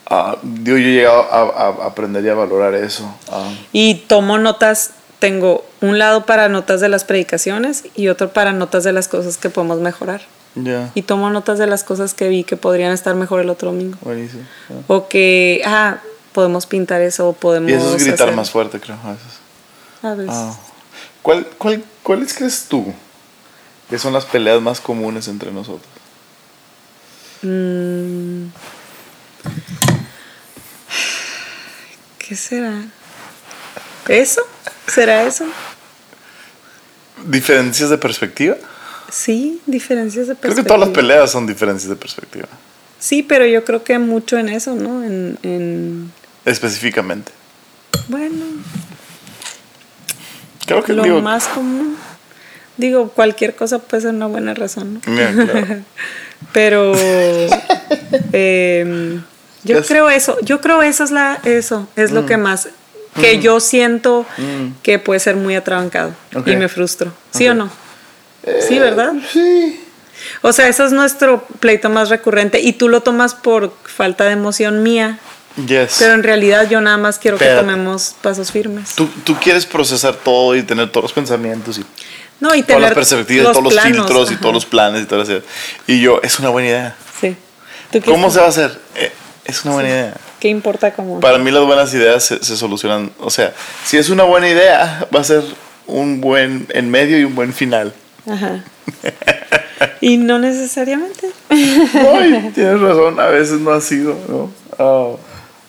uh, 0.10 0.36
yo, 0.64 0.78
he 0.78 0.82
llegado 0.82 1.22
a, 1.32 1.68
a, 1.68 1.88
aprender 1.88 2.24
y 2.26 2.30
a 2.30 2.34
valorar 2.34 2.76
eso. 2.76 3.14
Ah. 3.30 3.52
Y 3.72 3.96
tomo 4.08 4.38
notas, 4.38 4.92
tengo 5.20 5.66
un 5.82 6.00
lado 6.00 6.26
para 6.26 6.50
notas 6.50 6.82
de 6.82 6.90
las 6.90 7.04
predicaciones 7.04 7.84
y 7.96 8.08
otro 8.08 8.34
para 8.34 8.52
notas 8.52 8.84
de 8.84 8.94
las 8.94 9.08
cosas 9.08 9.38
que 9.38 9.50
podemos 9.50 9.80
mejorar. 9.80 10.22
ya 10.56 10.92
Y 10.96 11.04
tomo 11.04 11.30
notas 11.30 11.60
de 11.60 11.68
las 11.68 11.84
cosas 11.84 12.14
que 12.14 12.28
vi 12.28 12.44
que 12.44 12.58
podrían 12.58 12.92
estar 12.92 13.16
mejor 13.16 13.42
el 13.42 13.50
otro 13.50 13.72
domingo. 13.72 13.98
Buenísimo. 14.02 14.44
O 14.88 15.08
que, 15.08 15.62
ah, 15.66 16.00
podemos 16.34 16.66
pintar 16.66 17.02
eso, 17.02 17.30
o 17.30 17.34
podemos... 17.34 17.72
Y 17.72 17.74
eso 17.74 17.96
es 17.96 18.06
gritar 18.06 18.34
más 18.34 18.52
fuerte, 18.52 18.80
creo, 18.80 18.98
a 19.04 19.12
veces. 19.12 19.40
A 20.02 20.14
veces. 20.14 20.34
Ah. 20.34 20.58
¿Cuál, 21.22 21.46
cuál, 21.58 21.84
¿Cuáles 22.02 22.34
crees 22.34 22.66
tú 22.68 22.94
¿Qué 23.92 24.00
son 24.00 24.14
las 24.14 24.24
peleas 24.24 24.62
más 24.62 24.80
comunes 24.80 25.28
entre 25.28 25.52
nosotros? 25.52 25.92
Mm. 27.42 28.46
¿Qué 32.18 32.36
será? 32.38 32.86
¿Eso? 34.08 34.44
¿Será 34.88 35.24
eso? 35.24 35.44
¿Diferencias 37.26 37.90
de 37.90 37.98
perspectiva? 37.98 38.56
Sí, 39.12 39.62
diferencias 39.66 40.28
de 40.28 40.36
perspectiva. 40.36 40.54
Creo 40.54 40.64
que 40.64 40.68
todas 40.70 40.88
las 40.88 40.96
peleas 40.96 41.30
son 41.30 41.46
diferencias 41.46 41.90
de 41.90 41.98
perspectiva. 41.98 42.48
Sí, 42.98 43.24
pero 43.24 43.46
yo 43.46 43.66
creo 43.66 43.84
que 43.84 44.00
mucho 44.00 44.38
en 44.38 44.48
eso, 44.48 44.74
¿no? 44.74 45.04
En, 45.04 45.38
en... 45.44 46.14
Específicamente. 46.46 47.34
Bueno. 48.08 48.46
Creo 50.66 50.82
que 50.82 50.94
lo 50.94 51.22
más 51.22 51.50
común. 51.50 51.98
Digo, 52.78 53.10
cualquier 53.10 53.56
cosa 53.56 53.80
puede 53.80 54.02
ser 54.02 54.14
una 54.14 54.28
buena 54.28 54.54
razón, 54.54 54.96
¿no? 54.96 55.00
Claro. 55.02 55.46
Pero 56.54 56.94
em, 58.34 59.22
yo 59.64 59.84
creo 59.84 60.10
eso, 60.10 60.38
yo 60.42 60.62
creo 60.62 60.82
eso 60.82 61.04
es 61.04 61.12
la, 61.12 61.40
eso 61.44 61.88
es 61.96 62.12
Mm. 62.12 62.16
lo 62.16 62.26
que 62.26 62.38
más 62.38 62.70
que 63.20 63.40
yo 63.40 63.60
siento 63.60 64.26
que 64.84 64.98
puede 64.98 65.20
ser 65.20 65.36
muy 65.36 65.56
atrabancado 65.56 66.14
y 66.46 66.56
me 66.56 66.70
frustro. 66.70 67.12
¿Sí 67.32 67.48
o 67.48 67.54
no? 67.54 67.70
Sí, 68.68 68.80
¿verdad? 68.80 69.14
Sí. 69.32 69.80
O 70.42 70.54
sea, 70.54 70.68
eso 70.68 70.86
es 70.86 70.94
nuestro 70.94 71.46
pleito 71.60 71.90
más 71.90 72.10
recurrente 72.10 72.60
y 72.62 72.74
tú 72.74 72.88
lo 72.90 73.02
tomas 73.02 73.36
por 73.36 73.74
falta 73.84 74.26
de 74.26 74.32
emoción 74.32 74.82
mía, 74.82 75.20
Yes. 75.68 75.98
pero 76.00 76.14
en 76.14 76.24
realidad 76.24 76.70
yo 76.70 76.80
nada 76.80 76.96
más 76.98 77.20
quiero 77.20 77.38
que 77.38 77.46
tomemos 77.48 78.16
pasos 78.22 78.52
firmes. 78.52 78.96
Tú, 78.96 79.10
tú 79.26 79.36
quieres 79.36 79.66
procesar 79.66 80.16
todo 80.16 80.56
y 80.56 80.64
tener 80.64 80.90
todos 80.90 81.04
los 81.06 81.14
pensamientos 81.14 81.78
y 81.80 81.86
No, 82.42 82.54
y 82.54 82.64
todas 82.64 82.82
las 82.82 82.94
perspectivas, 82.94 83.46
los 83.46 83.54
todos 83.54 83.64
los 83.64 83.74
planos, 83.74 83.98
filtros 83.98 84.32
y 84.32 84.36
todos 84.36 84.54
los 84.54 84.66
planes 84.66 85.04
y 85.04 85.06
todo 85.06 85.22
eso. 85.22 85.42
Y 85.88 86.02
yo, 86.02 86.20
es 86.22 86.40
una 86.40 86.50
buena 86.50 86.68
idea. 86.68 86.96
Sí. 87.22 87.38
¿Tú 87.92 88.02
qué 88.02 88.12
¿Cómo 88.12 88.30
se 88.30 88.40
va 88.40 88.48
a 88.48 88.50
hacer? 88.50 88.78
Eh, 88.96 89.12
es 89.46 89.64
una 89.64 89.76
buena 89.76 89.90
idea. 89.90 90.14
¿Qué 90.40 90.50
importa 90.50 90.92
cómo? 90.92 91.20
Para 91.20 91.38
mí 91.38 91.52
las 91.52 91.64
buenas 91.64 91.94
ideas 91.94 92.26
se, 92.26 92.44
se 92.44 92.58
solucionan. 92.58 93.12
O 93.20 93.30
sea, 93.30 93.54
si 93.86 93.98
es 93.98 94.10
una 94.10 94.24
buena 94.24 94.50
idea, 94.50 95.08
va 95.16 95.22
a 95.22 95.24
ser 95.24 95.44
un 95.88 96.20
buen 96.20 96.68
en 96.70 96.90
medio 96.90 97.18
y 97.20 97.24
un 97.24 97.36
buen 97.36 97.54
final. 97.54 97.94
Ajá. 98.28 98.64
Y 100.00 100.18
no 100.18 100.40
necesariamente. 100.40 101.32
Ay, 101.50 102.52
tienes 102.56 102.80
razón, 102.80 103.20
a 103.20 103.28
veces 103.28 103.60
no 103.60 103.72
ha 103.72 103.82
sido, 103.82 104.18
¿no? 104.28 104.52
Oh, 104.78 105.20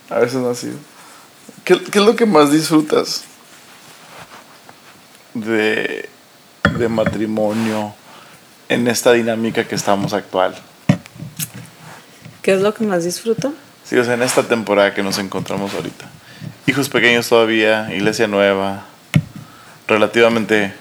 a 0.09 0.19
veces 0.21 0.37
no 0.37 0.51
ha 0.51 0.55
sido. 0.55 0.77
¿Qué, 1.65 1.81
qué 1.83 1.99
es 1.99 2.05
lo 2.05 2.17
que 2.17 2.27
más 2.27 2.51
disfrutas 2.51 3.25
de, 5.35 6.09
de 6.79 6.89
matrimonio 6.89 7.95
en 8.69 8.89
esta 8.89 9.13
dinámica 9.13 9.65
que 9.65 9.75
estamos 9.75 10.13
actual? 10.13 10.55
¿Qué 12.43 12.55
es 12.55 12.61
lo 12.61 12.75
que 12.75 12.85
más 12.85 13.05
disfruto? 13.05 13.53
Sí, 13.85 13.97
o 13.97 14.05
sea, 14.05 14.15
en 14.15 14.23
esta 14.23 14.43
temporada 14.43 14.95
que 14.95 15.03
nos 15.03 15.19
encontramos 15.19 15.75
ahorita. 15.75 16.07
Hijos 16.67 16.89
pequeños 16.89 17.29
todavía, 17.29 17.89
iglesia 17.95 18.27
nueva, 18.27 18.87
relativamente 19.87 20.73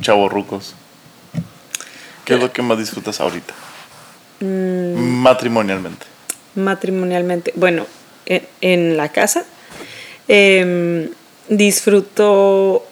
chavorrucos. 0.00 0.74
¿Qué 2.24 2.34
es 2.34 2.40
lo 2.40 2.52
que 2.52 2.62
más 2.62 2.78
disfrutas 2.78 3.20
ahorita? 3.20 3.54
Matrimonialmente. 4.40 6.06
matrimonialmente, 6.54 7.52
bueno, 7.56 7.86
en, 8.26 8.46
en 8.60 8.96
la 8.96 9.08
casa, 9.10 9.44
em, 10.28 11.08
disfruto, 11.48 12.84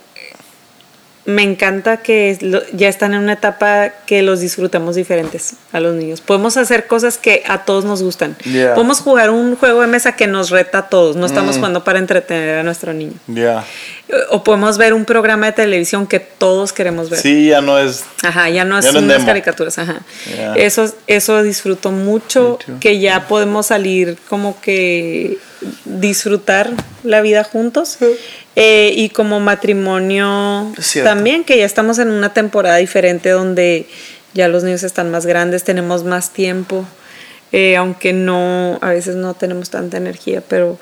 me 1.31 1.43
encanta 1.43 1.99
que 1.99 2.37
ya 2.73 2.89
están 2.89 3.15
en 3.15 3.21
una 3.21 3.35
etapa 3.35 3.91
que 4.07 4.23
los 4.23 4.41
disfrutamos 4.41 4.97
diferentes 4.97 5.55
a 5.73 5.81
los 5.81 5.95
niños. 5.95 6.21
Podemos 6.21 6.57
hacer 6.57 6.87
cosas 6.87 7.19
que 7.19 7.43
a 7.47 7.65
todos 7.65 7.85
nos 7.85 8.03
gustan. 8.03 8.37
Yeah. 8.45 8.75
Podemos 8.75 9.01
jugar 9.01 9.31
un 9.31 9.57
juego 9.57 9.81
de 9.81 9.87
mesa 9.87 10.17
que 10.17 10.27
nos 10.27 10.51
reta 10.51 10.79
a 10.79 10.89
todos, 10.89 11.17
no 11.17 11.27
estamos 11.27 11.57
jugando 11.57 11.85
para 11.85 11.99
entretener 11.99 12.59
a 12.59 12.63
nuestro 12.63 12.93
niño. 12.93 13.15
O 14.31 14.43
podemos 14.45 14.79
ver 14.79 14.95
un 14.95 15.05
programa 15.05 15.47
de 15.47 15.53
televisión 15.53 16.07
que 16.07 16.21
todos 16.21 16.73
queremos 16.73 17.11
ver. 17.11 17.21
Sí, 17.21 17.49
ya 17.49 17.61
no 17.61 17.79
es. 17.79 18.05
Ajá, 18.23 18.49
ya 18.49 18.65
no 18.65 18.79
es 18.79 18.85
Ya 18.85 18.93
no 18.93 18.99
es 18.99 19.05
unas 19.05 19.25
caricaturas, 19.25 19.79
ajá. 19.79 20.01
Eso, 20.57 20.93
eso 21.07 21.43
disfruto 21.43 21.91
mucho, 21.91 22.59
que 22.81 22.99
ya 22.99 23.29
podemos 23.29 23.67
salir 23.67 24.19
como 24.29 24.61
que 24.61 25.39
disfrutar 25.85 26.71
la 27.03 27.21
vida 27.21 27.45
juntos. 27.45 27.99
Eh, 28.57 28.93
y 28.97 29.11
como 29.11 29.41
matrimonio 29.41 30.73
también, 31.05 31.45
que 31.45 31.57
ya 31.57 31.65
estamos 31.65 31.99
en 31.99 32.11
una 32.11 32.35
temporada 32.35 32.77
diferente 32.77 33.31
donde 33.31 33.87
ya 34.35 34.49
los 34.49 34.65
niños 34.65 34.83
están 34.83 35.11
más 35.11 35.27
grandes, 35.27 35.65
tenemos 35.65 36.05
más 36.05 36.31
tiempo, 36.31 36.85
eh, 37.53 37.77
aunque 37.77 38.13
no, 38.13 38.79
a 38.81 38.91
veces 38.91 39.17
no 39.17 39.35
tenemos 39.35 39.71
tanta 39.71 39.97
energía, 39.97 40.43
pero 40.47 40.79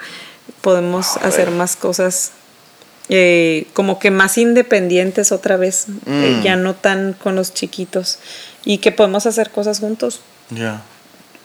podemos 0.60 1.16
hacer 1.18 1.50
más 1.50 1.76
cosas 1.76 2.32
eh, 3.08 3.66
como 3.72 3.98
que 3.98 4.10
más 4.10 4.36
independientes 4.38 5.32
otra 5.32 5.56
vez, 5.56 5.86
eh, 6.06 6.36
Mm. 6.38 6.42
ya 6.42 6.56
no 6.56 6.74
tan 6.74 7.12
con 7.14 7.34
los 7.36 7.54
chiquitos. 7.54 8.18
Y 8.64 8.78
que 8.78 8.92
podemos 8.92 9.24
hacer 9.26 9.50
cosas 9.50 9.80
juntos, 9.80 10.20
Ya, 10.50 10.82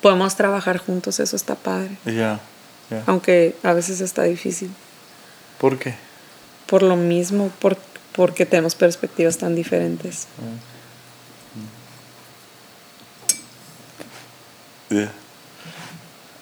podemos 0.01 0.35
trabajar 0.35 0.77
juntos, 0.77 1.19
eso 1.19 1.35
está 1.35 1.55
padre, 1.55 1.91
ya, 2.05 2.39
aunque 3.05 3.55
a 3.63 3.73
veces 3.73 4.01
está 4.01 4.23
difícil, 4.23 4.69
¿Por 5.59 5.77
qué? 5.79 5.95
por 6.67 6.83
lo 6.83 6.95
mismo, 6.97 7.49
por, 7.59 7.77
porque 8.13 8.45
tenemos 8.45 8.75
perspectivas 8.75 9.37
tan 9.37 9.55
diferentes. 9.55 10.27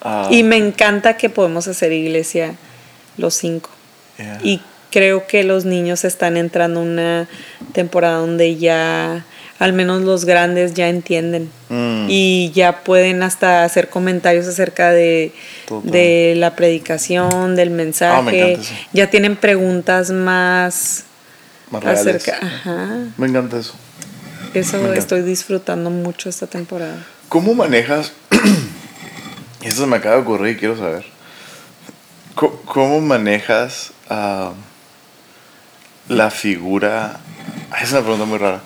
Ah, 0.01 0.27
Y 0.31 0.43
me 0.43 0.57
encanta 0.57 1.15
que 1.17 1.29
podemos 1.29 1.67
hacer 1.67 1.91
iglesia 1.91 2.55
los 3.17 3.35
cinco. 3.35 3.69
Y 4.43 4.61
creo 4.91 5.25
que 5.25 5.43
los 5.43 5.65
niños 5.65 6.03
están 6.03 6.37
entrando 6.37 6.81
en 6.81 6.89
una 6.89 7.27
temporada 7.73 8.17
donde 8.17 8.57
ya, 8.57 9.25
al 9.57 9.73
menos 9.73 10.01
los 10.01 10.25
grandes, 10.25 10.73
ya 10.73 10.89
entienden. 10.89 11.49
Mm. 11.69 12.05
Y 12.09 12.51
ya 12.53 12.83
pueden 12.83 13.23
hasta 13.23 13.63
hacer 13.63 13.89
comentarios 13.89 14.47
acerca 14.47 14.91
de, 14.91 15.31
de 15.83 16.33
la 16.35 16.55
predicación, 16.55 17.55
del 17.55 17.71
mensaje. 17.71 18.17
Ah, 18.17 18.21
me 18.21 18.37
encanta 18.37 18.61
eso. 18.61 18.73
Ya 18.93 19.09
tienen 19.09 19.35
preguntas 19.37 20.11
más 20.11 21.05
acerca. 21.83 22.37
Ajá. 22.41 23.05
Me 23.17 23.27
encanta 23.27 23.57
eso. 23.57 23.73
Eso 24.53 24.77
encanta. 24.77 24.99
estoy 24.99 25.21
disfrutando 25.21 25.89
mucho 25.89 26.27
esta 26.29 26.45
temporada. 26.45 27.05
¿Cómo 27.29 27.53
manejas? 27.55 28.11
y 29.61 29.67
esto 29.67 29.81
se 29.81 29.87
me 29.87 29.95
acaba 29.95 30.15
de 30.15 30.21
ocurrir 30.23 30.57
y 30.57 30.59
quiero 30.59 30.77
saber. 30.77 31.05
¿Cómo 32.65 32.99
manejas 33.01 33.91
ah, 34.09 34.53
la 36.07 36.29
figura? 36.29 37.19
Es 37.81 37.91
una 37.91 38.01
pregunta 38.01 38.25
muy 38.25 38.37
rara. 38.37 38.61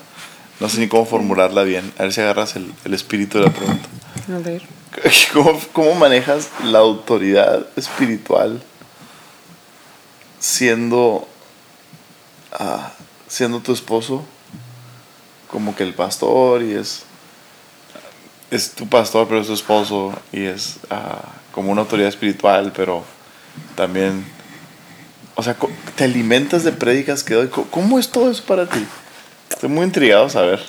No 0.60 0.68
sé 0.68 0.80
ni 0.80 0.88
cómo 0.88 1.06
formularla 1.06 1.62
bien. 1.62 1.92
A 1.98 2.02
ver 2.02 2.12
si 2.12 2.20
agarras 2.20 2.56
el, 2.56 2.72
el 2.84 2.94
espíritu 2.94 3.38
de 3.38 3.44
la 3.44 3.52
pregunta. 3.52 3.88
A 4.34 4.38
ver. 4.38 4.62
¿Cómo, 5.32 5.60
cómo 5.72 5.94
manejas 5.94 6.48
la 6.64 6.78
autoridad 6.78 7.66
espiritual 7.76 8.62
siendo, 10.38 11.26
ah, 12.52 12.92
siendo 13.28 13.60
tu 13.60 13.72
esposo 13.72 14.24
como 15.48 15.74
que 15.74 15.82
el 15.82 15.94
pastor 15.94 16.62
y 16.62 16.72
es, 16.72 17.04
es 18.50 18.72
tu 18.72 18.88
pastor 18.88 19.26
pero 19.28 19.40
es 19.40 19.46
tu 19.46 19.54
esposo 19.54 20.12
y 20.32 20.44
es 20.44 20.78
ah, 20.90 21.22
como 21.52 21.72
una 21.72 21.82
autoridad 21.82 22.08
espiritual 22.08 22.72
pero 22.74 23.04
también, 23.74 24.24
o 25.36 25.42
sea, 25.42 25.56
te 25.96 26.04
alimentas 26.04 26.64
de 26.64 26.72
prédicas 26.72 27.22
que 27.22 27.34
doy. 27.34 27.48
¿Cómo 27.70 27.98
es 27.98 28.08
todo 28.08 28.30
eso 28.30 28.42
para 28.44 28.66
ti? 28.68 28.84
Estoy 29.50 29.68
muy 29.68 29.84
intrigado 29.84 30.24
a 30.26 30.30
saber. 30.30 30.60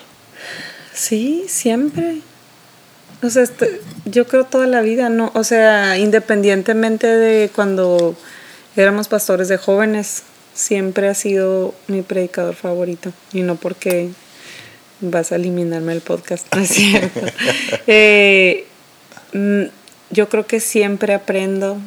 Sí, 0.94 1.46
siempre. 1.48 2.20
O 3.24 3.30
sea, 3.30 3.44
este- 3.44 3.82
yo 4.06 4.28
creo 4.28 4.44
toda 4.44 4.68
la 4.68 4.82
vida, 4.82 5.10
¿no? 5.10 5.32
O 5.34 5.44
sea, 5.44 5.98
independientemente 5.98 7.08
de 7.08 7.50
cuando 7.50 8.16
éramos 8.76 9.08
pastores 9.08 9.48
de 9.48 9.58
jóvenes, 9.58 10.24
siempre 10.54 11.08
ha 11.08 11.14
sido 11.14 11.74
mi 11.88 12.02
predicador 12.02 12.56
favorito. 12.56 13.14
Y 13.34 13.42
no 13.42 13.56
porque 13.56 14.10
vas 15.00 15.32
a 15.32 15.38
eliminarme 15.38 15.94
el 15.94 16.02
podcast, 16.02 16.54
no 16.54 16.62
es 16.62 16.70
cierto. 16.70 17.22
Eh, 17.88 18.66
mm, 19.34 19.64
yo 20.12 20.28
creo 20.30 20.46
que 20.46 20.60
siempre 20.60 21.14
aprendo. 21.14 21.78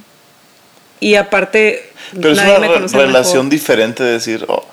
Y 1.01 1.15
aparte, 1.15 1.91
Pero 2.13 2.33
es 2.33 2.39
una 2.39 2.59
me 2.59 2.69
re- 2.69 2.75
conoce 2.75 2.97
relación 2.97 3.47
mejor. 3.47 3.51
diferente 3.51 4.03
de 4.05 4.13
decir, 4.13 4.45
oh, 4.49 4.65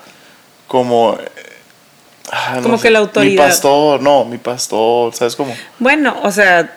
como... 0.68 1.18
ah, 2.32 2.54
no 2.58 2.62
Como 2.64 2.78
sé, 2.78 2.84
que 2.84 2.92
la 2.92 3.00
autoridad. 3.00 3.44
Mi 3.44 3.50
pastor, 3.50 4.02
no, 4.02 4.26
mi 4.26 4.38
pastor, 4.38 5.14
¿sabes 5.16 5.36
cómo? 5.36 5.56
Bueno, 5.80 6.18
o 6.24 6.32
sea, 6.32 6.74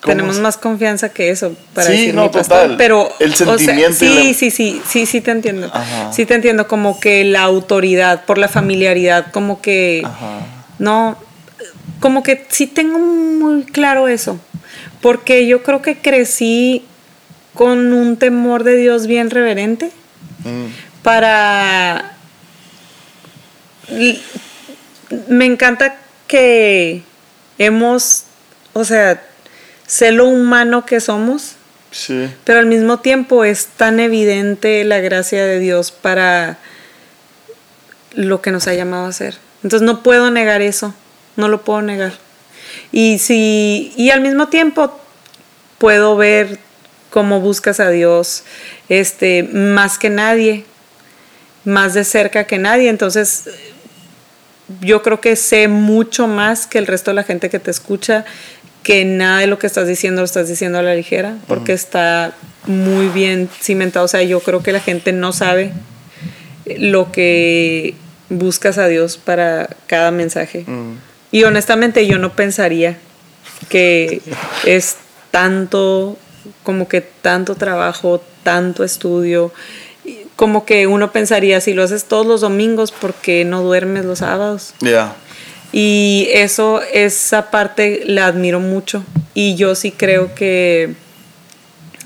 ¿Cómo 0.00 0.12
tenemos 0.12 0.36
es? 0.36 0.42
más 0.42 0.56
confianza 0.56 1.08
que 1.10 1.30
eso 1.30 1.54
para 1.74 1.86
Sí, 1.88 1.92
decir 1.92 2.14
no, 2.14 2.22
mi 2.24 2.28
pastor, 2.30 2.58
total. 2.62 2.76
pero 2.78 3.10
El 3.18 3.32
o 3.32 3.36
sea, 3.36 3.46
sentimiento 3.58 3.98
sí, 3.98 4.14
la- 4.28 4.34
sí, 4.34 4.50
sí, 4.50 4.82
sí, 4.86 5.06
sí 5.06 5.20
te 5.20 5.30
entiendo. 5.30 5.70
Ajá. 5.72 6.12
Sí 6.12 6.24
te 6.26 6.34
entiendo 6.34 6.66
como 6.68 6.98
que 7.00 7.24
la 7.24 7.42
autoridad 7.42 8.24
por 8.24 8.38
la 8.38 8.48
familiaridad, 8.48 9.30
como 9.32 9.60
que 9.62 10.02
Ajá. 10.04 10.40
no 10.78 11.16
como 12.00 12.22
que 12.22 12.46
sí 12.48 12.66
tengo 12.66 12.98
muy 12.98 13.64
claro 13.64 14.08
eso, 14.08 14.38
porque 15.02 15.46
yo 15.46 15.62
creo 15.62 15.82
que 15.82 15.98
crecí 15.98 16.82
con 17.54 17.92
un 17.92 18.16
temor 18.16 18.64
de 18.64 18.76
Dios 18.76 19.06
bien 19.06 19.30
reverente 19.30 19.90
Mm, 20.44 20.66
para... 21.02 22.16
Me 25.28 25.44
encanta 25.44 25.96
que 26.28 27.02
hemos, 27.58 28.24
o 28.72 28.84
sea, 28.84 29.20
sé 29.86 30.12
lo 30.12 30.26
humano 30.28 30.86
que 30.86 31.00
somos, 31.00 31.56
sí, 31.90 32.30
pero 32.44 32.60
al 32.60 32.66
mismo 32.66 33.00
tiempo 33.00 33.44
es 33.44 33.66
tan 33.66 33.98
evidente 33.98 34.84
la 34.84 35.00
gracia 35.00 35.44
de 35.44 35.58
Dios 35.58 35.90
para 35.90 36.58
lo 38.14 38.40
que 38.40 38.52
nos 38.52 38.68
ha 38.68 38.74
llamado 38.74 39.06
a 39.06 39.08
hacer. 39.08 39.38
Entonces 39.64 39.84
no 39.84 40.04
puedo 40.04 40.30
negar 40.30 40.62
eso, 40.62 40.94
no 41.34 41.48
lo 41.48 41.62
puedo 41.62 41.82
negar. 41.82 42.12
Y 42.92 43.18
si 43.18 43.92
y 43.96 44.10
al 44.10 44.20
mismo 44.20 44.46
tiempo 44.46 45.00
puedo 45.78 46.16
ver 46.16 46.60
cómo 47.10 47.40
buscas 47.40 47.80
a 47.80 47.90
Dios 47.90 48.44
este 48.88 49.42
más 49.42 49.98
que 49.98 50.10
nadie, 50.10 50.64
más 51.64 51.94
de 51.94 52.04
cerca 52.04 52.44
que 52.44 52.58
nadie, 52.58 52.88
entonces 52.88 53.44
yo 54.80 55.02
creo 55.02 55.20
que 55.20 55.36
sé 55.36 55.68
mucho 55.68 56.26
más 56.28 56.66
que 56.66 56.78
el 56.78 56.86
resto 56.86 57.10
de 57.10 57.16
la 57.16 57.24
gente 57.24 57.50
que 57.50 57.58
te 57.58 57.70
escucha, 57.70 58.24
que 58.82 59.04
nada 59.04 59.40
de 59.40 59.46
lo 59.46 59.58
que 59.58 59.66
estás 59.66 59.86
diciendo 59.86 60.22
lo 60.22 60.24
estás 60.24 60.48
diciendo 60.48 60.78
a 60.78 60.82
la 60.82 60.94
ligera, 60.94 61.36
porque 61.46 61.72
está 61.72 62.32
muy 62.66 63.08
bien 63.08 63.48
cimentado. 63.60 64.04
O 64.04 64.08
sea, 64.08 64.22
yo 64.22 64.40
creo 64.40 64.62
que 64.62 64.72
la 64.72 64.80
gente 64.80 65.12
no 65.12 65.32
sabe 65.32 65.72
lo 66.78 67.12
que 67.12 67.94
buscas 68.28 68.78
a 68.78 68.86
Dios 68.86 69.18
para 69.18 69.68
cada 69.86 70.10
mensaje. 70.10 70.64
Y 71.30 71.44
honestamente 71.44 72.06
yo 72.06 72.18
no 72.18 72.34
pensaría 72.34 72.96
que 73.68 74.22
es 74.64 74.96
tanto, 75.30 76.16
como 76.62 76.88
que 76.88 77.00
tanto 77.00 77.54
trabajo, 77.54 78.22
tanto 78.42 78.84
estudio 78.84 79.52
como 80.36 80.64
que 80.64 80.86
uno 80.86 81.12
pensaría, 81.12 81.60
si 81.60 81.74
lo 81.74 81.82
haces 81.82 82.04
todos 82.04 82.24
los 82.26 82.40
domingos, 82.40 82.92
¿por 82.92 83.12
qué 83.12 83.44
no 83.44 83.62
duermes 83.62 84.06
los 84.06 84.20
sábados? 84.20 84.72
Ya. 84.80 85.14
Y 85.70 86.28
eso, 86.32 86.80
esa 86.94 87.50
parte 87.50 88.02
la 88.06 88.26
admiro 88.26 88.58
mucho. 88.58 89.04
Y 89.34 89.54
yo 89.56 89.74
sí 89.74 89.92
creo 89.92 90.34
que, 90.34 90.94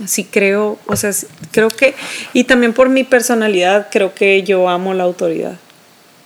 sí 0.04 0.24
creo, 0.24 0.78
o 0.86 0.96
sea, 0.96 1.12
creo 1.52 1.70
que, 1.70 1.94
y 2.32 2.42
también 2.44 2.72
por 2.72 2.88
mi 2.88 3.04
personalidad, 3.04 3.86
creo 3.92 4.14
que 4.14 4.42
yo 4.42 4.68
amo 4.68 4.94
la 4.94 5.04
autoridad 5.04 5.56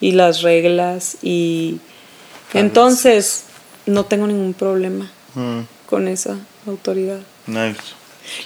y 0.01 0.13
las 0.13 0.41
reglas 0.41 1.19
y 1.23 1.79
entonces 2.55 3.45
no 3.85 4.05
tengo 4.07 4.27
ningún 4.27 4.55
problema 4.55 5.11
Mm, 5.35 5.61
con 5.87 6.09
esa 6.09 6.37
autoridad. 6.67 7.21
nice. 7.47 7.79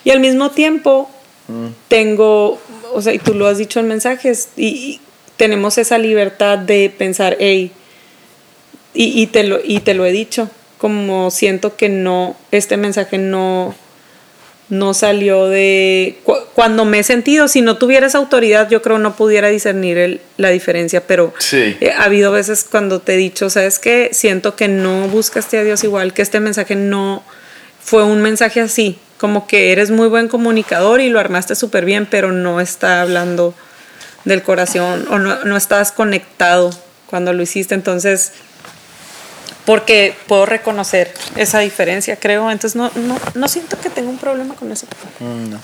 Y 0.05 0.11
al 0.11 0.21
mismo 0.21 0.51
tiempo 0.51 1.09
Mm, 1.49 1.67
tengo, 1.89 2.61
o 2.95 3.03
sea, 3.03 3.13
y 3.13 3.19
tú 3.19 3.35
lo 3.35 3.49
has 3.49 3.59
dicho 3.59 3.81
en 3.81 3.89
mensajes, 3.89 4.51
y, 4.57 4.67
y 4.69 5.01
tenemos 5.37 5.77
esa 5.77 5.99
libertad 5.99 6.57
de 6.57 6.89
pensar, 6.97 7.37
hey, 7.41 7.73
y, 8.95 9.21
y, 9.21 9.27
te 9.27 9.43
lo, 9.43 9.59
y 9.63 9.81
te 9.81 9.95
lo 9.95 10.07
he 10.07 10.13
dicho, 10.13 10.49
como 10.79 11.31
siento 11.33 11.77
que 11.77 11.89
no, 11.89 12.37
este 12.53 12.77
mensaje 12.77 13.19
no, 13.19 13.75
no 14.69 14.95
salió 14.95 15.49
de... 15.49 16.19
cu- 16.25 16.37
cuando 16.55 16.85
me 16.85 17.01
he 17.01 17.03
sentido, 17.03 17.49
si 17.49 17.61
no 17.61 17.77
tuviera 17.77 18.07
esa 18.07 18.19
autoridad, 18.19 18.71
yo 18.71 18.81
creo 18.81 18.99
no 18.99 19.17
pudiera 19.17 19.49
discernir 19.49 19.99
el- 19.99 20.21
la 20.37 20.51
diferencia, 20.51 21.07
pero 21.07 21.35
Sí. 21.39 21.77
eh, 21.81 21.93
ha 21.97 22.05
habido 22.05 22.31
veces 22.33 22.65
cuando 22.71 23.01
te 23.01 23.15
he 23.15 23.17
dicho, 23.17 23.51
¿sabes 23.51 23.79
qué? 23.81 24.11
Siento 24.13 24.55
que 24.55 24.69
no 24.69 25.09
buscaste 25.09 25.59
a 25.59 25.65
Dios 25.65 25.83
igual, 25.85 26.13
que 26.15 26.23
este 26.23 26.39
mensaje 26.41 26.77
no 26.77 27.25
fue 27.83 28.05
un 28.05 28.23
mensaje 28.23 28.61
así, 28.61 28.97
como 29.23 29.47
que 29.47 29.70
eres 29.70 29.93
muy 29.93 30.09
buen 30.09 30.27
comunicador 30.27 31.01
y 31.01 31.09
lo 31.09 31.20
armaste 31.20 31.55
súper 31.55 31.85
bien, 31.85 32.09
pero 32.11 32.32
no 32.32 32.61
está 32.61 33.03
hablando 33.03 33.55
del 34.24 34.43
corazón 34.43 35.07
o 35.12 35.20
no, 35.20 35.44
no 35.44 35.57
estabas 35.57 35.93
conectado 35.93 36.70
cuando 37.07 37.32
lo 37.32 37.40
hiciste, 37.40 37.77
entonces, 37.77 38.32
porque 39.65 40.16
puedo 40.27 40.44
reconocer 40.44 41.15
esa 41.36 41.61
diferencia, 41.61 42.16
creo, 42.16 42.51
entonces 42.51 42.74
no, 42.74 42.90
no, 42.97 43.16
no 43.35 43.47
siento 43.47 43.78
que 43.78 43.90
tenga 43.90 44.11
un 44.11 44.19
problema 44.19 44.57
con 44.57 44.73
eso. 44.73 44.89
mm, 45.20 45.51
no. 45.51 45.61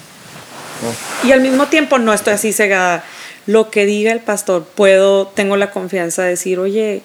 Y 1.25 1.33
al 1.33 1.41
mismo 1.41 1.67
tiempo 1.67 1.99
no 1.99 2.15
estoy 2.15 2.35
así 2.35 2.53
cegada. 2.53 3.03
Lo 3.47 3.71
que 3.71 3.87
diga 3.87 4.13
el 4.13 4.21
pastor, 4.21 4.69
puedo, 4.73 5.27
tengo 5.27 5.57
la 5.57 5.73
confianza 5.73 6.23
de 6.23 6.29
decir, 6.29 6.61
oye, 6.61 7.03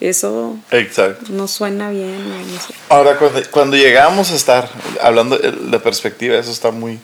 eso 0.00 0.56
Exacto. 0.70 1.26
no 1.30 1.48
suena 1.48 1.90
bien. 1.90 2.28
no 2.28 2.60
sé. 2.60 2.74
Ahora, 2.88 3.16
cuando, 3.18 3.42
cuando 3.50 3.76
llegamos 3.76 4.30
a 4.30 4.36
estar 4.36 4.70
hablando 5.02 5.36
de 5.36 5.50
de 5.52 5.78
perspectiva, 5.80 6.36
eso 6.38 6.50
está 6.52 6.70
muy. 6.70 6.98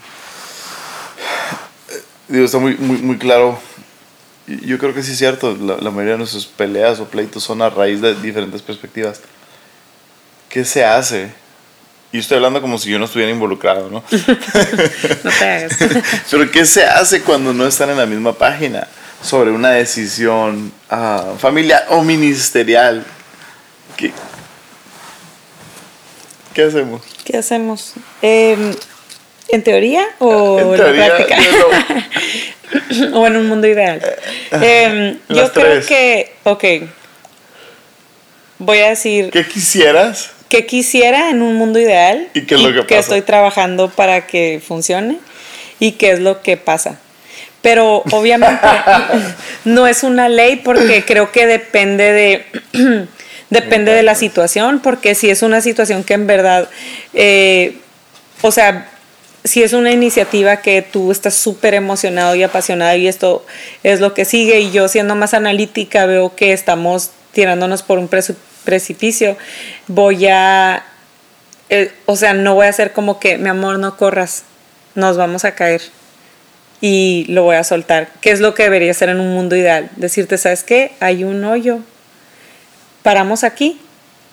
Digo, 2.28 2.44
está 2.44 2.58
muy, 2.58 2.76
muy, 2.76 2.98
muy 2.98 3.18
claro. 3.18 3.58
Yo 4.46 4.78
creo 4.78 4.94
que 4.94 5.02
sí 5.02 5.12
es 5.12 5.18
cierto. 5.18 5.56
La, 5.60 5.76
la 5.76 5.90
mayoría 5.90 6.12
de 6.12 6.18
nuestras 6.18 6.46
peleas 6.46 7.00
o 7.00 7.06
pleitos 7.06 7.42
son 7.42 7.62
a 7.62 7.70
raíz 7.70 8.00
de 8.00 8.14
diferentes 8.14 8.62
perspectivas. 8.62 9.20
¿Qué 10.48 10.64
se 10.64 10.84
hace? 10.84 11.32
Y 12.12 12.18
estoy 12.18 12.36
hablando 12.36 12.60
como 12.60 12.78
si 12.78 12.90
yo 12.90 12.98
no 13.00 13.06
estuviera 13.06 13.32
involucrado, 13.32 13.90
¿no? 13.90 14.04
No 15.24 15.30
te 15.30 15.44
hagas. 15.44 15.76
Pero 16.30 16.50
¿qué 16.52 16.64
se 16.64 16.84
hace 16.84 17.22
cuando 17.22 17.52
no 17.52 17.66
están 17.66 17.90
en 17.90 17.98
la 17.98 18.06
misma 18.06 18.32
página 18.34 18.86
sobre 19.24 19.51
una 19.51 19.70
decisión 19.70 20.72
ah, 20.90 21.34
familiar 21.38 21.86
o 21.88 22.02
ministerial? 22.02 23.05
¿Qué, 23.96 24.12
¿Qué 26.52 26.62
hacemos? 26.62 27.02
¿Qué 27.24 27.36
hacemos? 27.38 27.94
Em, 28.22 28.74
¿En 29.48 29.62
teoría 29.62 30.05
o 30.18 30.59
En 30.59 30.68
en, 30.68 30.76
teoría, 30.76 31.09
la 31.09 31.16
práctica? 31.16 31.38
o 33.14 33.26
en 33.26 33.36
un 33.36 33.48
mundo 33.48 33.66
ideal. 33.66 34.01
Em, 34.52 35.18
yo 35.28 35.52
creo 35.52 35.84
que, 35.86 36.32
ok, 36.44 36.64
voy 38.59 38.78
a 38.78 38.90
decir 38.90 39.30
¿Qué 39.30 39.46
quisieras? 39.46 40.30
que 40.48 40.66
quisiera 40.66 41.30
en 41.30 41.42
un 41.42 41.56
mundo 41.56 41.80
ideal 41.80 42.28
¿Y 42.34 42.42
qué 42.42 42.55
es 42.55 42.60
lo 42.60 42.72
que 42.72 42.82
pasa? 42.82 42.98
estoy 43.01 43.22
trabajando 43.22 43.90
para 43.90 44.26
que 44.26 44.62
funcione 44.64 45.18
y 45.80 45.92
qué 45.92 46.12
es 46.12 46.20
lo 46.20 46.42
que 46.42 46.56
pasa. 46.56 47.01
Pero 47.64 48.02
obviamente 48.12 48.60
no 49.64 49.86
es 49.86 50.02
una 50.02 50.28
ley 50.28 50.56
porque 50.56 51.02
creo 51.02 51.32
que 51.32 51.46
depende 51.46 52.12
de 52.12 52.46
depende 53.48 53.94
de 53.94 54.02
la 54.02 54.14
situación, 54.14 54.80
porque 54.80 55.14
si 55.14 55.30
es 55.30 55.40
una 55.40 55.62
situación 55.62 56.04
que 56.04 56.12
en 56.12 56.26
verdad, 56.26 56.68
eh, 57.14 57.78
o 58.42 58.50
sea, 58.50 58.90
si 59.44 59.62
es 59.62 59.72
una 59.72 59.92
iniciativa 59.92 60.58
que 60.58 60.82
tú 60.82 61.10
estás 61.10 61.36
súper 61.36 61.72
emocionado 61.72 62.34
y 62.34 62.42
apasionado 62.42 62.98
y 62.98 63.08
esto 63.08 63.46
es 63.82 63.98
lo 63.98 64.12
que 64.12 64.26
sigue 64.26 64.60
y 64.60 64.70
yo 64.70 64.86
siendo 64.86 65.14
más 65.14 65.32
analítica 65.32 66.04
veo 66.04 66.36
que 66.36 66.52
estamos 66.52 67.12
tirándonos 67.32 67.82
por 67.82 67.98
un 67.98 68.10
precipicio, 68.64 69.38
voy 69.86 70.26
a, 70.26 70.84
eh, 71.70 71.92
o 72.04 72.16
sea, 72.16 72.34
no 72.34 72.56
voy 72.56 72.66
a 72.66 72.70
hacer 72.70 72.92
como 72.92 73.18
que, 73.18 73.38
mi 73.38 73.48
amor, 73.48 73.78
no 73.78 73.96
corras, 73.96 74.42
nos 74.94 75.16
vamos 75.16 75.46
a 75.46 75.54
caer 75.54 75.80
y 76.86 77.24
lo 77.31 77.44
voy 77.44 77.56
a 77.56 77.65
soltar, 77.65 78.09
que 78.20 78.31
es 78.31 78.40
lo 78.40 78.52
que 78.52 78.65
debería 78.65 78.93
ser 78.93 79.09
en 79.09 79.19
un 79.19 79.32
mundo 79.32 79.56
ideal, 79.56 79.89
decirte, 79.97 80.36
¿sabes 80.36 80.62
qué? 80.65 80.93
Hay 81.01 81.24
un 81.24 81.43
hoyo, 81.43 81.78
paramos 83.02 83.43
aquí 83.43 83.81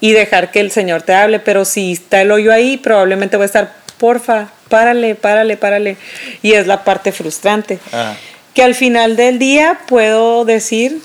y 0.02 0.12
dejar 0.12 0.52
que 0.52 0.60
el 0.60 0.70
Señor 0.70 1.02
te 1.04 1.14
hable, 1.14 1.40
pero 1.40 1.64
si 1.64 1.94
está 1.94 2.22
el 2.22 2.30
hoyo 2.30 2.52
ahí, 2.52 2.76
probablemente 2.76 3.38
voy 3.38 3.44
a 3.44 3.46
estar, 3.46 3.74
porfa, 3.98 4.50
párale, 4.68 5.16
párale, 5.16 5.56
párale. 5.56 5.96
Y 6.42 6.52
es 6.52 6.68
la 6.68 6.84
parte 6.84 7.14
frustrante. 7.14 7.80
Ah, 7.94 8.16
Que 8.54 8.64
al 8.64 8.76
final 8.76 9.16
del 9.16 9.40
día 9.40 9.80
puedo 9.88 10.44
decir 10.44 11.00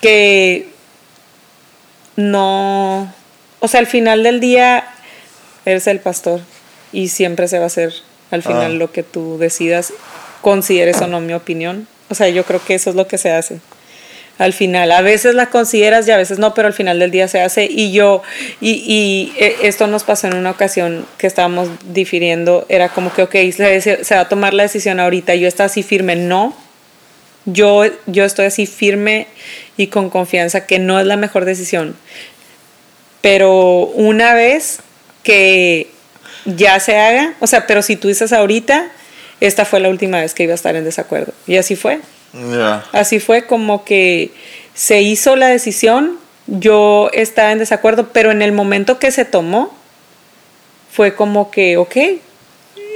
que 0.00 0.68
no, 2.14 3.12
o 3.58 3.66
sea, 3.68 3.80
al 3.80 3.86
final 3.88 4.22
del 4.22 4.38
día 4.38 4.84
eres 5.64 5.88
el 5.88 5.98
pastor 5.98 6.40
y 6.92 7.08
siempre 7.08 7.48
se 7.48 7.58
va 7.58 7.64
a 7.64 7.66
hacer 7.66 7.92
al 8.30 8.42
final 8.44 8.72
Ah. 8.72 8.78
lo 8.78 8.92
que 8.92 9.02
tú 9.02 9.38
decidas, 9.38 9.92
consideres 10.46 11.02
o 11.02 11.08
no 11.08 11.20
mi 11.20 11.32
opinión. 11.32 11.88
O 12.08 12.14
sea, 12.14 12.28
yo 12.28 12.44
creo 12.44 12.64
que 12.64 12.76
eso 12.76 12.90
es 12.90 12.94
lo 12.94 13.08
que 13.08 13.18
se 13.18 13.32
hace. 13.32 13.58
Al 14.38 14.52
final, 14.52 14.92
a 14.92 15.00
veces 15.02 15.34
la 15.34 15.46
consideras 15.46 16.06
y 16.06 16.12
a 16.12 16.16
veces 16.16 16.38
no, 16.38 16.54
pero 16.54 16.68
al 16.68 16.72
final 16.72 17.00
del 17.00 17.10
día 17.10 17.26
se 17.26 17.40
hace. 17.40 17.64
Y 17.68 17.90
yo, 17.90 18.22
y, 18.60 19.32
eh, 19.38 19.56
esto 19.62 19.88
nos 19.88 20.04
pasó 20.04 20.28
en 20.28 20.36
una 20.36 20.52
ocasión 20.52 21.04
que 21.18 21.26
estábamos 21.26 21.68
difiriendo, 21.92 22.64
era 22.68 22.90
como 22.90 23.12
que, 23.12 23.22
ok, 23.22 23.32
se, 23.32 24.04
se 24.04 24.14
va 24.14 24.20
a 24.20 24.28
tomar 24.28 24.54
la 24.54 24.62
decisión 24.62 25.00
ahorita, 25.00 25.34
yo 25.34 25.48
estaba 25.48 25.66
así 25.66 25.82
firme, 25.82 26.14
no, 26.14 26.54
yo, 27.44 27.82
yo 28.06 28.24
estoy 28.24 28.46
así 28.46 28.66
firme 28.66 29.26
y 29.76 29.88
con 29.88 30.10
confianza 30.10 30.64
que 30.64 30.78
no 30.78 31.00
es 31.00 31.06
la 31.06 31.16
mejor 31.16 31.44
decisión. 31.44 31.96
Pero 33.20 33.80
una 33.94 34.34
vez 34.34 34.78
que 35.24 35.88
ya 36.44 36.78
se 36.78 36.96
haga, 36.98 37.34
o 37.40 37.48
sea, 37.48 37.66
pero 37.66 37.82
si 37.82 37.96
tú 37.96 38.06
dices 38.06 38.32
ahorita, 38.32 38.92
esta 39.40 39.64
fue 39.64 39.80
la 39.80 39.88
última 39.88 40.20
vez 40.20 40.34
que 40.34 40.44
iba 40.44 40.52
a 40.52 40.54
estar 40.54 40.76
en 40.76 40.84
desacuerdo. 40.84 41.32
Y 41.46 41.56
así 41.56 41.76
fue. 41.76 42.00
Así 42.92 43.20
fue 43.20 43.46
como 43.46 43.84
que 43.84 44.30
se 44.74 45.00
hizo 45.00 45.36
la 45.36 45.48
decisión, 45.48 46.18
yo 46.46 47.10
estaba 47.12 47.52
en 47.52 47.58
desacuerdo, 47.58 48.08
pero 48.12 48.30
en 48.30 48.42
el 48.42 48.52
momento 48.52 48.98
que 48.98 49.10
se 49.10 49.24
tomó, 49.24 49.74
fue 50.92 51.14
como 51.14 51.50
que, 51.50 51.76
ok, 51.76 51.96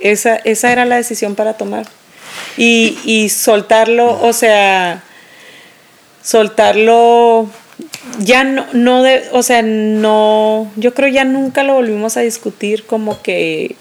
esa, 0.03 0.37
esa 0.37 0.73
era 0.73 0.85
la 0.85 0.97
decisión 0.97 1.35
para 1.35 1.55
tomar. 1.55 1.87
Y, 2.57 2.99
y 3.05 3.29
soltarlo, 3.31 4.21
o 4.23 4.33
sea, 4.33 5.03
soltarlo, 6.23 7.49
ya 8.19 8.45
no, 8.45 8.67
no 8.73 9.03
de, 9.03 9.25
o 9.33 9.43
sea, 9.43 9.63
no, 9.63 10.71
yo 10.77 10.95
creo 10.95 11.09
ya 11.09 11.25
nunca 11.25 11.63
lo 11.63 11.75
volvimos 11.75 12.17
a 12.17 12.21
discutir 12.21 12.85
como 12.85 13.21
que, 13.23 13.77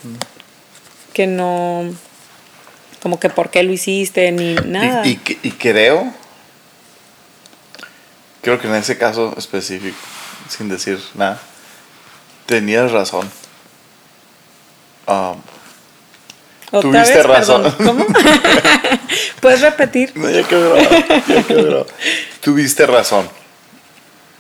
que 1.14 1.28
no, 1.28 1.84
como 3.02 3.20
que 3.20 3.30
por 3.30 3.50
qué 3.50 3.64
lo 3.64 3.72
hiciste, 3.72 4.32
ni 4.32 4.56
nada. 4.56 5.06
Y, 5.06 5.20
y, 5.26 5.40
y 5.44 5.52
creo 5.52 6.14
creo 8.42 8.60
que 8.60 8.68
en 8.68 8.76
ese 8.76 8.98
caso 8.98 9.34
específico, 9.38 9.98
sin 10.48 10.70
decir 10.70 11.00
nada, 11.14 11.40
tenías 12.46 12.92
razón. 12.92 13.30
Um, 15.08 16.82
tuviste 16.82 17.24
razón. 17.24 17.72
¿Cómo? 17.78 18.06
¿Puedes 19.42 19.62
repetir? 19.62 20.14
No, 20.16 20.30
ya 20.30 20.48
quedó 20.48 20.78
ya 20.78 21.44
quedó 21.44 21.88
Tuviste 22.42 22.86
razón. 22.86 23.30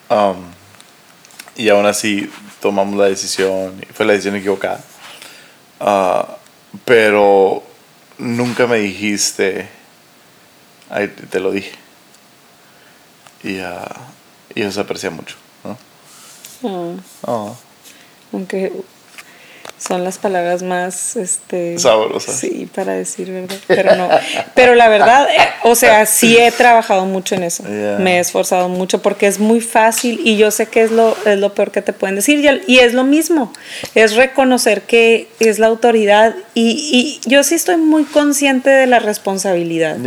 Um, 0.10 0.38
y 1.56 1.70
aún 1.70 1.86
así 1.86 2.32
tomamos 2.62 2.98
la 2.98 3.06
decisión, 3.06 3.74
fue 3.94 4.06
la 4.06 4.14
decisión 4.14 4.36
equivocada. 4.36 4.80
Uh, 5.80 6.24
pero 6.86 7.64
nunca 8.20 8.68
me 8.68 8.78
dijiste, 8.78 9.68
ahí 10.90 11.08
te 11.08 11.40
lo 11.40 11.52
dije. 11.52 11.72
Y, 13.44 13.60
uh, 13.60 13.80
y 14.54 14.62
eso 14.62 14.72
se 14.74 14.82
aprecia 14.82 15.10
mucho. 15.10 15.36
¿no? 15.64 15.78
Oh. 17.24 17.56
Aunque 18.32 18.72
son 19.80 20.04
las 20.04 20.18
palabras 20.18 20.62
más 20.62 21.16
este 21.16 21.80
sabrosas. 21.80 22.36
Sí, 22.36 22.70
para 22.74 22.94
decir 22.94 23.32
verdad, 23.32 23.56
pero 23.68 23.96
no. 23.96 24.10
Pero 24.54 24.76
la 24.76 24.90
verdad, 24.90 25.28
eh, 25.30 25.40
o 25.64 25.76
sea, 25.76 26.06
sí 26.06 26.38
he 26.38 26.52
trabajado 26.52 27.06
mucho 27.06 27.36
en 27.36 27.44
eso. 27.44 27.64
Me 27.64 28.18
he 28.18 28.20
esforzado 28.20 28.70
mucho 28.70 29.02
porque 29.02 29.28
es 29.28 29.40
muy 29.40 29.62
fácil 29.62 30.20
y 30.24 30.38
yo 30.38 30.52
sé 30.52 30.68
que 30.68 30.82
es 30.82 30.92
lo 30.92 31.16
es 31.26 31.40
lo 31.40 31.54
peor 31.54 31.72
que 31.72 31.82
te 31.82 31.94
pueden 31.94 32.16
decir 32.16 32.44
y, 32.68 32.80
es 32.80 32.94
lo 32.94 33.04
mismo. 33.04 33.54
Es 33.96 34.16
reconocer 34.16 34.82
que 34.84 35.28
es 35.40 35.60
la 35.60 35.68
autoridad 35.68 36.36
y, 36.54 37.20
y 37.24 37.30
yo 37.30 37.44
sí 37.44 37.56
estoy 37.56 37.78
muy 37.78 38.04
consciente 38.04 38.70
de 38.70 38.86
la 38.86 39.00
responsabilidad 39.00 39.98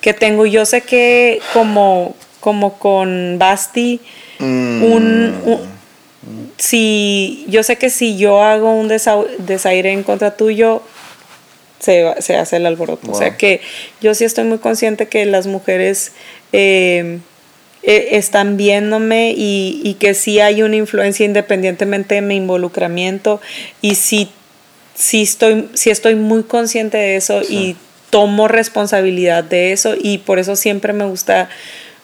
que 0.00 0.14
tengo. 0.14 0.46
Yo 0.46 0.64
sé 0.64 0.80
que 0.80 1.40
como 1.52 2.14
como 2.40 2.78
con 2.78 3.36
Basti 3.38 4.00
mm. 4.40 4.82
un 4.82 5.34
si 6.58 7.44
yo 7.48 7.62
sé 7.62 7.76
que 7.76 7.90
si 7.90 8.16
yo 8.16 8.42
hago 8.42 8.72
un 8.72 8.88
desaire 8.88 9.92
en 9.92 10.02
contra 10.02 10.36
tuyo, 10.36 10.82
se, 11.78 12.14
se 12.20 12.36
hace 12.36 12.56
el 12.56 12.66
alboroto. 12.66 13.10
O 13.10 13.14
sea 13.14 13.36
que 13.36 13.60
yo 14.00 14.14
sí 14.14 14.24
estoy 14.24 14.44
muy 14.44 14.58
consciente 14.58 15.08
que 15.08 15.26
las 15.26 15.46
mujeres 15.46 16.12
eh, 16.52 17.18
eh, 17.82 18.10
están 18.12 18.56
viéndome 18.56 19.34
y, 19.36 19.96
que 19.98 20.14
sí 20.14 20.38
hay 20.38 20.62
una 20.62 20.76
influencia 20.76 21.26
independientemente 21.26 22.14
de 22.14 22.22
mi 22.22 22.36
involucramiento 22.36 23.40
y 23.80 23.96
sí, 23.96 24.30
sí, 24.94 25.22
estoy, 25.22 25.68
sí 25.74 25.90
estoy 25.90 26.14
muy 26.14 26.44
consciente 26.44 26.96
de 26.96 27.16
eso 27.16 27.42
y 27.42 27.76
tomo 28.10 28.46
responsabilidad 28.46 29.42
de 29.42 29.72
eso 29.72 29.94
y 30.00 30.18
por 30.18 30.38
eso 30.38 30.54
siempre 30.54 30.92
me 30.92 31.04
gusta 31.06 31.48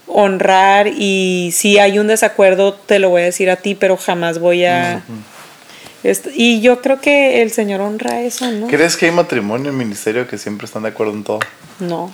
honrar 0.08 0.88
y 0.88 1.50
si 1.54 1.78
hay 1.78 1.98
un 1.98 2.08
desacuerdo 2.08 2.74
te 2.74 2.98
lo 2.98 3.10
voy 3.10 3.22
a 3.22 3.24
decir 3.26 3.50
a 3.50 3.56
ti, 3.56 3.74
pero 3.74 3.96
jamás 3.96 4.38
voy 4.38 4.64
a... 4.64 5.02
y 6.34 6.60
yo 6.60 6.80
creo 6.80 7.00
que 7.00 7.42
el 7.42 7.50
Señor 7.50 7.80
honra 7.80 8.22
eso, 8.22 8.50
¿no? 8.50 8.66
¿Crees 8.66 8.96
que 8.96 9.06
hay 9.06 9.12
matrimonio 9.12 9.70
en 9.70 9.74
el 9.74 9.78
ministerio 9.78 10.26
que 10.26 10.38
siempre 10.38 10.66
están 10.66 10.82
de 10.82 10.90
acuerdo 10.90 11.12
en 11.12 11.24
todo? 11.24 11.40
No. 11.80 12.12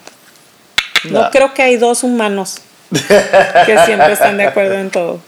No 1.11 1.31
creo 1.31 1.53
que 1.55 1.63
hay 1.63 1.77
dos 1.77 2.03
humanos 2.03 2.61
que 2.91 3.79
siempre 3.85 4.13
están 4.13 4.37
de 4.37 4.47
acuerdo 4.47 4.75
en 4.75 4.91
todo. 4.91 5.21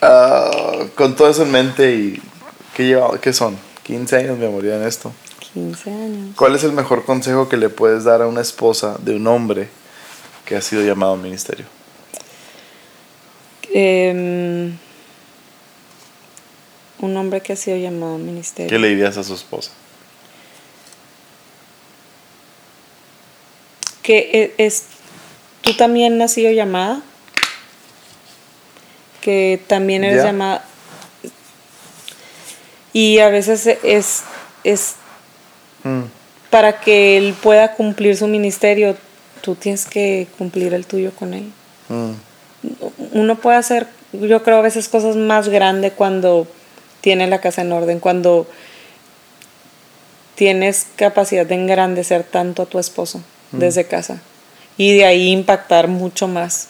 Ah, 0.00 0.50
con 0.94 1.16
todo 1.16 1.30
eso 1.30 1.42
en 1.42 1.50
mente 1.50 1.94
y 1.94 2.22
¿qué, 2.74 2.86
lleva, 2.86 3.18
¿qué 3.20 3.32
son? 3.32 3.56
15 3.84 4.16
años 4.16 4.38
me 4.38 4.48
moría 4.48 4.76
en 4.76 4.84
esto. 4.84 5.12
15 5.52 5.90
años. 5.90 6.36
¿Cuál 6.36 6.54
es 6.54 6.64
el 6.64 6.72
mejor 6.72 7.04
consejo 7.04 7.48
que 7.48 7.56
le 7.56 7.68
puedes 7.68 8.04
dar 8.04 8.22
a 8.22 8.26
una 8.26 8.40
esposa 8.40 8.96
de 9.00 9.16
un 9.16 9.26
hombre 9.26 9.68
que 10.44 10.56
ha 10.56 10.60
sido 10.60 10.82
llamado 10.82 11.14
al 11.14 11.20
ministerio? 11.20 11.66
Em, 13.72 14.76
un 17.00 17.16
hombre 17.16 17.40
que 17.40 17.52
ha 17.52 17.56
sido 17.56 17.76
llamado 17.76 18.16
al 18.16 18.22
ministerio. 18.22 18.70
¿Qué 18.70 18.78
le 18.78 18.88
dirías 18.88 19.16
a 19.16 19.24
su 19.24 19.34
esposa? 19.34 19.72
Que 24.02 24.52
e, 24.58 24.64
es, 24.64 24.84
tú 25.62 25.74
también 25.74 26.20
has 26.22 26.32
sido 26.32 26.52
llamada. 26.52 27.02
Que 29.20 29.60
también 29.66 30.04
eres 30.04 30.22
llamada. 30.22 30.64
Y 32.92 33.18
a 33.18 33.28
veces 33.28 33.66
es, 33.82 34.22
es 34.62 34.94
mm. 35.82 36.02
para 36.50 36.80
que 36.80 37.16
él 37.16 37.34
pueda 37.42 37.72
cumplir 37.72 38.16
su 38.16 38.28
ministerio, 38.28 38.96
tú 39.44 39.56
tienes 39.56 39.84
que 39.84 40.26
cumplir 40.38 40.72
el 40.72 40.86
tuyo 40.86 41.12
con 41.14 41.34
él. 41.34 41.52
Mm. 41.90 42.12
Uno 43.12 43.36
puede 43.36 43.58
hacer, 43.58 43.86
yo 44.14 44.42
creo, 44.42 44.56
a 44.56 44.62
veces 44.62 44.88
cosas 44.88 45.16
más 45.16 45.50
grandes 45.50 45.92
cuando 45.92 46.46
tiene 47.02 47.26
la 47.26 47.42
casa 47.42 47.60
en 47.60 47.70
orden, 47.70 48.00
cuando 48.00 48.46
tienes 50.34 50.86
capacidad 50.96 51.44
de 51.44 51.56
engrandecer 51.56 52.24
tanto 52.24 52.62
a 52.62 52.66
tu 52.66 52.78
esposo 52.78 53.20
mm. 53.52 53.58
desde 53.58 53.84
casa 53.84 54.22
y 54.78 54.96
de 54.96 55.04
ahí 55.04 55.30
impactar 55.30 55.88
mucho 55.88 56.26
más 56.26 56.68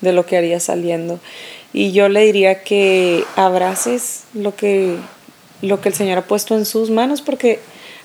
de 0.00 0.12
lo 0.12 0.24
que 0.24 0.38
haría 0.38 0.60
saliendo. 0.60 1.20
Y 1.74 1.92
yo 1.92 2.08
le 2.08 2.22
diría 2.22 2.62
que 2.62 3.24
abraces 3.36 4.22
lo 4.32 4.56
que, 4.56 4.96
lo 5.60 5.82
que 5.82 5.90
el 5.90 5.94
Señor 5.94 6.16
ha 6.16 6.26
puesto 6.26 6.56
en 6.56 6.64
sus 6.64 6.88
manos 6.88 7.20
porque 7.20 7.60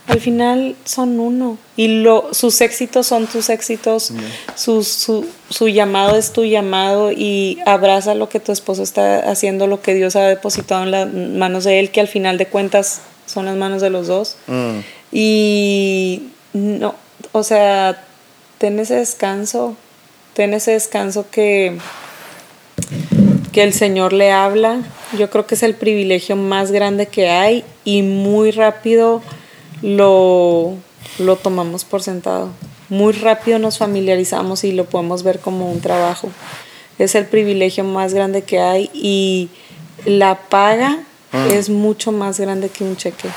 al 0.07 0.19
final 0.19 0.75
son 0.83 1.19
uno 1.19 1.57
y 1.77 1.87
lo, 1.87 2.33
sus 2.33 2.59
éxitos 2.61 3.07
son 3.07 3.25
tus 3.25 3.49
éxitos, 3.49 4.11
su, 4.55 4.83
su, 4.83 5.25
su, 5.49 5.67
llamado 5.69 6.17
es 6.17 6.33
tu 6.33 6.43
llamado 6.43 7.11
y 7.11 7.59
abraza 7.65 8.13
lo 8.13 8.27
que 8.27 8.41
tu 8.41 8.51
esposo 8.51 8.83
está 8.83 9.19
haciendo, 9.29 9.65
lo 9.65 9.81
que 9.81 9.93
Dios 9.93 10.15
ha 10.15 10.23
depositado 10.23 10.83
en 10.83 10.91
las 10.91 11.13
manos 11.13 11.63
de 11.63 11.79
él, 11.79 11.89
que 11.89 12.01
al 12.01 12.09
final 12.09 12.37
de 12.37 12.47
cuentas 12.47 13.01
son 13.25 13.45
las 13.45 13.55
manos 13.55 13.81
de 13.81 13.89
los 13.89 14.07
dos. 14.07 14.35
Mm. 14.47 14.79
Y 15.13 16.23
no, 16.51 16.95
o 17.31 17.43
sea, 17.43 18.03
ten 18.57 18.79
ese 18.79 18.95
descanso, 18.95 19.77
ten 20.33 20.53
ese 20.53 20.71
descanso 20.71 21.27
que, 21.31 21.77
que 23.53 23.63
el 23.63 23.73
Señor 23.73 24.11
le 24.11 24.31
habla. 24.31 24.81
Yo 25.17 25.29
creo 25.29 25.47
que 25.47 25.55
es 25.55 25.63
el 25.63 25.75
privilegio 25.75 26.35
más 26.35 26.71
grande 26.71 27.07
que 27.07 27.29
hay 27.29 27.63
y 27.85 28.01
muy 28.01 28.51
rápido 28.51 29.21
lo, 29.83 30.75
lo 31.19 31.35
tomamos 31.35 31.83
por 31.85 32.01
sentado. 32.01 32.49
Muy 32.89 33.13
rápido 33.13 33.59
nos 33.59 33.77
familiarizamos 33.77 34.63
y 34.63 34.71
lo 34.71 34.85
podemos 34.85 35.23
ver 35.23 35.39
como 35.39 35.71
un 35.71 35.81
trabajo. 35.81 36.29
Es 36.97 37.15
el 37.15 37.25
privilegio 37.25 37.83
más 37.83 38.13
grande 38.13 38.43
que 38.43 38.59
hay 38.59 38.89
y 38.93 39.49
la 40.05 40.39
paga 40.49 40.99
ah. 41.31 41.47
es 41.51 41.69
mucho 41.69 42.11
más 42.11 42.39
grande 42.39 42.69
que 42.69 42.83
un 42.83 42.95
cheque. 42.95 43.29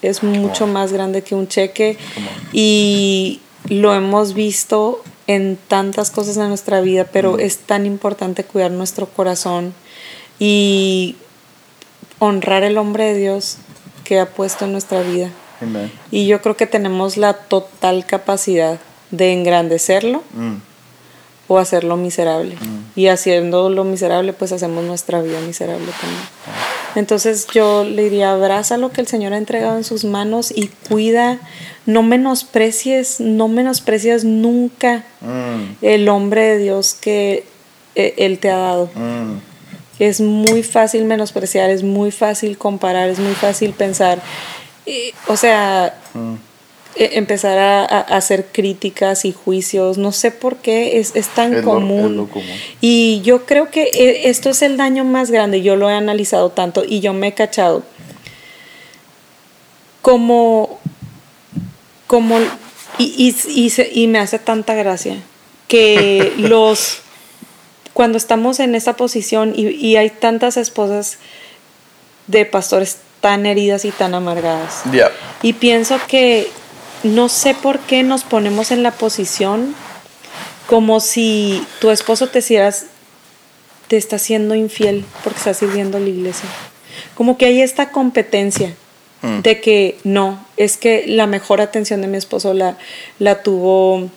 Es 0.00 0.22
mucho 0.22 0.66
más 0.66 0.92
grande 0.92 1.22
que 1.22 1.34
un 1.34 1.46
cheque 1.46 1.96
y 2.52 3.40
lo 3.68 3.94
hemos 3.94 4.34
visto 4.34 5.02
en 5.26 5.56
tantas 5.68 6.10
cosas 6.10 6.36
en 6.38 6.48
nuestra 6.48 6.80
vida, 6.80 7.06
pero 7.12 7.34
mm. 7.34 7.40
es 7.40 7.58
tan 7.58 7.86
importante 7.86 8.44
cuidar 8.44 8.72
nuestro 8.72 9.06
corazón 9.06 9.74
y 10.40 11.16
honrar 12.18 12.64
el 12.64 12.78
hombre 12.78 13.12
de 13.12 13.18
Dios 13.18 13.58
que 14.04 14.20
ha 14.20 14.26
puesto 14.26 14.64
en 14.64 14.72
nuestra 14.72 15.02
vida. 15.02 15.30
Y 16.10 16.26
yo 16.26 16.42
creo 16.42 16.56
que 16.56 16.66
tenemos 16.66 17.16
la 17.16 17.34
total 17.34 18.04
capacidad 18.04 18.80
de 19.10 19.32
engrandecerlo 19.32 20.22
mm. 20.34 20.54
o 21.48 21.58
hacerlo 21.58 21.96
miserable. 21.96 22.56
Mm. 22.56 22.98
Y 22.98 23.06
haciéndolo 23.06 23.84
miserable, 23.84 24.32
pues 24.32 24.52
hacemos 24.52 24.82
nuestra 24.84 25.22
vida 25.22 25.40
miserable 25.40 25.86
también. 26.00 26.22
Ah. 26.48 26.72
Entonces 26.94 27.46
yo 27.52 27.84
le 27.84 28.04
diría, 28.04 28.32
abraza 28.32 28.76
lo 28.76 28.90
que 28.90 29.00
el 29.00 29.06
Señor 29.06 29.32
ha 29.32 29.38
entregado 29.38 29.76
en 29.76 29.84
sus 29.84 30.04
manos 30.04 30.52
y 30.54 30.68
cuida, 30.88 31.38
no 31.86 32.02
menosprecies, 32.02 33.20
no 33.20 33.48
menosprecies 33.48 34.24
nunca 34.24 35.04
mm. 35.20 35.84
el 35.84 36.08
hombre 36.08 36.42
de 36.42 36.58
Dios 36.58 36.94
que 36.94 37.44
eh, 37.94 38.14
Él 38.18 38.38
te 38.38 38.50
ha 38.50 38.56
dado 38.56 38.90
es 40.08 40.20
muy 40.20 40.64
fácil 40.64 41.04
menospreciar, 41.04 41.70
es 41.70 41.84
muy 41.84 42.10
fácil 42.10 42.58
comparar, 42.58 43.08
es 43.08 43.20
muy 43.20 43.34
fácil 43.34 43.72
pensar. 43.72 44.20
o 45.28 45.36
sea, 45.36 45.94
mm. 46.14 46.34
e, 46.96 47.10
empezar 47.18 47.56
a, 47.58 48.00
hacer 48.00 48.46
críticas 48.50 49.24
y 49.24 49.32
juicios, 49.32 49.98
no 49.98 50.10
sé 50.10 50.32
por 50.32 50.56
qué 50.56 50.98
es, 50.98 51.12
tan 51.28 51.62
común. 51.62 52.28
Y 52.80 53.20
yo 53.22 53.46
creo 53.46 53.70
que 53.70 53.84
e, 53.84 54.28
esto 54.28 54.50
es 54.50 54.62
el 54.62 54.76
daño 54.76 55.04
más 55.04 55.30
grande, 55.30 55.62
yo 55.62 55.76
lo 55.76 55.88
he 55.88 55.94
analizado 55.94 56.50
tanto 56.50 56.82
y 56.84 56.98
yo 56.98 57.12
me 57.12 57.28
he 57.28 57.34
cachado. 57.34 57.84
Como, 60.00 60.80
como, 62.08 62.40
y, 62.98 63.36
y, 63.46 63.72
y 63.92 64.06
me 64.08 64.18
hace 64.18 64.40
tanta 64.40 64.74
gracia 64.74 65.16
que 65.68 66.32
los 66.38 67.02
cuando 67.92 68.18
estamos 68.18 68.60
en 68.60 68.74
esa 68.74 68.94
posición 68.94 69.52
y, 69.56 69.96
hay 69.96 70.10
tantas 70.10 70.56
esposas 70.56 71.18
de 72.26 72.46
pastores 72.46 72.98
tan 73.20 73.46
heridas 73.46 73.84
y 73.84 73.90
tan 73.90 74.14
amargadas. 74.14 74.82
Y 75.42 75.52
pienso 75.54 76.00
que 76.08 76.50
no 77.02 77.28
sé 77.28 77.54
por 77.54 77.80
qué 77.80 78.02
nos 78.02 78.24
ponemos 78.24 78.70
en 78.70 78.82
la 78.82 78.92
posición 78.92 79.74
como 80.66 81.00
si 81.00 81.66
tu 81.80 81.90
esposo 81.90 82.28
te 82.28 82.38
hicieras, 82.38 82.86
te 83.88 83.96
está 83.96 84.18
siendo 84.18 84.54
infiel 84.54 85.04
porque 85.22 85.38
está 85.38 85.54
sirviendo 85.54 85.98
a 85.98 86.00
la 86.00 86.08
iglesia. 86.08 86.48
Como 87.14 87.36
que 87.36 87.46
hay 87.46 87.60
esta 87.60 87.90
competencia 87.90 88.74
Mm. 89.22 89.42
de 89.42 89.60
que 89.60 89.98
no, 90.02 90.44
es 90.56 90.76
que 90.76 91.04
la 91.06 91.28
mejor 91.28 91.60
atención 91.60 92.00
de 92.02 92.08
mi 92.08 92.16
esposo 92.16 92.54
la, 92.54 92.76
la 93.20 93.42
tuvo 93.42 94.10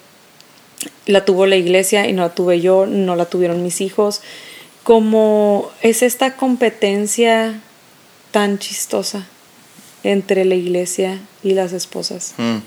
la 1.05 1.25
tuvo 1.25 1.45
la 1.45 1.55
iglesia 1.55 2.07
y 2.07 2.13
no 2.13 2.23
la 2.23 2.29
tuve 2.35 2.61
yo, 2.61 2.85
no 2.85 3.15
la 3.15 3.25
tuvieron 3.25 3.63
mis 3.63 3.81
hijos. 3.81 4.21
Como 4.83 5.71
es 5.81 6.03
esta 6.03 6.35
competencia 6.35 7.59
tan 8.31 8.59
chistosa 8.59 9.25
entre 10.03 10.45
la 10.45 10.55
iglesia 10.55 11.19
y 11.43 11.53
las 11.53 11.73
esposas 11.73 12.33
Mm. 12.37 12.57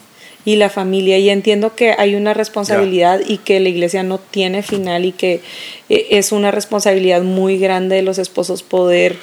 y 0.45 0.57
la 0.57 0.71
familia. 0.71 1.19
Y 1.19 1.31
entiendo 1.31 1.77
que 1.77 1.95
hay 1.97 2.15
una 2.17 2.35
responsabilidad 2.35 3.21
y 3.27 3.39
que 3.39 3.61
la 3.61 3.69
iglesia 3.69 4.03
no 4.03 4.19
tiene 4.19 4.63
final 4.63 5.05
y 5.05 5.13
que 5.13 5.43
eh, 5.89 6.07
es 6.11 6.33
una 6.33 6.51
responsabilidad 6.51 7.23
muy 7.23 7.59
grande 7.59 7.97
de 7.97 8.03
los 8.03 8.19
esposos 8.19 8.63
poder 8.63 9.17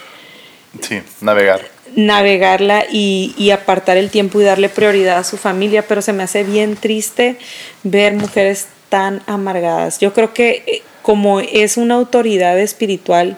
Sí, 0.82 1.02
navegar. 1.22 1.62
navegarla 1.96 2.86
y, 2.92 3.34
y 3.38 3.50
apartar 3.52 3.98
el 3.98 4.10
tiempo 4.10 4.40
y 4.40 4.44
darle 4.44 4.70
prioridad 4.70 5.18
a 5.18 5.24
su 5.24 5.38
familia, 5.38 5.88
pero 5.88 6.02
se 6.02 6.14
me 6.14 6.24
hace 6.24 6.44
bien 6.44 6.76
triste 6.76 7.38
ver 7.84 8.14
mujeres 8.14 8.68
tan 8.96 9.22
amargadas. 9.28 10.00
Yo 10.00 10.14
creo 10.14 10.34
que 10.34 10.64
eh, 10.68 10.82
como 11.02 11.42
es 11.42 11.76
una 11.76 11.96
autoridad 11.96 12.58
espiritual, 12.58 13.36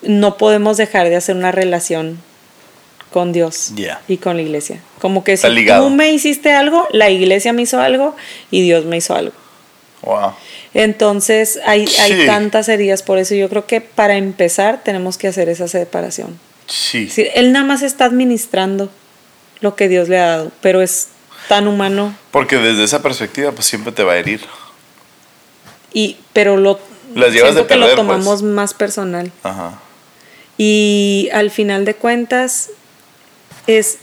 no 0.00 0.38
podemos 0.38 0.78
dejar 0.78 1.10
de 1.10 1.16
hacer 1.16 1.36
una 1.36 1.52
relación 1.52 2.18
con 3.12 3.34
Dios 3.34 3.74
y 4.08 4.16
con 4.16 4.36
la 4.36 4.42
iglesia. 4.42 4.80
Como 5.02 5.22
que 5.22 5.34
Está 5.34 5.48
si 5.48 5.54
ligado. 5.54 5.84
tú 5.84 5.90
me 5.90 6.10
hiciste 6.12 6.50
algo, 6.54 6.88
la 6.92 7.10
iglesia 7.10 7.52
me 7.52 7.60
hizo 7.60 7.78
algo 7.78 8.16
y 8.50 8.62
Dios 8.62 8.86
me 8.86 8.96
hizo 8.96 9.14
algo. 9.14 9.34
Wow. 10.00 10.32
Entonces 10.72 11.60
hay, 11.66 11.86
tantas 12.24 12.70
heridas, 12.70 13.02
por 13.02 13.18
eso 13.18 13.34
yo 13.34 13.50
creo 13.50 13.66
que 13.66 13.82
para 13.82 14.16
empezar 14.16 14.82
tenemos 14.82 15.18
que 15.18 15.28
hacer 15.28 15.50
esa 15.50 15.68
separación. 15.68 16.40
Sí. 16.68 17.02
Es 17.02 17.16
decir, 17.16 17.28
él 17.34 17.52
nada 17.52 17.66
más 17.66 17.82
está 17.82 18.06
administrando 18.06 18.88
lo 19.60 19.76
que 19.76 19.90
Dios 19.90 20.08
le 20.08 20.18
ha 20.18 20.26
dado, 20.26 20.52
pero 20.62 20.80
es 20.80 21.08
tan 21.50 21.66
humano 21.66 22.14
Porque 22.30 22.56
desde 22.58 22.84
esa 22.84 23.02
perspectiva, 23.02 23.50
pues 23.50 23.66
siempre 23.66 23.90
te 23.92 24.04
va 24.04 24.12
a 24.12 24.16
herir. 24.18 24.40
y 25.92 26.16
pero 26.32 26.56
lo 26.56 26.78
Las 27.16 27.32
llevas 27.32 27.56
de 27.56 27.66
que 27.66 27.74
lo 27.74 27.86
perder, 27.86 27.96
tomamos 27.96 28.40
pues. 28.40 28.42
más 28.42 28.72
personal 28.72 29.32
Ajá. 29.42 29.80
y 30.56 31.28
al 31.32 31.50
final 31.50 31.84
de 31.84 31.94
cuentas 31.94 32.70
es 33.66 33.98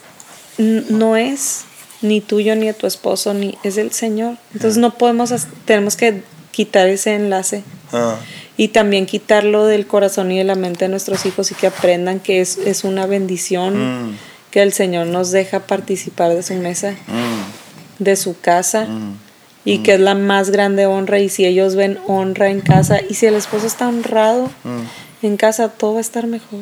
no 0.57 1.15
es 1.15 1.63
ni 2.01 2.19
tuyo 2.19 2.55
ni 2.57 2.65
de 2.67 2.73
tu 2.73 2.85
esposo 2.85 3.33
ni 3.33 3.57
es 3.63 3.77
el 3.77 3.91
Señor. 3.91 4.35
Entonces 4.53 4.77
no 4.77 4.93
podemos 4.95 5.33
tenemos 5.65 5.95
que 5.95 6.21
quitar 6.51 6.87
ese 6.89 7.15
enlace 7.15 7.63
Ah. 7.93 8.17
y 8.57 8.67
también 8.69 9.05
quitarlo 9.05 9.65
del 9.65 9.87
corazón 9.87 10.31
y 10.33 10.37
de 10.37 10.43
la 10.43 10.55
mente 10.55 10.85
de 10.85 10.89
nuestros 10.89 11.25
hijos 11.25 11.51
y 11.51 11.55
que 11.55 11.67
aprendan 11.67 12.19
que 12.19 12.41
es, 12.41 12.57
es 12.57 12.83
una 12.83 13.05
bendición 13.05 14.09
Mm. 14.09 14.17
Que 14.51 14.61
el 14.61 14.71
Señor 14.73 15.07
nos 15.07 15.31
deja 15.31 15.59
participar 15.61 16.33
de 16.33 16.43
su 16.43 16.53
mesa. 16.55 16.91
Mm. 17.07 18.03
de 18.03 18.15
su 18.15 18.39
casa 18.39 18.85
Mm. 18.85 19.17
y 19.65 19.79
que 19.79 19.95
es 19.95 19.99
la 19.99 20.13
más 20.13 20.51
grande 20.51 20.85
honra 20.85 21.17
y 21.19 21.29
si 21.29 21.45
ellos 21.45 21.75
ven 21.75 21.97
honra 22.07 22.49
en 22.49 22.61
casa 22.61 22.99
y 23.09 23.15
si 23.15 23.25
el 23.25 23.33
esposo 23.35 23.65
está 23.65 23.87
honrado 23.87 24.51
Mm. 24.63 24.81
en 25.23 25.37
casa 25.37 25.69
todo 25.69 25.93
va 25.93 25.97
a 25.97 26.01
estar 26.01 26.27
mejor 26.27 26.59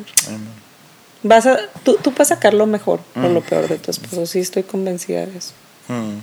vas 1.22 1.46
a 1.46 1.58
tú, 1.84 1.98
tú 2.02 2.12
puedes 2.12 2.28
sacar 2.28 2.54
lo 2.54 2.66
mejor 2.66 3.00
por 3.14 3.30
lo 3.30 3.42
peor 3.42 3.68
de 3.68 3.76
tu 3.78 3.90
esposo 3.90 4.24
sí 4.26 4.38
estoy 4.40 4.62
convencida 4.62 5.26
de 5.26 5.36
eso 5.38 5.52
Mm. 5.88 6.18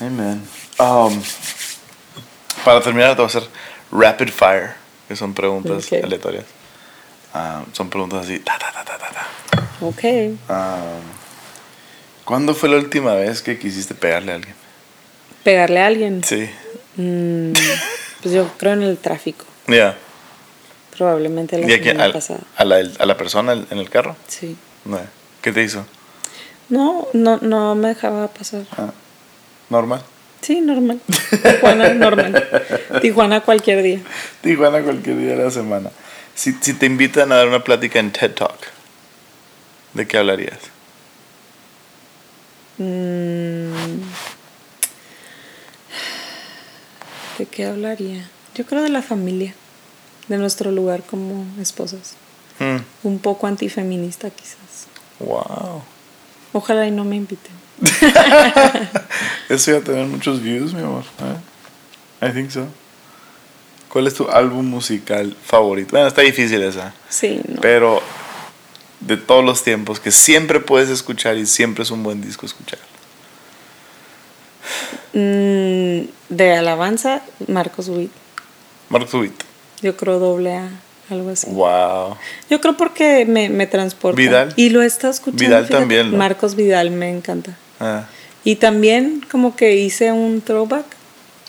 Amen. 0.00 0.42
Um, 0.78 1.20
para 2.64 2.80
terminar, 2.80 3.10
te 3.10 3.16
voy 3.16 3.24
a 3.24 3.26
hacer 3.28 3.48
rapid 3.90 4.28
fire, 4.30 4.70
que 5.08 5.16
son 5.16 5.32
preguntas 5.34 5.88
aleatorias. 5.92 6.44
Ah, 7.38 7.64
son 7.72 7.90
preguntas 7.90 8.24
así. 8.24 8.38
Ta, 8.38 8.56
ta, 8.58 8.72
ta, 8.72 8.82
ta, 8.82 8.96
ta, 8.98 9.26
ok 9.82 10.04
Um, 10.48 11.02
¿Cuándo 12.24 12.54
fue 12.54 12.70
la 12.70 12.76
última 12.76 13.14
vez 13.14 13.42
que 13.42 13.58
quisiste 13.58 13.94
pegarle 13.94 14.32
a 14.32 14.34
alguien? 14.36 14.54
pegarle 15.44 15.80
a 15.80 15.86
alguien 15.86 16.24
Sí. 16.24 16.48
Mm, 16.96 17.52
pues 18.22 18.34
yo 18.34 18.48
creo 18.56 18.72
en 18.72 18.82
el 18.82 18.96
tráfico 18.96 19.44
Ya. 19.68 19.96
probablemente 20.96 21.58
la 21.58 21.68
¿Y 21.68 21.74
a, 21.74 21.76
semana 21.78 22.04
¿Al- 22.04 22.12
pasada 22.12 22.40
a 22.56 22.64
la, 22.64 22.76
a 22.98 23.04
la 23.06 23.16
persona 23.18 23.52
en 23.52 23.78
el 23.78 23.90
carro? 23.90 24.16
sí 24.28 24.56
No. 24.86 24.98
¿Qué 25.42 25.52
te 25.52 25.62
hizo? 25.62 25.84
no 26.70 27.06
no 27.12 27.36
no 27.42 27.74
me 27.74 27.88
dejaba 27.88 28.28
pasar 28.28 28.62
Ah, 28.78 28.92
¿Normal? 29.68 30.00
sí 30.40 30.60
normal 30.62 31.00
Tijuana 31.42 31.90
normal 31.90 32.48
Tijuana 33.02 33.40
cualquier 33.42 33.82
día 33.82 34.00
Tijuana 34.40 34.80
cualquier 34.82 35.18
día 35.18 35.36
de 35.36 35.44
la 35.44 35.50
semana. 35.50 35.90
Si, 36.36 36.52
si 36.60 36.74
te 36.74 36.86
invitan 36.86 37.32
a 37.32 37.36
dar 37.36 37.48
una 37.48 37.64
plática 37.64 37.98
en 37.98 38.12
TED 38.12 38.32
Talk, 38.34 38.58
¿de 39.94 40.06
qué 40.06 40.18
hablarías? 40.18 40.58
Mm. 42.78 43.72
¿De 47.38 47.46
qué 47.46 47.66
hablaría? 47.66 48.28
Yo 48.54 48.64
creo 48.66 48.82
de 48.82 48.90
la 48.90 49.02
familia, 49.02 49.54
de 50.28 50.36
nuestro 50.38 50.70
lugar 50.70 51.02
como 51.02 51.46
esposas. 51.60 52.14
Hmm, 52.58 52.78
Un 53.02 53.18
poco 53.18 53.46
antifeminista 53.46 54.30
quizás. 54.30 54.86
Wow. 55.18 55.82
Ojalá 56.52 56.86
y 56.86 56.90
no 56.90 57.04
me 57.04 57.16
inviten. 57.16 57.52
Eso 59.50 59.70
iba 59.70 59.80
a 59.80 59.82
tener 59.82 60.06
muchos 60.06 60.40
views, 60.42 60.72
mi 60.72 60.80
amor. 60.80 61.04
¿eh? 62.22 62.26
I 62.28 62.32
think 62.32 62.50
so. 62.50 62.66
¿Cuál 63.96 64.08
es 64.08 64.12
tu 64.14 64.28
álbum 64.28 64.66
musical 64.66 65.34
favorito? 65.42 65.92
Bueno, 65.92 66.06
está 66.06 66.20
difícil 66.20 66.60
esa. 66.62 66.92
Sí, 67.08 67.40
no. 67.48 67.62
Pero 67.62 68.02
de 69.00 69.16
todos 69.16 69.42
los 69.42 69.62
tiempos, 69.64 70.00
que 70.00 70.10
siempre 70.10 70.60
puedes 70.60 70.90
escuchar 70.90 71.38
y 71.38 71.46
siempre 71.46 71.82
es 71.82 71.90
un 71.90 72.02
buen 72.02 72.20
disco 72.20 72.44
escuchar. 72.44 72.78
Mm, 75.14 76.08
de 76.28 76.54
alabanza, 76.58 77.22
Marcos 77.48 77.88
Witt. 77.88 78.10
Mark 78.90 79.08
Witt. 79.14 79.32
Yo 79.80 79.96
creo 79.96 80.18
doble 80.18 80.56
A, 80.56 80.68
algo 81.08 81.30
así. 81.30 81.46
Wow. 81.48 82.18
Yo 82.50 82.60
creo 82.60 82.76
porque 82.76 83.24
me, 83.24 83.48
me 83.48 83.66
transporta. 83.66 84.18
Vidal. 84.20 84.52
Y 84.56 84.68
lo 84.68 84.82
he 84.82 84.86
estado 84.86 85.10
escuchando. 85.14 85.42
Vidal 85.42 85.64
fíjate. 85.64 85.80
también, 85.80 86.10
¿no? 86.10 86.18
Marcos 86.18 86.54
Vidal 86.54 86.90
me 86.90 87.08
encanta. 87.08 87.56
Ah, 87.80 88.04
Y 88.44 88.56
también 88.56 89.24
como 89.30 89.56
que 89.56 89.76
hice 89.76 90.12
un 90.12 90.42
throwback 90.42 90.84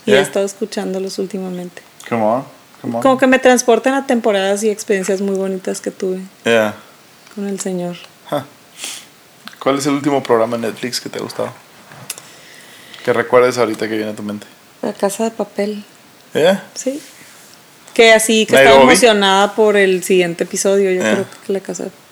y 0.05 0.11
Yeah. 0.11 0.19
he 0.21 0.23
estado 0.23 0.45
escuchándolos 0.45 1.19
últimamente. 1.19 1.81
Come 2.09 2.21
on. 2.23 2.43
Come 2.81 2.95
on. 2.97 3.01
Como 3.01 3.17
que 3.17 3.27
me 3.27 3.39
transportan 3.39 3.93
a 3.95 4.05
temporadas 4.05 4.63
y 4.63 4.69
experiencias 4.69 5.21
muy 5.21 5.35
bonitas 5.35 5.81
que 5.81 5.91
tuve 5.91 6.21
Yeah. 6.45 6.75
con 7.35 7.47
el 7.47 7.59
Señor. 7.59 7.95
Huh. 8.31 8.41
¿Cuál 9.59 9.79
es 9.79 9.85
el 9.87 9.93
último 9.93 10.21
programa 10.23 10.55
en 10.55 10.61
Netflix 10.63 11.01
que 11.01 11.09
te 11.09 11.19
ha 11.19 11.21
gustado? 11.21 11.51
Que 13.03 13.13
recuerdes 13.13 13.57
ahorita 13.57 13.87
que 13.87 13.95
viene 13.95 14.11
a 14.11 14.15
tu 14.15 14.23
mente. 14.23 14.45
La 14.81 14.93
casa 14.93 15.23
de 15.23 15.31
papel, 15.31 15.83
¿Yeah? 16.33 16.63
sí. 16.75 17.01
Que 17.93 18.13
así, 18.13 18.45
que 18.45 18.53
Nairobi. 18.53 18.73
estaba 18.75 18.91
emocionada 18.91 19.55
por 19.55 19.75
el 19.75 20.03
siguiente 20.03 20.43
episodio. 20.43 20.91
Yo 20.91 21.01
Yeah. 21.01 21.13
creo 21.13 21.25
que 21.47 21.53
la 21.53 21.59
casa 21.61 21.83
de 21.85 21.89
papel. 21.89 22.03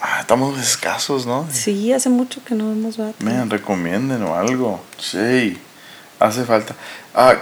Ah, 0.00 0.20
estamos 0.20 0.58
escasos, 0.58 1.26
¿no? 1.26 1.46
Sí, 1.52 1.92
hace 1.92 2.08
mucho 2.08 2.42
que 2.44 2.54
no 2.54 2.68
vemos 2.68 2.96
Batman. 2.96 3.48
Me 3.48 3.56
recomienden 3.56 4.22
o 4.22 4.34
algo. 4.36 4.80
Sí, 4.98 5.58
hace 6.26 6.44
falta. 6.44 6.74
Ah, 7.14 7.36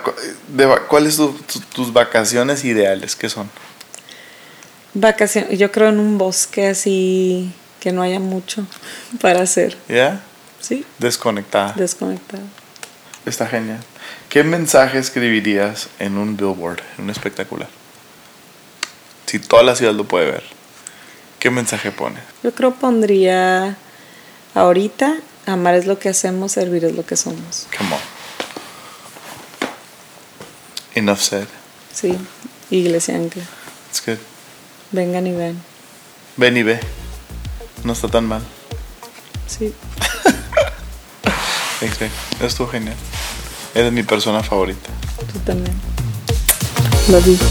¿Cuáles 0.89 1.15
son 1.15 1.37
tus 1.75 1.93
vacaciones 1.93 2.65
ideales? 2.65 3.17
¿Qué 3.17 3.29
son? 3.29 3.49
Vacaciones, 4.95 5.59
yo 5.59 5.73
creo 5.73 5.89
en 5.89 5.99
un 5.99 6.19
bosque 6.19 6.69
así 6.69 7.53
que 7.81 7.93
no 7.93 8.03
haya 8.03 8.21
mucho 8.21 8.67
para 9.21 9.43
hacer. 9.43 9.77
¿Ya? 9.89 10.21
Sí, 10.61 10.85
Desconectada. 10.99 11.73
desconectado. 11.73 12.43
Está 13.27 13.47
genial. 13.47 13.81
¿Qué 14.29 14.45
mensaje 14.45 14.99
escribirías 14.99 15.89
en 15.99 16.19
un 16.19 16.37
billboard, 16.37 16.81
en 16.99 17.05
un 17.05 17.11
espectacular? 17.11 17.69
Si 19.27 19.39
toda 19.39 19.63
la 19.63 19.75
ciudad 19.75 19.95
lo 19.95 20.05
puede 20.05 20.27
ver, 20.31 20.43
¿qué 21.39 21.51
mensaje 21.51 21.91
pones? 21.91 22.23
Yo 22.43 22.53
creo 22.55 22.75
pondría 22.75 23.77
ahorita, 24.55 25.17
amar 25.47 25.75
es 25.75 25.87
lo 25.87 25.99
que 25.99 26.11
hacemos, 26.11 26.53
servir 26.53 26.85
es 26.85 26.95
lo 26.95 27.07
que 27.07 27.17
somos. 27.17 27.67
Come 27.77 27.95
on. 27.95 28.01
Enough 30.95 31.19
said. 31.21 31.47
Sí, 31.95 32.17
Iglesia 32.71 33.17
Ancla. 33.17 33.43
It's 33.91 34.05
good. 34.05 34.19
Vengan 34.93 35.27
y 35.27 35.33
vean. 35.33 35.63
Ven 36.37 36.57
y 36.57 36.63
ve. 36.63 36.81
No 37.85 37.93
está 37.93 38.09
tan 38.09 38.27
mal. 38.27 38.43
Sí. 39.47 39.75
Thanks, 41.81 41.99
babe. 42.01 42.11
Eso 42.37 42.47
estuvo 42.47 42.69
genial. 42.69 42.97
Eres 43.75 43.93
mi 43.93 44.03
persona 44.03 44.43
favorita. 44.43 44.91
Tú 45.33 45.39
también. 45.41 45.75
Lo 47.09 47.21
digo. 47.21 47.45